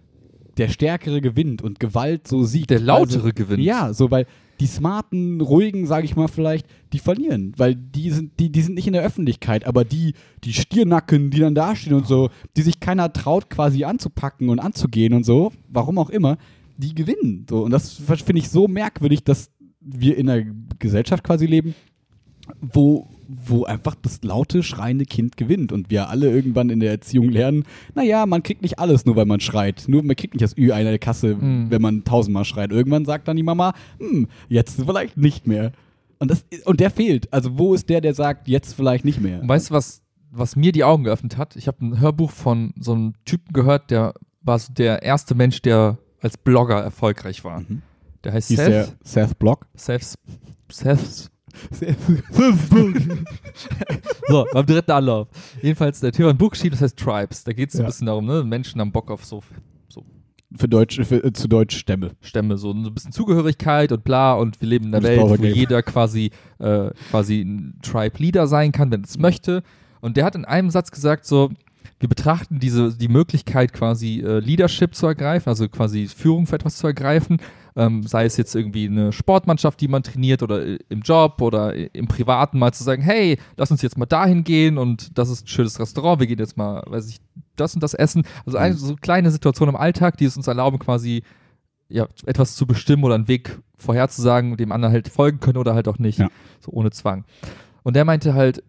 der 0.61 0.69
Stärkere 0.69 1.21
gewinnt 1.21 1.61
und 1.61 1.79
Gewalt 1.79 2.27
so 2.27 2.43
siegt. 2.43 2.69
Der 2.69 2.79
Lautere 2.79 3.23
also, 3.23 3.33
gewinnt. 3.33 3.63
Ja, 3.63 3.93
so, 3.93 4.11
weil 4.11 4.27
die 4.59 4.67
smarten, 4.67 5.41
ruhigen, 5.41 5.87
sage 5.87 6.05
ich 6.05 6.15
mal 6.15 6.27
vielleicht, 6.27 6.67
die 6.93 6.99
verlieren, 6.99 7.53
weil 7.57 7.75
die 7.75 8.11
sind, 8.11 8.39
die, 8.39 8.51
die 8.51 8.61
sind 8.61 8.75
nicht 8.75 8.85
in 8.85 8.93
der 8.93 9.01
Öffentlichkeit, 9.01 9.65
aber 9.65 9.83
die, 9.83 10.13
die 10.43 10.53
Stiernacken, 10.53 11.31
die 11.31 11.39
dann 11.39 11.55
dastehen 11.55 11.95
und 11.95 12.05
so, 12.05 12.29
die 12.55 12.61
sich 12.61 12.79
keiner 12.79 13.11
traut 13.11 13.49
quasi 13.49 13.85
anzupacken 13.85 14.49
und 14.49 14.59
anzugehen 14.59 15.13
und 15.13 15.25
so, 15.25 15.51
warum 15.67 15.97
auch 15.97 16.11
immer, 16.11 16.37
die 16.77 16.93
gewinnen. 16.93 17.47
So. 17.49 17.63
Und 17.63 17.71
das 17.71 17.93
finde 17.93 18.37
ich 18.37 18.49
so 18.49 18.67
merkwürdig, 18.67 19.23
dass 19.23 19.49
wir 19.79 20.15
in 20.15 20.29
einer 20.29 20.45
Gesellschaft 20.77 21.23
quasi 21.23 21.47
leben, 21.47 21.73
wo, 22.61 23.09
wo 23.45 23.63
einfach 23.65 23.95
das 24.01 24.21
laute, 24.23 24.63
schreiende 24.63 25.05
Kind 25.05 25.37
gewinnt 25.37 25.71
und 25.71 25.89
wir 25.89 26.09
alle 26.09 26.29
irgendwann 26.29 26.69
in 26.69 26.79
der 26.79 26.91
Erziehung 26.91 27.29
lernen, 27.29 27.63
naja, 27.95 28.25
man 28.25 28.43
kriegt 28.43 28.61
nicht 28.61 28.79
alles 28.79 29.05
nur, 29.05 29.15
weil 29.15 29.25
man 29.25 29.39
schreit. 29.39 29.85
Nur 29.87 30.03
man 30.03 30.15
kriegt 30.15 30.33
nicht 30.33 30.43
das 30.43 30.57
Ü 30.57 30.71
einer 30.71 30.89
der 30.89 30.99
Kasse, 30.99 31.35
Mhm. 31.35 31.67
wenn 31.69 31.81
man 31.81 32.03
tausendmal 32.03 32.45
schreit. 32.45 32.71
Irgendwann 32.71 33.05
sagt 33.05 33.27
dann 33.27 33.37
die 33.37 33.43
Mama, 33.43 33.73
hm, 33.99 34.27
jetzt 34.49 34.81
vielleicht 34.85 35.17
nicht 35.17 35.47
mehr. 35.47 35.71
Und, 36.19 36.29
das, 36.29 36.45
und 36.65 36.79
der 36.79 36.91
fehlt. 36.91 37.31
Also 37.33 37.57
wo 37.57 37.73
ist 37.73 37.89
der, 37.89 38.01
der 38.01 38.13
sagt, 38.13 38.47
jetzt 38.47 38.73
vielleicht 38.73 39.05
nicht 39.05 39.21
mehr? 39.21 39.41
Und 39.41 39.47
weißt 39.49 39.69
du, 39.69 39.73
was, 39.73 40.01
was 40.29 40.55
mir 40.55 40.71
die 40.71 40.83
Augen 40.83 41.03
geöffnet 41.03 41.37
hat? 41.37 41.55
Ich 41.55 41.67
habe 41.67 41.83
ein 41.85 41.99
Hörbuch 41.99 42.29
von 42.31 42.73
so 42.79 42.93
einem 42.93 43.13
Typen 43.25 43.53
gehört, 43.53 43.89
der 43.89 44.13
war 44.41 44.59
so 44.59 44.71
der 44.71 45.01
erste 45.03 45.33
Mensch, 45.35 45.61
der 45.61 45.97
als 46.19 46.37
Blogger 46.37 46.79
erfolgreich 46.79 47.43
war. 47.43 47.61
Mhm. 47.61 47.81
Der 48.23 48.33
heißt 48.33 48.49
Hieß 48.49 48.57
der 48.57 48.83
Seth. 48.85 48.97
Seth 49.03 49.39
Block? 49.39 49.65
Seth. 49.75 50.13
Seth. 50.71 51.30
so, 54.27 54.45
beim 54.53 54.65
dritten 54.65 54.91
Anlauf. 54.91 55.27
Jedenfalls, 55.61 55.99
der 55.99 56.11
ein 56.29 56.37
Buch 56.37 56.51
geschrieben, 56.51 56.71
das 56.71 56.81
heißt 56.81 56.97
Tribes. 56.97 57.43
Da 57.43 57.53
geht 57.53 57.69
es 57.69 57.73
so 57.73 57.79
ein 57.79 57.83
Ja. 57.83 57.87
bisschen 57.87 58.07
darum, 58.07 58.25
ne? 58.25 58.43
Menschen 58.43 58.79
haben 58.81 58.91
Bock 58.91 59.11
auf 59.11 59.25
so, 59.25 59.41
so 59.87 60.03
Für 60.55 60.67
Deutsch, 60.67 60.99
für, 61.03 61.23
äh, 61.23 61.33
zu 61.33 61.47
Deutsch 61.47 61.77
Stämme. 61.77 62.11
Stämme, 62.21 62.57
so 62.57 62.71
ein 62.71 62.93
bisschen 62.93 63.11
Zugehörigkeit 63.11 63.91
und 63.91 64.03
bla 64.03 64.33
und 64.33 64.59
wir 64.61 64.67
leben 64.67 64.87
in 64.87 64.95
einer 64.95 65.03
Welt, 65.03 65.19
wo 65.21 65.25
Powergame. 65.27 65.53
jeder 65.53 65.83
quasi, 65.83 66.31
äh, 66.59 66.89
quasi 67.09 67.41
ein 67.41 67.79
Tribe-Leader 67.81 68.47
sein 68.47 68.71
kann, 68.71 68.91
wenn 68.91 69.03
es 69.03 69.17
möchte. 69.17 69.63
Und 70.01 70.17
der 70.17 70.25
hat 70.25 70.35
in 70.35 70.45
einem 70.45 70.69
Satz 70.69 70.91
gesagt, 70.91 71.25
so, 71.25 71.51
wir 71.99 72.09
betrachten 72.09 72.59
diese, 72.59 72.95
die 72.95 73.07
Möglichkeit 73.07 73.73
quasi 73.73 74.21
äh, 74.21 74.39
Leadership 74.39 74.95
zu 74.95 75.07
ergreifen, 75.07 75.49
also 75.49 75.69
quasi 75.69 76.07
Führung 76.07 76.47
für 76.47 76.55
etwas 76.55 76.77
zu 76.77 76.87
ergreifen, 76.87 77.37
ähm, 77.75 78.03
sei 78.03 78.25
es 78.25 78.37
jetzt 78.37 78.55
irgendwie 78.55 78.87
eine 78.87 79.11
Sportmannschaft, 79.13 79.79
die 79.81 79.87
man 79.87 80.03
trainiert 80.03 80.43
oder 80.43 80.65
äh, 80.65 80.79
im 80.89 81.01
Job 81.01 81.41
oder 81.41 81.75
äh, 81.75 81.89
im 81.93 82.07
Privaten 82.07 82.59
mal 82.59 82.73
zu 82.73 82.83
sagen, 82.83 83.01
hey, 83.01 83.37
lass 83.55 83.71
uns 83.71 83.81
jetzt 83.81 83.97
mal 83.97 84.05
dahin 84.05 84.43
gehen 84.43 84.77
und 84.77 85.17
das 85.17 85.29
ist 85.29 85.45
ein 85.45 85.47
schönes 85.47 85.79
Restaurant, 85.79 86.19
wir 86.19 86.27
gehen 86.27 86.39
jetzt 86.39 86.57
mal, 86.57 86.83
weiß 86.87 87.09
ich, 87.09 87.21
das 87.55 87.75
und 87.75 87.83
das 87.83 87.93
essen. 87.93 88.23
Also 88.45 88.57
eine 88.57 88.73
so 88.73 88.95
kleine 88.95 89.31
Situation 89.31 89.69
im 89.69 89.75
Alltag, 89.75 90.17
die 90.17 90.25
es 90.25 90.35
uns 90.35 90.47
erlauben, 90.47 90.79
quasi 90.79 91.23
ja, 91.87 92.07
etwas 92.25 92.55
zu 92.55 92.65
bestimmen 92.65 93.03
oder 93.03 93.15
einen 93.15 93.27
Weg 93.27 93.59
vorherzusagen, 93.77 94.57
dem 94.57 94.71
anderen 94.71 94.93
halt 94.93 95.09
folgen 95.09 95.39
können 95.39 95.57
oder 95.57 95.75
halt 95.75 95.87
auch 95.87 95.99
nicht. 95.99 96.19
Ja. 96.19 96.29
So 96.59 96.71
ohne 96.71 96.91
Zwang. 96.91 97.25
Und 97.83 97.95
der 97.95 98.05
meinte 98.05 98.33
halt, 98.33 98.63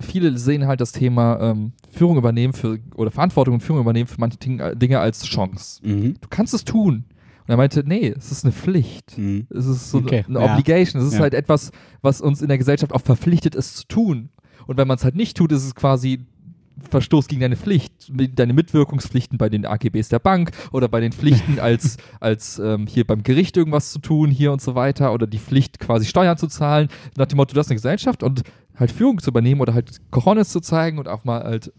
viele 0.00 0.36
sehen 0.38 0.66
halt 0.66 0.80
das 0.80 0.92
Thema 0.92 1.40
ähm, 1.40 1.72
Führung 1.90 2.16
übernehmen 2.18 2.52
für, 2.52 2.78
oder 2.94 3.10
Verantwortung 3.10 3.54
und 3.54 3.60
Führung 3.60 3.80
übernehmen 3.80 4.06
für 4.06 4.20
manche 4.20 4.38
Dinge, 4.38 4.76
Dinge 4.76 4.98
als 5.00 5.24
Chance. 5.24 5.80
Mhm. 5.86 6.14
Du 6.20 6.28
kannst 6.28 6.54
es 6.54 6.64
tun. 6.64 7.04
Und 7.48 7.52
er 7.52 7.56
meinte, 7.56 7.84
nee, 7.86 8.08
es 8.16 8.32
ist 8.32 8.44
eine 8.44 8.52
Pflicht. 8.52 9.16
Mhm. 9.16 9.46
Es 9.50 9.66
ist 9.66 9.90
so 9.90 9.98
Okay. 9.98 10.24
eine 10.28 10.40
Ja. 10.40 10.52
Obligation. 10.52 11.00
Es 11.00 11.08
ist 11.08 11.14
Ja. 11.14 11.20
halt 11.20 11.34
etwas, 11.34 11.70
was 12.02 12.20
uns 12.20 12.42
in 12.42 12.48
der 12.48 12.58
Gesellschaft 12.58 12.92
auch 12.92 13.00
verpflichtet 13.02 13.54
ist 13.54 13.76
zu 13.76 13.86
tun. 13.86 14.30
Und 14.66 14.76
wenn 14.78 14.88
man 14.88 14.96
es 14.96 15.04
halt 15.04 15.14
nicht 15.14 15.36
tut, 15.36 15.52
ist 15.52 15.64
es 15.64 15.74
quasi 15.74 16.20
Verstoß 16.90 17.28
gegen 17.28 17.40
deine 17.40 17.56
Pflicht, 17.56 18.12
deine 18.34 18.52
Mitwirkungspflichten 18.52 19.38
bei 19.38 19.48
den 19.48 19.64
AGBs 19.64 20.10
der 20.10 20.18
Bank 20.18 20.50
oder 20.72 20.88
bei 20.88 21.00
den 21.00 21.10
Pflichten 21.12 21.58
als, 21.60 21.96
als 22.20 22.58
ähm, 22.58 22.86
hier 22.86 23.06
beim 23.06 23.22
Gericht 23.22 23.56
irgendwas 23.56 23.92
zu 23.92 23.98
tun, 23.98 24.30
hier 24.30 24.52
und 24.52 24.60
so 24.60 24.74
weiter, 24.74 25.14
oder 25.14 25.26
die 25.26 25.38
Pflicht 25.38 25.78
quasi 25.78 26.04
Steuern 26.04 26.36
zu 26.36 26.48
zahlen, 26.48 26.88
nach 27.16 27.24
dem 27.26 27.36
Motto, 27.38 27.54
du 27.54 27.60
hast 27.60 27.68
eine 27.70 27.76
Gesellschaft 27.76 28.22
und 28.22 28.42
halt 28.78 28.92
Führung 28.92 29.20
zu 29.20 29.30
übernehmen 29.30 29.60
oder 29.60 29.74
halt 29.74 30.00
Cojones 30.10 30.50
zu 30.50 30.60
zeigen 30.60 30.98
und 30.98 31.08
auch 31.08 31.24
mal 31.24 31.42
halt 31.42 31.72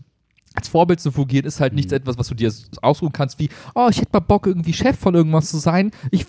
als 0.53 0.69
Vorbild 0.69 0.99
zu 0.99 1.11
fungieren, 1.11 1.45
ist 1.45 1.59
halt 1.59 1.73
nichts 1.73 1.93
etwas, 1.93 2.17
was 2.17 2.27
du 2.29 2.35
dir 2.35 2.51
ausruhen 2.81 3.13
kannst, 3.13 3.37
wie, 3.37 3.49
oh, 3.75 3.87
ich 3.91 3.99
hätte 3.99 4.09
mal 4.13 4.21
Bock, 4.21 4.47
irgendwie 4.47 4.73
Chef 4.73 4.97
von 4.97 5.13
irgendwas 5.13 5.51
zu 5.51 5.57
sein. 5.57 5.91
Ich 6.09 6.25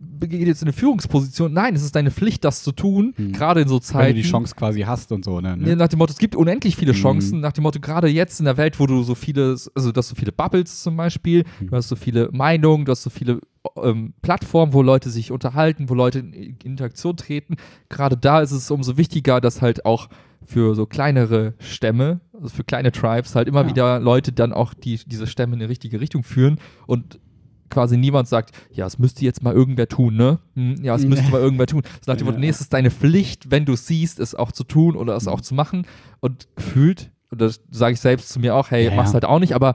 gehe 0.00 0.46
jetzt 0.46 0.62
in 0.62 0.68
eine 0.68 0.72
Führungsposition. 0.72 1.52
Nein, 1.52 1.74
es 1.74 1.82
ist 1.82 1.96
deine 1.96 2.10
Pflicht, 2.10 2.44
das 2.44 2.62
zu 2.62 2.72
tun, 2.72 3.14
Mhm. 3.16 3.32
gerade 3.32 3.60
in 3.62 3.68
so 3.68 3.76
Wenn 3.76 3.82
Zeiten. 3.82 4.14
du 4.16 4.22
die 4.22 4.28
Chance 4.28 4.54
quasi 4.54 4.82
hast 4.82 5.10
und 5.12 5.24
so, 5.24 5.40
ne? 5.40 5.56
Ja, 5.64 5.74
nach 5.76 5.88
dem 5.88 5.98
Motto, 5.98 6.12
es 6.12 6.18
gibt 6.18 6.36
unendlich 6.36 6.76
viele 6.76 6.92
Mhm. 6.92 6.96
Chancen, 6.96 7.40
nach 7.40 7.52
dem 7.52 7.62
Motto, 7.62 7.80
gerade 7.80 8.06
jetzt 8.08 8.38
in 8.38 8.44
der 8.44 8.56
Welt, 8.56 8.78
wo 8.78 8.86
du 8.86 9.02
so 9.02 9.14
viele, 9.14 9.56
also 9.74 9.90
du 9.92 9.98
hast 9.98 10.08
so 10.08 10.14
viele 10.14 10.30
Bubbles 10.32 10.82
zum 10.82 10.96
Beispiel, 10.96 11.44
Mhm. 11.60 11.66
du 11.70 11.76
hast 11.76 11.88
so 11.88 11.96
viele 11.96 12.28
Meinungen, 12.32 12.84
du 12.84 12.92
hast 12.92 13.02
so 13.02 13.10
viele 13.10 13.40
ähm, 13.82 14.14
Plattformen, 14.22 14.72
wo 14.72 14.82
Leute 14.82 15.10
sich 15.10 15.30
unterhalten, 15.30 15.88
wo 15.90 15.94
Leute 15.94 16.20
in 16.20 16.56
Interaktion 16.64 17.16
treten. 17.16 17.56
Gerade 17.90 18.16
da 18.16 18.40
ist 18.40 18.52
es 18.52 18.70
umso 18.70 18.96
wichtiger, 18.96 19.40
dass 19.40 19.60
halt 19.60 19.84
auch 19.84 20.08
für 20.44 20.74
so 20.74 20.86
kleinere 20.86 21.52
Stämme, 21.58 22.20
also 22.32 22.48
für 22.48 22.64
kleine 22.64 22.92
Tribes, 22.92 23.34
halt 23.34 23.46
immer 23.46 23.62
Ja. 23.64 23.68
wieder 23.68 24.00
Leute 24.00 24.32
dann 24.32 24.52
auch 24.54 24.72
die, 24.72 24.98
diese 25.06 25.26
Stämme 25.26 25.54
in 25.54 25.58
die 25.58 25.66
richtige 25.66 26.00
Richtung 26.00 26.22
führen 26.22 26.58
und 26.86 27.18
quasi 27.70 27.96
niemand 27.96 28.28
sagt, 28.28 28.52
ja, 28.70 28.86
es 28.86 28.98
müsste 28.98 29.24
jetzt 29.24 29.42
mal 29.42 29.54
irgendwer 29.54 29.88
tun, 29.88 30.16
ne? 30.16 30.38
Hm, 30.54 30.82
Ja, 30.82 30.94
es 30.94 31.04
müsste 31.04 31.30
mal 31.30 31.40
irgendwer 31.40 31.66
tun. 31.66 31.82
So 32.04 32.10
nach 32.12 32.16
dem 32.18 32.26
Motto, 32.26 32.38
nee, 32.38 32.48
es 32.48 32.60
ist 32.60 32.72
deine 32.72 32.90
Pflicht, 32.90 33.50
wenn 33.50 33.64
du 33.64 33.76
siehst, 33.76 34.18
es 34.20 34.34
auch 34.34 34.52
zu 34.52 34.64
tun 34.64 34.96
oder 34.96 35.16
es 35.16 35.24
Mhm. 35.24 35.32
auch 35.32 35.40
zu 35.40 35.54
machen. 35.54 35.86
Und 36.20 36.48
gefühlt, 36.56 37.10
und 37.30 37.40
das 37.40 37.60
sage 37.70 37.94
ich 37.94 38.00
selbst 38.00 38.28
zu 38.30 38.40
mir 38.40 38.54
auch, 38.54 38.70
hey, 38.70 38.86
Ja, 38.86 38.94
mach's 38.94 39.14
halt 39.14 39.24
auch 39.24 39.38
nicht, 39.38 39.54
aber 39.54 39.74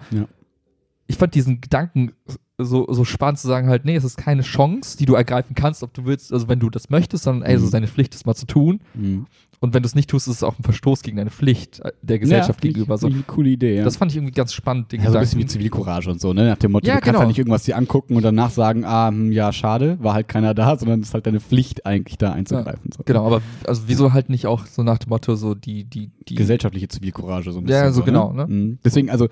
ich 1.07 1.17
fand 1.17 1.35
diesen 1.35 1.61
Gedanken 1.61 2.13
so, 2.59 2.85
so 2.91 3.03
spannend 3.03 3.39
zu 3.39 3.47
sagen, 3.47 3.67
halt, 3.67 3.83
nee, 3.85 3.95
es 3.95 4.03
ist 4.03 4.17
keine 4.17 4.43
Chance, 4.43 4.95
die 4.97 5.05
du 5.05 5.15
ergreifen 5.15 5.55
kannst, 5.55 5.81
ob 5.81 5.93
du 5.93 6.05
willst, 6.05 6.31
also 6.31 6.47
wenn 6.47 6.59
du 6.59 6.69
das 6.69 6.89
möchtest, 6.91 7.23
sondern 7.23 7.47
ey, 7.49 7.55
es 7.55 7.61
Mhm. 7.61 7.65
ist 7.65 7.73
deine 7.73 7.87
Pflicht, 7.87 8.13
das 8.13 8.25
mal 8.25 8.35
zu 8.35 8.45
tun. 8.45 8.79
Mhm. 8.93 9.25
Und 9.59 9.73
wenn 9.73 9.81
du 9.81 9.87
es 9.87 9.95
nicht 9.95 10.09
tust, 10.09 10.27
ist 10.27 10.35
es 10.35 10.43
auch 10.43 10.59
ein 10.59 10.63
Verstoß 10.63 11.03
gegen 11.03 11.15
deine 11.17 11.29
Pflicht 11.29 11.79
äh, 11.79 11.93
der 12.01 12.19
Gesellschaft 12.19 12.63
ja, 12.63 12.69
gegenüber. 12.69 12.97
So. 12.97 13.07
eine 13.07 13.23
coole 13.25 13.49
Idee, 13.49 13.77
ja. 13.77 13.83
Das 13.85 13.95
fand 13.95 14.11
ich 14.11 14.17
irgendwie 14.17 14.33
ganz 14.33 14.53
spannend, 14.53 14.91
den 14.91 15.01
ja, 15.01 15.09
so 15.09 15.17
ein 15.17 15.21
bisschen 15.21 15.39
wie. 15.39 15.45
Zivilcourage 15.45 16.11
und 16.11 16.19
so, 16.19 16.33
ne? 16.33 16.47
Nach 16.49 16.57
dem 16.57 16.73
Motto, 16.73 16.85
Ja, 16.85 16.95
du 16.95 16.99
kannst 16.99 17.11
genau. 17.13 17.21
ja 17.21 17.27
nicht 17.27 17.37
irgendwas 17.39 17.63
dir 17.63 17.77
angucken 17.77 18.15
und 18.17 18.23
danach 18.23 18.49
sagen, 18.51 18.83
ah, 18.85 19.07
hm, 19.07 19.31
ja, 19.31 19.51
schade, 19.53 19.97
war 20.01 20.13
halt 20.13 20.27
keiner 20.27 20.53
da, 20.53 20.77
sondern 20.77 20.99
es 20.99 21.07
ist 21.07 21.13
halt 21.13 21.25
deine 21.25 21.39
Pflicht, 21.39 21.85
eigentlich 21.85 22.17
da 22.17 22.33
einzugreifen. 22.33 22.91
So. 22.95 23.03
Genau, 23.05 23.25
aber 23.25 23.41
also 23.65 23.83
wieso 23.87 24.11
halt 24.13 24.27
nicht 24.29 24.47
auch 24.47 24.65
so 24.67 24.83
nach 24.83 24.97
dem 24.99 25.09
Motto, 25.09 25.35
so 25.35 25.55
die, 25.55 25.85
die, 25.85 26.11
die 26.27 26.35
Gesellschaftliche 26.35 26.89
Zivilcourage 26.89 27.51
so 27.53 27.59
ein 27.59 27.67
Ja, 27.67 27.83
bisschen. 27.85 27.93
so 27.93 28.03
genau, 28.03 28.33
Ne? 28.33 28.45
ne? 28.47 28.53
Mhm. 28.53 28.79
Deswegen, 28.83 29.09
also, 29.09 29.29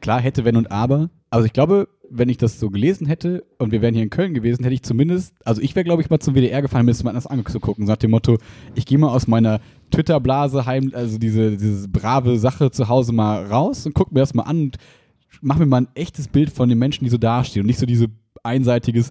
klar, 0.00 0.20
hätte, 0.20 0.44
wenn 0.44 0.56
und 0.56 0.72
aber. 0.72 1.10
Also 1.28 1.44
ich 1.46 1.52
glaube, 1.52 1.88
wenn 2.10 2.28
ich 2.28 2.38
das 2.38 2.58
so 2.58 2.70
gelesen 2.70 3.06
hätte 3.06 3.44
und 3.58 3.70
wir 3.72 3.82
wären 3.82 3.94
hier 3.94 4.02
in 4.02 4.10
Köln 4.10 4.34
gewesen, 4.34 4.62
hätte 4.64 4.74
ich 4.74 4.82
zumindest, 4.82 5.34
also 5.44 5.62
ich 5.62 5.74
wäre, 5.76 5.84
glaube 5.84 6.02
ich, 6.02 6.10
mal 6.10 6.18
zum 6.18 6.34
WDR 6.34 6.60
gefallen, 6.62 6.84
mir 6.84 6.92
das 6.92 7.04
mal 7.04 7.10
anders 7.10 7.26
anzugucken. 7.26 7.86
So 7.86 7.92
nach 7.92 7.96
dem 7.98 8.10
Motto, 8.10 8.38
ich 8.74 8.84
gehe 8.86 8.98
mal 8.98 9.08
aus 9.08 9.26
meiner 9.28 9.60
Twitter-Blase 9.90 10.66
heim, 10.66 10.90
also 10.94 11.18
diese, 11.18 11.56
diese 11.56 11.88
brave 11.88 12.38
Sache 12.38 12.70
zu 12.70 12.88
Hause 12.88 13.12
mal 13.12 13.46
raus 13.46 13.86
und 13.86 13.94
guck 13.94 14.12
mir 14.12 14.20
das 14.20 14.34
mal 14.34 14.42
an 14.42 14.60
und 14.62 14.76
mach 15.40 15.58
mir 15.58 15.66
mal 15.66 15.82
ein 15.82 15.88
echtes 15.94 16.28
Bild 16.28 16.50
von 16.50 16.68
den 16.68 16.78
Menschen, 16.78 17.04
die 17.04 17.10
so 17.10 17.18
dastehen 17.18 17.62
und 17.62 17.66
nicht 17.66 17.78
so 17.78 17.86
diese 17.86 18.06
einseitiges, 18.42 19.10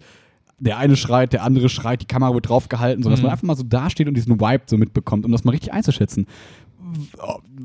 der 0.60 0.78
eine 0.78 0.98
schreit, 0.98 1.32
der 1.32 1.44
andere 1.44 1.70
schreit, 1.70 2.02
die 2.02 2.06
Kamera 2.06 2.34
wird 2.34 2.50
draufgehalten, 2.50 3.02
sondern 3.02 3.16
dass 3.16 3.22
Mhm. 3.22 3.28
man 3.28 3.32
einfach 3.32 3.48
mal 3.48 3.56
so 3.56 3.64
dasteht 3.64 4.08
und 4.10 4.16
diesen 4.16 4.42
Vibe 4.42 4.64
so 4.66 4.78
mitbekommt, 4.78 5.26
um 5.26 5.32
das 5.32 5.46
mal 5.46 5.52
richtig 5.52 5.72
einzuschätzen. 5.72 6.28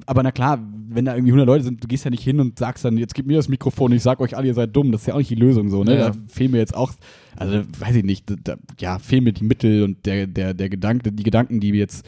Aber 0.06 0.22
na 0.22 0.32
klar, 0.32 0.58
wenn 0.88 1.04
da 1.04 1.14
irgendwie 1.14 1.32
100 1.32 1.46
Leute 1.46 1.64
sind, 1.64 1.82
du 1.82 1.88
gehst 1.88 2.04
ja 2.04 2.10
nicht 2.10 2.22
hin 2.22 2.40
und 2.40 2.58
sagst 2.58 2.84
dann, 2.84 2.96
jetzt 2.98 3.14
gib 3.14 3.26
mir 3.26 3.36
das 3.36 3.48
Mikrofon, 3.48 3.92
ich 3.92 4.02
sag 4.02 4.20
euch 4.20 4.36
alle, 4.36 4.46
ihr 4.46 4.54
seid 4.54 4.74
dumm. 4.74 4.92
Das 4.92 5.02
ist 5.02 5.06
ja 5.06 5.14
auch 5.14 5.18
nicht 5.18 5.30
die 5.30 5.36
Lösung 5.36 5.70
so, 5.70 5.84
ne? 5.84 5.98
Ja. 5.98 6.10
Da 6.10 6.16
fehlen 6.28 6.50
mir 6.50 6.58
jetzt 6.58 6.74
auch, 6.74 6.92
also 7.36 7.62
weiß 7.78 7.96
ich 7.96 8.04
nicht, 8.04 8.32
da, 8.44 8.56
ja, 8.78 8.98
fehlen 8.98 9.24
mir 9.24 9.32
die 9.32 9.44
Mittel 9.44 9.82
und 9.82 10.06
der, 10.06 10.26
der, 10.26 10.54
der 10.54 10.68
Gedanke, 10.68 11.12
die 11.12 11.22
Gedanken, 11.22 11.60
die 11.60 11.72
wir 11.72 11.80
jetzt, 11.80 12.06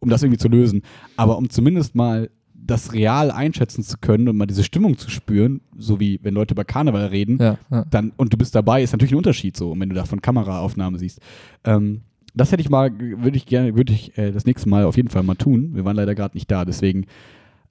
um 0.00 0.08
das 0.08 0.22
irgendwie 0.22 0.38
zu 0.38 0.48
lösen. 0.48 0.82
Aber 1.16 1.38
um 1.38 1.50
zumindest 1.50 1.94
mal 1.94 2.30
das 2.66 2.92
real 2.92 3.30
einschätzen 3.30 3.82
zu 3.82 3.98
können 3.98 4.28
und 4.28 4.36
mal 4.36 4.46
diese 4.46 4.64
Stimmung 4.64 4.96
zu 4.96 5.10
spüren, 5.10 5.60
so 5.76 6.00
wie 6.00 6.18
wenn 6.22 6.34
Leute 6.34 6.54
über 6.54 6.64
Karneval 6.64 7.06
reden, 7.06 7.38
ja, 7.38 7.58
ja. 7.70 7.84
dann, 7.90 8.12
und 8.16 8.32
du 8.32 8.38
bist 8.38 8.54
dabei, 8.54 8.82
ist 8.82 8.92
natürlich 8.92 9.12
ein 9.12 9.18
Unterschied 9.18 9.56
so, 9.56 9.74
wenn 9.78 9.88
du 9.88 9.94
da 9.94 10.04
von 10.04 10.22
Kameraaufnahmen 10.22 10.98
siehst. 10.98 11.20
Ähm, 11.64 12.00
das 12.34 12.52
hätte 12.52 12.60
ich 12.60 12.70
mal, 12.70 12.90
würde 12.98 13.36
ich 13.36 13.46
gerne, 13.46 13.76
würde 13.76 13.92
ich 13.92 14.16
äh, 14.18 14.32
das 14.32 14.44
nächste 14.44 14.68
Mal 14.68 14.84
auf 14.84 14.96
jeden 14.96 15.08
Fall 15.10 15.22
mal 15.22 15.34
tun. 15.36 15.70
Wir 15.74 15.84
waren 15.84 15.96
leider 15.96 16.14
gerade 16.14 16.36
nicht 16.36 16.50
da, 16.50 16.64
deswegen 16.64 17.06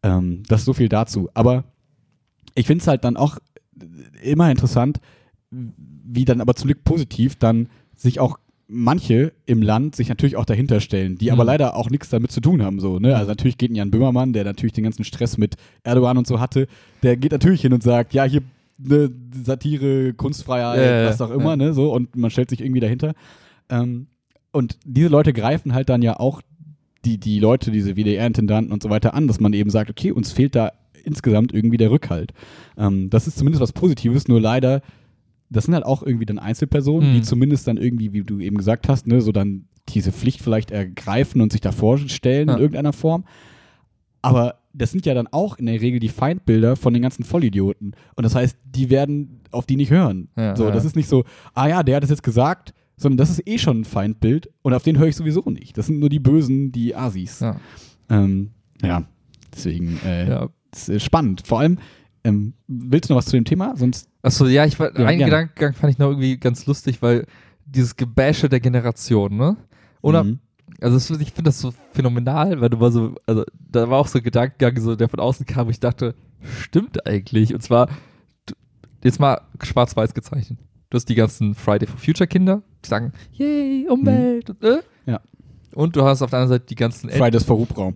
ähm, 0.03 0.43
das 0.47 0.61
ist 0.61 0.65
so 0.65 0.73
viel 0.73 0.89
dazu. 0.89 1.29
Aber 1.33 1.63
ich 2.55 2.67
finde 2.67 2.81
es 2.81 2.87
halt 2.87 3.03
dann 3.03 3.17
auch 3.17 3.37
immer 4.21 4.49
interessant, 4.51 4.99
wie 5.51 6.25
dann 6.25 6.41
aber 6.41 6.55
zum 6.55 6.67
Glück 6.67 6.83
positiv 6.83 7.35
dann 7.35 7.67
sich 7.95 8.19
auch 8.19 8.39
manche 8.67 9.33
im 9.45 9.61
Land 9.61 9.95
sich 9.95 10.09
natürlich 10.09 10.35
auch 10.35 10.45
dahinter 10.45 10.79
stellen, 10.79 11.17
die 11.17 11.31
aber 11.31 11.43
Mhm. 11.43 11.47
leider 11.47 11.75
auch 11.75 11.89
nichts 11.89 12.09
damit 12.09 12.31
zu 12.31 12.41
tun 12.41 12.63
haben. 12.63 12.79
So, 12.79 12.97
ne? 12.99 13.15
Also 13.15 13.29
natürlich 13.29 13.57
geht 13.57 13.71
ein 13.71 13.75
Jan 13.75 13.91
Böhmermann, 13.91 14.33
der 14.33 14.45
natürlich 14.45 14.73
den 14.73 14.83
ganzen 14.85 15.03
Stress 15.03 15.37
mit 15.37 15.55
Erdogan 15.83 16.17
und 16.17 16.25
so 16.25 16.39
hatte, 16.39 16.67
der 17.03 17.17
geht 17.17 17.31
natürlich 17.33 17.61
hin 17.61 17.73
und 17.73 17.83
sagt, 17.83 18.13
ja, 18.13 18.23
hier 18.23 18.41
ne, 18.77 19.11
Satire, 19.43 20.13
Kunstfreiheit, 20.13 21.03
ja, 21.03 21.05
was 21.07 21.21
auch 21.21 21.29
immer, 21.29 21.51
ja. 21.51 21.55
ne? 21.57 21.73
So, 21.73 21.93
und 21.93 22.15
man 22.15 22.31
stellt 22.31 22.49
sich 22.49 22.61
irgendwie 22.61 22.79
dahinter. 22.79 23.13
Ähm, 23.69 24.07
und 24.53 24.77
diese 24.85 25.09
Leute 25.09 25.33
greifen 25.33 25.73
halt 25.73 25.89
dann 25.89 26.01
ja 26.01 26.17
auch 26.19 26.41
die, 27.03 27.17
die 27.17 27.39
Leute, 27.39 27.69
diese 27.71 27.95
WDR-Intendanten 27.97 28.71
und 28.71 28.81
so 28.81 28.89
weiter 28.89 29.13
an, 29.13 29.27
dass 29.27 29.41
man 29.41 29.51
eben 29.51 29.69
sagt, 29.69 29.89
okay, 29.89 30.11
uns 30.11 30.31
fehlt 30.31 30.55
da 30.55 30.71
insgesamt 31.03 31.53
irgendwie 31.53 31.75
der 31.75 31.91
Rückhalt. 31.91 32.31
Ähm, 32.77 33.09
das 33.09 33.27
ist 33.27 33.37
zumindest 33.37 33.61
was 33.61 33.73
Positives, 33.73 34.27
nur 34.29 34.39
leider 34.39 34.81
das 35.49 35.65
sind 35.65 35.75
halt 35.75 35.85
auch 35.85 36.01
irgendwie 36.01 36.25
dann 36.25 36.39
Einzelpersonen, 36.39 37.09
Mhm. 37.11 37.13
die 37.15 37.21
zumindest 37.21 37.67
dann 37.67 37.77
irgendwie, 37.77 38.11
wie 38.13 38.21
du 38.23 38.39
eben 38.39 38.57
gesagt 38.57 38.87
hast, 38.89 39.05
ne, 39.05 39.21
so 39.21 39.31
dann 39.31 39.65
diese 39.89 40.11
Pflicht 40.11 40.41
vielleicht 40.41 40.71
ergreifen 40.71 41.41
und 41.41 41.51
sich 41.51 41.61
da 41.61 41.71
vorstellen 41.71 42.47
Ja. 42.47 42.55
in 42.55 42.59
irgendeiner 42.61 42.93
Form. 42.93 43.23
Aber 44.21 44.55
das 44.73 44.91
sind 44.91 45.05
ja 45.05 45.13
dann 45.13 45.27
auch 45.27 45.57
in 45.59 45.65
der 45.67 45.79
Regel 45.79 45.99
die 45.99 46.09
Feindbilder 46.09 46.75
von 46.75 46.93
den 46.93 47.03
ganzen 47.03 47.23
Vollidioten. 47.23 47.95
Und 48.15 48.23
das 48.23 48.33
heißt, 48.33 48.57
die 48.63 48.89
werden 48.89 49.41
auf 49.51 49.65
die 49.67 49.75
nicht 49.75 49.91
hören. 49.91 50.29
Ja, 50.35 50.55
so, 50.55 50.65
ja. 50.65 50.71
das 50.71 50.85
ist 50.85 50.95
nicht 50.95 51.07
so, 51.09 51.23
ah 51.53 51.67
ja, 51.67 51.83
der 51.83 51.97
hat 51.97 52.03
es 52.03 52.09
jetzt 52.09 52.23
gesagt, 52.23 52.73
sondern 53.03 53.17
das 53.17 53.29
ist 53.29 53.47
eh 53.47 53.57
schon 53.59 53.81
ein 53.81 53.85
Feindbild 53.85 54.49
und 54.63 54.73
auf 54.73 54.81
den 54.83 54.97
höre 54.97 55.07
ich 55.07 55.15
sowieso 55.15 55.41
nicht. 55.49 55.77
Das 55.77 55.85
sind 55.87 55.99
nur 55.99 56.09
die 56.09 56.19
Bösen, 56.19 56.71
die 56.71 56.95
Asis. 56.95 57.39
Ja. 57.41 57.57
Ähm, 58.09 58.51
ja, 58.81 59.03
deswegen 59.53 59.99
äh, 60.03 60.27
Ja. 60.29 60.49
ist 60.71 61.03
spannend. 61.03 61.45
Vor 61.45 61.59
allem, 61.59 61.77
ähm, 62.23 62.53
willst 62.67 63.09
du 63.09 63.13
noch 63.13 63.19
was 63.19 63.25
zu 63.27 63.37
dem 63.37 63.45
Thema? 63.45 63.75
Sonst 63.77 64.09
Achso, 64.23 64.47
ja, 64.47 64.65
ich 64.65 64.79
war, 64.79 64.97
Ja, 64.97 65.05
einen 65.05 65.19
gerne. 65.19 65.31
Gedankengang 65.31 65.73
fand 65.73 65.91
ich 65.93 65.99
noch 65.99 66.07
irgendwie 66.09 66.37
ganz 66.37 66.65
lustig, 66.65 67.01
weil 67.01 67.25
dieses 67.65 67.95
Gebäsche 67.95 68.49
der 68.49 68.59
Generation, 68.61 69.35
ne? 69.35 69.57
Oder, 70.01 70.23
Mhm. 70.23 70.39
also 70.81 70.95
das, 70.95 71.09
ich 71.21 71.31
finde 71.33 71.49
das 71.49 71.59
so 71.59 71.73
phänomenal, 71.91 72.59
weil 72.61 72.69
du 72.69 72.79
war 72.79 72.91
so, 72.91 73.15
also 73.27 73.43
da 73.69 73.89
war 73.89 73.99
auch 73.99 74.07
so 74.07 74.19
ein 74.19 74.23
Gedankengang, 74.23 74.79
so, 74.79 74.95
der 74.95 75.09
von 75.09 75.19
außen 75.19 75.45
kam, 75.45 75.67
wo 75.67 75.71
ich 75.71 75.79
dachte, 75.79 76.15
stimmt 76.61 77.05
eigentlich. 77.05 77.53
Und 77.53 77.61
zwar, 77.61 77.89
jetzt 79.03 79.19
mal 79.19 79.41
schwarz-weiß 79.61 80.13
gezeichnet. 80.13 80.59
Du 80.93 80.97
hast 80.97 81.09
die 81.09 81.15
ganzen 81.15 81.55
Friday 81.55 81.87
for 81.87 81.97
Future 81.97 82.27
Kinder, 82.27 82.61
die 82.85 82.87
sagen, 82.87 83.13
yay, 83.31 83.87
Umwelt. 83.89 84.51
Und, 84.51 84.63
äh? 84.63 84.75
Mhm. 84.75 84.81
Ja. 85.07 85.19
Und 85.73 85.95
du 85.95 86.03
hast 86.03 86.21
auf 86.21 86.29
der 86.29 86.37
anderen 86.37 86.59
Seite 86.59 86.65
die 86.69 86.75
ganzen 86.75 87.09
Fridays 87.09 87.43
for 87.45 87.57
Hubraum. 87.57 87.95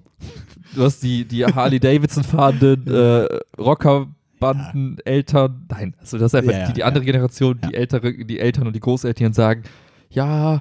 Du 0.73 0.81
hast 0.81 1.03
die, 1.03 1.23
die 1.23 1.45
Harley 1.45 1.79
Davidson 1.79 2.23
fahrenden 2.23 2.87
äh, 2.87 3.27
Rockerbanden, 3.61 4.97
Eltern, 5.05 5.67
nein, 5.69 5.93
also 5.99 6.17
das 6.17 6.33
ist 6.33 6.35
einfach 6.39 6.53
Ja, 6.53 6.57
ja, 6.57 6.67
die, 6.69 6.73
die 6.73 6.79
ja. 6.79 6.85
andere 6.87 7.05
Generation, 7.05 7.59
Ja. 7.61 7.69
die 7.69 7.75
ältere, 7.75 8.13
die 8.25 8.39
Eltern 8.39 8.65
und 8.65 8.75
die 8.75 8.79
Großeltern 8.79 9.31
sagen, 9.33 9.61
ja, 10.09 10.55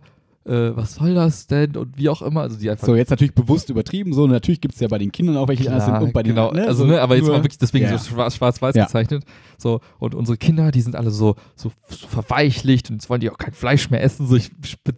äh, 0.44 0.70
was 0.76 0.94
soll 0.96 1.14
das 1.14 1.46
denn 1.48 1.74
und 1.76 1.96
wie 1.98 2.08
auch 2.08 2.22
immer, 2.22 2.42
also 2.42 2.56
die 2.56 2.70
einfach 2.70 2.86
So, 2.86 2.94
jetzt 2.94 3.10
natürlich 3.10 3.34
bewusst 3.34 3.68
übertrieben, 3.68 4.12
so. 4.12 4.26
Natürlich 4.28 4.60
gibt 4.60 4.74
es 4.74 4.80
ja 4.80 4.86
bei 4.88 4.98
den 4.98 5.10
Kindern 5.10 5.36
auch 5.38 5.48
welche, 5.48 5.68
anders 5.68 5.86
sind 5.86 5.96
und 6.00 6.12
bei 6.12 6.22
den 6.22 6.34
genau, 6.36 6.52
ne, 6.52 6.66
also 6.68 6.84
so 6.84 6.88
ne, 6.88 7.00
aber 7.00 7.16
jetzt 7.16 7.26
mal 7.26 7.38
wirklich 7.42 7.58
deswegen 7.58 7.86
Ja, 7.86 7.98
so 7.98 8.10
schwarz- 8.14 8.36
schwarz-weiß 8.36 8.76
Ja. 8.76 8.84
gezeichnet. 8.84 9.24
So, 9.58 9.80
und 9.98 10.14
unsere 10.14 10.36
Kinder, 10.36 10.70
die 10.70 10.80
sind 10.80 10.96
alle 10.96 11.10
so, 11.10 11.36
so, 11.54 11.72
so 11.88 12.06
verweichlicht 12.06 12.90
und 12.90 12.96
jetzt 12.96 13.08
wollen 13.10 13.20
die 13.20 13.30
auch 13.30 13.38
kein 13.38 13.52
Fleisch 13.54 13.90
mehr 13.90 14.02
essen. 14.02 14.26
So, 14.26 14.36
ich 14.36 14.50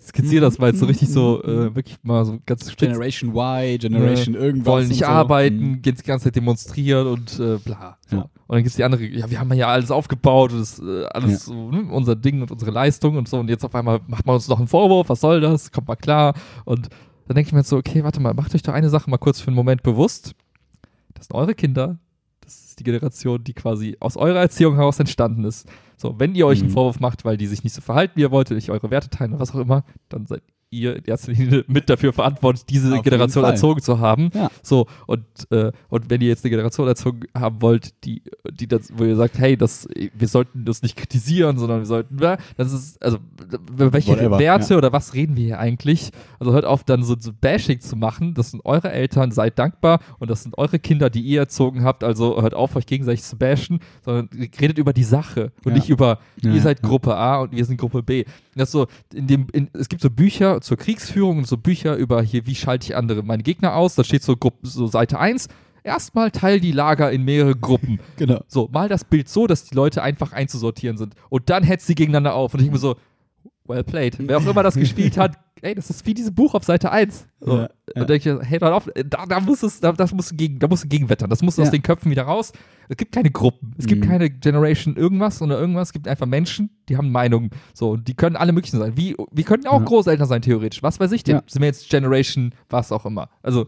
skizziere 0.07 0.41
das 0.43 0.59
mal 0.59 0.69
jetzt 0.69 0.81
so 0.81 0.87
richtig 0.87 1.09
so, 1.09 1.43
äh, 1.45 1.75
wirklich 1.75 1.97
mal 2.03 2.25
so 2.25 2.39
ganz 2.47 2.71
spitz. 2.71 2.89
Generation 2.89 3.31
Y, 3.37 3.79
Generation 3.79 4.35
irgendwas. 4.35 4.67
wollen 4.67 4.89
nicht 4.89 5.01
so. 5.01 5.07
arbeiten, 5.07 5.59
Mhm. 5.59 5.83
gehen 5.83 5.95
die 5.97 6.03
ganze 6.03 6.25
Zeit 6.25 6.37
demonstrieren 6.37 7.07
und 7.07 7.39
äh, 7.39 7.59
bla. 7.59 7.97
So. 8.09 8.17
Ja. 8.17 8.23
Und 8.23 8.55
dann 8.55 8.59
gibt 8.59 8.69
es 8.71 8.77
die 8.77 8.85
andere, 8.85 9.05
ja, 9.05 9.31
wir 9.31 9.39
haben 9.39 9.53
ja 9.53 9.69
alles 9.69 9.91
aufgebaut 9.91 10.53
und 10.53 10.61
das 10.61 10.79
äh, 10.79 11.05
alles 11.07 11.31
Ja. 11.33 11.39
so, 11.39 11.71
ne, 11.71 11.87
unser 11.93 12.17
Ding 12.17 12.41
und 12.43 12.51
unsere 12.51 12.71
Leistung 12.71 13.17
und 13.17 13.29
so. 13.29 13.39
Und 13.39 13.49
jetzt 13.51 13.65
auf 13.65 13.75
einmal 13.75 14.01
macht 14.07 14.27
man 14.27 14.35
uns 14.37 14.49
noch 14.49 14.59
einen 14.59 14.69
Vorwurf, 14.69 15.09
was 15.09 15.21
soll 15.21 15.41
das? 15.41 15.71
Kommt 15.71 15.89
mal 15.89 15.97
klar. 15.97 16.35
Und 16.65 16.89
dann 17.27 17.35
denke 17.35 17.49
ich 17.49 17.53
mir 17.53 17.59
jetzt 17.61 17.69
so, 17.69 17.77
okay, 17.77 18.03
warte 18.05 18.21
mal, 18.21 18.33
macht 18.35 18.55
euch 18.55 18.63
doch 18.63 18.73
eine 18.73 18.89
Sache 18.89 19.11
mal 19.11 19.19
kurz 19.19 19.39
für 19.41 19.49
einen 19.49 19.57
Moment 19.57 19.83
bewusst. 19.83 20.33
Das 21.15 21.27
sind 21.27 21.37
eure 21.37 21.55
Kinder. 21.55 21.99
Ist 22.79 22.87
die 22.87 22.91
Generation, 22.93 23.43
die 23.43 23.55
quasi 23.55 23.97
aus 23.99 24.17
eurer 24.17 24.39
Erziehung 24.39 24.77
heraus 24.77 25.01
entstanden 25.01 25.43
ist. 25.45 25.69
So, 25.97 26.15
wenn 26.21 26.37
ihr 26.37 26.47
euch 26.47 26.61
einen 26.61 26.69
Mhm. 26.69 26.75
Vorwurf 26.75 27.01
macht, 27.01 27.25
weil 27.25 27.37
die 27.37 27.49
sich 27.49 27.65
nicht 27.65 27.73
so 27.73 27.81
verhalten, 27.81 28.13
wie 28.15 28.21
ihr 28.21 28.31
wollt, 28.31 28.51
nicht 28.51 28.71
eure 28.71 28.89
Werte 28.93 29.11
teilen 29.11 29.33
oder 29.33 29.41
was 29.41 29.51
auch 29.53 29.59
immer, 29.59 29.83
dann 30.09 30.27
seid 30.27 30.43
ihr 30.71 30.97
in 30.97 31.05
erster 31.05 31.33
Linie 31.33 31.65
mit 31.69 31.89
dafür 31.89 32.13
verantwortlich, 32.13 32.65
diese 32.67 32.95
Auf 32.97 33.03
Generation 33.03 33.45
erzogen 33.45 33.81
zu 33.81 33.99
haben. 33.99 34.31
Ja. 34.35 34.51
So, 34.63 34.87
und, 35.07 35.25
äh, 35.51 35.73
und 35.89 36.11
wenn 36.11 36.21
ihr 36.21 36.29
jetzt 36.29 36.45
eine 36.45 36.51
Generation 36.51 36.87
erzogen 36.89 37.21
haben 37.37 37.63
wollt, 37.63 38.05
die, 38.05 38.23
die 38.51 38.67
das, 38.67 38.91
wo 38.95 39.05
ihr 39.05 39.17
sagt, 39.17 39.39
hey, 39.39 39.57
das, 39.57 39.89
wir 40.15 40.29
sollten 40.29 40.65
das 40.65 40.83
nicht 40.83 40.97
kritisieren, 40.97 41.59
sondern 41.59 41.81
wir 41.81 41.87
sollten, 41.87 42.19
ja, 42.19 42.37
das 42.57 42.73
ist, 42.73 43.03
also, 43.03 43.19
welche 43.77 44.13
Whatever, 44.13 44.39
Werte 44.39 44.77
oder 44.77 44.93
was 44.93 45.15
reden 45.15 45.37
wir 45.37 45.45
hier 45.45 45.59
eigentlich? 45.59 46.11
Also 46.39 46.53
hört 46.53 46.65
auf, 46.65 46.85
dann 46.85 47.03
so, 47.03 47.17
so 47.19 47.33
Bashing 47.33 47.81
zu 47.81 47.97
machen. 47.97 48.35
Das 48.35 48.51
sind 48.51 48.65
eure 48.65 48.91
Eltern, 48.91 49.31
seid 49.31 49.59
dankbar 49.59 50.01
und 50.19 50.31
das 50.31 50.43
sind 50.43 50.57
eure 50.59 50.79
Kinder, 50.79 51.11
die 51.11 51.21
ihr 51.21 51.41
erzogen 51.41 51.83
habt. 51.85 52.05
Also 52.05 52.41
hört 52.41 52.55
auf, 52.55 52.77
euch 52.77 52.87
gegenseitig 52.87 53.23
zu 53.23 53.37
bashen, 53.37 53.81
sondern 54.05 54.29
redet 54.61 54.79
über 54.79 54.93
die 54.93 55.05
Sache 55.05 55.53
und 55.65 55.73
Ja. 55.73 55.79
nicht 55.79 55.89
über, 55.89 56.19
Ja, 56.43 56.53
ihr 56.53 56.61
seid 56.61 56.83
ja. 56.83 56.89
Gruppe 56.89 57.17
A 57.17 57.41
und 57.43 57.53
wir 57.53 57.65
sind 57.65 57.79
Gruppe 57.79 58.03
B. 58.03 58.25
Das 58.55 58.73
so, 58.73 58.87
in 59.15 59.27
dem, 59.27 59.47
in, 59.53 59.69
es 59.73 59.89
gibt 59.89 60.03
so 60.03 60.11
Bücher 60.11 60.58
zur 60.61 60.77
Kriegsführung 60.77 61.39
und 61.39 61.47
so 61.47 61.57
Bücher 61.57 61.97
über 61.97 62.23
hier, 62.23 62.47
wie 62.47 62.55
schalte 62.55 62.87
ich 62.87 62.97
andere, 62.97 63.23
meine 63.23 63.43
Gegner 63.43 63.75
aus. 63.75 63.95
Da 63.95 64.05
steht 64.05 64.23
so, 64.23 64.37
Gruppe, 64.37 64.67
so 64.67 64.87
Seite 64.87 65.19
1. 65.19 65.49
Erstmal 65.85 66.31
teil 66.31 66.61
die 66.61 66.73
Lager 66.73 67.11
in 67.11 67.25
mehrere 67.25 67.57
Gruppen. 67.57 68.01
Genau. 68.17 68.43
So, 68.49 68.69
mal 68.73 68.89
das 68.89 69.05
Bild 69.05 69.29
so, 69.29 69.47
dass 69.47 69.65
die 69.65 69.75
Leute 69.75 70.03
einfach 70.03 70.33
einzusortieren 70.33 70.97
sind. 70.99 71.15
Und 71.31 71.51
dann 71.51 71.63
hetzt 71.63 71.87
sie 71.87 71.95
gegeneinander 71.95 72.35
auf. 72.35 72.53
Und 72.53 72.61
ich 72.63 72.71
mir 72.71 72.79
so, 72.79 72.97
well 73.65 73.85
played. 73.85 74.17
Wer 74.19 74.39
auch 74.39 74.47
immer 74.47 74.63
das 74.63 74.75
gespielt 74.77 75.17
hat, 75.17 75.39
ey, 75.63 75.75
das 75.75 75.89
ist 75.91 76.05
wie 76.07 76.15
dieses 76.15 76.35
Buch 76.35 76.55
auf 76.55 76.65
Seite 76.65 76.91
1. 76.91 77.27
So, 77.41 77.59
Ja, 77.59 77.69
ja. 77.95 78.01
Da 78.01 78.05
denke 78.05 78.39
ich, 78.43 78.49
hey, 78.49 78.59
hör 78.61 78.75
auf, 78.75 78.89
da, 79.09 79.27
da 79.27 79.41
muss 79.41 79.63
es, 79.63 79.81
da, 79.81 79.93
das 79.93 80.13
muss 80.13 80.31
gegen, 80.37 80.59
da 80.59 80.69
musst 80.69 80.85
du 80.85 80.89
gegenwettern. 80.89 81.29
Das 81.31 81.43
muss 81.43 81.59
aus 81.59 81.67
Ja. 81.67 81.71
den 81.73 81.83
Köpfen 81.83 82.11
wieder 82.11 82.23
raus. 82.25 82.53
Es 82.91 82.97
gibt 82.97 83.13
keine 83.13 83.31
Gruppen. 83.31 83.75
Es 83.77 83.85
gibt 83.87 84.03
Mhm. 84.05 84.09
keine 84.09 84.31
Generation 84.31 84.97
irgendwas 84.97 85.43
oder 85.43 85.61
irgendwas. 85.61 85.89
Es 85.89 85.93
gibt 85.93 86.09
einfach 86.09 86.25
Menschen, 86.25 86.71
die 86.89 86.97
haben 86.97 87.13
Meinungen. 87.13 87.51
So, 87.75 87.91
und 87.91 88.09
die 88.09 88.15
können 88.15 88.35
alle 88.35 88.53
möglichen 88.53 88.79
sein. 88.79 88.97
Wie, 88.97 89.15
wir 89.31 89.45
könnten 89.45 89.67
auch 89.67 89.81
Ja. 89.81 89.85
Großeltern 89.85 90.27
sein, 90.27 90.41
theoretisch. 90.41 90.83
Was 90.83 90.99
weiß 90.99 91.13
ich 91.13 91.23
denn? 91.23 91.41
Sind 91.47 91.61
wir 91.61 91.67
jetzt 91.67 91.91
Generation, 91.91 92.53
was 92.71 92.91
auch 92.91 93.05
immer. 93.05 93.29
Also, 93.43 93.67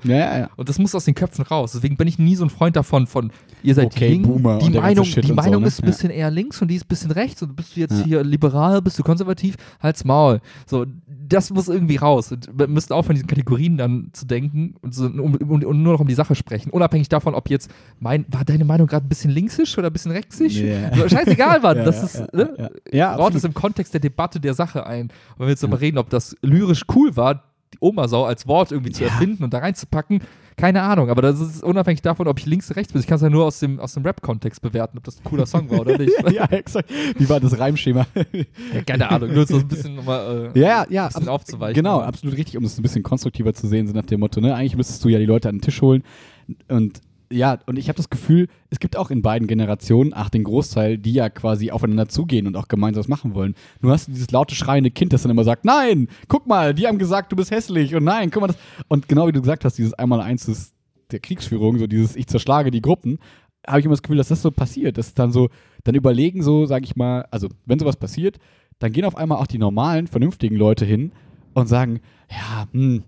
und 0.56 0.68
das 0.70 0.78
muss 0.78 0.94
aus 0.94 1.04
den 1.04 1.14
Köpfen 1.14 1.44
raus. 1.44 1.72
Deswegen 1.72 1.98
bin 1.98 2.08
ich 2.08 2.18
nie 2.18 2.34
so 2.34 2.44
ein 2.46 2.50
Freund 2.50 2.76
davon, 2.76 3.06
von 3.06 3.30
ihr 3.62 3.74
seid 3.74 3.86
Okay, 3.86 4.08
links. 4.08 4.26
Boomer 4.28 4.58
Die 4.58 4.66
und 4.66 4.74
Meinung, 4.76 5.04
die 5.04 5.16
und 5.20 5.26
so, 5.26 5.34
Meinung 5.34 5.60
ne? 5.62 5.68
ist 5.68 5.82
ein 5.82 5.86
bisschen 5.86 6.10
eher 6.10 6.30
links 6.30 6.62
und 6.62 6.68
die 6.68 6.76
ist 6.76 6.84
ein 6.86 6.88
bisschen 6.88 7.10
rechts. 7.10 7.42
Und 7.42 7.54
bist 7.56 7.76
du 7.76 7.80
jetzt 7.80 8.02
hier 8.04 8.24
liberal, 8.24 8.80
bist 8.80 8.98
du 8.98 9.02
konservativ? 9.02 9.56
Halt's 9.82 10.02
Maul. 10.04 10.40
So, 10.66 10.86
das 11.06 11.50
muss 11.50 11.68
irgendwie 11.68 11.96
raus. 11.96 12.32
Und 12.32 12.48
wir 12.56 12.68
müssen 12.68 12.94
aufhören, 12.94 13.16
diesen 13.16 13.28
Kategorien 13.28 13.76
dann 13.76 14.09
zu 14.12 14.26
denken 14.26 14.74
und, 14.82 14.94
so, 14.94 15.06
um, 15.06 15.34
um, 15.34 15.62
und 15.62 15.82
nur 15.82 15.92
noch 15.92 16.00
um 16.00 16.06
die 16.06 16.14
Sache 16.14 16.34
sprechen. 16.34 16.70
Unabhängig 16.70 17.08
davon, 17.08 17.34
ob 17.34 17.48
jetzt 17.50 17.70
mein, 17.98 18.24
war 18.28 18.44
deine 18.44 18.64
Meinung 18.64 18.86
gerade 18.86 19.06
ein 19.06 19.08
bisschen 19.08 19.30
linksisch 19.30 19.76
oder 19.78 19.88
ein 19.88 19.92
bisschen 19.92 20.12
rechtssisch? 20.12 20.56
Ja. 20.56 20.94
So, 20.94 21.08
scheißegal, 21.08 21.61
Mann. 21.61 21.70
Ja, 21.80 21.84
das 21.84 21.96
ja, 21.96 22.04
ist, 22.04 22.16
ja, 22.16 22.26
ne? 22.32 22.70
ja, 22.90 23.16
baut 23.16 23.34
es 23.34 23.44
im 23.44 23.54
Kontext 23.54 23.94
der 23.94 24.00
Debatte 24.00 24.40
der 24.40 24.54
Sache 24.54 24.86
ein. 24.86 25.02
Und 25.02 25.38
wenn 25.38 25.46
wir 25.46 25.50
jetzt 25.50 25.62
darüber 25.62 25.80
reden, 25.80 25.98
ob 25.98 26.11
das 26.11 26.36
lyrisch 26.42 26.82
cool 26.94 27.16
war, 27.16 27.44
die 27.72 27.78
Omasau 27.80 28.24
als 28.24 28.46
Wort 28.46 28.72
irgendwie 28.72 28.90
zu 28.90 29.04
erfinden 29.04 29.44
und 29.44 29.54
da 29.54 29.58
reinzupacken, 29.58 30.20
keine 30.61 30.82
Ahnung. 30.82 31.11
Aber 31.11 31.22
das 31.22 31.40
ist 31.40 31.62
unabhängig 31.62 32.02
davon, 32.02 32.28
ob 32.28 32.38
ich 32.38 32.46
links 32.46 32.70
oder 32.70 32.76
rechts 32.76 32.92
bin. 32.92 33.00
Ich 33.00 33.06
kann 33.06 33.16
es 33.16 33.22
ja 33.22 33.30
nur 33.30 33.44
aus 33.44 33.58
dem, 33.61 33.80
aus 33.80 33.94
dem 33.94 34.04
Rap-Kontext 34.04 34.61
bewerten, 34.62 34.98
ob 34.98 35.04
das 35.04 35.18
ein 35.18 35.24
cooler 35.24 35.46
Song 35.46 35.70
war 35.70 35.80
oder 35.80 35.98
nicht. 35.98 36.12
ja, 36.32 36.44
exakt. 36.46 36.90
Wie 37.16 37.28
war 37.28 37.40
das 37.40 37.58
Reimschema? 37.58 38.06
Ja, 38.74 38.82
keine 38.82 39.11
Ahnung. 39.11 39.32
Nur 39.32 39.46
so 39.46 39.56
ein 39.56 39.68
bisschen 39.68 39.96
nochmal 39.96 40.52
äh, 40.54 40.58
Ja, 40.58 40.86
ja, 40.88 41.06
ein 41.06 41.12
bisschen 41.12 41.28
aufzuweichen. 41.28 41.74
Genau, 41.74 42.00
absolut 42.00 42.36
richtig, 42.36 42.56
um 42.56 42.64
es 42.64 42.78
ein 42.78 42.82
bisschen 42.82 43.02
konstruktiver 43.02 43.54
zu 43.54 43.66
sehen, 43.66 43.86
so 43.86 43.94
nach 43.94 44.04
dem 44.04 44.20
Motto, 44.20 44.40
ne? 44.40 44.54
Eigentlich 44.54 44.76
müsstest 44.76 45.04
du 45.04 45.08
ja 45.08 45.18
die 45.18 45.26
Leute 45.26 45.48
an 45.48 45.56
den 45.56 45.62
Tisch 45.62 45.80
holen. 45.82 46.02
Und 46.68 47.00
ja, 47.32 47.58
und 47.66 47.78
ich 47.78 47.88
habe 47.88 47.96
das 47.96 48.10
Gefühl, 48.10 48.48
es 48.70 48.80
gibt 48.80 48.96
auch 48.96 49.10
in 49.10 49.22
beiden 49.22 49.46
Generationen, 49.46 50.12
ach, 50.14 50.30
den 50.30 50.42
Großteil, 50.42 50.98
die 50.98 51.12
ja 51.12 51.30
quasi 51.30 51.70
aufeinander 51.70 52.08
zugehen 52.08 52.46
und 52.46 52.56
auch 52.56 52.66
gemeinsam 52.66 53.00
was 53.00 53.08
machen 53.08 53.34
wollen. 53.34 53.54
Nur 53.80 53.92
hast 53.92 54.08
du 54.08 54.12
dieses 54.12 54.30
laute, 54.32 54.54
schreiende 54.54 54.90
Kind, 54.90 55.12
das 55.12 55.22
dann 55.22 55.30
immer 55.30 55.44
sagt, 55.44 55.64
nein, 55.64 56.08
guck 56.26 56.46
mal, 56.46 56.74
die 56.74 56.88
haben 56.88 56.98
gesagt, 56.98 57.30
du 57.30 57.36
bist 57.36 57.52
hässlich 57.52 57.94
und 57.94 58.04
nein, 58.04 58.30
guck 58.30 58.40
mal 58.40 58.48
das. 58.48 58.58
Und 58.88 59.08
genau 59.08 59.28
wie 59.28 59.32
du 59.32 59.40
gesagt 59.40 59.64
hast, 59.64 59.78
dieses 59.78 59.94
Einmal-Eins 59.94 60.72
der 61.12 61.20
Kriegsführung, 61.20 61.78
so 61.78 61.86
dieses 61.86 62.16
Ich 62.16 62.26
zerschlage 62.26 62.70
die 62.70 62.82
Gruppen, 62.82 63.18
habe 63.66 63.78
ich 63.78 63.84
immer 63.84 63.94
das 63.94 64.02
Gefühl, 64.02 64.16
dass 64.16 64.28
das 64.28 64.42
so 64.42 64.50
passiert. 64.50 64.98
Dass 64.98 65.14
dann 65.14 65.30
so, 65.30 65.50
dann 65.84 65.94
überlegen 65.94 66.42
so, 66.42 66.66
sag 66.66 66.82
ich 66.84 66.96
mal, 66.96 67.26
also 67.30 67.48
wenn 67.66 67.78
sowas 67.78 67.96
passiert, 67.96 68.38
dann 68.80 68.92
gehen 68.92 69.04
auf 69.04 69.16
einmal 69.16 69.38
auch 69.38 69.46
die 69.46 69.58
normalen, 69.58 70.08
vernünftigen 70.08 70.56
Leute 70.56 70.84
hin 70.84 71.12
und 71.54 71.68
sagen, 71.68 72.00
ja, 72.30 72.66
hm, 72.72 73.04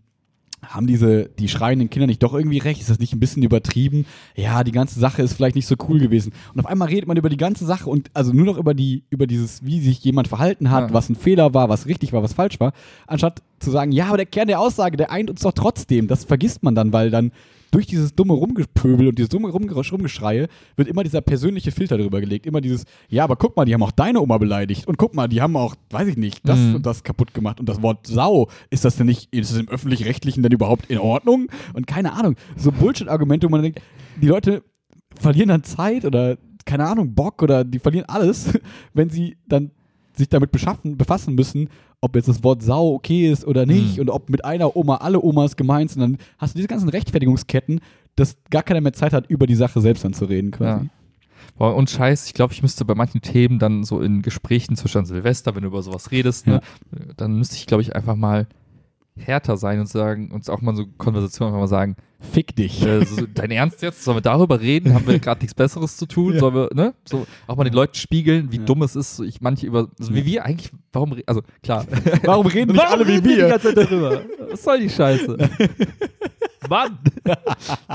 haben 0.64 0.86
diese, 0.86 1.28
die 1.28 1.48
schreienden 1.48 1.90
Kinder 1.90 2.06
nicht 2.06 2.22
doch 2.22 2.34
irgendwie 2.34 2.58
recht? 2.58 2.80
Ist 2.80 2.88
das 2.90 2.98
nicht 3.00 3.12
ein 3.12 3.20
bisschen 3.20 3.42
übertrieben? 3.42 4.06
Ja, 4.36 4.62
die 4.64 4.72
ganze 4.72 5.00
Sache 5.00 5.20
ist 5.22 5.32
vielleicht 5.34 5.56
nicht 5.56 5.66
so 5.66 5.74
cool 5.88 5.98
gewesen. 5.98 6.32
Und 6.54 6.60
auf 6.60 6.66
einmal 6.66 6.88
redet 6.88 7.08
man 7.08 7.16
über 7.16 7.28
die 7.28 7.36
ganze 7.36 7.66
Sache 7.66 7.90
und 7.90 8.10
also 8.14 8.32
nur 8.32 8.46
noch 8.46 8.58
über 8.58 8.72
die, 8.72 9.04
über 9.10 9.26
dieses, 9.26 9.64
wie 9.64 9.80
sich 9.80 10.02
jemand 10.04 10.28
verhalten 10.28 10.70
hat, 10.70 10.88
Ja. 10.90 10.94
was 10.94 11.08
ein 11.08 11.16
Fehler 11.16 11.52
war, 11.52 11.68
was 11.68 11.86
richtig 11.86 12.12
war, 12.12 12.22
was 12.22 12.32
falsch 12.32 12.60
war, 12.60 12.72
anstatt 13.06 13.42
zu 13.62 13.70
sagen, 13.70 13.92
ja, 13.92 14.06
aber 14.08 14.16
der 14.18 14.26
Kern 14.26 14.48
der 14.48 14.60
Aussage, 14.60 14.96
der 14.96 15.10
eint 15.10 15.30
uns 15.30 15.40
doch 15.40 15.52
trotzdem. 15.52 16.08
Das 16.08 16.24
vergisst 16.24 16.62
man 16.62 16.74
dann, 16.74 16.92
weil 16.92 17.10
dann 17.10 17.32
durch 17.70 17.86
dieses 17.86 18.14
dumme 18.14 18.34
Rumgepöbel 18.34 19.08
und 19.08 19.16
dieses 19.18 19.30
dumme 19.30 19.48
Rumgesch- 19.48 19.92
Rumgeschreie 19.92 20.48
wird 20.76 20.88
immer 20.88 21.04
dieser 21.04 21.22
persönliche 21.22 21.72
Filter 21.72 21.96
drüber 21.96 22.20
gelegt. 22.20 22.44
Immer 22.44 22.60
dieses, 22.60 22.84
ja, 23.08 23.24
aber 23.24 23.36
guck 23.36 23.56
mal, 23.56 23.64
die 23.64 23.72
haben 23.72 23.82
auch 23.82 23.92
deine 23.92 24.20
Oma 24.20 24.36
beleidigt. 24.36 24.86
Und 24.86 24.98
guck 24.98 25.14
mal, 25.14 25.26
die 25.26 25.40
haben 25.40 25.56
auch, 25.56 25.74
weiß 25.88 26.06
ich 26.08 26.18
nicht, 26.18 26.46
das 26.46 26.58
Mhm. 26.58 26.74
und 26.74 26.84
das 26.86 27.02
kaputt 27.02 27.32
gemacht. 27.32 27.60
Und 27.60 27.68
das 27.70 27.80
Wort 27.80 28.06
Sau, 28.06 28.48
ist 28.68 28.84
das 28.84 28.96
denn 28.96 29.06
nicht, 29.06 29.32
ist 29.34 29.52
das 29.52 29.58
im 29.58 29.68
Öffentlich-Rechtlichen 29.68 30.42
denn 30.42 30.52
überhaupt 30.52 30.90
in 30.90 30.98
Ordnung? 30.98 31.46
Und 31.72 31.86
keine 31.86 32.12
Ahnung, 32.12 32.34
so 32.56 32.72
Bullshit-Argumente, 32.72 33.46
wo 33.46 33.50
man 33.50 33.62
denkt, 33.62 33.80
die 34.20 34.26
Leute 34.28 34.62
verlieren 35.18 35.48
dann 35.48 35.64
Zeit 35.64 36.04
oder, 36.04 36.36
keine 36.66 36.86
Ahnung, 36.86 37.14
Bock 37.14 37.42
oder 37.42 37.64
die 37.64 37.78
verlieren 37.78 38.06
alles, 38.06 38.50
wenn 38.92 39.08
sie 39.08 39.38
dann 39.48 39.70
sich 40.16 40.28
damit 40.28 40.52
beschaffen, 40.52 40.96
befassen 40.96 41.34
müssen, 41.34 41.68
ob 42.00 42.16
jetzt 42.16 42.28
das 42.28 42.42
Wort 42.44 42.62
Sau 42.62 42.94
okay 42.94 43.30
ist 43.30 43.46
oder 43.46 43.64
nicht 43.66 43.96
Mhm. 43.96 44.02
und 44.02 44.10
ob 44.10 44.28
mit 44.30 44.44
einer 44.44 44.76
Oma 44.76 44.96
alle 44.96 45.20
Omas 45.22 45.56
gemeint 45.56 45.90
sind. 45.90 46.00
Dann 46.00 46.18
hast 46.38 46.54
du 46.54 46.58
diese 46.58 46.68
ganzen 46.68 46.88
Rechtfertigungsketten, 46.88 47.80
dass 48.16 48.36
gar 48.50 48.62
keiner 48.62 48.80
mehr 48.80 48.92
Zeit 48.92 49.12
hat, 49.12 49.28
über 49.28 49.46
die 49.46 49.54
Sache 49.54 49.80
selbst 49.80 50.04
dann 50.04 50.12
zu 50.12 50.24
reden 50.26 50.50
quasi. 50.50 50.88
Boah, 51.58 51.74
und 51.74 51.90
Scheiß, 51.90 52.26
ich 52.26 52.34
glaube, 52.34 52.52
ich 52.52 52.62
müsste 52.62 52.84
bei 52.84 52.94
manchen 52.94 53.20
Themen 53.20 53.58
dann 53.58 53.84
so 53.84 54.00
in 54.00 54.22
Gesprächen 54.22 54.76
zwischen 54.76 55.04
Silvester, 55.04 55.54
wenn 55.54 55.62
du 55.62 55.68
über 55.68 55.82
sowas 55.82 56.10
redest, 56.10 56.46
ne, 56.46 56.60
dann 57.16 57.36
müsste 57.36 57.56
ich, 57.56 57.66
glaube 57.66 57.82
ich, 57.82 57.94
einfach 57.96 58.16
mal 58.16 58.46
härter 59.16 59.56
sein 59.56 59.78
und 59.80 59.88
sagen, 59.88 60.30
uns 60.32 60.48
auch 60.48 60.60
mal 60.62 60.74
so 60.74 60.86
Konversationen 60.98 61.52
einfach 61.52 61.60
mal 61.62 61.68
sagen, 61.68 61.96
Fick 62.32 62.54
dich. 62.54 62.86
äh, 62.86 63.04
so, 63.04 63.26
dein 63.26 63.50
Ernst 63.50 63.82
jetzt? 63.82 64.04
Sollen 64.04 64.18
wir 64.18 64.22
darüber 64.22 64.60
reden? 64.60 64.94
Haben 64.94 65.06
wir 65.08 65.18
gerade 65.18 65.40
nichts 65.40 65.54
Besseres 65.54 65.96
zu 65.96 66.06
tun? 66.06 66.34
Ja. 66.34 66.38
Sollen 66.40 66.54
wir, 66.54 66.70
ne? 66.72 66.94
So, 67.04 67.26
auch 67.48 67.56
mal 67.56 67.64
den 67.64 67.72
Leuten 67.72 67.94
spiegeln, 67.96 68.52
wie 68.52 68.58
Ja. 68.58 68.62
dumm 68.64 68.82
es 68.82 68.94
ist, 68.94 69.16
so 69.16 69.24
ich 69.24 69.40
manche 69.40 69.66
über, 69.66 69.88
so 69.98 70.14
wie 70.14 70.24
wir 70.24 70.44
eigentlich, 70.44 70.70
warum, 70.92 71.16
also 71.26 71.42
klar. 71.64 71.84
Warum 72.22 72.46
reden 72.46 72.72
nicht 72.72 72.80
Warum 72.80 73.00
alle 73.00 73.08
wie 73.08 73.12
reden 73.14 73.24
wir 73.28 73.34
die 73.44 73.50
ganze 73.50 73.74
Zeit 73.74 73.76
darüber? 73.90 74.22
Was 74.50 74.62
soll 74.62 74.78
die 74.80 74.88
Scheiße? 74.90 75.36
Mann! 76.70 76.96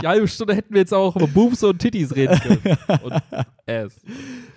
Die 0.02 0.08
halbe 0.08 0.28
Stunde 0.28 0.54
hätten 0.56 0.74
wir 0.74 0.82
jetzt 0.82 0.94
auch 0.94 1.16
über 1.16 1.28
Boobs 1.28 1.64
und 1.64 1.80
Titties 1.80 2.14
reden 2.14 2.38
können. 2.40 2.78
Und 3.04 3.14
Ass. 3.66 3.96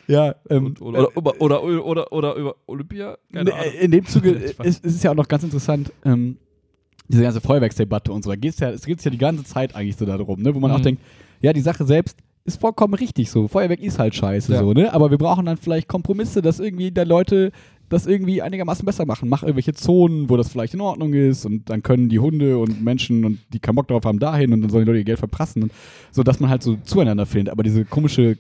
Ja, 0.09 0.35
ähm, 0.51 0.67
Und, 0.67 0.83
oder, 0.83 1.17
oder, 1.17 1.41
oder, 1.41 1.63
oder, 1.63 1.87
oder, 1.87 2.13
oder 2.13 2.35
über 2.35 2.57
Olympia? 2.67 3.17
Keine 3.33 3.45
Ne, 3.51 3.55
Ahnung. 3.55 3.73
In 3.81 3.91
dem 3.93 4.07
Zuge 4.07 4.31
ist 4.65 4.85
es 4.85 5.03
ja 5.05 5.13
auch 5.13 5.15
noch 5.15 5.29
ganz 5.29 5.45
interessant, 5.45 5.93
ähm, 6.05 6.39
diese 7.11 7.23
ganze 7.23 7.41
Feuerwerksdebatte 7.41 8.13
und 8.13 8.23
so. 8.25 8.31
Da 8.31 8.37
geht's 8.37 8.59
ja, 8.61 8.71
es 8.71 8.85
geht 8.87 9.05
ja 9.05 9.11
die 9.11 9.19
ganze 9.19 9.45
Zeit 9.45 9.75
eigentlich 9.75 9.97
so 9.97 10.07
darum, 10.07 10.41
ne? 10.41 10.55
wo 10.55 10.61
man 10.61 10.71
auch 10.71 10.79
Mhm. 10.79 10.83
denkt, 10.85 11.03
ja, 11.41 11.53
die 11.53 11.61
Sache 11.61 11.85
selbst 11.85 12.17
ist 12.45 12.61
vollkommen 12.61 12.95
richtig 12.95 13.31
so. 13.31 13.49
Feuerwerk 13.49 13.81
ist 13.81 13.99
halt 13.99 14.15
scheiße 14.15 14.53
Ja. 14.53 14.61
so, 14.61 14.73
ne? 14.73 14.93
Aber 14.95 15.11
wir 15.11 15.19
brauchen 15.19 15.47
dann 15.47 15.57
vielleicht 15.57 15.89
Kompromisse, 15.89 16.41
dass 16.43 16.59
irgendwie 16.61 16.91
da 16.91 17.03
Leute 17.03 17.53
das 17.89 18.07
irgendwie 18.07 18.41
einigermaßen 18.41 18.87
besser 18.87 19.05
machen. 19.05 19.29
Mach 19.29 19.43
irgendwelche 19.43 19.75
Zonen, 19.75 20.31
wo 20.31 20.37
das 20.37 20.49
vielleicht 20.49 20.75
in 20.75 20.81
Ordnung 20.81 21.13
ist 21.13 21.45
und 21.45 21.69
dann 21.69 21.83
können 21.83 22.09
die 22.09 22.21
Hunde 22.21 22.57
und 22.59 22.83
Menschen 22.83 23.25
und 23.25 23.41
die 23.53 23.59
keinen 23.59 23.75
Bock 23.75 23.89
drauf 23.89 24.05
haben 24.05 24.21
dahin 24.21 24.53
und 24.53 24.61
dann 24.63 24.71
sollen 24.71 24.85
die 24.85 24.91
Leute 24.91 25.01
ihr 25.01 25.05
Geld 25.05 25.19
verprassen 25.19 25.65
und 25.65 25.73
so, 26.13 26.23
dass 26.23 26.39
man 26.39 26.49
halt 26.51 26.63
so 26.63 26.77
zueinander 26.85 27.27
findet. 27.27 27.51
Aber 27.53 27.63
diese 27.65 27.85
komische 27.85 28.39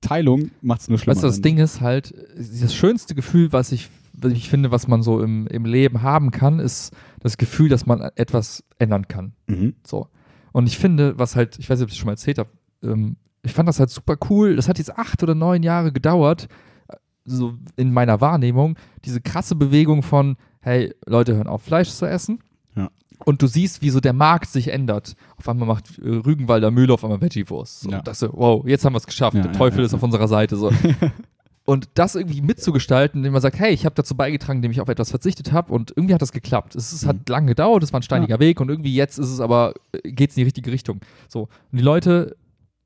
Teilung 0.00 0.50
macht 0.62 0.80
es 0.82 0.88
nur 0.88 0.98
schlimmer. 0.98 1.14
Weißt 1.14 1.22
du, 1.22 1.28
das. 1.28 1.40
Ding 1.40 1.58
ist 1.58 1.80
halt, 1.80 2.12
das 2.36 2.74
schönste 2.74 3.14
Gefühl, 3.14 3.52
was 3.52 3.70
ich, 3.70 3.88
was 4.14 4.32
ich 4.32 4.48
finde, 4.48 4.72
was 4.72 4.88
man 4.88 5.02
so 5.02 5.20
im, 5.22 5.46
im 5.46 5.64
Leben 5.64 6.02
haben 6.02 6.32
kann, 6.32 6.58
ist 6.58 6.90
das 7.22 7.36
Gefühl, 7.36 7.68
dass 7.68 7.86
man 7.86 8.00
etwas 8.16 8.64
ändern 8.78 9.08
kann. 9.08 9.32
Mhm. 9.46 9.74
So. 9.86 10.08
Und 10.52 10.66
ich 10.66 10.78
finde, 10.78 11.18
was 11.18 11.36
halt, 11.36 11.58
ich 11.58 11.68
weiß 11.70 11.78
nicht, 11.78 11.84
ob 11.84 11.88
ich 11.88 11.94
es 11.94 11.98
schon 11.98 12.06
mal 12.06 12.12
erzählt 12.12 12.38
habe, 12.38 12.50
ähm, 12.82 13.16
ich 13.42 13.52
fand 13.52 13.68
das 13.68 13.80
halt 13.80 13.90
super 13.90 14.16
cool. 14.30 14.56
Das 14.56 14.68
hat 14.68 14.78
jetzt 14.78 14.96
acht 14.96 15.22
oder 15.22 15.34
neun 15.34 15.62
Jahre 15.62 15.92
gedauert, 15.92 16.48
äh, 16.88 16.96
so 17.24 17.54
in 17.76 17.92
meiner 17.92 18.20
Wahrnehmung, 18.20 18.76
diese 19.04 19.20
krasse 19.20 19.54
Bewegung 19.54 20.02
von, 20.02 20.36
hey, 20.60 20.94
Leute 21.06 21.34
hören 21.36 21.46
auf, 21.46 21.62
Fleisch 21.62 21.90
zu 21.90 22.06
essen. 22.06 22.40
Ja. 22.76 22.90
Und 23.24 23.40
du 23.42 23.46
siehst, 23.46 23.82
wie 23.82 23.90
so 23.90 24.00
der 24.00 24.12
Markt 24.12 24.48
sich 24.48 24.68
ändert. 24.68 25.14
Auf 25.36 25.48
einmal 25.48 25.68
macht 25.68 25.98
äh, 25.98 26.08
Rügenwalder 26.08 26.70
Mühle 26.70 26.92
auf 26.92 27.04
einmal 27.04 27.20
Veggie-Wurst. 27.20 27.80
So, 27.82 27.90
Ja. 27.90 28.02
Das 28.02 28.22
wow, 28.22 28.66
jetzt 28.66 28.84
haben 28.84 28.94
wir 28.94 28.98
es 28.98 29.06
geschafft. 29.06 29.36
Ja, 29.36 29.42
der 29.42 29.52
Teufel 29.52 29.84
ist 29.84 29.94
auf 29.94 30.02
unserer 30.02 30.28
Seite. 30.28 30.56
So. 30.56 30.70
Und 31.64 31.88
das 31.94 32.16
irgendwie 32.16 32.42
mitzugestalten, 32.42 33.20
indem 33.20 33.34
man 33.34 33.42
sagt, 33.42 33.58
hey, 33.58 33.72
ich 33.72 33.84
habe 33.84 33.94
dazu 33.94 34.16
beigetragen, 34.16 34.58
indem 34.58 34.72
ich 34.72 34.80
auf 34.80 34.88
etwas 34.88 35.10
verzichtet 35.10 35.52
habe 35.52 35.72
und 35.72 35.92
irgendwie 35.96 36.12
hat 36.14 36.20
das 36.22 36.32
geklappt. 36.32 36.74
Es 36.74 36.92
ist, 36.92 37.04
Mhm. 37.04 37.08
hat 37.10 37.28
lange 37.28 37.46
gedauert, 37.46 37.82
es 37.84 37.92
war 37.92 38.00
ein 38.00 38.02
steiniger 38.02 38.40
Weg 38.40 38.60
und 38.60 38.68
irgendwie 38.68 38.92
jetzt 38.94 39.18
ist 39.18 39.30
es 39.30 39.38
aber, 39.40 39.74
geht 40.02 40.30
es 40.30 40.36
in 40.36 40.40
die 40.40 40.44
richtige 40.44 40.72
Richtung. 40.72 41.00
So. 41.28 41.42
Und 41.42 41.78
die 41.78 41.82
Leute 41.82 42.36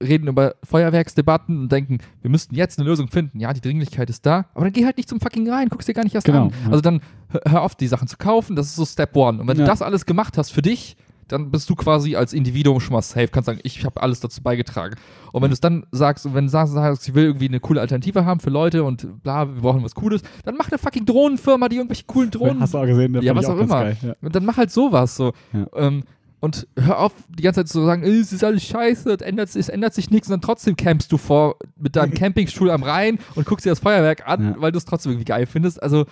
reden 0.03 0.29
über 0.29 0.57
Feuerwerksdebatten 0.63 1.59
und 1.59 1.73
denken, 1.73 1.99
wir 2.21 2.31
müssten 2.31 2.55
jetzt 2.55 2.79
eine 2.79 2.87
Lösung 2.87 3.09
finden. 3.09 3.41
Ja, 3.41 3.55
die 3.55 3.63
Dringlichkeit 3.63 4.11
ist 4.11 4.27
da, 4.27 4.45
aber 4.55 4.65
dann 4.67 4.73
geh 4.75 4.85
halt 4.85 4.99
nicht 4.99 5.09
zum 5.09 5.21
fucking 5.21 5.49
rein, 5.51 5.69
guck's 5.71 5.87
dir 5.87 5.95
gar 5.95 6.05
nicht 6.05 6.15
erst 6.15 6.27
Genau, 6.27 6.45
an. 6.45 6.53
ja. 6.65 6.71
Also 6.71 6.83
dann 6.83 7.01
hör- 7.31 7.41
hör 7.47 7.63
auf, 7.63 7.75
die 7.77 7.87
Sachen 7.87 8.07
zu 8.09 8.19
kaufen, 8.19 8.57
das 8.57 8.67
ist 8.67 8.77
so 8.77 8.85
Step 8.85 9.17
One. 9.17 9.41
Und 9.41 9.49
wenn 9.49 9.57
Ja. 9.57 9.65
du 9.65 9.71
das 9.71 9.81
alles 9.81 10.05
gemacht 10.05 10.37
hast 10.37 10.51
für 10.53 10.61
dich, 10.63 10.97
dann 11.29 11.51
bist 11.51 11.69
du 11.71 11.75
quasi 11.75 12.15
als 12.17 12.33
Individuum 12.33 12.79
schon 12.81 12.93
mal 12.93 13.03
safe, 13.03 13.29
kannst 13.29 13.47
sagen, 13.47 13.59
ich 13.65 13.85
habe 13.85 14.01
alles 14.03 14.21
dazu 14.21 14.43
beigetragen. 14.43 14.97
Und 15.33 15.43
wenn 15.43 15.51
du 15.51 15.55
es 15.55 15.61
dann 15.61 15.85
sagst, 15.91 16.25
und 16.27 16.35
wenn 16.35 16.45
du 16.47 16.51
sagst, 16.51 16.73
sagst, 16.73 17.09
ich 17.09 17.15
will 17.15 17.25
irgendwie 17.25 17.49
eine 17.49 17.61
coole 17.61 17.81
Alternative 17.81 18.25
haben 18.25 18.41
für 18.41 18.51
Leute 18.51 18.85
und 18.85 19.23
bla, 19.23 19.47
wir 19.53 19.61
brauchen 19.63 19.83
was 19.83 19.95
Cooles, 19.95 20.23
dann 20.45 20.57
mach 20.57 20.69
eine 20.71 20.79
fucking 20.79 21.05
Drohnenfirma, 21.05 21.69
die 21.69 21.77
irgendwelche 21.77 22.05
coolen 22.05 22.31
Drohnen 22.31 22.61
Hast 22.61 22.75
du 22.75 22.79
auch 22.79 22.87
gesehen? 22.87 23.13
ne? 23.13 23.23
Ja, 23.23 23.35
was 23.35 23.47
auch 23.47 23.57
ganz 23.57 23.71
immer. 23.71 23.81
geil, 23.83 23.97
ja. 24.03 24.15
und 24.23 24.35
dann 24.35 24.45
mach 24.45 24.57
halt 24.57 24.71
sowas 24.71 25.17
so. 25.17 25.33
Ja. 25.53 25.67
Ähm, 25.75 26.05
und 26.39 26.69
hör 26.79 27.01
auf, 27.01 27.13
die 27.29 27.43
ganze 27.43 27.61
Zeit 27.61 27.69
zu 27.69 27.85
sagen, 27.85 28.03
"Äh, 28.05 28.11
es 28.11 28.33
ist 28.33 28.45
alles 28.45 28.63
scheiße, 28.63 29.11
es 29.11 29.21
ändert, 29.23 29.49
sich- 29.49 29.61
es 29.61 29.69
ändert 29.69 29.95
sich 29.95 30.11
nichts 30.11 30.29
und 30.29 30.33
dann 30.33 30.41
trotzdem 30.43 30.77
campst 30.77 31.11
du 31.11 31.17
vor 31.17 31.57
mit 31.77 31.97
deinem 31.97 32.13
Campingstuhl 32.15 32.71
am 32.71 32.83
Rhein 32.83 33.19
und 33.35 33.47
guckst 33.47 33.65
dir 33.67 33.71
das 33.71 33.81
Feuerwerk 33.81 34.29
an, 34.29 34.45
Ja. 34.45 34.55
weil 34.61 34.71
du 34.71 34.79
es 34.79 34.85
trotzdem 34.85 35.13
irgendwie 35.13 35.25
geil 35.25 35.47
findest. 35.47 35.83
Also 35.83 36.05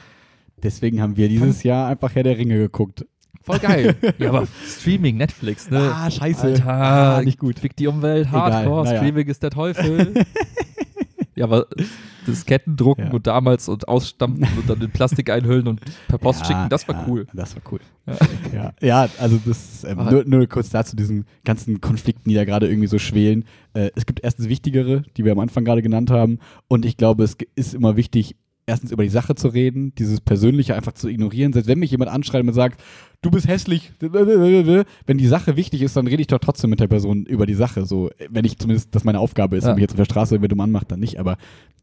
Deswegen 0.63 1.03
haben 1.03 1.17
wir 1.17 1.29
dieses 1.29 1.63
Jahr 1.63 1.89
einfach 1.89 2.15
Herr 2.15 2.23
der 2.23 2.39
Ringe 2.39 2.57
geguckt. 2.57 3.05
Voll 3.43 3.59
geil. 3.59 3.97
ja, 4.19 4.29
aber 4.31 4.47
Streaming, 4.67 5.17
Netflix, 5.17 5.71
ne? 5.71 5.93
Ah, 5.95 6.11
scheiße. 6.11 6.47
Alter, 6.47 6.67
Ah, 6.69 7.23
nicht 7.23 7.39
gut. 7.39 7.59
Fick 7.59 7.77
die 7.77 7.87
Umwelt, 7.87 8.31
Hardcore, 8.31 8.85
naja. 8.85 8.97
Streaming 8.99 9.27
ist 9.29 9.43
der 9.43 9.51
Teufel. 9.51 10.15
ja, 11.37 11.45
aber 11.45 11.67
Disketten 12.27 12.77
drucken 12.77 13.07
Ja. 13.09 13.13
und 13.13 13.27
damals 13.27 13.69
und 13.69 13.87
ausstampfen 13.87 14.49
und 14.59 14.69
dann 14.71 14.81
in 14.81 14.91
Plastik 14.91 15.29
einhüllen 15.29 15.69
und 15.69 15.81
per 16.09 16.17
Post 16.19 16.41
Ja, 16.41 16.47
schicken, 16.47 16.69
das 16.71 16.89
war 16.89 16.95
ja, 16.97 17.05
cool. 17.07 17.27
Das 17.35 17.55
war 17.55 17.63
cool. 17.71 17.81
Ja. 18.53 18.73
Ja, 18.81 19.09
also 19.19 19.39
das 19.45 19.85
ähm, 19.85 19.99
nur, 20.11 20.25
nur 20.25 20.47
kurz 20.47 20.71
dazu 20.71 20.97
diesen 20.97 21.27
ganzen 21.45 21.81
Konflikten, 21.83 22.29
die 22.31 22.35
da 22.35 22.45
gerade 22.45 22.69
irgendwie 22.69 22.87
so 22.89 22.99
schwelen. 22.99 23.45
Äh, 23.75 23.91
es 23.95 24.07
gibt 24.07 24.21
erstens 24.25 24.49
wichtigere, 24.49 25.03
die 25.17 25.25
wir 25.25 25.33
am 25.33 25.39
Anfang 25.39 25.65
gerade 25.65 25.83
genannt 25.83 26.11
haben. 26.11 26.39
Und 26.69 26.87
ich 26.87 26.97
glaube, 26.97 27.25
es 27.25 27.37
ist 27.57 27.75
immer 27.75 27.97
wichtig, 27.97 28.37
erstens 28.67 28.91
über 28.93 29.03
die 29.03 29.09
Sache 29.11 29.35
zu 29.35 29.49
reden, 29.49 29.95
dieses 29.97 30.21
Persönliche 30.21 30.75
einfach 30.75 30.93
zu 30.93 31.09
ignorieren. 31.09 31.53
Selbst 31.53 31.69
wenn 31.69 31.79
mich 31.79 31.91
jemand 31.91 32.11
anschreibt 32.11 32.47
und 32.49 32.55
sagt, 32.55 32.83
du 33.23 33.31
bist 33.31 33.47
hässlich, 33.47 33.93
wenn 34.01 35.19
die 35.19 35.27
Sache 35.27 35.57
wichtig 35.57 35.83
ist, 35.83 35.97
dann 35.97 36.07
rede 36.07 36.21
ich 36.23 36.29
doch 36.29 36.39
trotzdem 36.39 36.71
mit 36.71 36.81
der 36.81 36.89
Person 36.89 37.27
über 37.27 37.47
die 37.47 37.55
Sache. 37.55 37.85
So, 37.85 38.11
wenn 38.31 38.45
ich 38.45 38.59
zumindest, 38.59 38.95
das 38.95 39.05
meine 39.05 39.21
Aufgabe 39.21 39.57
ist, 39.57 39.65
Ja. 39.65 39.71
wenn 39.71 39.77
mich 39.77 39.83
jetzt 39.83 39.93
auf 39.93 39.99
der 39.99 40.05
Straße 40.07 40.35
irgendwer 40.35 40.49
dumm 40.49 40.61
anmacht, 40.61 40.91
dann 40.91 41.01
nicht, 41.01 41.19
aber 41.19 41.37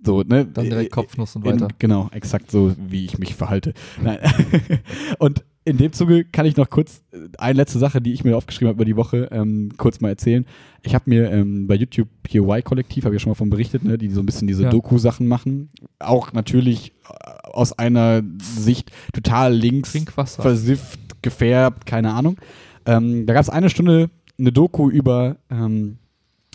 so, 0.04 0.24
ne? 0.24 0.46
Dann 0.46 0.66
direkt 0.66 0.92
Kopfnuss 0.92 1.36
und 1.36 1.46
In, 1.46 1.54
weiter. 1.54 1.68
genau, 1.78 2.10
exakt 2.12 2.50
so, 2.50 2.74
wie 2.80 3.06
ich 3.06 3.20
mich 3.20 3.36
verhalte. 3.36 3.74
Und 5.20 5.44
in 5.64 5.78
dem 5.78 5.94
Zuge 5.94 6.26
kann 6.26 6.46
ich 6.46 6.58
noch 6.58 6.70
kurz 6.70 7.04
äh, 7.12 7.18
eine 7.38 7.58
letzte 7.58 7.80
Sache, 7.80 8.02
die 8.02 8.14
ich 8.14 8.24
mir 8.24 8.36
aufgeschrieben 8.36 8.70
habe 8.70 8.78
über 8.78 8.86
die 8.86 8.96
Woche, 8.96 9.30
ähm, 9.32 9.70
kurz 9.78 10.02
mal 10.02 10.10
erzählen. 10.10 10.46
Ich 10.82 10.96
habe 10.96 11.04
mir 11.08 11.32
ähm, 11.32 11.68
bei 11.68 11.76
YouTube 11.76 12.10
hier 12.28 12.42
Y-Kollektiv, 12.44 13.06
habe 13.06 13.16
ich 13.16 13.22
ja 13.22 13.24
schon 13.24 13.32
mal 13.32 13.36
von 13.36 13.50
berichtet, 13.50 13.84
ne, 13.84 13.98
die 13.98 14.10
so 14.10 14.22
ein 14.22 14.26
bisschen 14.26 14.48
diese 14.48 14.64
Ja. 14.64 14.70
Doku-Sachen 14.70 15.28
machen. 15.28 15.70
Auch 16.00 16.34
natürlich 16.34 16.94
äh, 17.08 17.50
aus 17.50 17.78
einer 17.78 18.24
Sicht 18.42 18.92
total 19.14 19.54
links, 19.54 19.92
Trinkwasser. 19.92 20.42
versifft, 20.42 21.00
gefärbt, 21.22 21.86
keine 21.86 22.14
Ahnung. 22.14 22.38
Ähm, 22.86 23.28
da 23.28 23.34
gab 23.34 23.44
es 23.44 23.50
eine 23.50 23.70
Stunde 23.70 24.10
eine 24.40 24.52
Doku 24.52 24.90
über, 24.90 25.38
ähm, 25.52 26.00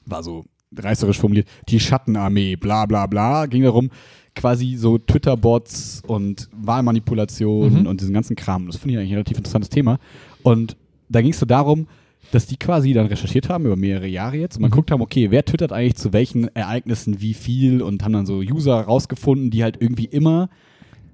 war 0.06 0.24
so 0.24 0.44
reißerisch 0.76 1.20
formuliert, 1.20 1.46
die 1.68 1.78
Schattenarmee, 1.78 2.56
bla 2.56 2.86
bla 2.86 3.06
bla, 3.06 3.46
ging 3.46 3.62
darum, 3.62 3.90
quasi 4.36 4.76
so 4.76 4.98
Twitter-Bots 4.98 6.02
und 6.06 6.48
Wahlmanipulationen 6.52 7.80
Mhm. 7.82 7.86
und 7.86 8.00
diesen 8.00 8.14
ganzen 8.14 8.36
Kram. 8.36 8.66
Das 8.66 8.76
finde 8.76 8.92
ich 8.94 8.98
eigentlich 8.98 9.10
ein 9.10 9.14
relativ 9.16 9.38
interessantes 9.38 9.70
Thema. 9.70 9.98
Und 10.42 10.76
da 11.08 11.20
ging 11.22 11.30
es 11.32 11.38
so 11.40 11.46
darum, 11.46 11.86
dass 12.32 12.46
die 12.46 12.56
quasi 12.56 12.92
dann 12.92 13.06
recherchiert 13.06 13.48
haben 13.48 13.66
über 13.66 13.76
mehrere 13.76 14.08
Jahre 14.08 14.36
jetzt 14.36 14.56
und 14.56 14.62
man 14.62 14.70
Mhm. 14.70 14.74
guckt 14.74 14.90
haben, 14.90 15.00
okay, 15.00 15.30
wer 15.30 15.44
twittert 15.44 15.72
eigentlich 15.72 15.94
zu 15.96 16.12
welchen 16.12 16.48
Ereignissen 16.54 17.20
wie 17.20 17.34
viel 17.34 17.82
und 17.82 18.02
haben 18.04 18.12
dann 18.12 18.26
so 18.26 18.38
User 18.38 18.80
rausgefunden, 18.80 19.50
die 19.50 19.62
halt 19.62 19.76
irgendwie 19.80 20.06
immer, 20.06 20.48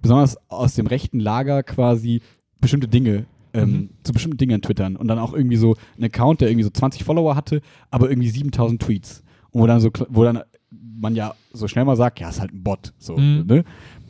besonders 0.01 0.37
aus 0.51 0.75
dem 0.75 0.87
rechten 0.87 1.21
Lager 1.21 1.63
quasi, 1.63 2.23
bestimmte 2.61 2.89
Dinge 2.89 3.27
ähm, 3.55 3.71
Mhm. 3.71 3.89
zu 4.03 4.13
bestimmten 4.15 4.39
Dingen 4.39 4.63
twittern 4.63 4.97
und 4.97 5.09
dann 5.09 5.19
auch 5.19 5.35
irgendwie 5.35 5.57
so 5.59 5.77
einen 5.97 6.05
Account, 6.07 6.41
der 6.41 6.49
irgendwie 6.49 6.65
so 6.65 6.71
20 6.71 7.05
Follower 7.05 7.37
hatte, 7.37 7.61
aber 7.91 8.09
irgendwie 8.09 8.31
7000 8.31 8.81
Tweets. 8.81 9.23
Und 9.53 9.61
wo 9.63 9.67
dann 9.67 9.81
so, 9.81 9.91
wo 10.09 10.25
dann 10.25 10.41
man 10.71 11.15
ja 11.15 11.35
so 11.53 11.69
schnell 11.69 11.85
mal 11.85 11.97
sagt, 11.97 12.21
ja, 12.21 12.29
ist 12.29 12.41
halt 12.41 12.53
ein 12.53 12.63
Bot. 12.63 12.93
So, 12.99 13.17
Mhm. 13.17 13.45
ne? 13.47 13.65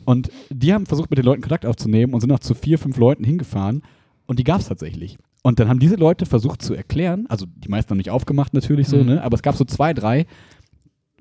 Und 0.05 0.29
die 0.49 0.73
haben 0.73 0.85
versucht, 0.85 1.09
mit 1.09 1.17
den 1.17 1.25
Leuten 1.25 1.41
Kontakt 1.41 1.65
aufzunehmen 1.65 2.13
und 2.13 2.19
sind 2.21 2.31
auch 2.31 2.39
zu 2.39 2.53
vier, 2.55 2.77
fünf 2.77 2.97
Leuten 2.97 3.23
hingefahren 3.23 3.81
und 4.25 4.37
die 4.39 4.43
gab 4.43 4.59
es 4.59 4.67
tatsächlich. 4.67 5.17
Und 5.43 5.59
dann 5.59 5.67
haben 5.69 5.79
diese 5.79 5.95
Leute 5.95 6.25
versucht 6.25 6.61
zu 6.61 6.73
erklären, 6.73 7.25
also 7.29 7.45
die 7.47 7.67
meisten 7.69 7.91
haben 7.91 7.97
nicht 7.97 8.09
aufgemacht 8.09 8.53
natürlich 8.53 8.87
so, 8.87 8.97
Mhm. 8.97 9.05
ne? 9.05 9.23
aber 9.23 9.35
es 9.35 9.41
gab 9.41 9.55
so 9.55 9.65
zwei, 9.65 9.93
drei, 9.93 10.25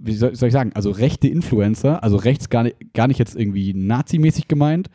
wie 0.01 0.15
soll, 0.15 0.35
soll 0.35 0.49
ich 0.49 0.53
sagen, 0.53 0.73
also 0.75 0.91
rechte 0.91 1.29
Influencer, 1.29 2.03
also 2.03 2.17
rechts 2.17 2.49
gar 2.51 2.65
nicht, 2.65 2.77
gar 2.93 3.09
nicht 3.09 3.19
jetzt 3.19 3.37
irgendwie 3.37 3.73
nazimäßig 3.75 4.49
gemeint, 4.49 4.91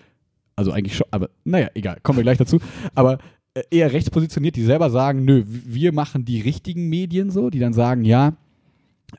also 0.56 0.72
eigentlich 0.72 0.96
schon, 0.98 1.08
aber 1.12 1.30
naja, 1.46 1.70
egal, 1.74 1.98
kommen 2.04 2.18
wir 2.18 2.24
gleich 2.24 2.38
dazu, 2.38 2.60
aber 2.96 3.20
äh, 3.54 3.64
eher 3.72 3.92
rechts 3.94 4.10
positioniert, 4.10 4.56
die 4.56 4.64
selber 4.64 4.90
sagen, 4.90 5.24
nö, 5.26 5.44
wir 5.46 5.94
machen 5.94 6.26
die 6.26 6.42
richtigen 6.42 6.88
Medien 6.90 7.30
so, 7.30 7.50
die 7.50 7.60
dann 7.60 7.74
sagen, 7.74 8.04
ja, 8.06 8.34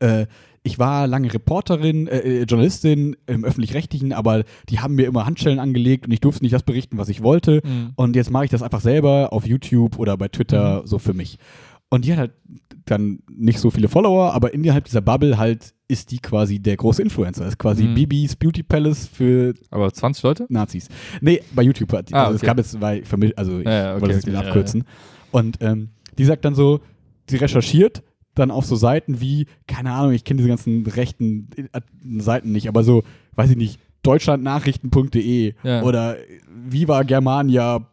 äh, 0.00 0.26
ich 0.62 0.78
war 0.78 1.06
lange 1.06 1.32
Reporterin, 1.32 2.08
äh, 2.08 2.18
äh, 2.18 2.42
Journalistin 2.42 3.16
im 3.26 3.44
öffentlich-rechtlichen, 3.44 4.12
aber 4.12 4.44
die 4.68 4.80
haben 4.80 4.96
mir 4.96 5.06
immer 5.06 5.24
Handschellen 5.24 5.58
angelegt 5.60 6.06
und 6.06 6.12
ich 6.12 6.20
durfte 6.20 6.42
nicht 6.42 6.52
das 6.52 6.62
berichten, 6.62 6.98
was 6.98 7.08
ich 7.08 7.22
wollte. 7.22 7.62
Mhm. 7.64 7.92
Und 7.96 8.16
jetzt 8.16 8.30
mache 8.30 8.44
ich 8.44 8.50
das 8.50 8.62
einfach 8.62 8.80
selber 8.80 9.32
auf 9.32 9.46
YouTube 9.46 9.98
oder 9.98 10.16
bei 10.16 10.28
Twitter 10.28 10.82
so 10.84 10.98
für 10.98 11.14
mich. 11.14 11.38
Und 11.90 12.04
die 12.04 12.12
hat 12.12 12.18
halt 12.18 12.32
dann 12.84 13.20
nicht 13.30 13.60
so 13.60 13.70
viele 13.70 13.88
Follower, 13.88 14.34
aber 14.34 14.52
innerhalb 14.52 14.84
dieser 14.84 15.00
Bubble 15.00 15.38
halt 15.38 15.72
ist 15.88 16.10
die 16.10 16.18
quasi 16.18 16.58
der 16.58 16.76
große 16.76 17.00
Influencer. 17.00 17.46
Ist 17.46 17.58
quasi 17.58 17.84
Mhm. 17.84 17.94
Bibis 17.94 18.36
Beauty 18.36 18.62
Palace 18.62 19.06
für 19.10 19.54
Aber 19.70 19.90
20 19.90 20.22
Leute? 20.22 20.46
Nazis. 20.50 20.88
Nee, 21.22 21.40
bei 21.54 21.62
YouTube. 21.62 21.94
Ah, 21.94 22.24
also 22.24 22.34
es 22.34 22.40
okay. 22.40 22.46
gab 22.46 22.58
jetzt, 22.58 22.78
weil 22.80 23.02
also 23.36 23.58
ich 23.60 23.64
Ja, 23.64 23.70
ja, 23.72 23.92
okay, 23.92 24.00
wollte 24.02 24.14
das 24.16 24.24
okay, 24.24 24.32
mal 24.32 24.42
ja, 24.42 24.48
abkürzen. 24.48 24.84
Und 25.30 25.58
ähm, 25.60 25.88
die 26.18 26.24
sagt 26.24 26.44
dann 26.44 26.54
so, 26.54 26.80
sie 27.28 27.36
recherchiert, 27.36 28.02
dann 28.38 28.50
auf 28.50 28.64
so 28.66 28.76
Seiten 28.76 29.20
wie, 29.20 29.46
keine 29.66 29.92
Ahnung, 29.92 30.12
ich 30.12 30.24
kenne 30.24 30.38
diese 30.38 30.48
ganzen 30.48 30.86
rechten 30.86 31.48
äh, 31.72 31.80
Seiten 32.18 32.52
nicht, 32.52 32.68
aber 32.68 32.82
so, 32.84 33.02
weiß 33.36 33.50
ich 33.50 33.56
nicht, 33.56 33.80
deutschlandnachrichten.de 34.02 35.54
Ja. 35.62 35.82
oder 35.82 36.16
vivagermania.com, 36.68 37.86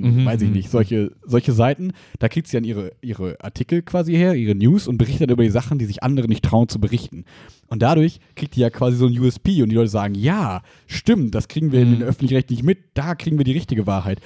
Mhm, 0.00 0.24
weiß 0.24 0.40
ich 0.42 0.48
mhm. 0.48 0.54
nicht, 0.54 0.70
solche, 0.70 1.10
solche 1.26 1.52
Seiten, 1.52 1.92
da 2.20 2.28
kriegt 2.28 2.46
sie 2.46 2.56
dann 2.56 2.64
ihre, 2.64 2.92
ihre 3.00 3.36
Artikel 3.42 3.82
quasi 3.82 4.12
her, 4.14 4.34
ihre 4.34 4.54
News 4.54 4.86
und 4.86 4.98
berichtet 4.98 5.30
über 5.30 5.42
die 5.42 5.50
Sachen, 5.50 5.78
die 5.78 5.84
sich 5.84 6.02
andere 6.02 6.28
nicht 6.28 6.44
trauen 6.44 6.68
zu 6.68 6.80
berichten. 6.80 7.24
Und 7.66 7.82
dadurch 7.82 8.20
kriegt 8.36 8.54
die 8.54 8.60
ja 8.60 8.70
quasi 8.70 8.96
so 8.96 9.06
ein 9.06 9.18
USP 9.18 9.62
und 9.62 9.70
die 9.70 9.74
Leute 9.74 9.88
sagen, 9.90 10.14
ja, 10.14 10.62
stimmt, 10.86 11.34
das 11.34 11.48
kriegen 11.48 11.72
wir 11.72 11.80
in 11.82 11.88
Mhm. 11.90 11.94
den 11.94 12.02
öffentlich-rechtlich 12.04 12.62
mit, 12.62 12.78
da 12.94 13.14
kriegen 13.16 13.36
wir 13.38 13.44
die 13.44 13.52
richtige 13.52 13.86
Wahrheit. 13.86 14.20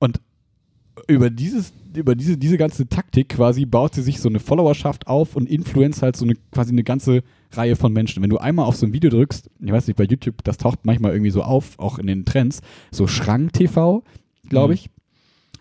Und 0.00 0.20
über 1.06 1.30
dieses, 1.30 1.72
über 1.94 2.14
diese, 2.14 2.36
diese 2.36 2.58
ganze 2.58 2.88
Taktik 2.88 3.30
quasi 3.30 3.64
baut 3.66 3.94
sie 3.94 4.02
sich 4.02 4.20
so 4.20 4.28
eine 4.28 4.40
Followerschaft 4.40 5.06
auf 5.06 5.36
und 5.36 5.48
influenzt 5.48 6.02
halt 6.02 6.16
so 6.16 6.24
eine 6.24 6.34
quasi 6.52 6.72
eine 6.72 6.84
ganze 6.84 7.22
Reihe 7.52 7.76
von 7.76 7.92
Menschen. 7.92 8.22
Wenn 8.22 8.30
du 8.30 8.38
einmal 8.38 8.66
auf 8.66 8.76
so 8.76 8.86
ein 8.86 8.92
Video 8.92 9.10
drückst, 9.10 9.50
ich 9.60 9.72
weiß 9.72 9.86
nicht, 9.86 9.96
bei 9.96 10.04
YouTube, 10.04 10.42
das 10.44 10.58
taucht 10.58 10.80
manchmal 10.84 11.12
irgendwie 11.12 11.30
so 11.30 11.42
auf, 11.42 11.78
auch 11.78 11.98
in 11.98 12.06
den 12.06 12.24
Trends, 12.24 12.60
so 12.90 13.06
Schrank 13.06 13.52
TV, 13.54 14.02
glaube 14.48 14.68
Mhm. 14.68 14.74
ich, 14.74 14.90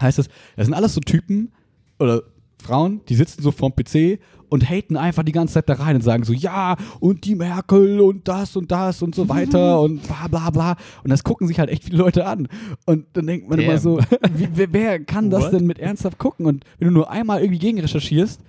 heißt 0.01 0.19
es, 0.19 0.27
das 0.55 0.65
sind 0.67 0.73
alles 0.73 0.93
so 0.93 1.01
Typen 1.01 1.51
oder 1.99 2.23
Frauen, 2.67 3.01
die 3.07 3.15
sitzen 3.15 3.41
so 3.41 3.51
vorm 3.51 3.73
PC 3.73 4.19
und 4.49 4.69
haten 4.69 4.97
einfach 4.97 5.23
die 5.23 5.31
ganze 5.31 5.55
Zeit 5.55 5.69
da 5.69 5.73
rein 5.73 5.95
und 5.95 6.01
sagen 6.01 6.23
so, 6.23 6.33
ja, 6.33 6.75
und 6.99 7.25
die 7.25 7.35
Merkel 7.35 7.99
und 7.99 8.27
das 8.27 8.55
und 8.55 8.71
das 8.71 9.01
und 9.01 9.15
so 9.15 9.29
weiter 9.29 9.81
und 9.81 10.03
bla 10.03 10.27
bla 10.27 10.49
bla. 10.49 10.75
Und 11.03 11.09
das 11.09 11.23
gucken 11.23 11.47
sich 11.47 11.59
halt 11.59 11.69
echt 11.69 11.85
viele 11.85 11.97
Leute 11.97 12.25
an. 12.25 12.47
Und 12.85 13.05
dann 13.13 13.27
denkt 13.27 13.49
man 13.49 13.59
immer 13.59 13.73
Damn. 13.73 13.81
so, 13.81 13.99
wie, 14.33 14.49
wer, 14.53 14.73
wer 14.73 14.99
kann 15.03 15.29
das 15.29 15.45
What? 15.45 15.53
denn 15.53 15.65
mit 15.65 15.79
ernsthaft 15.79 16.17
gucken? 16.17 16.45
Und 16.45 16.65
wenn 16.79 16.87
du 16.87 16.93
nur 16.93 17.09
einmal 17.09 17.41
irgendwie 17.41 17.59
gegen 17.59 17.79
recherchierst, 17.79 18.41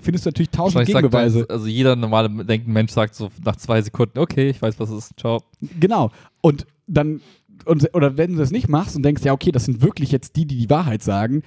findest 0.00 0.24
du 0.24 0.28
natürlich 0.28 0.50
tausend 0.50 0.86
Gegenbeweise. 0.86 1.40
man, 1.40 1.50
also 1.50 1.66
jeder 1.66 1.96
normale 1.96 2.28
denkende 2.28 2.72
Mensch 2.72 2.92
sagt 2.92 3.14
so 3.14 3.30
nach 3.44 3.56
zwei 3.56 3.82
Sekunden, 3.82 4.18
okay, 4.18 4.50
ich 4.50 4.60
weiß, 4.60 4.78
was 4.80 4.90
es 4.90 5.06
ist, 5.06 5.20
ciao. 5.20 5.42
Genau. 5.78 6.10
Und 6.40 6.66
dann, 6.86 7.20
und, 7.66 7.94
oder 7.94 8.16
wenn 8.16 8.32
du 8.32 8.38
das 8.38 8.50
nicht 8.50 8.68
machst 8.68 8.96
und 8.96 9.02
denkst, 9.02 9.22
ja, 9.24 9.32
okay, 9.32 9.52
das 9.52 9.66
sind 9.66 9.82
wirklich 9.82 10.10
jetzt 10.10 10.36
die, 10.36 10.46
die 10.46 10.56
die 10.56 10.70
Wahrheit 10.70 11.02
sagen 11.02 11.42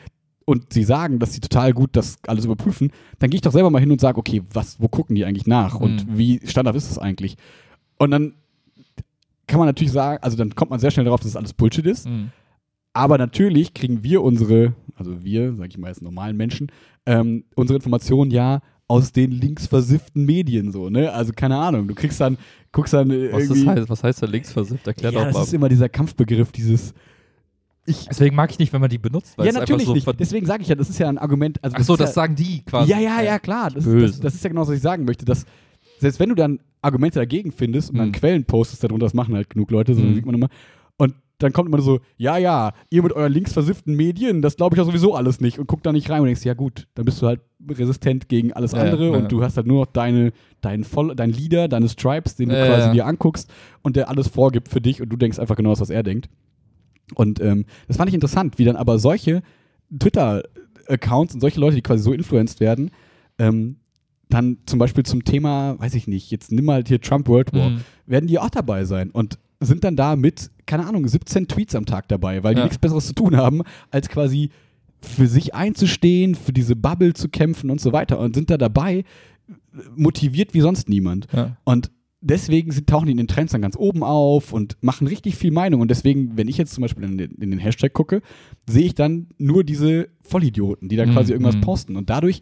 und 0.45 0.73
sie 0.73 0.83
sagen, 0.83 1.19
dass 1.19 1.33
sie 1.33 1.39
total 1.39 1.73
gut 1.73 1.91
das 1.95 2.17
alles 2.27 2.45
überprüfen, 2.45 2.91
dann 3.19 3.29
gehe 3.29 3.37
ich 3.37 3.41
doch 3.41 3.51
selber 3.51 3.69
mal 3.69 3.79
hin 3.79 3.91
und 3.91 4.01
sage, 4.01 4.17
okay, 4.17 4.41
was, 4.53 4.79
wo 4.81 4.87
gucken 4.87 5.15
die 5.15 5.25
eigentlich 5.25 5.47
nach 5.47 5.75
und 5.79 6.07
Mhm. 6.07 6.17
wie 6.17 6.41
standard 6.45 6.75
ist 6.75 6.89
das 6.89 6.97
eigentlich? 6.99 7.37
Und 7.97 8.11
dann 8.11 8.33
kann 9.47 9.59
man 9.59 9.67
natürlich 9.67 9.91
sagen, 9.93 10.21
also 10.23 10.37
dann 10.37 10.55
kommt 10.55 10.71
man 10.71 10.79
sehr 10.79 10.91
schnell 10.91 11.05
darauf, 11.05 11.19
dass 11.19 11.31
das 11.31 11.37
alles 11.37 11.53
Bullshit 11.53 11.85
ist. 11.85 12.07
Mhm. 12.07 12.31
Aber 12.93 13.17
natürlich 13.17 13.73
kriegen 13.73 14.03
wir 14.03 14.21
unsere, 14.21 14.73
also 14.95 15.23
wir, 15.23 15.53
sage 15.55 15.69
ich 15.69 15.77
mal 15.77 15.87
jetzt 15.87 16.01
normalen 16.01 16.37
Menschen, 16.37 16.71
ähm, 17.05 17.43
unsere 17.55 17.77
Informationen 17.77 18.31
ja 18.31 18.61
aus 18.87 19.11
den 19.11 19.31
linksversifften 19.31 20.25
Medien 20.25 20.71
so, 20.71 20.89
ne? 20.89 21.11
Also 21.11 21.31
keine 21.33 21.57
Ahnung, 21.57 21.87
du 21.87 21.95
kriegst 21.95 22.19
dann, 22.21 22.37
guckst 22.71 22.93
dann 22.93 23.09
Was, 23.09 23.15
irgendwie. 23.15 23.65
das 23.65 23.75
heißt, 23.77 23.89
was 23.89 24.03
heißt 24.03 24.21
der 24.21 24.29
linksversifft? 24.29 24.85
Erklär 24.87 25.11
ja, 25.11 25.19
doch 25.19 25.25
das 25.27 25.33
mal. 25.35 25.43
ist 25.43 25.53
immer 25.53 25.69
dieser 25.69 25.89
Kampfbegriff, 25.89 26.51
dieses. 26.51 26.93
Ich, 27.85 28.05
Deswegen 28.07 28.35
mag 28.35 28.49
ich 28.49 28.59
nicht, 28.59 28.71
wenn 28.71 28.79
man 28.79 28.89
die 28.89 28.97
benutzt, 28.97 29.37
weil 29.37 29.45
ja, 29.45 29.51
es 29.51 29.57
natürlich 29.57 29.85
so 29.85 29.93
nicht. 29.93 30.07
Deswegen 30.19 30.45
sage 30.45 30.63
ich 30.63 30.69
ja, 30.69 30.75
das 30.75 30.89
ist 30.89 30.99
ja 30.99 31.09
ein 31.09 31.17
Argument. 31.17 31.61
Also 31.63 31.75
Ach 31.77 31.83
so, 31.83 31.95
das 31.97 32.11
ja, 32.11 32.13
sagen 32.13 32.35
die 32.35 32.63
quasi. 32.63 32.89
Ja, 32.91 32.99
ja, 32.99 33.21
ja, 33.21 33.39
klar. 33.39 33.71
Das, 33.71 33.83
Böse. 33.83 34.07
das, 34.07 34.19
das 34.21 34.35
ist 34.35 34.43
ja 34.43 34.49
genau, 34.49 34.61
was 34.61 34.69
ich 34.69 34.81
sagen 34.81 35.03
möchte. 35.03 35.25
Dass, 35.25 35.45
selbst 35.99 36.19
wenn 36.19 36.29
du 36.29 36.35
dann 36.35 36.59
Argumente 36.81 37.19
dagegen 37.19 37.51
findest 37.51 37.89
und 37.91 37.97
dann 37.97 38.07
Mhm. 38.09 38.13
Quellen 38.13 38.45
postest 38.45 38.83
darunter, 38.83 39.05
das 39.05 39.13
machen 39.13 39.35
halt 39.35 39.49
genug 39.49 39.69
Leute, 39.69 39.95
so 39.95 40.01
Mhm. 40.01 40.15
sieht 40.15 40.25
man 40.25 40.35
immer. 40.35 40.47
Und 40.97 41.15
dann 41.39 41.51
kommt 41.51 41.67
immer 41.67 41.81
so, 41.81 41.99
ja, 42.15 42.37
ja, 42.37 42.71
ihr 42.89 43.03
mit 43.03 43.11
euren 43.11 43.33
linksversifften 43.33 43.95
Medien, 43.97 44.41
das 44.41 44.55
glaube 44.55 44.75
ich 44.75 44.77
ja 44.77 44.85
sowieso 44.85 45.13
alles 45.15 45.41
nicht. 45.41 45.59
Und 45.59 45.67
guck 45.67 45.83
da 45.83 45.91
nicht 45.91 46.09
rein 46.09 46.21
und 46.21 46.27
denkst, 46.27 46.45
ja 46.45 46.53
gut, 46.53 46.87
dann 46.95 47.03
bist 47.03 47.21
du 47.21 47.27
halt 47.27 47.41
resistent 47.69 48.29
gegen 48.29 48.53
alles 48.53 48.73
andere 48.73 49.07
ja, 49.07 49.11
und 49.11 49.21
ja. 49.23 49.27
du 49.27 49.43
hast 49.43 49.57
halt 49.57 49.67
nur 49.67 49.81
noch 49.81 49.91
deine, 49.91 50.31
deinen 50.61 50.85
Voll, 50.85 51.15
dein 51.15 51.31
Leader, 51.31 51.67
deine 51.67 51.89
Stripes, 51.89 52.35
den 52.35 52.47
du 52.47 52.55
quasi 52.55 52.91
dir 52.91 53.05
anguckst 53.05 53.51
und 53.81 53.97
der 53.97 54.07
alles 54.09 54.29
vorgibt 54.29 54.69
für 54.69 54.79
dich 54.79 55.01
und 55.01 55.09
du 55.09 55.17
denkst 55.17 55.37
einfach 55.37 55.57
genau 55.57 55.71
das, 55.71 55.81
was 55.81 55.89
er 55.89 56.03
denkt. 56.03 56.29
Und 57.15 57.39
ähm, 57.41 57.65
das 57.87 57.97
fand 57.97 58.09
ich 58.09 58.15
interessant, 58.15 58.57
wie 58.59 58.65
dann 58.65 58.75
aber 58.75 58.97
solche 58.99 59.41
Twitter-Accounts 59.99 61.33
und 61.35 61.41
solche 61.41 61.59
Leute, 61.59 61.75
die 61.75 61.81
quasi 61.81 62.03
so 62.03 62.13
influenced 62.13 62.59
werden, 62.59 62.91
ähm, 63.37 63.77
dann 64.29 64.57
zum 64.65 64.79
Beispiel 64.79 65.03
zum 65.03 65.23
Thema, 65.23 65.79
weiß 65.79 65.93
ich 65.95 66.07
nicht, 66.07 66.31
jetzt 66.31 66.51
nimm 66.51 66.65
mal 66.65 66.83
hier 66.87 66.99
Trump 67.01 67.27
World 67.27 67.53
War, 67.53 67.69
Mhm. 67.71 67.79
werden 68.05 68.27
die 68.27 68.39
auch 68.39 68.49
dabei 68.49 68.85
sein 68.85 69.11
und 69.11 69.37
sind 69.59 69.83
dann 69.83 69.95
da 69.95 70.15
mit, 70.15 70.49
keine 70.65 70.85
Ahnung, 70.87 71.07
17 71.07 71.47
Tweets 71.47 71.75
am 71.75 71.85
Tag 71.85 72.07
dabei, 72.07 72.43
weil 72.43 72.53
die 72.55 72.59
Ja. 72.59 72.65
nichts 72.65 72.79
Besseres 72.79 73.05
zu 73.07 73.13
tun 73.13 73.37
haben, 73.37 73.61
als 73.91 74.09
quasi 74.09 74.49
für 75.01 75.27
sich 75.27 75.53
einzustehen, 75.53 76.33
für 76.35 76.53
diese 76.53 76.75
Bubble 76.75 77.13
zu 77.13 77.29
kämpfen 77.29 77.69
und 77.69 77.79
so 77.81 77.91
weiter 77.93 78.19
und 78.19 78.33
sind 78.35 78.49
da 78.49 78.57
dabei, 78.57 79.03
motiviert 79.95 80.53
wie 80.53 80.61
sonst 80.61 80.89
niemand. 80.89 81.27
Ja. 81.33 81.57
Und 81.63 81.91
deswegen 82.23 82.71
sind, 82.71 82.87
tauchen 82.87 83.05
die 83.05 83.11
in 83.11 83.17
den 83.17 83.27
Trends 83.27 83.51
dann 83.51 83.61
ganz 83.61 83.75
oben 83.77 84.03
auf 84.03 84.53
und 84.53 84.77
machen 84.81 85.07
richtig 85.07 85.35
viel 85.35 85.51
Meinung. 85.51 85.81
Und 85.81 85.91
deswegen, 85.91 86.37
wenn 86.37 86.47
ich 86.47 86.57
jetzt 86.57 86.73
zum 86.73 86.81
Beispiel 86.81 87.03
in 87.03 87.17
den, 87.17 87.31
in 87.31 87.51
den 87.51 87.59
Hashtag 87.59 87.93
gucke, 87.93 88.21
sehe 88.67 88.85
ich 88.85 88.95
dann 88.95 89.27
nur 89.37 89.63
diese 89.63 90.07
Vollidioten, 90.21 90.89
die 90.89 90.95
da 90.95 91.05
Mhm, 91.05 91.11
quasi 91.13 91.33
irgendwas 91.33 91.55
mhm. 91.57 91.61
posten. 91.61 91.95
Und 91.95 92.09
dadurch 92.09 92.41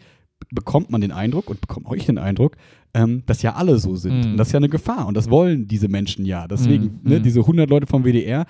bekommt 0.51 0.89
man 0.89 1.01
den 1.01 1.11
Eindruck 1.11 1.49
und 1.49 1.61
bekommt 1.61 1.87
euch 1.87 2.05
den 2.05 2.17
Eindruck, 2.17 2.57
ähm, 2.93 3.23
dass 3.25 3.41
ja 3.41 3.55
alle 3.55 3.77
so 3.79 3.95
sind. 3.95 4.25
Mhm. 4.25 4.31
Und 4.31 4.37
das 4.37 4.47
ist 4.49 4.53
ja 4.53 4.57
eine 4.57 4.69
Gefahr. 4.69 5.07
Und 5.07 5.15
das 5.15 5.29
wollen 5.29 5.67
diese 5.67 5.87
Menschen 5.87 6.25
ja. 6.25 6.47
Deswegen, 6.47 6.99
Mhm, 7.03 7.09
ne, 7.09 7.19
mhm. 7.19 7.23
diese 7.23 7.39
100 7.41 7.69
Leute 7.69 7.87
vom 7.87 8.03
WDR, 8.03 8.45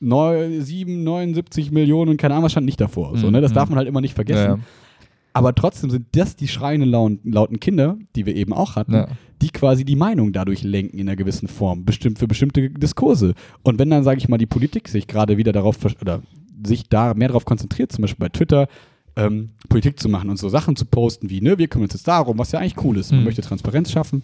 neu, 0.00 0.60
7, 0.60 1.02
79 1.02 1.70
Millionen, 1.70 2.16
keine 2.16 2.34
Ahnung, 2.34 2.44
was 2.44 2.52
stand 2.52 2.66
nicht 2.66 2.80
davor. 2.80 3.16
So, 3.16 3.26
Mhm, 3.26 3.32
ne? 3.32 3.40
Das 3.40 3.52
mhm. 3.52 3.54
darf 3.56 3.68
man 3.68 3.78
halt 3.78 3.88
immer 3.88 4.00
nicht 4.00 4.14
vergessen. 4.14 4.42
Ja, 4.44 4.56
ja. 4.56 4.60
Aber 5.32 5.54
trotzdem 5.54 5.90
sind 5.90 6.06
das 6.12 6.36
die 6.36 6.46
schreienden 6.46 6.90
lauen, 6.90 7.18
lauten 7.24 7.58
Kinder, 7.58 7.96
die 8.14 8.24
wir 8.26 8.36
eben 8.36 8.52
auch 8.52 8.76
hatten, 8.76 8.92
Ja. 8.94 9.08
Die 9.44 9.50
quasi 9.50 9.84
die 9.84 9.96
Meinung 9.96 10.32
dadurch 10.32 10.62
lenken 10.62 10.98
in 10.98 11.08
einer 11.08 11.16
gewissen 11.16 11.48
Form, 11.48 11.84
bestimmt 11.84 12.18
für 12.18 12.26
bestimmte 12.26 12.70
Diskurse. 12.70 13.34
Und 13.62 13.78
wenn 13.78 13.90
dann, 13.90 14.04
sage 14.04 14.18
ich 14.18 14.28
mal, 14.28 14.38
die 14.38 14.46
Politik 14.46 14.88
sich 14.88 15.06
gerade 15.06 15.36
wieder 15.36 15.52
darauf 15.52 15.76
oder 16.00 16.22
sich 16.66 16.88
da 16.88 17.14
mehr 17.14 17.28
darauf 17.28 17.44
konzentriert, 17.44 17.92
zum 17.92 18.02
Beispiel 18.02 18.24
bei 18.26 18.30
Twitter, 18.30 18.68
ähm, 19.16 19.50
Politik 19.68 20.00
zu 20.00 20.08
machen 20.08 20.30
und 20.30 20.38
so 20.38 20.48
Sachen 20.48 20.76
zu 20.76 20.86
posten 20.86 21.30
wie, 21.30 21.40
ne, 21.40 21.58
wir 21.58 21.68
kümmern 21.68 21.84
uns 21.84 21.94
jetzt 21.94 22.08
darum, 22.08 22.38
was 22.38 22.52
ja 22.52 22.58
eigentlich 22.58 22.82
cool 22.84 22.96
ist. 22.96 23.10
Man 23.12 23.20
Mhm. 23.20 23.26
möchte 23.26 23.42
Transparenz 23.42 23.90
schaffen. 23.92 24.22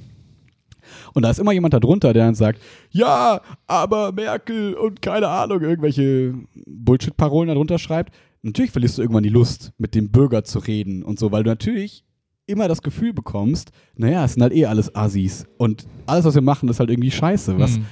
Und 1.14 1.22
da 1.22 1.30
ist 1.30 1.38
immer 1.38 1.52
jemand 1.52 1.74
darunter, 1.74 2.12
der 2.12 2.24
dann 2.24 2.34
sagt, 2.34 2.60
ja, 2.90 3.40
aber 3.66 4.12
Merkel 4.12 4.74
und 4.74 5.02
keine 5.02 5.28
Ahnung, 5.28 5.60
irgendwelche 5.60 6.34
Bullshit-Parolen 6.66 7.48
darunter 7.48 7.78
schreibt. 7.78 8.14
Natürlich 8.42 8.70
verlierst 8.70 8.98
du 8.98 9.02
irgendwann 9.02 9.22
die 9.22 9.28
Lust, 9.28 9.72
mit 9.78 9.94
dem 9.94 10.10
Bürger 10.10 10.44
zu 10.44 10.58
reden 10.60 11.02
und 11.02 11.18
so, 11.18 11.30
weil 11.30 11.44
du 11.44 11.50
natürlich 11.50 12.04
immer 12.50 12.68
das 12.68 12.82
Gefühl 12.82 13.12
bekommst, 13.12 13.70
naja, 13.96 14.24
es 14.24 14.34
sind 14.34 14.42
halt 14.42 14.52
eh 14.52 14.66
alles 14.66 14.94
Assis. 14.94 15.46
Und 15.58 15.86
alles, 16.06 16.24
was 16.24 16.34
wir 16.34 16.42
machen, 16.42 16.68
ist 16.68 16.80
halt 16.80 16.90
irgendwie 16.90 17.10
scheiße. 17.10 17.58
Was 17.58 17.78
Mhm. 17.78 17.86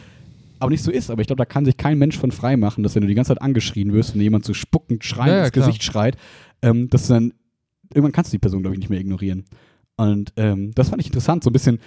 aber 0.61 0.70
nicht 0.72 0.82
so 0.82 0.90
ist. 0.90 1.11
Aber 1.11 1.20
ich 1.20 1.26
glaube, 1.28 1.38
da 1.38 1.44
kann 1.44 1.64
sich 1.64 1.76
kein 1.76 1.98
Mensch 1.98 2.18
von 2.18 2.32
frei 2.32 2.56
machen, 2.56 2.82
dass 2.82 2.94
wenn 2.94 3.02
du 3.02 3.09
die 3.09 3.14
ganze 3.14 3.28
Zeit 3.28 3.40
angeschrien 3.42 3.92
wirst, 3.92 4.12
wenn 4.12 4.18
dir 4.18 4.24
jemand 4.24 4.44
so 4.44 4.52
spuckend 4.54 5.04
schreiend 5.04 5.28
Ja, 5.28 5.36
ja, 5.36 5.44
ins 5.44 5.52
klar. 5.52 5.66
Gesicht 5.66 5.82
schreit, 5.84 6.16
ähm, 6.62 6.88
dass 6.90 7.06
du 7.06 7.14
dann, 7.14 7.32
irgendwann 7.94 8.12
kannst 8.12 8.32
du 8.32 8.34
die 8.34 8.40
Person, 8.40 8.61
glaube 8.62 8.74
ich, 8.74 8.80
nicht 8.80 8.90
mehr 8.90 9.00
ignorieren. 9.00 9.44
Und 9.96 10.32
ähm, 10.36 10.72
das 10.74 10.88
fand 10.90 11.00
ich 11.00 11.06
interessant, 11.09 11.44
so 11.44 11.50
ein 11.50 11.52
bisschen 11.52 11.78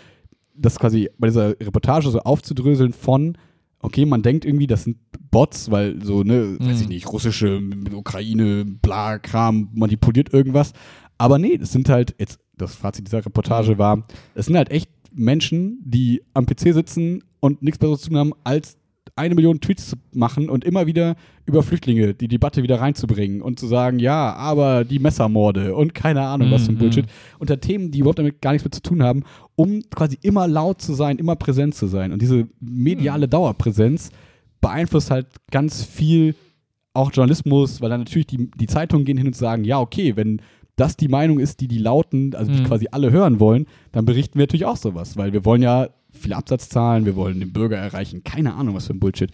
das 0.55 0.79
quasi 0.79 1.09
bei 1.17 1.27
dieser 1.27 1.49
Reportage 1.59 2.09
so 2.09 2.19
aufzudröseln 2.19 2.93
von, 2.93 3.37
okay, 3.79 4.05
man 4.05 4.21
denkt 4.21 4.45
irgendwie, 4.45 4.67
das 4.67 4.83
sind 4.83 4.97
Bots, 5.31 5.71
weil 5.71 6.01
so, 6.03 6.23
ne, 6.23 6.57
weiß 6.59 6.77
Mhm. 6.77 6.81
ich 6.83 6.89
nicht, 6.89 7.11
russische, 7.11 7.61
Ukraine, 7.93 8.65
bla, 8.65 9.17
Kram, 9.19 9.69
manipuliert 9.73 10.33
irgendwas. 10.33 10.73
Aber 11.21 11.37
nee, 11.37 11.57
das 11.57 11.71
sind 11.71 11.87
halt, 11.87 12.15
jetzt, 12.19 12.39
das 12.57 12.73
Fazit 12.75 13.05
dieser 13.07 13.23
Reportage 13.25 13.77
war, 13.77 14.03
es 14.33 14.47
sind 14.47 14.57
halt 14.57 14.71
echt 14.71 14.89
Menschen, 15.13 15.79
die 15.85 16.23
am 16.33 16.45
PC 16.47 16.73
sitzen 16.73 17.23
und 17.39 17.61
nichts 17.61 17.77
Besseres 17.77 18.01
zu 18.01 18.09
tun 18.09 18.17
haben, 18.17 18.33
als 18.43 18.77
eine 19.15 19.35
Million 19.35 19.59
Tweets 19.59 19.89
zu 19.89 19.97
machen 20.13 20.49
und 20.49 20.63
immer 20.63 20.87
wieder 20.87 21.15
über 21.45 21.61
Flüchtlinge 21.63 22.13
die 22.15 22.27
Debatte 22.27 22.63
wieder 22.63 22.79
reinzubringen 22.79 23.41
und 23.41 23.59
zu 23.59 23.67
sagen, 23.67 23.99
ja, 23.99 24.33
aber 24.33 24.83
die 24.85 24.99
Messermorde 24.99 25.75
und 25.75 25.93
keine 25.93 26.21
Ahnung, 26.21 26.49
was 26.49 26.63
für 26.65 26.71
ein 26.71 26.75
Mhm. 26.75 26.79
Bullshit. 26.79 27.05
Unter 27.37 27.59
Themen, 27.59 27.91
die 27.91 27.99
überhaupt 27.99 28.19
damit 28.19 28.41
gar 28.41 28.53
nichts 28.53 28.63
mit 28.63 28.73
zu 28.73 28.81
tun 28.81 29.03
haben, 29.03 29.23
um 29.55 29.81
quasi 29.93 30.17
immer 30.23 30.47
laut 30.47 30.81
zu 30.81 30.93
sein, 30.93 31.17
immer 31.17 31.35
präsent 31.35 31.75
zu 31.75 31.87
sein. 31.87 32.13
Und 32.13 32.21
diese 32.21 32.47
mediale 32.59 33.27
Dauerpräsenz 33.27 34.09
beeinflusst 34.59 35.11
halt 35.11 35.27
ganz 35.51 35.83
viel 35.83 36.35
auch 36.93 37.11
Journalismus, 37.13 37.81
weil 37.81 37.89
dann 37.89 38.01
natürlich 38.01 38.27
die, 38.27 38.49
die 38.51 38.67
Zeitungen 38.67 39.05
gehen 39.05 39.17
hin 39.17 39.27
und 39.27 39.35
sagen, 39.35 39.63
ja, 39.65 39.79
okay, 39.79 40.15
wenn 40.15 40.41
das 40.81 40.97
die 40.97 41.07
Meinung 41.07 41.39
ist, 41.39 41.61
die 41.61 41.67
die 41.67 41.77
Lauten, 41.77 42.35
also 42.35 42.51
die 42.51 42.59
Mhm. 42.59 42.65
quasi 42.65 42.87
alle 42.91 43.11
hören 43.11 43.39
wollen, 43.39 43.67
dann 43.93 44.03
berichten 44.05 44.35
wir 44.37 44.43
natürlich 44.43 44.65
auch 44.65 44.77
sowas, 44.77 45.15
weil 45.15 45.31
wir 45.31 45.45
wollen 45.45 45.61
ja 45.61 45.87
viele 46.11 46.35
Absatzzahlen, 46.35 47.05
wir 47.05 47.15
wollen 47.15 47.39
den 47.39 47.53
Bürger 47.53 47.77
erreichen, 47.77 48.23
keine 48.23 48.53
Ahnung, 48.55 48.75
was 48.75 48.87
für 48.87 48.93
ein 48.93 48.99
Bullshit. 48.99 49.31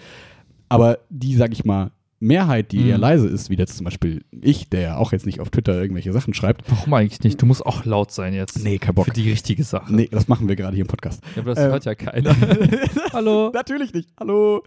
Aber 0.69 0.99
die, 1.09 1.35
sag 1.35 1.53
ich 1.53 1.65
mal, 1.65 1.91
Mehrheit, 2.19 2.71
die 2.71 2.79
Mhm. 2.79 2.89
eher 2.89 2.97
leise 2.97 3.27
ist, 3.27 3.49
wie 3.51 3.55
jetzt 3.55 3.77
zum 3.77 3.83
Beispiel 3.85 4.23
ich, 4.31 4.69
der 4.69 4.81
ja 4.81 4.97
auch 4.97 5.11
jetzt 5.11 5.25
nicht 5.27 5.39
auf 5.39 5.51
Twitter 5.51 5.79
irgendwelche 5.79 6.11
Sachen 6.13 6.33
schreibt, 6.33 6.63
Warum 6.69 6.93
eigentlich 6.95 7.21
nicht? 7.23 7.39
Du 7.41 7.45
musst 7.45 7.63
auch 7.65 7.85
laut 7.85 8.11
sein 8.11 8.33
jetzt. 8.33 8.63
nee, 8.63 8.79
kein 8.79 8.95
Bock. 8.95 9.05
Für 9.05 9.11
die 9.11 9.29
richtige 9.29 9.63
Sache. 9.63 9.93
Nee, 9.93 10.07
das 10.11 10.27
machen 10.27 10.47
wir 10.47 10.55
gerade 10.55 10.75
hier 10.75 10.83
im 10.83 10.87
Podcast. 10.87 11.21
Ja, 11.35 11.41
aber 11.43 11.53
das 11.53 11.63
Ähm, 11.63 11.71
hört 11.71 11.85
ja 11.85 11.93
keiner. 11.95 12.35
Hallo. 13.13 13.51
Natürlich 13.53 13.93
nicht. 13.93 14.09
Hallo. 14.19 14.63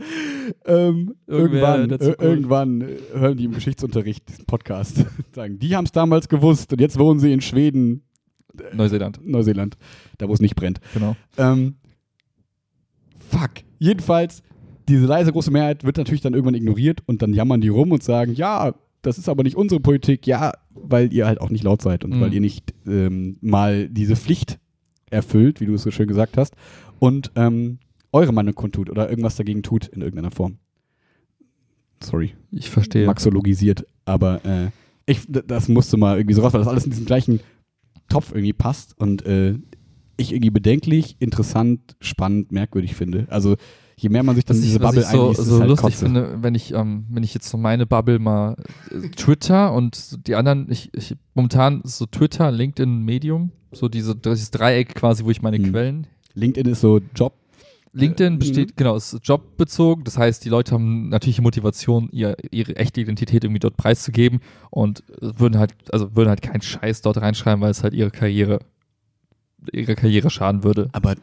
Ähm, 0.64 1.14
irgendwann, 1.26 1.90
äh, 1.90 2.14
irgendwann 2.20 2.80
äh, 2.82 2.98
hören 3.14 3.36
die 3.36 3.44
im 3.46 3.52
Geschichtsunterricht 3.52 4.28
diesen 4.28 4.44
Podcast. 4.46 5.04
Sagen, 5.32 5.58
die 5.58 5.74
haben 5.74 5.86
es 5.86 5.92
damals 5.92 6.28
gewusst 6.28 6.72
und 6.72 6.80
jetzt 6.80 6.98
wohnen 6.98 7.18
sie 7.18 7.32
in 7.32 7.40
Schweden 7.40 8.04
Neuseeland, 8.72 9.20
Neuseeland, 9.26 9.76
da 10.18 10.28
wo 10.28 10.34
es 10.34 10.40
nicht 10.40 10.54
brennt. 10.54 10.80
genau. 10.94 11.16
Ähm, 11.38 11.76
fuck. 13.30 13.50
Jedenfalls, 13.78 14.42
diese 14.90 15.06
leise 15.06 15.32
große 15.32 15.50
Mehrheit 15.50 15.84
wird 15.84 15.96
natürlich 15.96 16.20
dann 16.20 16.34
irgendwann 16.34 16.54
ignoriert 16.54 17.00
und 17.06 17.22
dann 17.22 17.32
jammern 17.32 17.60
die 17.60 17.68
rum 17.68 17.92
und 17.92 18.02
sagen, 18.02 18.34
ja, 18.34 18.74
das 19.02 19.16
ist 19.18 19.28
aber 19.28 19.42
nicht 19.42 19.56
unsere 19.56 19.80
Politik, 19.80 20.26
ja, 20.26 20.52
weil 20.74 21.12
ihr 21.12 21.26
halt 21.26 21.40
auch 21.40 21.50
nicht 21.50 21.64
laut 21.64 21.80
seid 21.82 22.04
und 22.04 22.16
Mhm. 22.16 22.20
weil 22.20 22.34
ihr 22.34 22.40
nicht 22.40 22.74
ähm, 22.86 23.36
mal 23.40 23.88
diese 23.88 24.16
Pflicht 24.16 24.58
erfüllt, 25.10 25.60
wie 25.60 25.66
du 25.66 25.74
es 25.74 25.82
so 25.82 25.90
schön 25.90 26.06
gesagt 26.08 26.36
hast, 26.36 26.54
und 26.98 27.32
ähm, 27.34 27.78
eure 28.12 28.32
Meinung 28.32 28.54
kundtut 28.54 28.90
oder 28.90 29.08
irgendwas 29.08 29.36
dagegen 29.36 29.62
tut 29.62 29.86
in 29.88 30.02
irgendeiner 30.02 30.30
Form. 30.30 30.58
Sorry, 32.02 32.34
Ich 32.50 32.70
verstehe. 32.70 33.06
maxologisiert, 33.06 33.84
aber 34.04 34.44
äh, 34.44 34.68
ich, 35.06 35.20
das 35.28 35.68
musste 35.68 35.96
mal 35.96 36.16
irgendwie 36.18 36.34
so 36.34 36.42
raus, 36.42 36.52
weil 36.52 36.60
das 36.60 36.68
alles 36.68 36.84
in 36.84 36.90
diesen 36.90 37.06
gleichen 37.06 37.40
Topf 38.08 38.32
irgendwie 38.32 38.52
passt 38.52 38.98
und 38.98 39.24
äh, 39.26 39.54
ich 40.16 40.32
irgendwie 40.32 40.50
bedenklich, 40.50 41.16
interessant, 41.18 41.96
spannend, 42.00 42.52
merkwürdig 42.52 42.94
finde. 42.94 43.26
Also 43.30 43.56
je 44.02 44.08
mehr 44.08 44.22
man 44.22 44.34
sich 44.34 44.44
dann 44.44 44.56
in 44.56 44.62
diese 44.62 44.80
Bubble 44.80 45.02
ich 45.02 45.06
so, 45.08 45.32
so 45.32 45.60
halt 45.60 45.68
lustig 45.68 45.92
Kotze. 45.94 46.04
finde, 46.04 46.38
wenn 46.42 46.54
ich, 46.54 46.72
ähm, 46.72 47.06
wenn 47.10 47.22
ich 47.22 47.34
jetzt 47.34 47.48
so 47.48 47.58
meine 47.58 47.86
Bubble 47.86 48.18
mal 48.18 48.56
äh, 48.90 49.08
Twitter 49.10 49.72
und 49.72 50.26
die 50.26 50.34
anderen, 50.34 50.70
ich, 50.70 50.90
ich 50.94 51.16
momentan 51.34 51.82
so 51.84 52.06
Twitter, 52.06 52.50
LinkedIn, 52.50 53.02
Medium, 53.04 53.52
so 53.72 53.88
diese, 53.88 54.16
dieses 54.16 54.50
Dreieck 54.50 54.94
quasi, 54.94 55.24
wo 55.24 55.30
ich 55.30 55.42
meine 55.42 55.58
Hm. 55.58 55.70
Quellen. 55.70 56.06
LinkedIn 56.34 56.72
ist 56.72 56.80
so 56.80 57.00
Job. 57.14 57.34
LinkedIn 57.92 58.34
Äh, 58.34 58.38
besteht, 58.38 58.76
genau, 58.76 58.94
ist 58.96 59.18
jobbezogen. 59.24 60.04
Das 60.04 60.16
heißt, 60.16 60.44
die 60.44 60.48
Leute 60.48 60.72
haben 60.72 61.08
natürliche 61.08 61.42
Motivation, 61.42 62.08
ihr, 62.12 62.36
ihre 62.52 62.76
echte 62.76 63.00
Identität 63.00 63.42
irgendwie 63.42 63.58
dort 63.58 63.76
preiszugeben 63.76 64.40
und 64.70 65.02
würden 65.20 65.58
halt, 65.58 65.74
also 65.92 66.14
würden 66.14 66.28
halt 66.28 66.40
keinen 66.40 66.62
Scheiß 66.62 67.02
dort 67.02 67.16
reinschreiben, 67.20 67.60
weil 67.60 67.72
es 67.72 67.82
halt 67.82 67.92
ihre 67.94 68.12
Karriere, 68.12 68.60
ihre 69.72 69.96
Karriere 69.96 70.30
schaden 70.30 70.62
würde. 70.62 70.88
Aber 70.92 71.16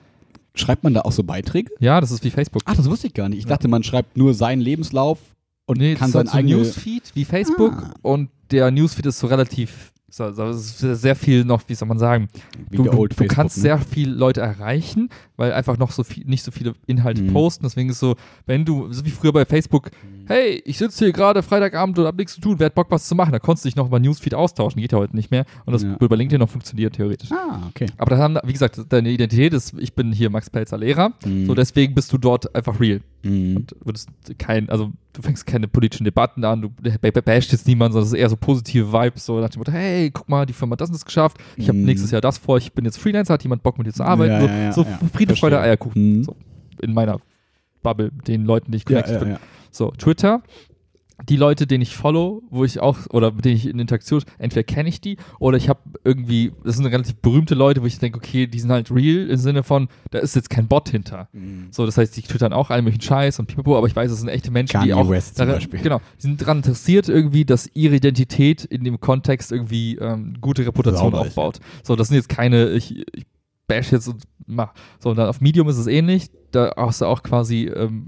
schreibt 0.57 0.83
man 0.83 0.93
da 0.93 1.01
auch 1.01 1.11
so 1.11 1.23
Beiträge? 1.23 1.71
Ja, 1.79 2.01
das 2.01 2.11
ist 2.11 2.23
wie 2.23 2.29
Facebook. 2.31 2.61
Ach, 2.65 2.75
das 2.75 2.89
wusste 2.89 3.07
ich 3.07 3.13
gar 3.13 3.29
nicht. 3.29 3.39
Ich 3.39 3.45
Ja. 3.45 3.49
dachte, 3.51 3.67
man 3.67 3.83
schreibt 3.83 4.17
nur 4.17 4.33
seinen 4.33 4.61
Lebenslauf 4.61 5.19
und 5.65 5.77
Nee, 5.79 5.95
kann 5.95 6.11
sein 6.11 6.19
halt 6.19 6.29
so 6.29 6.37
ein 6.37 6.45
eigenes. 6.45 6.75
Newsfeed 6.75 7.03
wie 7.13 7.25
Facebook 7.25 7.73
Ah. 7.73 7.93
und 8.01 8.29
der 8.51 8.71
Newsfeed 8.71 9.05
ist 9.05 9.19
so 9.19 9.27
relativ, 9.27 9.91
es 10.09 10.81
ist 10.81 11.01
sehr 11.01 11.15
viel 11.15 11.43
noch, 11.43 11.61
wie 11.67 11.75
soll 11.75 11.87
man 11.87 11.99
sagen, 11.99 12.29
du, 12.71 12.83
du, 12.83 13.07
du 13.07 13.25
kannst 13.27 13.57
sehr 13.57 13.77
viele 13.77 14.13
Leute 14.13 14.39
erreichen, 14.39 15.09
weil 15.35 15.51
einfach 15.51 15.77
noch 15.77 15.91
so 15.91 16.03
viel, 16.03 16.23
nicht 16.25 16.43
so 16.43 16.51
viele 16.51 16.75
Inhalte 16.85 17.21
Mhm. 17.21 17.33
posten. 17.33 17.65
Deswegen 17.65 17.89
ist 17.89 17.99
so, 17.99 18.15
wenn 18.45 18.63
du, 18.63 18.91
so 18.93 19.03
wie 19.05 19.09
früher 19.09 19.33
bei 19.33 19.43
Facebook, 19.45 19.91
hey, 20.25 20.61
ich 20.65 20.77
sitze 20.77 21.05
hier 21.05 21.13
gerade 21.13 21.43
Freitagabend 21.43 21.99
und 21.99 22.05
hab 22.05 22.15
nichts 22.15 22.35
zu 22.35 22.41
tun, 22.41 22.55
wer 22.57 22.67
hat 22.67 22.75
Bock, 22.75 22.87
was 22.89 23.07
zu 23.07 23.15
machen? 23.15 23.31
Da 23.33 23.39
konntest 23.39 23.65
du 23.65 23.69
dich 23.69 23.75
noch 23.75 23.87
über 23.87 23.99
Newsfeed 23.99 24.33
austauschen, 24.33 24.81
geht 24.81 24.93
ja 24.93 24.97
heute 24.97 25.15
nicht 25.15 25.29
mehr. 25.29 25.45
Und 25.65 25.73
das 25.73 25.83
Ja. 25.83 25.89
würde 25.91 26.07
bei 26.09 26.15
LinkedIn 26.15 26.39
noch 26.39 26.49
funktionieren, 26.49 26.91
theoretisch. 26.93 27.29
Ah, 27.31 27.63
okay. 27.69 27.87
Aber 27.97 28.15
da 28.15 28.17
haben, 28.21 28.37
wie 28.45 28.53
gesagt, 28.53 28.79
deine 28.89 29.09
Identität 29.09 29.53
ist, 29.53 29.73
ich 29.77 29.93
bin 29.93 30.13
hier 30.13 30.29
Max 30.29 30.49
Pelzer 30.49 30.77
Lehrer, 30.77 31.11
Mhm. 31.25 31.45
so 31.47 31.53
deswegen 31.53 31.93
bist 31.93 32.11
du 32.13 32.17
dort 32.17 32.53
einfach 32.55 32.79
real. 32.79 33.01
Mhm. 33.23 33.57
Und 33.57 33.75
würdest 33.83 34.09
kein, 34.37 34.69
also 34.69 34.91
du 35.13 35.21
fängst 35.21 35.45
keine 35.47 35.67
politischen 35.67 36.03
Debatten 36.05 36.43
an, 36.45 36.61
du 36.61 36.69
bashst 37.25 37.51
jetzt 37.51 37.67
niemanden, 37.67 37.93
sondern 37.93 38.07
es 38.07 38.13
ist 38.13 38.19
eher 38.19 38.29
so 38.29 38.35
positive 38.37 38.91
Vibes, 38.93 39.25
so 39.25 39.39
nach 39.39 39.49
dem 39.49 39.59
Motto, 39.59 39.71
hey, 39.71 39.96
guck 40.13 40.27
mal, 40.29 40.45
die 40.45 40.53
Firma 40.53 40.73
hat 40.73 40.81
das 40.81 40.89
und 40.89 40.95
das 40.95 41.05
geschafft, 41.05 41.37
ich 41.57 41.67
habe 41.67 41.77
Mhm. 41.77 41.85
nächstes 41.85 42.11
Jahr 42.11 42.21
das 42.21 42.37
vor, 42.37 42.57
ich 42.57 42.71
bin 42.73 42.85
jetzt 42.85 42.97
Freelancer, 42.97 43.33
hat 43.33 43.43
jemand 43.43 43.63
Bock 43.63 43.77
mit 43.77 43.87
dir 43.87 43.93
zu 43.93 44.03
arbeiten, 44.03 44.33
Ja, 44.33 44.41
so, 44.41 44.47
ja, 44.47 44.71
so 44.71 44.81
ja. 44.83 44.99
Friede, 45.13 45.35
Freude. 45.35 45.59
Eierkuchen, 45.59 46.17
Mhm. 46.19 46.23
so 46.23 46.35
in 46.81 46.93
meiner 46.93 47.19
Bubble, 47.83 48.11
den 48.27 48.45
Leuten, 48.45 48.71
die 48.71 48.77
ich 48.77 48.85
connected 48.85 49.19
bin. 49.19 49.37
So, 49.71 49.91
Twitter, 49.91 50.41
die 51.27 51.35
Leute, 51.35 51.65
denen 51.65 51.81
ich 51.81 51.95
follow, 51.95 52.43
wo 52.51 52.63
ich 52.63 52.79
auch, 52.79 52.99
oder 53.09 53.31
mit 53.31 53.43
denen 53.43 53.55
ich 53.55 53.67
in 53.67 53.79
Interaktion, 53.79 54.21
entweder 54.37 54.63
kenne 54.63 54.87
ich 54.87 55.01
die 55.01 55.17
oder 55.39 55.57
ich 55.57 55.67
habe 55.67 55.79
irgendwie, 56.03 56.51
das 56.63 56.75
sind 56.77 56.85
relativ 56.85 57.15
berühmte 57.15 57.55
Leute, 57.55 57.81
wo 57.81 57.87
ich 57.87 57.97
denke, 57.97 58.17
okay, 58.19 58.45
die 58.45 58.59
sind 58.59 58.69
halt 58.71 58.91
real 58.91 59.27
im 59.29 59.37
Sinne 59.37 59.63
von, 59.63 59.87
da 60.11 60.19
ist 60.19 60.35
jetzt 60.35 60.49
kein 60.51 60.67
Bot 60.67 60.89
hinter. 60.89 61.27
Mhm. 61.33 61.69
So, 61.71 61.85
das 61.87 61.97
heißt, 61.97 62.15
die 62.15 62.21
twittern 62.21 62.53
auch 62.53 62.69
allen 62.69 62.83
möglichen 62.83 63.01
Scheiß 63.01 63.39
und 63.39 63.47
pipapo, 63.47 63.75
aber 63.77 63.87
ich 63.87 63.95
weiß, 63.95 64.11
es 64.11 64.19
sind 64.19 64.29
echte 64.29 64.51
Menschen, 64.51 64.81
die 64.83 64.89
Kanye 64.89 64.93
auch 64.93 65.09
West 65.09 65.37
zum 65.37 65.47
daran- 65.47 65.59
Beispiel. 65.59 65.79
genau, 65.81 66.01
die 66.17 66.21
sind 66.21 66.39
daran 66.41 66.57
interessiert 66.57 67.09
irgendwie, 67.09 67.45
dass 67.45 67.67
ihre 67.73 67.95
Identität 67.95 68.63
in 68.65 68.83
dem 68.83 68.99
Kontext 68.99 69.51
irgendwie 69.51 69.95
ähm, 69.95 70.35
gute 70.39 70.65
Reputation 70.67 71.11
Sauber 71.11 71.21
ist, 71.25 71.29
aufbaut. 71.29 71.59
So, 71.83 71.95
das 71.95 72.09
sind 72.09 72.17
jetzt 72.17 72.29
keine, 72.29 72.69
ich, 72.69 72.95
ich 73.15 73.25
bash 73.65 73.91
jetzt 73.91 74.07
und 74.07 74.21
mach. 74.45 74.73
So, 74.99 75.09
und 75.09 75.17
dann 75.17 75.27
auf 75.29 75.41
Medium 75.41 75.67
ist 75.67 75.77
es 75.77 75.87
ähnlich, 75.87 76.29
da 76.51 76.73
hast 76.77 77.01
du 77.01 77.05
auch 77.05 77.23
quasi, 77.23 77.65
ähm, 77.65 78.07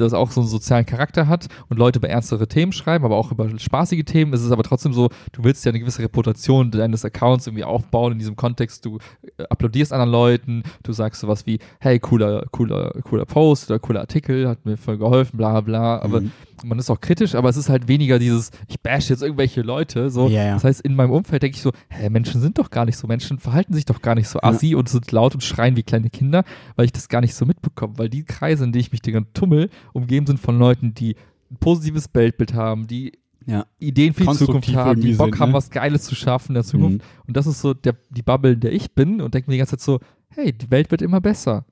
das 0.00 0.12
auch 0.12 0.30
so 0.30 0.40
einen 0.40 0.48
sozialen 0.48 0.86
Charakter 0.86 1.28
hat 1.28 1.46
und 1.68 1.78
Leute 1.78 1.98
über 1.98 2.08
ernstere 2.08 2.48
Themen 2.48 2.72
schreiben, 2.72 3.04
aber 3.04 3.16
auch 3.16 3.32
über 3.32 3.48
spaßige 3.58 4.04
Themen. 4.04 4.32
Es 4.32 4.42
ist 4.42 4.50
aber 4.52 4.62
trotzdem 4.62 4.92
so, 4.92 5.08
du 5.32 5.44
willst 5.44 5.64
ja 5.64 5.70
eine 5.70 5.80
gewisse 5.80 6.02
Reputation 6.02 6.70
deines 6.70 7.04
Accounts 7.04 7.46
irgendwie 7.46 7.64
aufbauen 7.64 8.12
in 8.12 8.18
diesem 8.18 8.36
Kontext. 8.36 8.84
Du 8.84 8.98
äh, 9.38 9.44
applaudierst 9.50 9.92
anderen 9.92 10.10
Leuten, 10.12 10.62
du 10.82 10.92
sagst 10.92 11.20
sowas 11.20 11.46
wie, 11.46 11.58
hey, 11.80 11.98
cooler, 11.98 12.44
cooler, 12.52 12.92
cooler 13.04 13.24
Post 13.26 13.70
oder 13.70 13.78
cooler 13.78 14.00
Artikel, 14.00 14.48
hat 14.48 14.64
mir 14.64 14.76
voll 14.76 14.98
geholfen, 14.98 15.36
bla 15.36 15.60
bla. 15.60 16.00
Aber 16.00 16.20
Mhm. 16.20 16.32
man 16.64 16.78
ist 16.78 16.90
auch 16.90 17.00
kritisch, 17.00 17.34
aber 17.34 17.48
es 17.48 17.56
ist 17.56 17.68
halt 17.68 17.88
weniger 17.88 18.18
dieses, 18.18 18.50
ich 18.68 18.80
bash 18.80 19.10
jetzt 19.10 19.22
irgendwelche 19.22 19.62
Leute. 19.62 20.10
So. 20.10 20.28
Ja, 20.28 20.44
ja. 20.44 20.54
Das 20.54 20.64
heißt, 20.64 20.80
in 20.80 20.94
meinem 20.96 21.10
Umfeld 21.10 21.42
denke 21.42 21.56
ich 21.56 21.62
so, 21.62 21.72
hä, 21.88 22.08
Menschen 22.10 22.40
sind 22.40 22.58
doch 22.58 22.70
gar 22.70 22.84
nicht 22.84 22.96
so, 22.96 23.06
Menschen 23.06 23.38
verhalten 23.38 23.74
sich 23.74 23.84
doch 23.84 24.02
gar 24.02 24.14
nicht 24.14 24.28
so 24.28 24.40
assi 24.40 24.74
und 24.74 24.88
sind 24.88 25.10
laut 25.12 25.34
und 25.34 25.42
schreien 25.42 25.76
wie 25.76 25.82
kleine 25.82 26.10
Kinder, 26.10 26.44
weil 26.76 26.86
ich 26.86 26.92
das 26.92 27.08
gar 27.08 27.20
nicht 27.20 27.34
so 27.34 27.44
mitbekomme. 27.46 27.98
Weil 27.98 28.08
die 28.08 28.24
Kreise, 28.24 28.64
in 28.64 28.72
denen 28.72 28.80
ich 28.80 28.92
mich 28.92 29.02
dann 29.02 29.26
tummel, 29.34 29.70
umgeben 29.92 30.26
sind 30.26 30.38
von 30.40 30.58
Leuten, 30.58 30.94
die 30.94 31.16
ein 31.50 31.56
positives 31.56 32.08
Weltbild 32.12 32.54
haben, 32.54 32.86
die 32.86 33.12
Ja. 33.46 33.64
Ideen 33.78 34.12
für 34.12 34.24
die 34.24 34.32
Zukunft 34.32 34.74
haben, 34.74 35.00
die 35.00 35.12
Bock 35.14 35.28
sind, 35.34 35.40
haben, 35.40 35.50
ne? 35.50 35.54
was 35.56 35.70
Geiles 35.70 36.02
zu 36.04 36.14
schaffen 36.14 36.50
in 36.50 36.54
der 36.54 36.64
Zukunft. 36.64 36.98
Mhm. 36.98 37.22
Und 37.28 37.36
das 37.36 37.46
ist 37.46 37.60
so 37.60 37.72
der, 37.74 37.96
die 38.10 38.22
Bubble, 38.22 38.52
in 38.52 38.60
der 38.60 38.72
ich 38.72 38.92
bin 38.92 39.20
und 39.22 39.32
denke 39.34 39.48
mir 39.50 39.54
die 39.54 39.58
ganze 39.58 39.76
Zeit 39.78 39.80
so, 39.80 40.00
hey, 40.30 40.52
die 40.52 40.70
Welt 40.70 40.90
wird 40.90 41.00
immer 41.02 41.20
besser. 41.20 41.64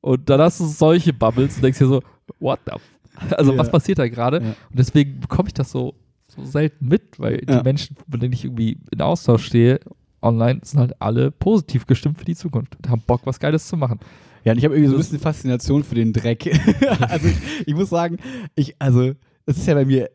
Und 0.00 0.30
dann 0.30 0.40
hast 0.40 0.60
du 0.60 0.66
solche 0.66 1.12
Bubbles 1.12 1.56
und 1.56 1.62
denkst 1.62 1.78
dir 1.80 1.88
so, 1.88 2.00
what 2.38 2.60
the 2.66 2.72
f 2.72 3.32
Also 3.36 3.52
Ja. 3.52 3.58
was 3.58 3.70
passiert 3.70 3.98
da 3.98 4.06
gerade? 4.08 4.36
Ja. 4.38 4.48
Und 4.70 4.78
deswegen 4.78 5.18
bekomme 5.18 5.48
ich 5.48 5.54
das 5.54 5.72
so, 5.72 5.94
so 6.28 6.44
selten 6.44 6.86
mit, 6.86 7.18
weil 7.18 7.42
Ja. 7.48 7.58
die 7.58 7.64
Menschen, 7.64 7.96
mit 8.06 8.22
denen 8.22 8.32
ich 8.32 8.44
irgendwie 8.44 8.78
in 8.92 9.00
Austausch 9.00 9.46
stehe, 9.46 9.80
online, 10.22 10.60
sind 10.62 10.78
halt 10.78 11.00
alle 11.02 11.32
positiv 11.32 11.86
gestimmt 11.86 12.18
für 12.18 12.24
die 12.24 12.36
Zukunft 12.36 12.76
und 12.76 12.88
haben 12.88 13.02
Bock, 13.06 13.22
was 13.24 13.40
Geiles 13.40 13.66
zu 13.66 13.76
machen. 13.76 13.98
Ja, 14.46 14.52
und 14.52 14.58
ich 14.58 14.64
habe 14.64 14.74
irgendwie 14.74 14.90
so 14.90 14.94
ein 14.94 14.98
bisschen 15.00 15.18
Faszination 15.18 15.82
für 15.82 15.96
den 15.96 16.12
Dreck. 16.12 16.46
also 17.00 17.26
ich, 17.26 17.36
ich 17.66 17.74
muss 17.74 17.90
sagen, 17.90 18.18
ich, 18.54 18.76
also, 18.78 19.12
das 19.44 19.56
ist 19.56 19.66
ja 19.66 19.74
bei 19.74 19.84
mir 19.84 20.08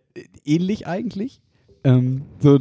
ähnlich 0.46 0.88
eigentlich. 0.88 1.42
Ähm, 1.84 2.22
so, 2.40 2.58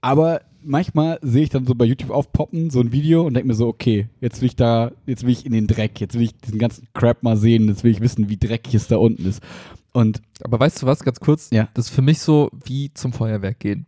aber 0.00 0.40
manchmal 0.62 1.18
sehe 1.20 1.42
ich 1.42 1.50
dann 1.50 1.66
so 1.66 1.74
bei 1.74 1.84
YouTube 1.84 2.10
aufpoppen, 2.10 2.70
so 2.70 2.80
ein 2.80 2.92
Video 2.92 3.26
und 3.26 3.34
denke 3.34 3.46
mir 3.48 3.54
so, 3.54 3.68
okay, 3.68 4.08
jetzt 4.22 4.40
will 4.40 4.46
ich 4.46 4.56
da, 4.56 4.90
jetzt 5.04 5.22
will 5.24 5.32
ich 5.32 5.44
in 5.44 5.52
den 5.52 5.66
Dreck, 5.66 6.00
jetzt 6.00 6.14
will 6.14 6.22
ich 6.22 6.36
diesen 6.38 6.58
ganzen 6.58 6.88
Crap 6.94 7.22
mal 7.22 7.36
sehen, 7.36 7.68
jetzt 7.68 7.84
will 7.84 7.90
ich 7.90 8.00
wissen, 8.00 8.30
wie 8.30 8.38
dreckig 8.38 8.74
es 8.74 8.88
da 8.88 8.96
unten 8.96 9.26
ist. 9.26 9.42
Und 9.92 10.22
Aber 10.42 10.58
weißt 10.58 10.80
du 10.82 10.86
was, 10.86 11.04
ganz 11.04 11.20
kurz, 11.20 11.50
Ja. 11.50 11.68
das 11.74 11.86
ist 11.88 11.94
für 11.94 12.02
mich 12.02 12.20
so 12.20 12.50
wie 12.64 12.90
zum 12.94 13.12
Feuerwerk 13.12 13.60
gehen. 13.60 13.84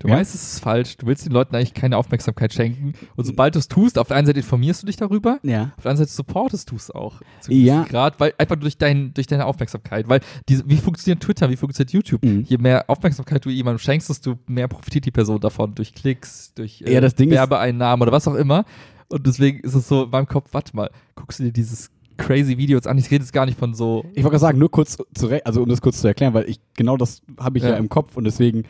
Du 0.00 0.06
Ja? 0.06 0.14
weißt, 0.16 0.32
es 0.32 0.52
ist 0.54 0.60
falsch, 0.60 0.96
du 0.96 1.06
willst 1.06 1.26
den 1.26 1.32
Leuten 1.32 1.56
eigentlich 1.56 1.74
keine 1.74 1.96
Aufmerksamkeit 1.96 2.52
schenken 2.52 2.92
und 3.16 3.24
sobald 3.24 3.56
du 3.56 3.58
es 3.58 3.66
tust, 3.66 3.98
auf 3.98 4.06
der 4.08 4.16
einen 4.16 4.28
Seite 4.28 4.38
informierst 4.38 4.82
du 4.82 4.86
dich 4.86 4.96
darüber, 4.96 5.40
ja, 5.42 5.72
auf 5.76 5.82
der 5.82 5.90
anderen 5.90 5.96
Seite 6.06 6.12
supportest 6.12 6.70
du 6.70 6.76
es 6.76 6.90
auch. 6.92 7.20
Ja. 7.48 7.82
Grad, 7.82 8.20
weil 8.20 8.32
einfach 8.38 8.54
durch, 8.56 8.78
dein, 8.78 9.12
durch 9.12 9.26
deine 9.26 9.44
Aufmerksamkeit. 9.44 10.08
Weil 10.08 10.20
diese, 10.48 10.62
wie 10.68 10.76
funktioniert 10.76 11.20
Twitter, 11.20 11.50
wie 11.50 11.56
funktioniert 11.56 11.90
YouTube? 11.92 12.24
Mhm. 12.24 12.44
Je 12.46 12.58
mehr 12.58 12.88
Aufmerksamkeit 12.88 13.44
du 13.44 13.50
jemandem 13.50 13.80
schenkst, 13.80 14.08
desto 14.08 14.38
mehr 14.46 14.68
profitiert 14.68 15.04
die 15.04 15.10
Person 15.10 15.40
davon. 15.40 15.74
Durch 15.74 15.92
Klicks, 15.92 16.52
durch 16.54 16.80
äh, 16.82 16.94
Ja, 16.94 17.02
Werbeeinnahmen 17.02 18.02
oder 18.02 18.12
was 18.12 18.28
auch 18.28 18.36
immer. 18.36 18.64
Und 19.08 19.26
deswegen 19.26 19.60
ist 19.60 19.74
es 19.74 19.88
so 19.88 20.04
in 20.04 20.10
meinem 20.10 20.26
Kopf, 20.28 20.50
warte 20.52 20.76
mal, 20.76 20.90
guckst 21.16 21.40
du 21.40 21.44
dir 21.44 21.52
dieses 21.52 21.90
crazy 22.18 22.56
Video 22.56 22.76
jetzt 22.76 22.86
an? 22.86 22.98
Ich 22.98 23.10
rede 23.10 23.24
jetzt 23.24 23.32
gar 23.32 23.46
nicht 23.46 23.58
von 23.58 23.74
so. 23.74 24.04
ich 24.12 24.18
wollte 24.22 24.30
gerade 24.30 24.38
sagen, 24.38 24.58
nur 24.58 24.70
kurz, 24.70 24.96
zu, 25.14 25.28
also 25.44 25.62
um 25.62 25.68
das 25.68 25.80
kurz 25.80 26.00
zu 26.00 26.06
erklären, 26.06 26.34
weil 26.34 26.48
ich 26.48 26.60
genau 26.76 26.96
das 26.96 27.22
habe 27.38 27.58
ich 27.58 27.64
ja. 27.64 27.70
Ja. 27.70 27.76
im 27.76 27.88
Kopf 27.88 28.16
und 28.16 28.24
deswegen 28.24 28.62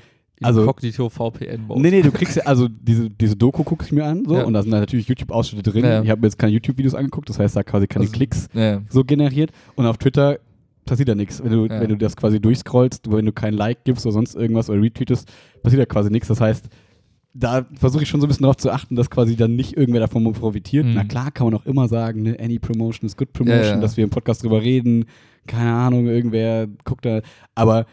Also- 0.43 0.61
Incognito 0.62 1.09
VPN-Mode. 1.09 1.80
Nee, 1.80 1.91
nee, 1.91 2.03
du 2.03 2.11
kriegst 2.12 2.36
ja, 2.36 2.45
also 2.45 2.68
diese, 2.68 3.11
diese 3.11 3.36
Doku 3.36 3.62
gucke 3.64 3.84
ich 3.84 3.93
mir 3.93 4.05
an 4.05 4.24
so 4.26 4.36
Ja. 4.36 4.45
und 4.45 4.53
da 4.53 4.62
sind 4.62 4.70
da 4.72 4.80
natürlich 4.80 5.09
YouTube-Ausschnitte 5.09 5.70
drin. 5.70 5.84
Ja. 5.84 6.03
Ich 6.03 6.11
habe 6.11 6.20
mir 6.20 6.26
jetzt 6.26 6.39
keine 6.39 6.53
YouTube-Videos 6.53 6.95
angeguckt, 6.95 7.28
das 7.28 7.39
heißt, 7.39 7.57
da 7.57 7.62
quasi 7.62 7.86
keine 7.86 8.05
Also, 8.05 8.12
Klicks 8.12 8.49
so 8.89 9.05
generiert 9.05 9.51
und 9.76 9.86
auf 9.86 9.99
Twitter 9.99 10.39
passiert 10.84 11.09
da 11.09 11.14
nichts. 11.14 11.43
Wenn 11.45 11.53
du, 11.53 11.68
wenn 11.68 11.89
du 11.89 11.97
das 11.97 12.16
quasi 12.16 12.41
durchscrollst, 12.41 13.11
wenn 13.11 13.26
du 13.26 13.32
kein 13.32 13.53
Like 13.55 13.84
gibst 13.84 14.07
oder 14.07 14.12
sonst 14.14 14.34
irgendwas 14.34 14.70
oder 14.70 14.80
retweetest, 14.80 15.30
passiert 15.62 15.82
da 15.82 15.86
quasi 15.86 16.11
nichts. 16.11 16.28
Das 16.28 16.41
heißt, 16.41 16.66
da 17.34 17.66
versuche 17.74 18.03
ich 18.05 18.09
schon 18.09 18.20
so 18.20 18.26
ein 18.26 18.28
bisschen 18.28 18.45
darauf 18.45 18.57
zu 18.57 18.70
achten, 18.70 18.97
dass 18.97 19.11
quasi 19.11 19.36
dann 19.36 19.55
nicht 19.55 19.76
irgendwer 19.76 20.01
davon 20.01 20.24
profitiert. 20.32 20.86
Mhm. 20.86 20.95
Na 20.95 21.05
klar 21.05 21.30
kann 21.30 21.47
man 21.47 21.55
auch 21.55 21.66
immer 21.66 21.86
sagen, 21.89 22.22
ne, 22.22 22.36
any 22.41 22.59
promotion 22.59 23.07
is 23.07 23.16
good 23.16 23.32
promotion, 23.32 23.80
dass 23.80 23.97
wir 23.97 24.05
im 24.05 24.11
Podcast 24.11 24.43
drüber 24.43 24.62
reden, 24.62 25.05
keine 25.47 25.72
Ahnung, 25.72 26.07
irgendwer 26.07 26.66
guckt 26.84 27.05
da, 27.05 27.20
aber 27.55 27.86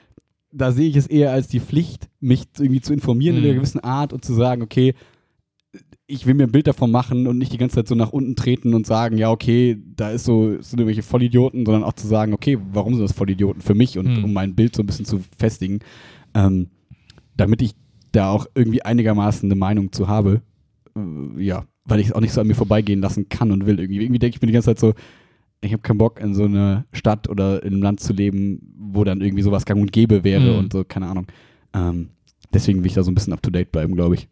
da 0.58 0.72
sehe 0.72 0.88
ich 0.90 0.96
es 0.96 1.08
eher 1.08 1.32
als 1.32 1.48
die 1.48 1.60
Pflicht, 1.60 2.10
mich 2.20 2.44
irgendwie 2.58 2.82
zu 2.82 2.94
informieren 2.94 3.36
in 3.36 3.42
Mhm. 3.44 3.48
einer 3.50 3.56
gewissen 3.56 3.80
Art 3.84 4.14
und 4.14 4.24
zu 4.24 4.34
sagen, 4.34 4.62
okay, 4.62 4.94
ich 6.08 6.26
will 6.26 6.36
mir 6.36 6.44
ein 6.44 6.52
Bild 6.52 6.68
davon 6.68 6.92
machen 6.92 7.28
und 7.28 7.38
nicht 7.38 7.52
die 7.52 7.58
ganze 7.58 7.76
Zeit 7.76 7.88
so 7.88 7.96
nach 7.96 8.12
unten 8.12 8.36
treten 8.36 8.74
und 8.74 8.86
sagen, 8.86 9.18
ja, 9.18 9.32
okay, 9.32 9.78
da 9.96 10.12
ist 10.12 10.24
so, 10.26 10.52
sind 10.62 10.80
irgendwelche 10.80 11.02
Vollidioten, 11.04 11.66
sondern 11.66 11.84
auch 11.84 11.94
zu 11.94 12.08
sagen, 12.08 12.34
okay, 12.34 12.58
warum 12.72 12.94
sind 12.94 13.04
das 13.04 13.12
Vollidioten 13.14 13.62
für 13.62 13.74
mich 13.74 13.98
und 13.98 14.08
Hm. 14.18 14.24
um 14.24 14.32
mein 14.34 14.56
Bild 14.56 14.76
so 14.76 14.84
ein 14.84 14.86
bisschen 14.86 15.06
zu 15.06 15.20
festigen, 15.38 15.80
ähm, 16.36 16.68
damit 17.36 17.62
ich 17.62 17.74
da 18.12 18.30
auch 18.30 18.46
irgendwie 18.56 18.84
einigermaßen 18.84 19.48
eine 19.50 19.60
Meinung 19.60 19.92
zu 19.92 20.08
habe. 20.08 20.42
Äh, 20.96 21.44
ja, 21.44 21.66
weil 21.86 22.00
ich 22.00 22.08
es 22.08 22.14
auch 22.14 22.22
nicht 22.22 22.32
so 22.34 22.40
an 22.42 22.48
mir 22.48 22.56
vorbeigehen 22.56 23.02
lassen 23.02 23.28
kann 23.28 23.52
und 23.52 23.66
will. 23.66 23.80
Irgendwie, 23.80 24.02
irgendwie 24.02 24.20
denke 24.20 24.38
ich 24.38 24.42
mir 24.42 24.48
die 24.48 24.54
ganze 24.54 24.68
Zeit 24.68 24.80
so, 24.80 24.94
ich 25.66 25.74
habe 25.74 25.82
keinen 25.82 25.98
Bock, 25.98 26.20
in 26.20 26.34
so 26.34 26.46
einer 26.46 26.86
Stadt 26.94 27.28
oder 27.30 27.64
in 27.64 27.74
einem 27.74 27.82
Land 27.84 28.00
zu 28.00 28.14
leben, 28.14 28.74
wo 28.78 29.04
dann 29.04 29.22
irgendwie 29.22 29.44
sowas 29.44 29.66
gang 29.66 29.82
und 29.82 29.92
gäbe 29.92 30.24
wäre 30.24 30.52
Mhm. 30.54 30.58
und 30.60 30.74
so, 30.74 30.84
keine 30.84 31.08
Ahnung. 31.08 31.28
Ähm, 31.74 32.10
deswegen 32.54 32.80
will 32.80 32.88
ich 32.88 32.94
da 32.94 33.04
so 33.04 33.12
ein 33.12 33.16
bisschen 33.16 33.34
up 33.34 33.42
to 33.44 33.50
date 33.52 33.72
bleiben, 33.72 33.96
glaube 33.96 34.16
ich. 34.16 34.28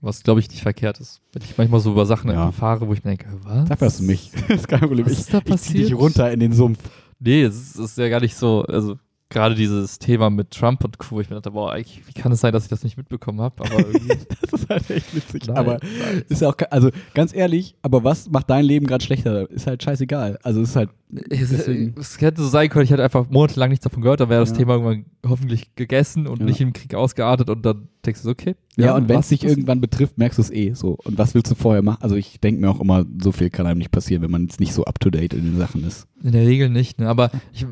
Was, 0.00 0.22
glaube 0.22 0.40
ich, 0.40 0.50
nicht 0.50 0.60
verkehrt 0.62 1.00
ist. 1.00 1.22
Wenn 1.32 1.42
ich 1.42 1.56
manchmal 1.56 1.80
so 1.80 1.92
über 1.92 2.04
Sachen 2.04 2.30
Ja. 2.30 2.44
erfahre, 2.46 2.86
wo 2.86 2.92
ich 2.92 3.02
mir 3.04 3.16
denke, 3.16 3.26
was? 3.42 3.68
Dafür 3.68 3.86
hast 3.86 4.00
du 4.00 4.04
mich. 4.04 4.30
das 4.48 4.60
ist 4.60 4.68
kein 4.68 4.80
Problem. 4.80 5.06
Was 5.06 5.12
Ich, 5.12 5.18
ist 5.20 5.32
da 5.34 5.38
ich 5.38 5.44
zieh 5.44 5.72
dich 5.78 5.82
passiert? 5.84 5.98
runter 5.98 6.30
in 6.32 6.40
den 6.40 6.52
Sumpf. 6.52 6.78
Nee, 7.18 7.42
es 7.44 7.54
ist, 7.56 7.76
ist 7.78 7.96
ja 7.98 8.08
gar 8.10 8.20
nicht 8.20 8.34
so, 8.34 8.62
also 8.64 8.98
gerade 9.34 9.54
dieses 9.54 9.98
Thema 9.98 10.30
mit 10.30 10.50
Trump 10.50 10.82
und 10.84 10.96
Co., 10.98 11.20
ich 11.20 11.28
mir 11.28 11.36
dachte, 11.36 11.50
boah, 11.50 11.72
eigentlich, 11.72 12.00
wie 12.06 12.12
kann 12.14 12.32
es 12.32 12.40
sein, 12.40 12.52
dass 12.52 12.62
ich 12.62 12.70
das 12.70 12.82
nicht 12.82 12.96
mitbekommen 12.96 13.40
habe, 13.42 13.62
aber 13.62 13.84
Das 14.40 14.60
ist 14.62 14.68
halt 14.70 14.90
echt 14.90 15.14
witzig. 15.14 15.46
Nein, 15.48 15.56
aber 15.56 15.72
nein. 15.82 16.22
ist 16.28 16.40
ja 16.40 16.48
auch, 16.48 16.56
also 16.70 16.88
ganz 17.12 17.34
ehrlich, 17.34 17.74
aber 17.82 18.02
was 18.04 18.30
macht 18.30 18.48
dein 18.48 18.64
Leben 18.64 18.86
gerade 18.86 19.04
schlechter? 19.04 19.50
Ist 19.50 19.66
halt 19.66 19.82
scheißegal. 19.82 20.38
Also 20.42 20.62
es 20.62 20.70
ist 20.70 20.76
halt, 20.76 20.90
es, 21.30 21.50
es 21.52 22.20
hätte 22.20 22.40
so 22.42 22.48
sein 22.48 22.70
können, 22.70 22.84
ich 22.84 22.90
hätte 22.90 23.04
einfach 23.04 23.28
monatelang 23.28 23.68
nichts 23.70 23.84
davon 23.84 24.02
gehört, 24.02 24.20
dann 24.20 24.30
wäre 24.30 24.40
das 24.40 24.50
Ja. 24.50 24.56
Thema 24.56 24.74
irgendwann 24.74 25.04
hoffentlich 25.28 25.74
gegessen 25.74 26.26
und 26.26 26.40
Ja. 26.40 26.46
nicht 26.46 26.60
im 26.60 26.72
Krieg 26.72 26.94
ausgeartet 26.94 27.50
und 27.50 27.66
dann 27.66 27.88
denkst 28.06 28.22
du 28.22 28.30
okay. 28.30 28.54
ja, 28.76 28.94
und 28.94 29.08
wenn 29.08 29.20
es 29.20 29.28
dich 29.28 29.44
irgendwann 29.44 29.80
betrifft, 29.80 30.18
merkst 30.18 30.38
du 30.38 30.42
es 30.42 30.50
eh 30.50 30.74
so. 30.74 30.96
Und 31.04 31.18
was 31.18 31.34
willst 31.34 31.50
du 31.50 31.54
vorher 31.54 31.82
machen? 31.82 32.02
Also 32.02 32.16
ich 32.16 32.40
denke 32.40 32.60
mir 32.60 32.70
auch 32.70 32.80
immer, 32.80 33.04
so 33.20 33.32
viel 33.32 33.50
kann 33.50 33.66
einem 33.66 33.78
nicht 33.78 33.90
passieren, 33.90 34.22
wenn 34.22 34.30
man 34.30 34.42
jetzt 34.42 34.60
nicht 34.60 34.72
so 34.72 34.84
up 34.84 35.00
to 35.00 35.10
date 35.10 35.34
in 35.34 35.44
den 35.44 35.58
Sachen 35.58 35.84
ist. 35.84 36.06
In 36.22 36.32
der 36.32 36.46
Regel 36.46 36.70
nicht, 36.70 36.98
ne? 36.98 37.08
aber 37.08 37.30
ich, 37.52 37.66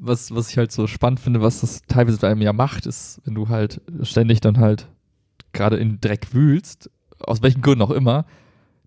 was, 0.00 0.34
was 0.34 0.50
ich 0.50 0.58
halt 0.58 0.72
so 0.72 0.86
spannend 0.86 1.20
finde, 1.20 1.42
was 1.42 1.60
das 1.60 1.82
teilweise 1.88 2.18
bei 2.18 2.30
einem 2.30 2.42
ja 2.42 2.52
macht, 2.52 2.86
ist, 2.86 3.20
wenn 3.24 3.34
du 3.34 3.48
halt 3.48 3.80
ständig 4.02 4.40
dann 4.40 4.58
halt 4.58 4.88
gerade 5.52 5.76
in 5.76 6.00
Dreck 6.00 6.34
wühlst, 6.34 6.90
aus 7.20 7.42
welchen 7.42 7.62
Gründen 7.62 7.82
auch 7.82 7.90
immer, 7.90 8.26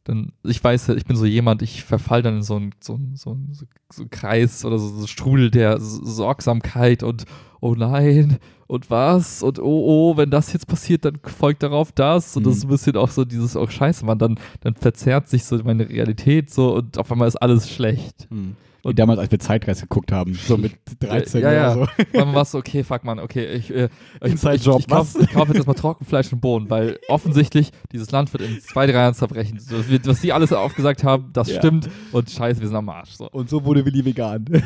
dann, 0.08 0.32
ich 0.44 0.64
weiß, 0.64 0.90
ich 0.90 1.06
bin 1.06 1.18
so 1.18 1.26
jemand, 1.26 1.62
ich 1.62 1.84
verfall 1.84 2.22
dann 2.22 2.38
in 2.38 2.44
so 2.44 2.56
einen 2.56 2.72
so 2.80 2.98
so 3.16 3.34
ein, 3.34 3.54
so 3.92 4.04
ein 4.04 4.10
Kreis 4.10 4.64
oder 4.64 4.80
so, 4.80 4.88
so 4.88 5.08
Strudel 5.08 5.52
der 5.52 5.80
Sorgsamkeit 5.80 7.04
und 7.04 7.26
oh 7.62 7.76
nein 7.76 8.38
und 8.68 8.90
was? 8.90 9.44
Und 9.44 9.60
oh 9.60 10.12
oh, 10.12 10.18
wenn 10.18 10.30
das 10.30 10.54
jetzt 10.54 10.68
passiert, 10.68 11.06
dann 11.06 11.20
folgt 11.24 11.64
darauf 11.64 11.92
das. 11.92 12.36
Und 12.36 12.46
das 12.46 12.58
ist 12.58 12.64
ein 12.66 12.70
bisschen 12.70 12.98
auch 12.98 13.10
so 13.10 13.26
dieses, 13.26 13.56
oh 13.56 13.68
scheiße, 13.68 14.06
man, 14.06 14.20
dann, 14.20 14.40
dann 14.62 14.76
verzerrt 14.76 15.30
sich 15.30 15.46
so 15.46 15.58
meine 15.64 15.90
Realität 15.90 16.50
so 16.52 16.76
und 16.76 16.98
auf 16.98 17.12
einmal 17.12 17.28
ist 17.28 17.38
alles 17.38 17.70
schlecht. 17.70 18.28
Wie 18.88 18.96
damals, 18.96 19.20
als 19.20 19.32
wir 19.32 19.40
Zeitreise 19.40 19.82
geguckt 19.82 20.12
haben, 20.12 20.34
so 20.34 20.58
mit 20.58 20.74
13 21.00 21.42
ja, 21.42 21.52
ja. 21.52 21.76
oder 21.76 21.86
so. 21.86 22.04
Dann 22.14 22.34
war 22.34 22.44
es 22.44 22.52
so, 22.52 22.58
okay, 22.58 22.84
fuck 22.84 23.04
man, 23.04 23.20
okay, 23.20 23.46
ich, 23.54 23.74
äh, 23.74 23.90
ich, 24.24 24.34
ich, 24.34 24.64
Job, 24.66 24.80
ich, 24.80 24.88
kaufe 24.88 25.26
kauf 25.28 25.48
jetzt 25.48 25.58
erstmal 25.58 25.76
Trockenfleisch 25.76 26.32
und 26.32 26.40
Bohnen, 26.40 26.70
weil 26.70 26.98
offensichtlich 27.10 27.72
dieses 27.92 28.12
Land 28.12 28.32
wird 28.34 28.44
in 28.44 28.60
zwei, 28.62 28.86
drei 28.86 28.94
Jahren 28.94 29.14
zerbrechen. 29.14 29.60
So, 29.60 29.76
was 30.06 30.22
die 30.22 30.34
alles 30.34 30.54
aufgesagt 30.54 31.04
haben, 31.04 31.30
das 31.34 31.50
Ja. 31.50 31.58
stimmt 31.60 31.90
und 32.12 32.30
scheiße, 32.30 32.62
wir 32.62 32.68
sind 32.68 32.78
am 32.78 32.90
Arsch. 32.90 33.12
So. 33.12 33.30
Und 33.30 33.50
so 33.50 33.66
wurde 33.66 33.86
Willi 33.86 34.06
vegan. 34.06 34.46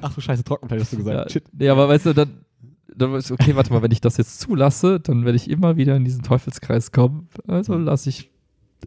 Ach 0.00 0.12
so, 0.12 0.20
scheiße, 0.20 0.44
Trockenfleisch 0.44 0.82
hast 0.82 0.92
du 0.92 0.98
gesagt. 0.98 1.16
Ja, 1.16 1.28
Shit. 1.30 1.44
nee, 1.52 1.68
aber 1.68 1.88
weißt 1.88 2.06
du, 2.06 2.12
dann, 2.12 2.44
dann 2.94 3.14
ist 3.14 3.30
okay, 3.30 3.56
warte 3.56 3.72
mal, 3.72 3.82
wenn 3.82 3.90
ich 3.90 4.00
das 4.00 4.16
jetzt 4.16 4.40
zulasse, 4.40 5.00
dann 5.00 5.24
werde 5.24 5.36
ich 5.36 5.48
immer 5.48 5.76
wieder 5.76 5.96
in 5.96 6.04
diesen 6.04 6.22
Teufelskreis 6.22 6.92
kommen. 6.92 7.28
Also 7.46 7.76
lasse 7.76 8.10
ich, 8.10 8.30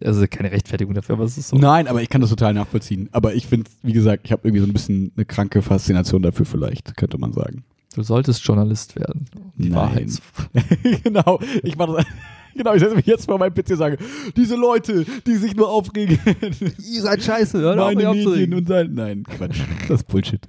also 0.04 0.26
keine 0.30 0.52
Rechtfertigung 0.52 0.94
dafür, 0.94 1.16
aber 1.16 1.26
es 1.26 1.38
ist 1.38 1.50
so. 1.50 1.58
Nein, 1.58 1.88
aber 1.88 2.02
ich 2.02 2.10
kann 2.10 2.22
das 2.22 2.30
total 2.30 2.54
nachvollziehen. 2.54 3.10
Aber 3.12 3.34
ich 3.34 3.48
finde, 3.48 3.70
wie 3.84 3.94
gesagt, 3.94 4.22
ich 4.26 4.32
habe 4.32 4.48
irgendwie 4.48 4.62
so 4.62 4.68
ein 4.68 4.74
bisschen 4.74 5.12
eine 5.16 5.26
kranke 5.26 5.62
Faszination 5.62 6.22
dafür 6.22 6.46
vielleicht, 6.46 6.96
könnte 6.98 7.18
man 7.18 7.34
sagen. 7.34 7.64
Du 7.96 8.04
solltest 8.04 8.46
Journalist 8.46 8.96
werden. 8.96 9.26
Die 9.56 9.70
Nein. 9.70 9.76
Wahrheit 9.76 10.10
genau, 11.04 11.40
ich 11.64 11.78
mache 11.78 11.98
das. 11.98 12.06
Genau, 12.58 12.74
ich 12.74 12.80
setze 12.80 12.96
mich 12.96 13.06
jetzt 13.06 13.26
vor 13.26 13.38
meinen 13.38 13.54
PC 13.54 13.70
und 13.70 13.78
sage, 13.78 13.98
diese 14.36 14.56
Leute, 14.56 15.06
die 15.28 15.36
sich 15.36 15.56
nur 15.56 15.70
aufregen. 15.70 16.18
Ihr 16.92 17.02
seid 17.04 17.22
scheiße, 17.22 17.60
hört 17.60 17.78
auf, 17.78 17.94
meine 17.94 18.12
Medien 18.12 18.52
und 18.56 18.68
sein. 18.68 18.96
Nein, 18.96 19.22
Quatsch. 19.22 19.60
Das 19.88 20.02
ist 20.02 20.08
Bullshit. 20.08 20.44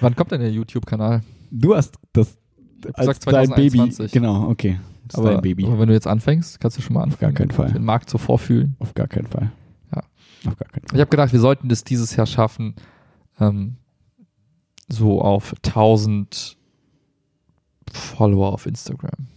Wann 0.00 0.16
kommt 0.16 0.32
denn 0.32 0.40
der 0.40 0.50
YouTube-Kanal? 0.50 1.22
Du 1.52 1.76
hast 1.76 1.94
das 2.12 2.36
als 2.94 3.20
dein 3.20 3.50
Baby. 3.50 3.78
2021. 3.78 4.10
Genau, 4.10 4.48
okay. 4.48 4.80
Das 5.12 5.18
ist 5.20 5.26
Aber, 5.26 5.34
dein 5.34 5.42
Baby. 5.42 5.66
aber 5.66 5.78
wenn 5.78 5.88
du 5.88 5.94
jetzt 5.94 6.06
anfängst, 6.06 6.58
kannst 6.58 6.78
du 6.78 6.82
schon 6.82 6.94
mal 6.94 7.02
anfangen. 7.02 7.20
gar 7.20 7.32
keinen 7.32 7.50
Fall. 7.50 7.70
Den 7.72 7.84
Markt 7.84 8.08
so 8.08 8.16
vorfühlen. 8.18 8.76
Auf 8.78 8.94
gar 8.94 9.08
keinen 9.08 9.26
Fall. 9.26 9.52
Ja. 9.94 10.02
Auf 10.50 10.56
gar 10.56 10.68
keinen 10.68 10.86
Fall. 10.88 10.94
Ich 10.96 11.00
habe 11.00 11.10
gedacht, 11.10 11.32
wir 11.32 11.40
sollten 11.40 11.68
das 11.68 11.84
dieses 11.84 12.16
Jahr 12.16 12.26
schaffen, 12.26 12.74
ähm, 13.38 13.76
so 14.88 15.20
auf 15.20 15.54
1000 15.62 16.56
Follower 17.92 18.52
auf 18.52 18.64
Instagram 18.66 19.28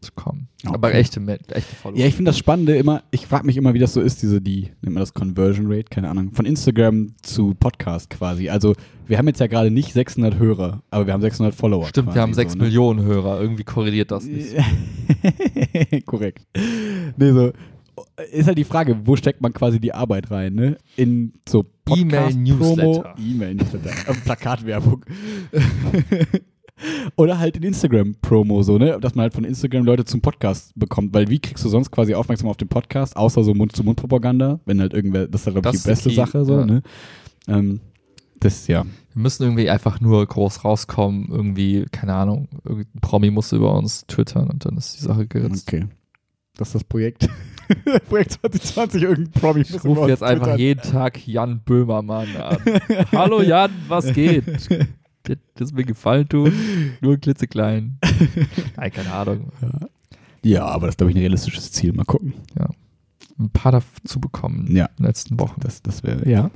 zu 0.00 0.12
kommen. 0.12 0.48
Okay. 0.64 0.74
Aber 0.74 0.94
echte, 0.94 1.20
echte 1.50 1.74
Follower. 1.74 1.98
Ja, 1.98 2.06
ich 2.06 2.14
finde 2.14 2.30
das 2.30 2.38
Spannende 2.38 2.76
immer, 2.76 3.02
ich 3.10 3.26
frage 3.26 3.46
mich 3.46 3.56
immer, 3.56 3.74
wie 3.74 3.78
das 3.78 3.92
so 3.92 4.00
ist, 4.00 4.22
diese, 4.22 4.40
die, 4.40 4.70
nennt 4.82 4.94
man 4.94 4.96
das 4.96 5.14
Conversion 5.14 5.66
Rate, 5.68 5.86
keine 5.90 6.08
Ahnung, 6.08 6.32
von 6.32 6.46
Instagram 6.46 7.14
zu 7.22 7.54
Podcast 7.54 8.10
quasi. 8.10 8.48
Also, 8.48 8.74
wir 9.06 9.18
haben 9.18 9.26
jetzt 9.28 9.40
ja 9.40 9.46
gerade 9.46 9.70
nicht 9.70 9.92
600 9.92 10.38
Hörer, 10.38 10.82
aber 10.90 11.06
wir 11.06 11.12
haben 11.12 11.20
600 11.20 11.54
Follower. 11.54 11.86
Stimmt, 11.86 12.14
wir 12.14 12.22
haben 12.22 12.34
6 12.34 12.52
so, 12.52 12.58
ne? 12.58 12.64
Millionen 12.64 13.04
Hörer. 13.04 13.40
Irgendwie 13.40 13.64
korreliert 13.64 14.10
das 14.10 14.24
nicht. 14.24 14.54
Korrekt. 16.06 16.46
Nee, 17.16 17.32
so. 17.32 17.52
Ist 18.32 18.46
halt 18.46 18.58
die 18.58 18.64
Frage, 18.64 19.06
wo 19.06 19.16
steckt 19.16 19.40
man 19.40 19.52
quasi 19.52 19.80
die 19.80 19.92
Arbeit 19.92 20.30
rein, 20.30 20.54
ne? 20.54 20.76
In 20.96 21.32
so 21.48 21.64
E-Mail-Newsletter. 21.88 22.82
Podcast-Promo, 22.82 23.04
E-Mail-Newsletter, 23.18 23.90
äh, 24.10 24.14
Plakatwerbung. 24.24 25.04
Oder 27.16 27.38
halt 27.38 27.56
in 27.56 27.62
Instagram-Promo, 27.62 28.62
so, 28.62 28.76
ne? 28.78 28.98
Dass 29.00 29.14
man 29.14 29.24
halt 29.24 29.34
von 29.34 29.44
Instagram 29.44 29.84
Leute 29.84 30.04
zum 30.04 30.20
Podcast 30.20 30.72
bekommt, 30.74 31.14
weil 31.14 31.28
wie 31.28 31.38
kriegst 31.38 31.64
du 31.64 31.68
sonst 31.68 31.90
quasi 31.90 32.14
aufmerksam 32.14 32.48
auf 32.48 32.56
den 32.56 32.68
Podcast, 32.68 33.16
außer 33.16 33.44
so 33.44 33.54
Mund-zu-Mund-Propaganda, 33.54 34.60
wenn 34.66 34.80
halt 34.80 34.92
irgendwer, 34.92 35.26
das 35.26 35.42
ist 35.42 35.46
halt, 35.46 35.62
glaube 35.62 35.76
ich, 35.76 35.82
die 35.82 35.88
beste 35.88 36.10
key, 36.10 36.14
Sache, 36.14 36.44
so, 36.44 36.58
ja. 36.58 36.66
ne? 36.66 36.82
Ähm, 37.48 37.80
das, 38.40 38.66
ja. 38.66 38.84
Wir 38.84 39.22
müssen 39.22 39.44
irgendwie 39.44 39.70
einfach 39.70 40.00
nur 40.00 40.26
groß 40.26 40.64
rauskommen. 40.64 41.28
Irgendwie, 41.30 41.86
keine 41.90 42.14
Ahnung, 42.14 42.48
irgendein 42.64 43.00
Promi 43.00 43.30
muss 43.30 43.52
über 43.52 43.74
uns 43.74 44.06
twittern 44.06 44.50
und 44.50 44.64
dann 44.66 44.76
ist 44.76 44.98
die 44.98 45.04
Sache 45.04 45.26
geritzt. 45.26 45.66
Okay. 45.68 45.86
Das 46.56 46.68
ist 46.68 46.74
das 46.74 46.84
Projekt. 46.84 47.28
Projekt 48.08 48.32
2020, 48.32 49.02
irgendein 49.02 49.40
Promi. 49.40 49.60
Ich 49.62 49.84
rufe 49.84 50.08
jetzt 50.08 50.22
einfach 50.22 50.58
jeden 50.58 50.82
Tag 50.82 51.26
Jan 51.26 51.60
Böhmermann 51.64 52.36
an. 52.36 52.58
Hallo 53.12 53.40
Jan, 53.40 53.70
was 53.88 54.12
geht? 54.12 54.44
Das 55.54 55.72
mir 55.72 55.84
gefallen 55.84 56.28
tun, 56.28 56.52
nur 57.00 57.16
klitzeklein. 57.18 57.98
Nein, 58.76 58.92
keine 58.92 59.12
Ahnung. 59.12 59.50
Ja, 60.42 60.64
aber 60.66 60.86
das 60.86 60.94
ist, 60.94 60.98
glaube 60.98 61.10
ich, 61.10 61.16
ein 61.16 61.20
realistisches 61.20 61.72
Ziel. 61.72 61.92
Mal 61.92 62.04
gucken. 62.04 62.34
Ein 63.38 63.50
paar 63.50 63.72
dazu 63.72 64.20
bekommen 64.20 64.74
Ja. 64.74 64.86
in 64.86 64.96
den 64.98 65.06
letzten 65.06 65.38
Wochen. 65.40 65.60
Das, 65.60 65.82
das 65.82 66.02
wäre, 66.02 66.28
ja. 66.28 66.50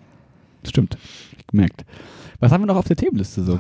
Stimmt. 0.67 0.97
Ich 1.39 1.47
gemerkt. 1.47 1.85
Was 2.39 2.53
haben 2.53 2.63
wir 2.63 2.67
noch 2.67 2.77
auf 2.77 2.87
der 2.87 2.97
Themenliste 2.97 3.43
so? 3.43 3.59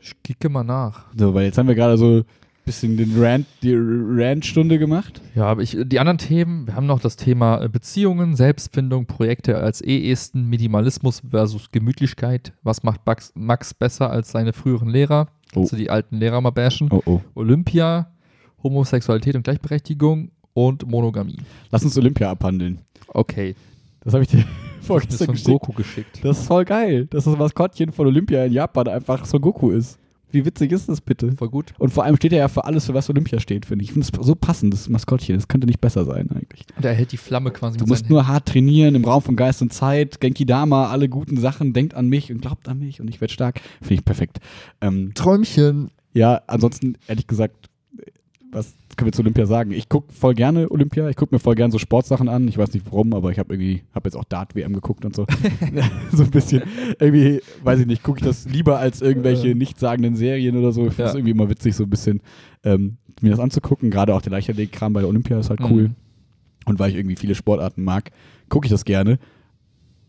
Ich 0.00 0.14
kicke 0.22 0.48
mal 0.48 0.64
nach. 0.64 1.04
So, 1.16 1.34
weil 1.34 1.44
jetzt 1.44 1.58
haben 1.58 1.68
wir 1.68 1.74
gerade 1.74 1.96
so 1.98 2.24
bisschen 2.64 2.96
den 2.96 3.20
Rant, 3.22 3.46
die 3.62 3.74
Rant-Stunde 3.76 4.78
gemacht. 4.78 5.20
Ja, 5.34 5.44
aber 5.44 5.62
ich, 5.62 5.76
die 5.84 5.98
anderen 5.98 6.18
Themen, 6.18 6.66
wir 6.66 6.76
haben 6.76 6.86
noch 6.86 7.00
das 7.00 7.16
Thema 7.16 7.62
äh, 7.62 7.68
Beziehungen, 7.68 8.36
Selbstfindung, 8.36 9.06
Projekte 9.06 9.58
als 9.58 9.80
Ehesten, 9.80 10.48
Minimalismus 10.48 11.22
versus 11.28 11.70
Gemütlichkeit. 11.70 12.52
Was 12.62 12.82
macht 12.82 13.00
Max, 13.04 13.32
Max 13.34 13.74
besser 13.74 14.10
als 14.10 14.30
seine 14.30 14.52
früheren 14.52 14.88
Lehrer? 14.88 15.28
Oh. 15.54 15.62
Also 15.62 15.76
die 15.76 15.90
alten 15.90 16.16
Lehrer 16.16 16.40
mal 16.40 16.50
bashen. 16.50 16.88
Oh, 16.90 17.02
oh. 17.04 17.20
Olympia, 17.34 18.12
Homosexualität 18.62 19.34
und 19.34 19.42
Gleichberechtigung 19.42 20.30
und 20.54 20.86
Monogamie. 20.86 21.38
Lass 21.70 21.82
uns 21.82 21.96
Olympia 21.98 22.30
abhandeln. 22.30 22.80
Okay, 23.08 23.54
Das 24.04 24.14
habe 24.14 24.22
ich 24.24 24.30
dir 24.30 24.38
das 24.78 24.80
ist 24.80 24.86
vorgestern 24.86 25.26
von 25.26 25.34
geschickt. 25.34 25.48
Goku 25.48 25.72
geschickt. 25.72 26.20
Das 26.22 26.38
ist 26.38 26.46
voll 26.46 26.64
geil, 26.64 27.06
dass 27.06 27.24
das 27.24 27.36
Maskottchen 27.36 27.92
von 27.92 28.06
Olympia 28.06 28.44
in 28.44 28.52
Japan 28.52 28.88
einfach 28.88 29.24
Son 29.24 29.40
Goku 29.40 29.70
ist. 29.70 29.98
Wie 30.32 30.44
witzig 30.44 30.72
ist 30.72 30.88
das 30.88 31.00
bitte? 31.00 31.32
Voll 31.32 31.50
gut. 31.50 31.72
Und 31.78 31.90
vor 31.90 32.04
allem 32.04 32.16
steht 32.16 32.32
er 32.32 32.38
ja 32.38 32.48
für 32.48 32.64
alles, 32.64 32.86
für 32.86 32.94
was 32.94 33.08
Olympia 33.10 33.38
steht, 33.40 33.66
finde 33.66 33.82
ich. 33.82 33.90
Ich 33.90 33.92
finde 33.92 34.08
es 34.10 34.26
so 34.26 34.34
passend, 34.34 34.72
das 34.72 34.88
Maskottchen. 34.88 35.36
Das 35.36 35.48
könnte 35.48 35.66
nicht 35.66 35.80
besser 35.80 36.04
sein 36.04 36.30
eigentlich. 36.30 36.64
Und 36.76 36.84
er 36.84 36.94
hält 36.94 37.12
die 37.12 37.16
Flamme 37.16 37.50
quasi 37.50 37.78
Du 37.78 37.86
musst 37.86 38.08
nur 38.08 38.26
hart 38.26 38.46
trainieren 38.46 38.94
im 38.94 39.04
Raum 39.04 39.22
von 39.22 39.36
Geist 39.36 39.62
und 39.62 39.72
Zeit. 39.72 40.20
Genki 40.20 40.46
Dama, 40.46 40.90
alle 40.90 41.08
guten 41.08 41.38
Sachen, 41.38 41.72
denkt 41.72 41.94
an 41.94 42.08
mich 42.08 42.32
und 42.32 42.40
glaubt 42.40 42.68
an 42.68 42.78
mich 42.78 43.00
und 43.00 43.08
ich 43.08 43.20
werde 43.20 43.32
stark. 43.32 43.60
Finde 43.80 43.94
ich 43.94 44.04
perfekt. 44.04 44.38
Ähm, 44.80 45.12
Träumchen. 45.14 45.90
ja, 46.14 46.42
ansonsten, 46.46 46.96
ehrlich 47.06 47.26
gesagt, 47.26 47.68
was 48.50 48.74
können 48.96 49.06
wir 49.08 49.12
zu 49.12 49.22
Olympia 49.22 49.46
sagen? 49.46 49.72
Ich 49.72 49.88
gucke 49.88 50.12
voll 50.12 50.34
gerne 50.34 50.70
Olympia. 50.70 51.08
Ich 51.08 51.16
gucke 51.16 51.34
mir 51.34 51.38
voll 51.38 51.54
gerne 51.54 51.72
so 51.72 51.78
Sportsachen 51.78 52.28
an. 52.28 52.46
Ich 52.48 52.58
weiß 52.58 52.72
nicht 52.74 52.84
warum, 52.86 53.12
aber 53.14 53.30
ich 53.30 53.38
habe 53.38 53.54
irgendwie, 53.54 53.82
habe 53.94 54.08
jetzt 54.08 54.16
auch 54.16 54.24
Dart-WM 54.24 54.72
geguckt 54.72 55.04
und 55.04 55.14
so. 55.16 55.26
so 56.12 56.24
ein 56.24 56.30
bisschen. 56.30 56.62
Irgendwie, 56.98 57.40
weiß 57.62 57.80
ich 57.80 57.86
nicht, 57.86 58.02
gucke 58.02 58.20
ich 58.20 58.24
das 58.24 58.46
lieber 58.46 58.78
als 58.78 59.00
irgendwelche 59.00 59.54
nichtssagenden 59.54 60.16
Serien 60.16 60.56
oder 60.56 60.72
so. 60.72 60.86
Ich 60.86 60.94
finde 60.94 61.04
es 61.04 61.12
Ja. 61.12 61.18
irgendwie 61.18 61.30
immer 61.32 61.48
witzig, 61.50 61.74
so 61.76 61.84
ein 61.84 61.90
bisschen 61.90 62.20
ähm, 62.64 62.96
mir 63.20 63.30
das 63.30 63.40
anzugucken. 63.40 63.90
Gerade 63.90 64.14
auch 64.14 64.22
der 64.22 64.32
Leichtathletik-Kram 64.32 64.92
bei 64.92 65.00
der 65.00 65.08
Olympia 65.08 65.38
ist 65.38 65.50
halt 65.50 65.60
cool. 65.62 65.88
Mhm. 65.88 65.94
Und 66.66 66.78
weil 66.78 66.90
ich 66.90 66.96
irgendwie 66.96 67.16
viele 67.16 67.34
Sportarten 67.34 67.82
mag, 67.82 68.10
gucke 68.48 68.66
ich 68.66 68.70
das 68.70 68.84
gerne. 68.84 69.18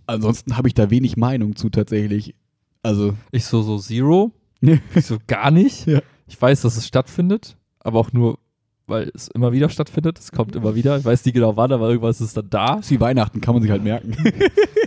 Ansonsten 0.06 0.58
habe 0.58 0.68
ich 0.68 0.74
da 0.74 0.90
wenig 0.90 1.18
Meinung 1.18 1.56
zu 1.56 1.70
tatsächlich. 1.70 2.36
Also, 2.82 3.14
Ich 3.32 3.46
so, 3.46 3.62
so 3.62 3.78
Zero. 3.80 4.32
Ich 4.96 5.06
so 5.06 5.18
gar 5.28 5.52
nicht. 5.52 5.88
Ja. 5.88 6.02
Ich 6.28 6.42
weiß, 6.42 6.62
dass 6.62 6.78
es 6.78 6.88
stattfindet, 6.88 7.58
aber 7.80 8.00
auch 8.00 8.12
nur 8.14 8.40
weil 8.88 9.12
es 9.14 9.28
immer 9.30 9.52
wieder 9.52 9.70
stattfindet. 9.70 10.20
Es 10.20 10.32
kommt 10.32 10.56
immer 10.56 10.76
wieder. 10.76 10.98
Ich 10.98 11.06
weiß 11.06 11.24
nicht 11.26 11.34
genau 11.34 11.56
wann, 11.56 11.72
aber 11.72 11.90
irgendwas 11.90 12.22
ist 12.22 12.36
dann 12.38 12.50
da. 12.50 12.76
ist 12.76 12.92
wie 12.92 13.00
Weihnachten, 13.00 13.42
kann 13.42 13.56
man 13.56 13.62
sich 13.62 13.72
halt 13.72 13.84
merken. 13.84 14.16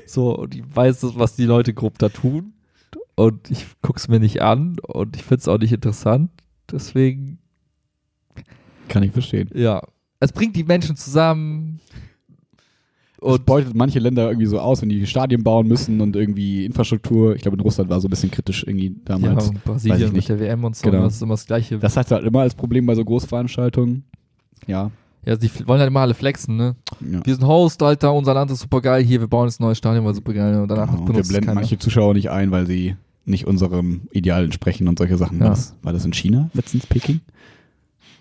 So, 0.08 0.38
und 0.38 0.54
ich 0.54 0.62
weiß, 0.72 1.18
was 1.18 1.34
die 1.34 1.46
Leute 1.46 1.74
grob 1.74 1.98
da 1.98 2.08
tun. 2.08 2.52
Und 3.16 3.50
ich 3.50 3.66
gucke 3.82 3.98
es 3.98 4.06
mir 4.06 4.20
nicht 4.20 4.40
an 4.40 4.76
und 4.86 5.16
ich 5.16 5.22
finde 5.24 5.40
es 5.40 5.48
auch 5.48 5.58
nicht 5.58 5.72
interessant. 5.72 6.30
Deswegen, 6.70 7.38
kann 8.88 9.02
ich 9.02 9.10
verstehen. 9.10 9.50
ja. 9.52 9.82
Es 10.20 10.32
bringt 10.32 10.54
die 10.54 10.64
Menschen 10.64 10.96
zusammen. 10.96 11.80
Und 13.20 13.32
Und 13.32 13.46
beutet 13.46 13.74
manche 13.74 13.98
Länder 13.98 14.28
irgendwie 14.28 14.46
so 14.46 14.58
aus, 14.60 14.82
wenn 14.82 14.88
die 14.90 15.06
Stadien 15.06 15.42
bauen 15.42 15.66
müssen 15.66 16.00
und 16.00 16.14
irgendwie 16.16 16.66
Infrastruktur. 16.66 17.34
Ich 17.34 17.42
glaube, 17.42 17.56
in 17.56 17.60
Russland 17.62 17.88
war 17.88 18.00
so 18.00 18.08
ein 18.08 18.10
bisschen 18.10 18.30
kritisch 18.30 18.64
irgendwie 18.66 18.88
ja, 18.88 18.92
damals. 19.04 19.48
weiß 19.50 19.58
Brasilien 19.64 20.00
mit 20.08 20.12
nicht. 20.14 20.28
der 20.28 20.38
WM 20.38 20.62
und 20.64 20.76
so, 20.76 20.90
Genau. 20.90 21.04
das 21.04 21.14
ist 21.16 21.22
immer 21.22 21.34
das 21.34 21.46
Gleiche. 21.46 21.78
Das 21.78 21.96
hat 21.96 22.10
halt 22.10 22.24
immer 22.24 22.40
als 22.40 22.54
Problem 22.54 22.84
bei 22.86 22.94
so 22.94 23.04
Großveranstaltungen. 23.04 24.04
Ja. 24.66 24.90
ja, 25.24 25.36
die 25.36 25.50
wollen 25.66 25.80
halt 25.80 25.88
immer 25.88 26.00
alle 26.00 26.14
flexen, 26.14 26.56
ne? 26.56 26.76
ja. 27.00 27.24
Wir 27.24 27.34
sind 27.34 27.46
Host, 27.46 27.82
Alter, 27.82 28.12
unser 28.12 28.34
Land 28.34 28.50
ist 28.50 28.60
super 28.60 28.80
geil. 28.82 29.02
Hier, 29.02 29.20
wir 29.20 29.28
bauen 29.28 29.48
jetzt 29.48 29.60
ein 29.60 29.64
neues 29.64 29.78
Stadion, 29.78 30.04
weil 30.04 30.14
super 30.14 30.32
geil. 30.34 30.60
Und 30.60 30.68
danach 30.68 30.86
Genau. 30.88 30.98
Und 31.00 31.06
wir 31.08 31.12
benutzt 31.14 31.28
blenden 31.30 31.46
keiner. 31.46 31.60
manche 31.60 31.78
Zuschauer 31.78 32.12
nicht 32.14 32.30
ein, 32.30 32.50
weil 32.50 32.66
sie 32.66 32.96
nicht 33.24 33.46
unserem 33.46 34.02
Ideal 34.12 34.44
entsprechen 34.44 34.88
und 34.88 34.98
solche 34.98 35.16
Sachen. 35.16 35.38
Ja. 35.38 35.44
War, 35.44 35.50
das, 35.50 35.74
war 35.82 35.92
das 35.92 36.04
in 36.04 36.12
China 36.12 36.50
letztens, 36.54 36.86
Peking? 36.86 37.20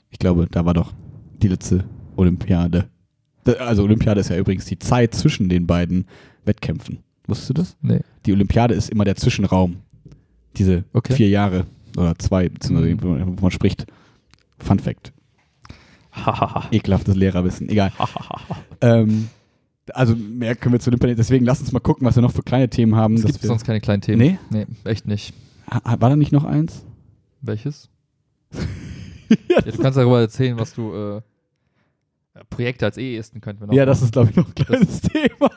Ich 0.09 0.19
glaube, 0.19 0.47
da 0.49 0.65
war 0.65 0.73
doch 0.73 0.93
die 1.41 1.47
letzte 1.49 1.83
Olympiade. 2.15 2.85
Also 3.59 3.83
Olympiade 3.83 4.19
ist 4.21 4.29
ja 4.29 4.37
übrigens 4.37 4.65
die 4.65 4.79
Zeit 4.79 5.13
zwischen 5.13 5.49
den 5.49 5.67
beiden 5.67 6.05
Wettkämpfen. 6.45 6.99
Wusstest 7.27 7.49
du 7.49 7.53
das? 7.53 7.77
Nee. 7.81 7.99
Die 8.25 8.33
Olympiade 8.33 8.73
ist 8.73 8.89
immer 8.89 9.03
der 9.05 9.15
Zwischenraum. 9.15 9.77
Diese 10.57 10.83
Okay. 10.93 11.13
vier 11.13 11.29
Jahre 11.29 11.65
oder 11.97 12.17
zwei, 12.17 12.49
beziehungsweise 12.49 12.95
Mhm. 12.95 13.37
wo 13.37 13.41
man- 13.41 13.51
spricht. 13.51 13.85
Fun 14.59 14.79
Fact. 14.79 15.11
Ekelhaftes 16.71 17.15
Lehrerwissen. 17.15 17.67
Egal. 17.69 17.91
ähm, 18.81 19.27
also 19.93 20.15
mehr 20.15 20.55
können 20.55 20.73
wir 20.73 20.79
zu 20.79 20.89
Olympiade. 20.89 21.15
Deswegen 21.15 21.45
lass 21.45 21.59
uns 21.59 21.71
mal 21.71 21.79
gucken, 21.79 22.07
was 22.07 22.15
wir 22.15 22.21
noch 22.21 22.31
für 22.31 22.41
kleine 22.43 22.69
Themen 22.69 22.95
haben. 22.95 23.15
Es 23.15 23.25
gibt 23.25 23.41
wir, 23.43 23.47
sonst 23.47 23.65
keine 23.65 23.81
kleinen 23.81 24.01
Themen. 24.01 24.17
Nee? 24.19 24.39
Nee, 24.49 24.65
echt 24.85 25.07
nicht. 25.07 25.33
War 25.83 25.97
da 26.09 26.15
nicht 26.15 26.31
noch 26.31 26.45
eins? 26.45 26.85
Welches? 27.41 27.89
ja, 29.49 29.61
du 29.61 29.77
kannst 29.81 29.97
darüber 29.97 30.21
erzählen, 30.21 30.57
was 30.57 30.73
du. 30.73 30.93
Äh, 30.93 31.21
Projekte 32.49 32.85
als 32.85 32.97
E-Esten 32.97 33.41
könnten 33.41 33.61
wir 33.61 33.67
noch. 33.67 33.73
Ja, 33.73 33.85
das 33.85 33.99
machen. 33.99 34.05
ist, 34.05 34.11
glaube 34.13 34.29
ich, 34.31 34.35
noch 34.35 34.47
ein 34.47 34.55
kleines 34.55 35.01
Thema. 35.01 35.49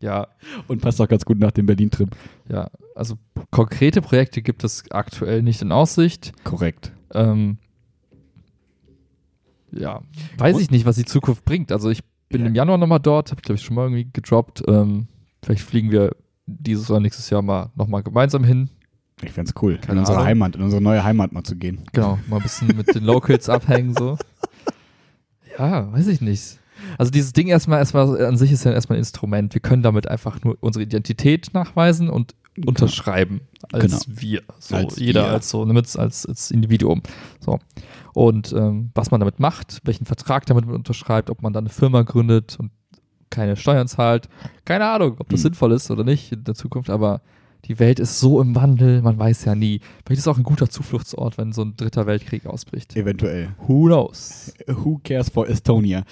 Ja, 0.00 0.28
Und 0.68 0.82
passt 0.82 1.00
auch 1.00 1.08
ganz 1.08 1.24
gut 1.24 1.38
nach 1.38 1.52
dem 1.52 1.66
Berlin-Trip. 1.66 2.14
ja. 2.50 2.70
Also 2.94 3.16
konkrete 3.50 4.00
Projekte 4.00 4.40
gibt 4.40 4.64
es 4.64 4.90
aktuell 4.90 5.42
nicht 5.42 5.60
in 5.60 5.70
Aussicht. 5.70 6.32
Korrekt. 6.44 6.92
Ähm, 7.12 7.58
ja, 9.70 10.00
weiß 10.38 10.58
ich 10.60 10.70
nicht, 10.70 10.86
was 10.86 10.96
die 10.96 11.04
Zukunft 11.04 11.44
bringt. 11.44 11.72
Also 11.72 11.90
ich 11.90 12.02
bin 12.30 12.40
Ja. 12.42 12.46
im 12.46 12.54
Januar 12.54 12.78
nochmal 12.78 13.00
dort, 13.00 13.30
habe 13.30 13.40
ich 13.40 13.44
glaube 13.44 13.56
ich 13.58 13.64
schon 13.64 13.76
mal 13.76 13.84
irgendwie 13.84 14.08
gedroppt. 14.12 14.62
Ähm, 14.66 15.08
vielleicht 15.42 15.62
fliegen 15.62 15.90
wir 15.90 16.16
dieses 16.46 16.90
oder 16.90 17.00
nächstes 17.00 17.28
Jahr 17.30 17.42
mal 17.42 17.70
nochmal 17.74 18.02
gemeinsam 18.02 18.44
hin. 18.44 18.70
Ich 19.22 19.32
fände 19.32 19.50
es 19.54 19.62
cool, 19.62 19.78
Keine 19.78 19.92
in 19.92 19.98
unsere 20.00 20.16
Ahnung. 20.18 20.28
Heimat, 20.28 20.56
in 20.56 20.62
unsere 20.62 20.82
neue 20.82 21.02
Heimat 21.04 21.32
mal 21.32 21.42
zu 21.42 21.56
gehen. 21.56 21.82
Genau, 21.92 22.18
mal 22.28 22.36
ein 22.36 22.42
bisschen 22.42 22.74
mit 22.76 22.94
den 22.94 23.04
Locals 23.04 23.48
abhängen 23.50 23.94
so. 23.94 24.16
Ja, 25.58 25.92
weiß 25.92 26.06
ich 26.08 26.20
nicht. 26.20 26.58
Also 26.98 27.10
dieses 27.10 27.32
Ding 27.32 27.46
erstmal, 27.48 27.78
erstmal 27.78 28.24
an 28.24 28.36
sich 28.36 28.52
ist 28.52 28.64
ja 28.64 28.72
erstmal 28.72 28.96
ein 28.96 29.00
Instrument. 29.00 29.54
Wir 29.54 29.60
können 29.62 29.82
damit 29.82 30.08
einfach 30.08 30.42
nur 30.44 30.56
unsere 30.60 30.82
Identität 30.82 31.48
nachweisen 31.54 32.10
und 32.10 32.34
unterschreiben 32.64 33.40
als 33.72 34.06
Genau. 34.06 34.20
wir. 34.20 34.42
So, 34.58 34.76
Als 34.76 34.98
jeder 34.98 35.24
wir. 35.24 35.30
als 35.32 35.48
so, 35.50 35.64
ne, 35.64 35.72
mit, 35.72 35.94
als, 35.96 36.26
als 36.26 36.50
Individuum. 36.50 37.02
So. 37.40 37.58
Und 38.14 38.52
ähm, 38.52 38.90
was 38.94 39.10
man 39.10 39.20
damit 39.20 39.40
macht, 39.40 39.80
welchen 39.84 40.06
Vertrag 40.06 40.46
damit 40.46 40.66
unterschreibt, 40.66 41.28
ob 41.30 41.42
man 41.42 41.52
dann 41.52 41.64
eine 41.64 41.70
Firma 41.72 42.02
gründet 42.02 42.56
und 42.58 42.70
keine 43.28 43.56
Steuern 43.56 43.88
zahlt. 43.88 44.28
Keine 44.64 44.86
Ahnung, 44.86 45.16
ob 45.18 45.28
das 45.28 45.40
Hm. 45.40 45.42
sinnvoll 45.50 45.72
ist 45.72 45.90
oder 45.90 46.04
nicht 46.04 46.32
in 46.32 46.44
der 46.44 46.54
Zukunft, 46.54 46.88
aber 46.90 47.20
die 47.64 47.78
Welt 47.78 47.98
ist 47.98 48.20
so 48.20 48.40
im 48.40 48.54
Wandel, 48.54 49.02
man 49.02 49.18
weiß 49.18 49.44
ja 49.44 49.54
nie. 49.54 49.80
Vielleicht 50.04 50.18
ist 50.18 50.26
es 50.26 50.28
auch 50.28 50.36
ein 50.36 50.44
guter 50.44 50.68
Zufluchtsort, 50.68 51.38
wenn 51.38 51.52
so 51.52 51.62
ein 51.62 51.76
dritter 51.76 52.06
Weltkrieg 52.06 52.46
ausbricht. 52.46 52.96
Eventuell. 52.96 53.48
Who 53.66 53.86
knows? 53.86 54.54
Who 54.68 55.00
cares 55.02 55.28
for 55.28 55.48
Estonia? 55.48 56.04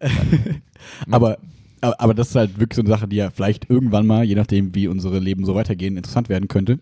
aber, 1.10 1.38
aber, 1.80 2.14
das 2.14 2.30
ist 2.30 2.34
halt 2.34 2.60
wirklich 2.60 2.76
so 2.76 2.82
eine 2.82 2.90
Sache, 2.90 3.08
die 3.08 3.16
ja 3.16 3.30
vielleicht 3.30 3.70
irgendwann 3.70 4.06
mal, 4.06 4.24
je 4.24 4.34
nachdem, 4.34 4.74
wie 4.74 4.88
unsere 4.88 5.18
Leben 5.18 5.44
so 5.44 5.54
weitergehen, 5.54 5.96
interessant 5.96 6.28
werden 6.28 6.48
könnte. 6.48 6.78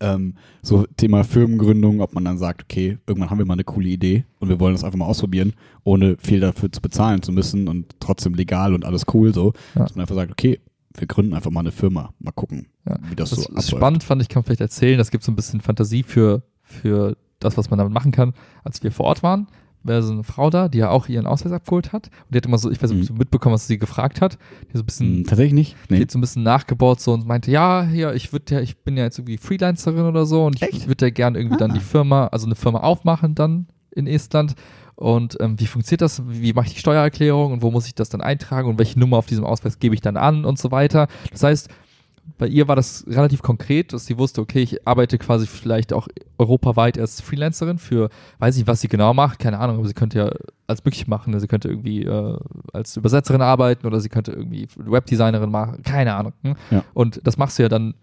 Ähm, 0.00 0.34
so 0.62 0.84
Thema 0.96 1.22
Firmengründung, 1.22 2.00
ob 2.00 2.12
man 2.12 2.24
dann 2.24 2.36
sagt, 2.36 2.64
okay, 2.64 2.98
irgendwann 3.06 3.30
haben 3.30 3.38
wir 3.38 3.46
mal 3.46 3.54
eine 3.54 3.64
coole 3.64 3.88
Idee 3.88 4.24
und 4.40 4.48
wir 4.48 4.58
wollen 4.58 4.74
das 4.74 4.82
einfach 4.82 4.98
mal 4.98 5.06
ausprobieren, 5.06 5.52
ohne 5.84 6.16
viel 6.18 6.40
dafür 6.40 6.72
zu 6.72 6.80
bezahlen 6.80 7.22
zu 7.22 7.30
müssen 7.30 7.68
und 7.68 7.94
trotzdem 8.00 8.34
legal 8.34 8.74
und 8.74 8.84
alles 8.84 9.04
cool 9.14 9.32
so. 9.32 9.52
Ja. 9.74 9.82
Dass 9.82 9.94
man 9.94 10.02
einfach 10.02 10.16
sagt, 10.16 10.32
okay, 10.32 10.58
wir 10.94 11.06
gründen 11.06 11.34
einfach 11.34 11.50
mal 11.50 11.60
eine 11.60 11.72
Firma, 11.72 12.12
mal 12.18 12.32
gucken, 12.32 12.68
Ja. 12.88 12.98
wie 13.08 13.16
das, 13.16 13.30
Das 13.30 13.38
so 13.38 13.42
ist 13.44 13.48
abläuft. 13.50 13.68
spannend, 13.70 14.04
fand 14.04 14.22
ich, 14.22 14.28
kann 14.28 14.40
man 14.40 14.44
vielleicht 14.44 14.60
erzählen. 14.60 14.98
Das 14.98 15.10
gibt 15.10 15.24
so 15.24 15.32
ein 15.32 15.36
bisschen 15.36 15.60
Fantasie 15.60 16.02
für, 16.02 16.42
für 16.62 17.16
das, 17.38 17.56
was 17.56 17.70
man 17.70 17.78
damit 17.78 17.92
machen 17.92 18.12
kann. 18.12 18.34
Als 18.64 18.82
wir 18.82 18.92
vor 18.92 19.06
Ort 19.06 19.22
waren, 19.22 19.46
war 19.84 20.00
so 20.00 20.12
eine 20.12 20.22
Frau 20.22 20.48
da, 20.48 20.68
die 20.68 20.78
ja 20.78 20.90
auch 20.90 21.08
ihren 21.08 21.26
Ausweis 21.26 21.50
abgeholt 21.50 21.92
hat. 21.92 22.06
Und 22.26 22.34
die 22.34 22.36
hat 22.36 22.46
immer 22.46 22.58
so, 22.58 22.70
ich 22.70 22.80
weiß 22.80 22.92
nicht, 22.92 23.08
du 23.10 23.14
mitbekommen, 23.14 23.54
was 23.54 23.66
sie 23.66 23.78
gefragt 23.78 24.20
hat. 24.20 24.38
Die 24.72 24.76
so 24.76 24.82
ein 24.84 24.86
bisschen 24.86 25.24
tatsächlich 25.24 25.54
nicht? 25.54 25.76
Die 25.90 25.94
Nee. 25.94 26.00
hat 26.02 26.10
so 26.12 26.18
ein 26.18 26.20
bisschen 26.20 26.44
nachgebaut 26.44 27.00
so 27.00 27.12
und 27.14 27.26
meinte, 27.26 27.50
ja, 27.50 27.82
hier, 27.84 28.14
ich 28.14 28.32
würde 28.32 28.54
ja, 28.54 28.60
ich 28.60 28.78
bin 28.84 28.96
ja 28.96 29.02
jetzt 29.04 29.18
irgendwie 29.18 29.38
Freelancerin 29.38 30.04
oder 30.06 30.24
so 30.24 30.46
und 30.46 30.54
ich 30.56 30.62
Echt? 30.62 30.86
würde 30.88 31.06
ja 31.06 31.10
gern 31.10 31.34
irgendwie 31.34 31.56
dann 31.56 31.72
Ah. 31.72 31.74
die 31.74 31.80
Firma, 31.80 32.28
also 32.28 32.46
eine 32.46 32.54
Firma 32.54 32.78
aufmachen 32.80 33.34
dann 33.34 33.66
in 33.90 34.06
Estland. 34.06 34.54
Und 35.02 35.36
ähm, 35.40 35.58
wie 35.58 35.66
funktioniert 35.66 36.00
das? 36.00 36.22
Wie 36.28 36.52
mache 36.52 36.68
ich 36.68 36.74
die 36.74 36.78
Steuererklärung 36.78 37.52
und 37.52 37.62
wo 37.62 37.72
muss 37.72 37.86
ich 37.86 37.94
das 37.96 38.08
dann 38.08 38.20
eintragen 38.20 38.68
und 38.68 38.78
welche 38.78 39.00
Nummer 39.00 39.16
auf 39.16 39.26
diesem 39.26 39.44
Ausweis 39.44 39.80
gebe 39.80 39.96
ich 39.96 40.00
dann 40.00 40.16
an 40.16 40.44
und 40.44 40.60
so 40.60 40.70
weiter. 40.70 41.08
Das 41.32 41.42
heißt, 41.42 41.68
bei 42.38 42.46
ihr 42.46 42.68
war 42.68 42.76
das 42.76 43.04
relativ 43.08 43.42
konkret, 43.42 43.92
dass 43.92 44.06
sie 44.06 44.16
wusste, 44.16 44.40
okay, 44.40 44.60
ich 44.60 44.86
arbeite 44.86 45.18
quasi 45.18 45.48
vielleicht 45.48 45.92
auch 45.92 46.06
europaweit 46.38 46.98
als 46.98 47.20
Freelancerin 47.20 47.78
für, 47.78 48.10
weiß 48.38 48.56
ich, 48.58 48.66
was 48.68 48.80
sie 48.80 48.86
genau 48.86 49.12
macht, 49.12 49.40
keine 49.40 49.58
Ahnung, 49.58 49.78
aber 49.78 49.88
sie 49.88 49.94
könnte 49.94 50.18
ja 50.18 50.30
als 50.68 50.84
möglich 50.84 51.08
machen. 51.08 51.38
Sie 51.40 51.48
könnte 51.48 51.68
irgendwie 51.68 52.04
äh, 52.04 52.38
als 52.72 52.96
Übersetzerin 52.96 53.42
arbeiten 53.42 53.88
oder 53.88 53.98
sie 53.98 54.08
könnte 54.08 54.30
irgendwie 54.30 54.68
Webdesignerin 54.76 55.50
machen, 55.50 55.82
keine 55.82 56.14
Ahnung. 56.14 56.32
Ne? 56.42 56.54
Ja. 56.70 56.84
Und 56.94 57.20
das 57.24 57.38
machst 57.38 57.58
du 57.58 57.64
ja 57.64 57.68
dann 57.68 57.94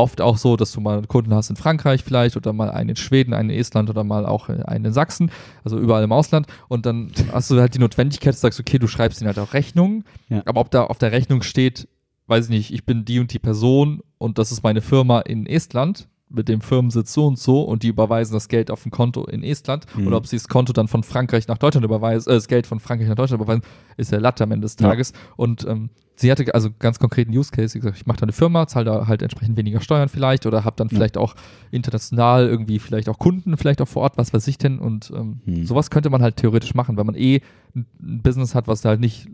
oft 0.00 0.20
auch 0.20 0.36
so, 0.36 0.56
dass 0.56 0.72
du 0.72 0.80
mal 0.80 0.96
einen 0.98 1.08
Kunden 1.08 1.32
hast 1.34 1.50
in 1.50 1.56
Frankreich 1.56 2.02
vielleicht 2.02 2.36
oder 2.36 2.52
mal 2.52 2.70
einen 2.70 2.90
in 2.90 2.96
Schweden, 2.96 3.32
einen 3.34 3.50
in 3.50 3.58
Estland 3.60 3.88
oder 3.90 4.02
mal 4.04 4.26
auch 4.26 4.48
einen 4.48 4.84
in 4.86 4.92
Sachsen, 4.92 5.30
also 5.64 5.78
überall 5.78 6.02
im 6.02 6.12
Ausland. 6.12 6.46
Und 6.68 6.86
dann 6.86 7.12
hast 7.32 7.50
du 7.50 7.60
halt 7.60 7.74
die 7.74 7.78
Notwendigkeit, 7.78 8.30
dass 8.32 8.40
du 8.40 8.46
sagst, 8.46 8.60
okay, 8.60 8.78
du 8.78 8.86
schreibst 8.88 9.20
ihnen 9.20 9.28
halt 9.28 9.38
auch 9.38 9.54
Rechnungen, 9.54 10.04
Ja. 10.28 10.42
aber 10.46 10.60
ob 10.60 10.70
da 10.70 10.84
auf 10.84 10.98
der 10.98 11.12
Rechnung 11.12 11.42
steht, 11.42 11.86
weiß 12.26 12.44
ich 12.46 12.50
nicht, 12.50 12.72
ich 12.72 12.84
bin 12.84 13.04
die 13.04 13.18
und 13.20 13.32
die 13.32 13.38
Person 13.38 14.00
und 14.18 14.38
das 14.38 14.52
ist 14.52 14.62
meine 14.62 14.80
Firma 14.82 15.20
in 15.20 15.46
Estland 15.46 16.08
mit 16.32 16.48
dem 16.48 16.60
Firmensitz 16.60 17.12
so 17.12 17.26
und 17.26 17.38
so 17.38 17.62
und 17.62 17.82
die 17.82 17.88
überweisen 17.88 18.34
das 18.34 18.46
Geld 18.48 18.70
auf 18.70 18.86
ein 18.86 18.90
Konto 18.90 19.24
in 19.24 19.42
Estland 19.42 19.84
Mhm. 19.96 20.06
oder 20.06 20.16
ob 20.16 20.26
sie 20.28 20.36
das 20.36 20.46
Konto 20.48 20.72
dann 20.72 20.86
von 20.88 21.02
Frankreich 21.02 21.48
nach 21.48 21.58
Deutschland 21.58 21.84
überweisen, 21.84 22.30
äh, 22.30 22.34
das 22.34 22.46
Geld 22.48 22.66
von 22.66 22.78
Frankreich 22.80 23.08
nach 23.08 23.16
Deutschland 23.16 23.42
überweisen, 23.42 23.62
ist 23.96 24.12
ja 24.12 24.18
Latte 24.18 24.44
am 24.44 24.52
Ende 24.52 24.64
des 24.64 24.76
Ja. 24.78 24.88
Tages. 24.88 25.12
Und 25.36 25.66
ähm, 25.66 25.90
sie 26.14 26.30
hatte 26.30 26.54
also 26.54 26.68
ganz 26.78 26.98
konkreten 27.00 27.36
Use 27.36 27.50
Case, 27.50 27.68
sie 27.68 27.80
gesagt, 27.80 27.96
ich 27.96 28.06
mache 28.06 28.18
da 28.18 28.22
eine 28.24 28.32
Firma, 28.32 28.66
zahle 28.68 28.84
da 28.84 29.06
halt 29.08 29.22
entsprechend 29.22 29.56
weniger 29.56 29.80
Steuern 29.80 30.08
vielleicht 30.08 30.46
oder 30.46 30.64
habe 30.64 30.76
dann 30.76 30.88
Ja. 30.88 30.94
vielleicht 30.96 31.16
auch 31.18 31.34
international 31.72 32.46
irgendwie 32.48 32.78
vielleicht 32.78 33.08
auch 33.08 33.18
Kunden 33.18 33.56
vielleicht 33.56 33.80
auch 33.82 33.88
vor 33.88 34.02
Ort, 34.02 34.16
was 34.16 34.32
weiß 34.32 34.46
ich 34.48 34.58
denn 34.58 34.78
und 34.78 35.10
ähm, 35.16 35.40
Mhm. 35.44 35.64
sowas 35.64 35.90
könnte 35.90 36.10
man 36.10 36.22
halt 36.22 36.36
theoretisch 36.36 36.74
machen, 36.74 36.96
wenn 36.96 37.06
man 37.06 37.14
eh 37.16 37.40
ein 37.74 37.86
Business 38.22 38.54
hat, 38.54 38.68
was 38.68 38.84
halt 38.84 39.00
nicht 39.00 39.28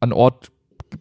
an 0.00 0.12
Ort 0.12 0.52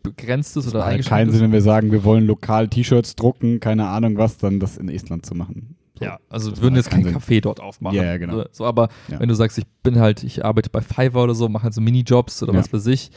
begrenzt 0.03 0.57
ist 0.57 0.67
oder 0.67 0.85
eingeschränkt 0.85 1.09
keinen. 1.09 1.31
Sinn, 1.31 1.41
wenn 1.41 1.51
wir 1.51 1.61
sagen, 1.61 1.91
wir 1.91 2.03
wollen 2.03 2.25
lokal 2.27 2.67
T-Shirts 2.67 3.15
drucken, 3.15 3.59
keine 3.59 3.87
Ahnung 3.87 4.17
was, 4.17 4.37
dann 4.37 4.59
das 4.59 4.77
in 4.77 4.89
Estland 4.89 5.25
zu 5.25 5.35
machen. 5.35 5.75
So. 5.97 6.05
Ja, 6.05 6.19
also 6.29 6.51
wir 6.55 6.61
würden 6.61 6.75
jetzt 6.75 6.89
keinen 6.91 7.05
kein. 7.05 7.15
Café 7.15 7.41
dort 7.41 7.59
aufmachen. 7.59 7.95
Ja, 7.97 8.03
ja, 8.03 8.17
genau. 8.17 8.43
So, 8.51 8.65
aber 8.65 8.89
Ja. 9.07 9.19
wenn 9.19 9.29
du 9.29 9.35
sagst, 9.35 9.57
ich 9.57 9.65
bin 9.83 9.99
halt, 9.99 10.23
ich 10.23 10.45
arbeite 10.45 10.69
bei 10.69 10.81
Fiverr 10.81 11.23
oder 11.23 11.33
so, 11.35 11.49
mache 11.49 11.63
halt 11.63 11.73
so 11.73 11.81
Minijobs 11.81 12.43
oder 12.43 12.53
Ja. 12.53 12.59
was 12.59 12.71
weiß 12.71 12.85
ich, 12.87 13.09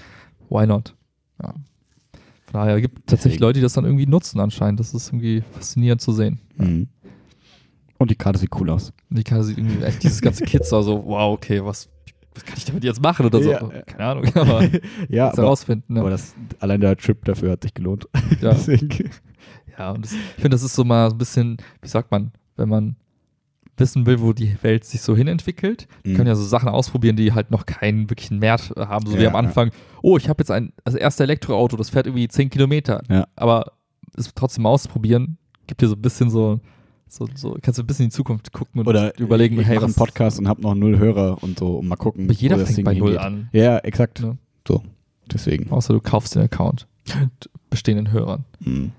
why 0.48 0.66
not? 0.66 0.94
Ja. 1.42 1.48
Von 1.52 2.52
daher 2.52 2.80
gibt 2.80 2.98
es 3.00 3.04
tatsächlich. 3.06 3.40
Leute, 3.40 3.58
die 3.58 3.62
das 3.62 3.74
dann 3.74 3.84
irgendwie 3.84 4.06
nutzen 4.06 4.40
anscheinend. 4.40 4.80
Das 4.80 4.92
ist 4.94 5.08
irgendwie 5.08 5.42
faszinierend 5.52 6.00
zu 6.00 6.12
sehen. 6.12 6.40
Mhm. 6.56 6.88
Und 7.98 8.10
die 8.10 8.16
Karte 8.16 8.38
sieht 8.38 8.50
cool 8.58 8.70
aus. 8.70 8.92
Die 9.10 9.22
kann 9.22 9.42
sie 9.42 9.52
irgendwie 9.52 9.84
echt 9.84 10.02
dieses 10.02 10.20
ganze 10.22 10.44
Kids 10.44 10.70
so, 10.70 11.04
wow, 11.04 11.34
okay, 11.34 11.62
was, 11.62 11.88
was 12.40 12.44
kann 12.46 12.56
ich 12.56 12.64
damit 12.64 12.84
jetzt 12.84 13.02
machen 13.02 13.26
oder 13.26 13.42
so? 13.42 13.50
Ja. 13.50 13.68
Keine 13.86 14.04
Ahnung, 14.04 14.24
aber 14.34 14.68
ja, 15.08 15.28
aber, 15.28 15.42
herausfinden. 15.42 15.96
aber 15.98 16.06
Ja. 16.08 16.12
das, 16.12 16.34
allein 16.58 16.80
der 16.80 16.96
Trip 16.96 17.24
dafür 17.24 17.52
hat 17.52 17.62
sich 17.62 17.74
gelohnt. 17.74 18.08
Ja. 18.40 18.56
Ja, 19.78 19.92
und 19.92 20.04
das, 20.04 20.12
ich 20.12 20.18
finde, 20.34 20.50
das 20.50 20.62
ist 20.62 20.74
so 20.74 20.84
mal 20.84 21.10
ein 21.10 21.18
bisschen, 21.18 21.56
wie 21.80 21.88
sagt 21.88 22.10
man, 22.10 22.32
wenn 22.56 22.68
man 22.68 22.96
wissen 23.76 24.04
will, 24.04 24.20
wo 24.20 24.32
die 24.34 24.56
Welt 24.62 24.84
sich 24.84 25.00
so 25.00 25.16
hinentwickelt, 25.16 25.88
die 26.04 26.10
Mhm. 26.10 26.16
können 26.16 26.26
ja 26.28 26.34
so 26.34 26.44
Sachen 26.44 26.68
ausprobieren, 26.68 27.16
die 27.16 27.32
halt 27.32 27.50
noch 27.50 27.64
keinen 27.64 28.10
wirklichen 28.10 28.42
Wert 28.42 28.72
haben. 28.76 29.06
So 29.06 29.16
wie 29.18 29.22
Ja, 29.22 29.30
am 29.30 29.36
Anfang, 29.36 29.70
oh, 30.02 30.18
ich 30.18 30.28
habe 30.28 30.42
jetzt 30.42 30.50
ein, 30.50 30.72
das 30.84 30.94
erste 30.94 31.22
Elektroauto, 31.22 31.76
das 31.78 31.88
fährt 31.90 32.06
irgendwie 32.06 32.28
10 32.28 32.50
Kilometer. 32.50 33.02
Ja. 33.08 33.26
Aber 33.36 33.72
es 34.16 34.34
trotzdem 34.34 34.66
ausprobieren, 34.66 35.38
gibt 35.66 35.80
dir 35.80 35.88
so 35.88 35.94
ein 35.94 36.02
bisschen 36.02 36.28
so 36.28 36.60
So, 37.10 37.28
so 37.34 37.58
kannst 37.60 37.76
du 37.76 37.82
ein 37.82 37.86
bisschen 37.88 38.04
in 38.04 38.10
die 38.10 38.14
Zukunft 38.14 38.52
gucken 38.52 38.80
und 38.80 38.86
Oder 38.86 39.18
überlegen, 39.18 39.58
ich 39.58 39.66
hey, 39.66 39.74
mache 39.74 39.86
einen 39.86 39.94
Podcast 39.94 40.38
und 40.38 40.46
habe 40.46 40.62
noch 40.62 40.76
null 40.76 40.96
Hörer 40.96 41.42
und 41.42 41.58
so 41.58 41.78
und 41.78 41.88
mal 41.88 41.96
gucken. 41.96 42.24
Aber 42.24 42.32
jeder 42.32 42.54
wo 42.54 42.60
das 42.60 42.68
fängt 42.68 42.78
Ding 42.78 42.84
bei 42.84 42.94
Null 42.94 43.18
an. 43.18 43.48
Ja, 43.52 43.78
exakt. 43.78 44.20
Ne? 44.20 44.38
So, 44.66 44.84
deswegen. 45.26 45.72
Außer 45.72 45.92
du 45.92 46.00
kaufst 46.00 46.36
den 46.36 46.42
Account 46.42 46.86
mit 47.20 47.50
bestehenden 47.68 48.12
Hörern. 48.12 48.44
Mhm. 48.60 48.92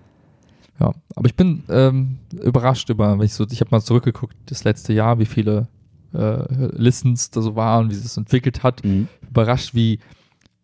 Ja, 0.82 0.93
aber 1.16 1.28
ich 1.28 1.36
bin 1.36 1.64
ähm, 1.70 2.18
überrascht 2.43 2.89
über, 2.89 3.18
wenn 3.18 3.26
ich 3.26 3.34
so, 3.34 3.45
ich 3.49 3.62
habe 3.62 3.72
mal 3.72 3.80
zurückgeguckt, 3.80 4.36
das 4.47 4.66
letzte 4.66 4.91
Jahr, 4.91 5.20
wie 5.20 5.26
viele 5.26 5.70
äh, 6.14 6.43
Listens 6.76 7.30
da 7.30 7.41
so 7.41 7.55
waren, 7.55 7.89
wie 7.89 7.93
sich 7.93 8.03
das 8.03 8.18
entwickelt 8.18 8.62
hat. 8.62 8.84
Mhm. 8.84 9.07
Überrascht, 9.30 9.74
wie, 9.74 9.99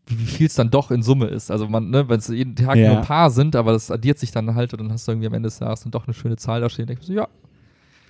wie 0.08 0.26
viel 0.26 0.48
es 0.48 0.56
dann 0.56 0.70
doch 0.70 0.92
in 0.92 1.04
Summe 1.04 1.28
ist. 1.28 1.52
Also 1.52 1.68
man, 1.68 1.90
ne, 1.90 2.08
wenn 2.10 2.20
es 2.20 2.28
jeden 2.28 2.56
Tag 2.56 2.76
Ja. 2.78 2.90
nur 2.90 2.98
ein 3.00 3.06
paar 3.06 3.30
sind, 3.30 3.56
aber 3.56 3.74
das 3.74 3.92
addiert 3.92 4.20
sich 4.20 4.32
dann 4.32 4.56
halt 4.56 4.74
und 4.74 4.82
dann 4.82 4.92
hast 4.92 5.08
du 5.08 5.12
irgendwie 5.12 5.28
am 5.28 5.34
Ende 5.34 5.48
des 5.48 5.60
Jahres 5.60 5.82
dann 5.82 5.92
doch 5.92 6.06
eine 6.08 6.14
schöne 6.14 6.38
Zahl 6.38 6.62
da 6.62 6.70
stehen. 6.70 6.88
Denk 6.88 7.00
ich 7.02 7.08
so, 7.08 7.14
ja, 7.14 7.28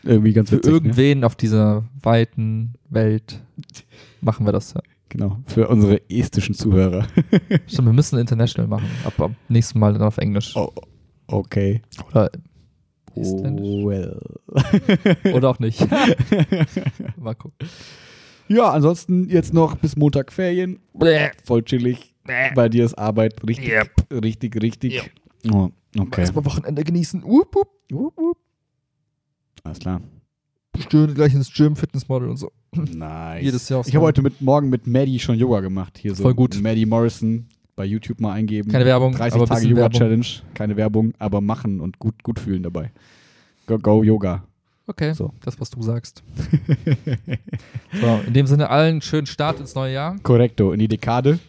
Irgendwie 0.03 0.33
ganz 0.33 0.49
für 0.49 0.57
witzig. 0.57 0.71
Ne? 0.71 0.77
irgendwen 0.77 1.23
auf 1.23 1.35
dieser 1.35 1.83
weiten 2.01 2.75
Welt 2.89 3.41
machen 4.21 4.45
wir 4.45 4.51
das. 4.53 4.73
Ja. 4.73 4.81
Genau, 5.09 5.39
für 5.45 5.69
unsere 5.69 6.01
estischen 6.09 6.53
Zuhörer. 6.53 7.07
Stimmt, 7.67 7.87
wir 7.87 7.93
müssen 7.93 8.19
international 8.19 8.67
machen. 8.67 8.87
Ab, 9.05 9.19
ab 9.21 9.31
nächsten 9.47 9.79
Mal 9.79 9.93
dann 9.93 10.01
auf 10.01 10.17
Englisch. 10.17 10.53
Oh, 10.55 10.69
okay. 11.27 11.81
Oder 12.09 12.29
Isländisch. 13.15 13.85
well. 13.85 14.19
Oder 15.33 15.49
auch 15.49 15.59
nicht. 15.59 15.79
Mal 17.17 17.33
gucken. 17.35 17.67
Ja, 18.49 18.71
ansonsten 18.71 19.29
jetzt 19.29 19.53
noch 19.53 19.75
bis 19.75 19.95
Montag 19.95 20.31
Ferien. 20.31 20.79
Bäh. 20.93 21.29
Voll 21.43 21.63
chillig. 21.63 22.13
Bäh. 22.23 22.51
Bei 22.55 22.69
dir 22.69 22.85
ist 22.85 22.93
Arbeit 22.97 23.45
richtig, 23.47 23.69
Yep. 23.69 24.23
richtig, 24.23 24.61
richtig. 24.61 24.93
Yep. 24.95 25.53
Oh, 25.53 25.69
okay. 25.97 26.21
Erstmal 26.21 26.45
Wochenende 26.45 26.83
genießen. 26.83 27.23
Wupp, 27.23 27.55
wupp. 27.55 27.69
Wupp, 27.91 28.17
wupp. 28.17 28.37
Alles 29.63 29.79
klar. 29.79 30.01
Stöhne 30.79 31.13
gleich 31.13 31.33
ins 31.33 31.51
Gym, 31.53 31.75
Fitnessmodel 31.75 32.29
und 32.29 32.37
so. 32.37 32.51
Nice. 32.73 33.43
Jedes 33.43 33.67
Jahr 33.69 33.83
Ich 33.85 33.95
habe 33.95 34.05
heute 34.05 34.21
mit, 34.21 34.41
morgen 34.41 34.69
mit 34.69 34.85
Maddie 34.87 35.19
schon 35.19 35.37
Yoga 35.37 35.61
gemacht. 35.61 35.97
Hier 35.97 36.13
so 36.13 36.23
Voll 36.23 36.35
gut. 36.35 36.59
Maddie 36.61 36.85
Morrison 36.85 37.47
bei 37.75 37.85
YouTube 37.85 38.19
mal 38.19 38.33
eingeben. 38.33 38.71
Keine 38.71 38.85
Werbung, 38.85 39.13
30 39.13 39.33
aber 39.33 39.43
ein 39.43 39.47
Tage 39.47 39.67
Yoga 39.67 39.81
Werbung. 39.81 39.99
Challenge. 39.99 40.25
Keine 40.53 40.77
Werbung, 40.77 41.13
aber 41.19 41.41
machen 41.41 41.79
und 41.79 41.99
gut, 41.99 42.23
gut 42.23 42.39
fühlen 42.39 42.63
dabei. 42.63 42.91
Go, 43.65 43.77
go 43.79 44.03
Yoga. 44.03 44.43
Okay, 44.89 45.13
So. 45.13 45.33
das, 45.43 45.59
was 45.59 45.69
du 45.69 45.81
sagst. 45.81 46.23
so, 48.01 48.21
in 48.25 48.33
dem 48.33 48.47
Sinne 48.47 48.69
allen 48.69 49.01
schönen 49.01 49.27
Start 49.27 49.59
ins 49.59 49.75
neue 49.75 49.93
Jahr. 49.93 50.15
Korrekto. 50.23 50.71
In 50.71 50.79
die 50.79 50.87
Dekade. 50.87 51.39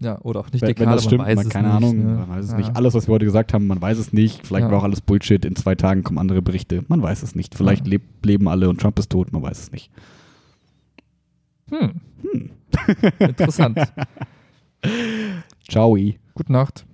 Ja, 0.00 0.18
oder 0.22 0.40
auch 0.40 0.50
nicht 0.50 0.62
Dekade, 0.66 0.80
wenn 0.90 0.96
das 0.96 1.04
stimmt, 1.04 1.18
man 1.18 1.28
weiß 1.28 1.36
man, 1.36 1.46
es 1.46 1.52
keine 1.52 1.68
nicht. 1.68 1.76
Ahnung. 1.76 1.98
ne? 1.98 2.04
Man 2.16 2.28
weiß 2.30 2.44
es 2.46 2.50
Ja. 2.52 2.56
nicht. 2.56 2.74
Alles, 2.74 2.94
was 2.94 3.06
wir 3.06 3.12
heute 3.12 3.26
gesagt 3.26 3.52
haben, 3.54 3.66
man 3.66 3.80
weiß 3.80 3.98
es 3.98 4.12
nicht. 4.12 4.44
Vielleicht 4.46 4.64
Ja. 4.66 4.70
war 4.72 4.78
auch 4.78 4.84
alles 4.84 5.00
Bullshit. 5.02 5.44
In 5.44 5.54
zwei 5.56 5.74
Tagen 5.76 6.02
kommen 6.02 6.18
andere 6.18 6.42
Berichte. 6.42 6.84
Man 6.88 7.00
weiß 7.02 7.22
es 7.22 7.34
nicht. 7.34 7.54
Vielleicht 7.54 7.84
Ja. 7.86 7.90
leb, 7.92 8.02
leben 8.24 8.48
alle 8.48 8.68
und 8.68 8.80
Trump 8.80 8.98
ist 8.98 9.10
tot. 9.10 9.32
Man 9.32 9.42
weiß 9.42 9.58
es 9.58 9.72
nicht. 9.72 9.90
Hm, 11.70 12.00
Hm. 12.22 12.50
interessant. 13.20 13.78
Ciao. 15.68 15.96
Gute 16.34 16.52
Nacht. 16.52 16.84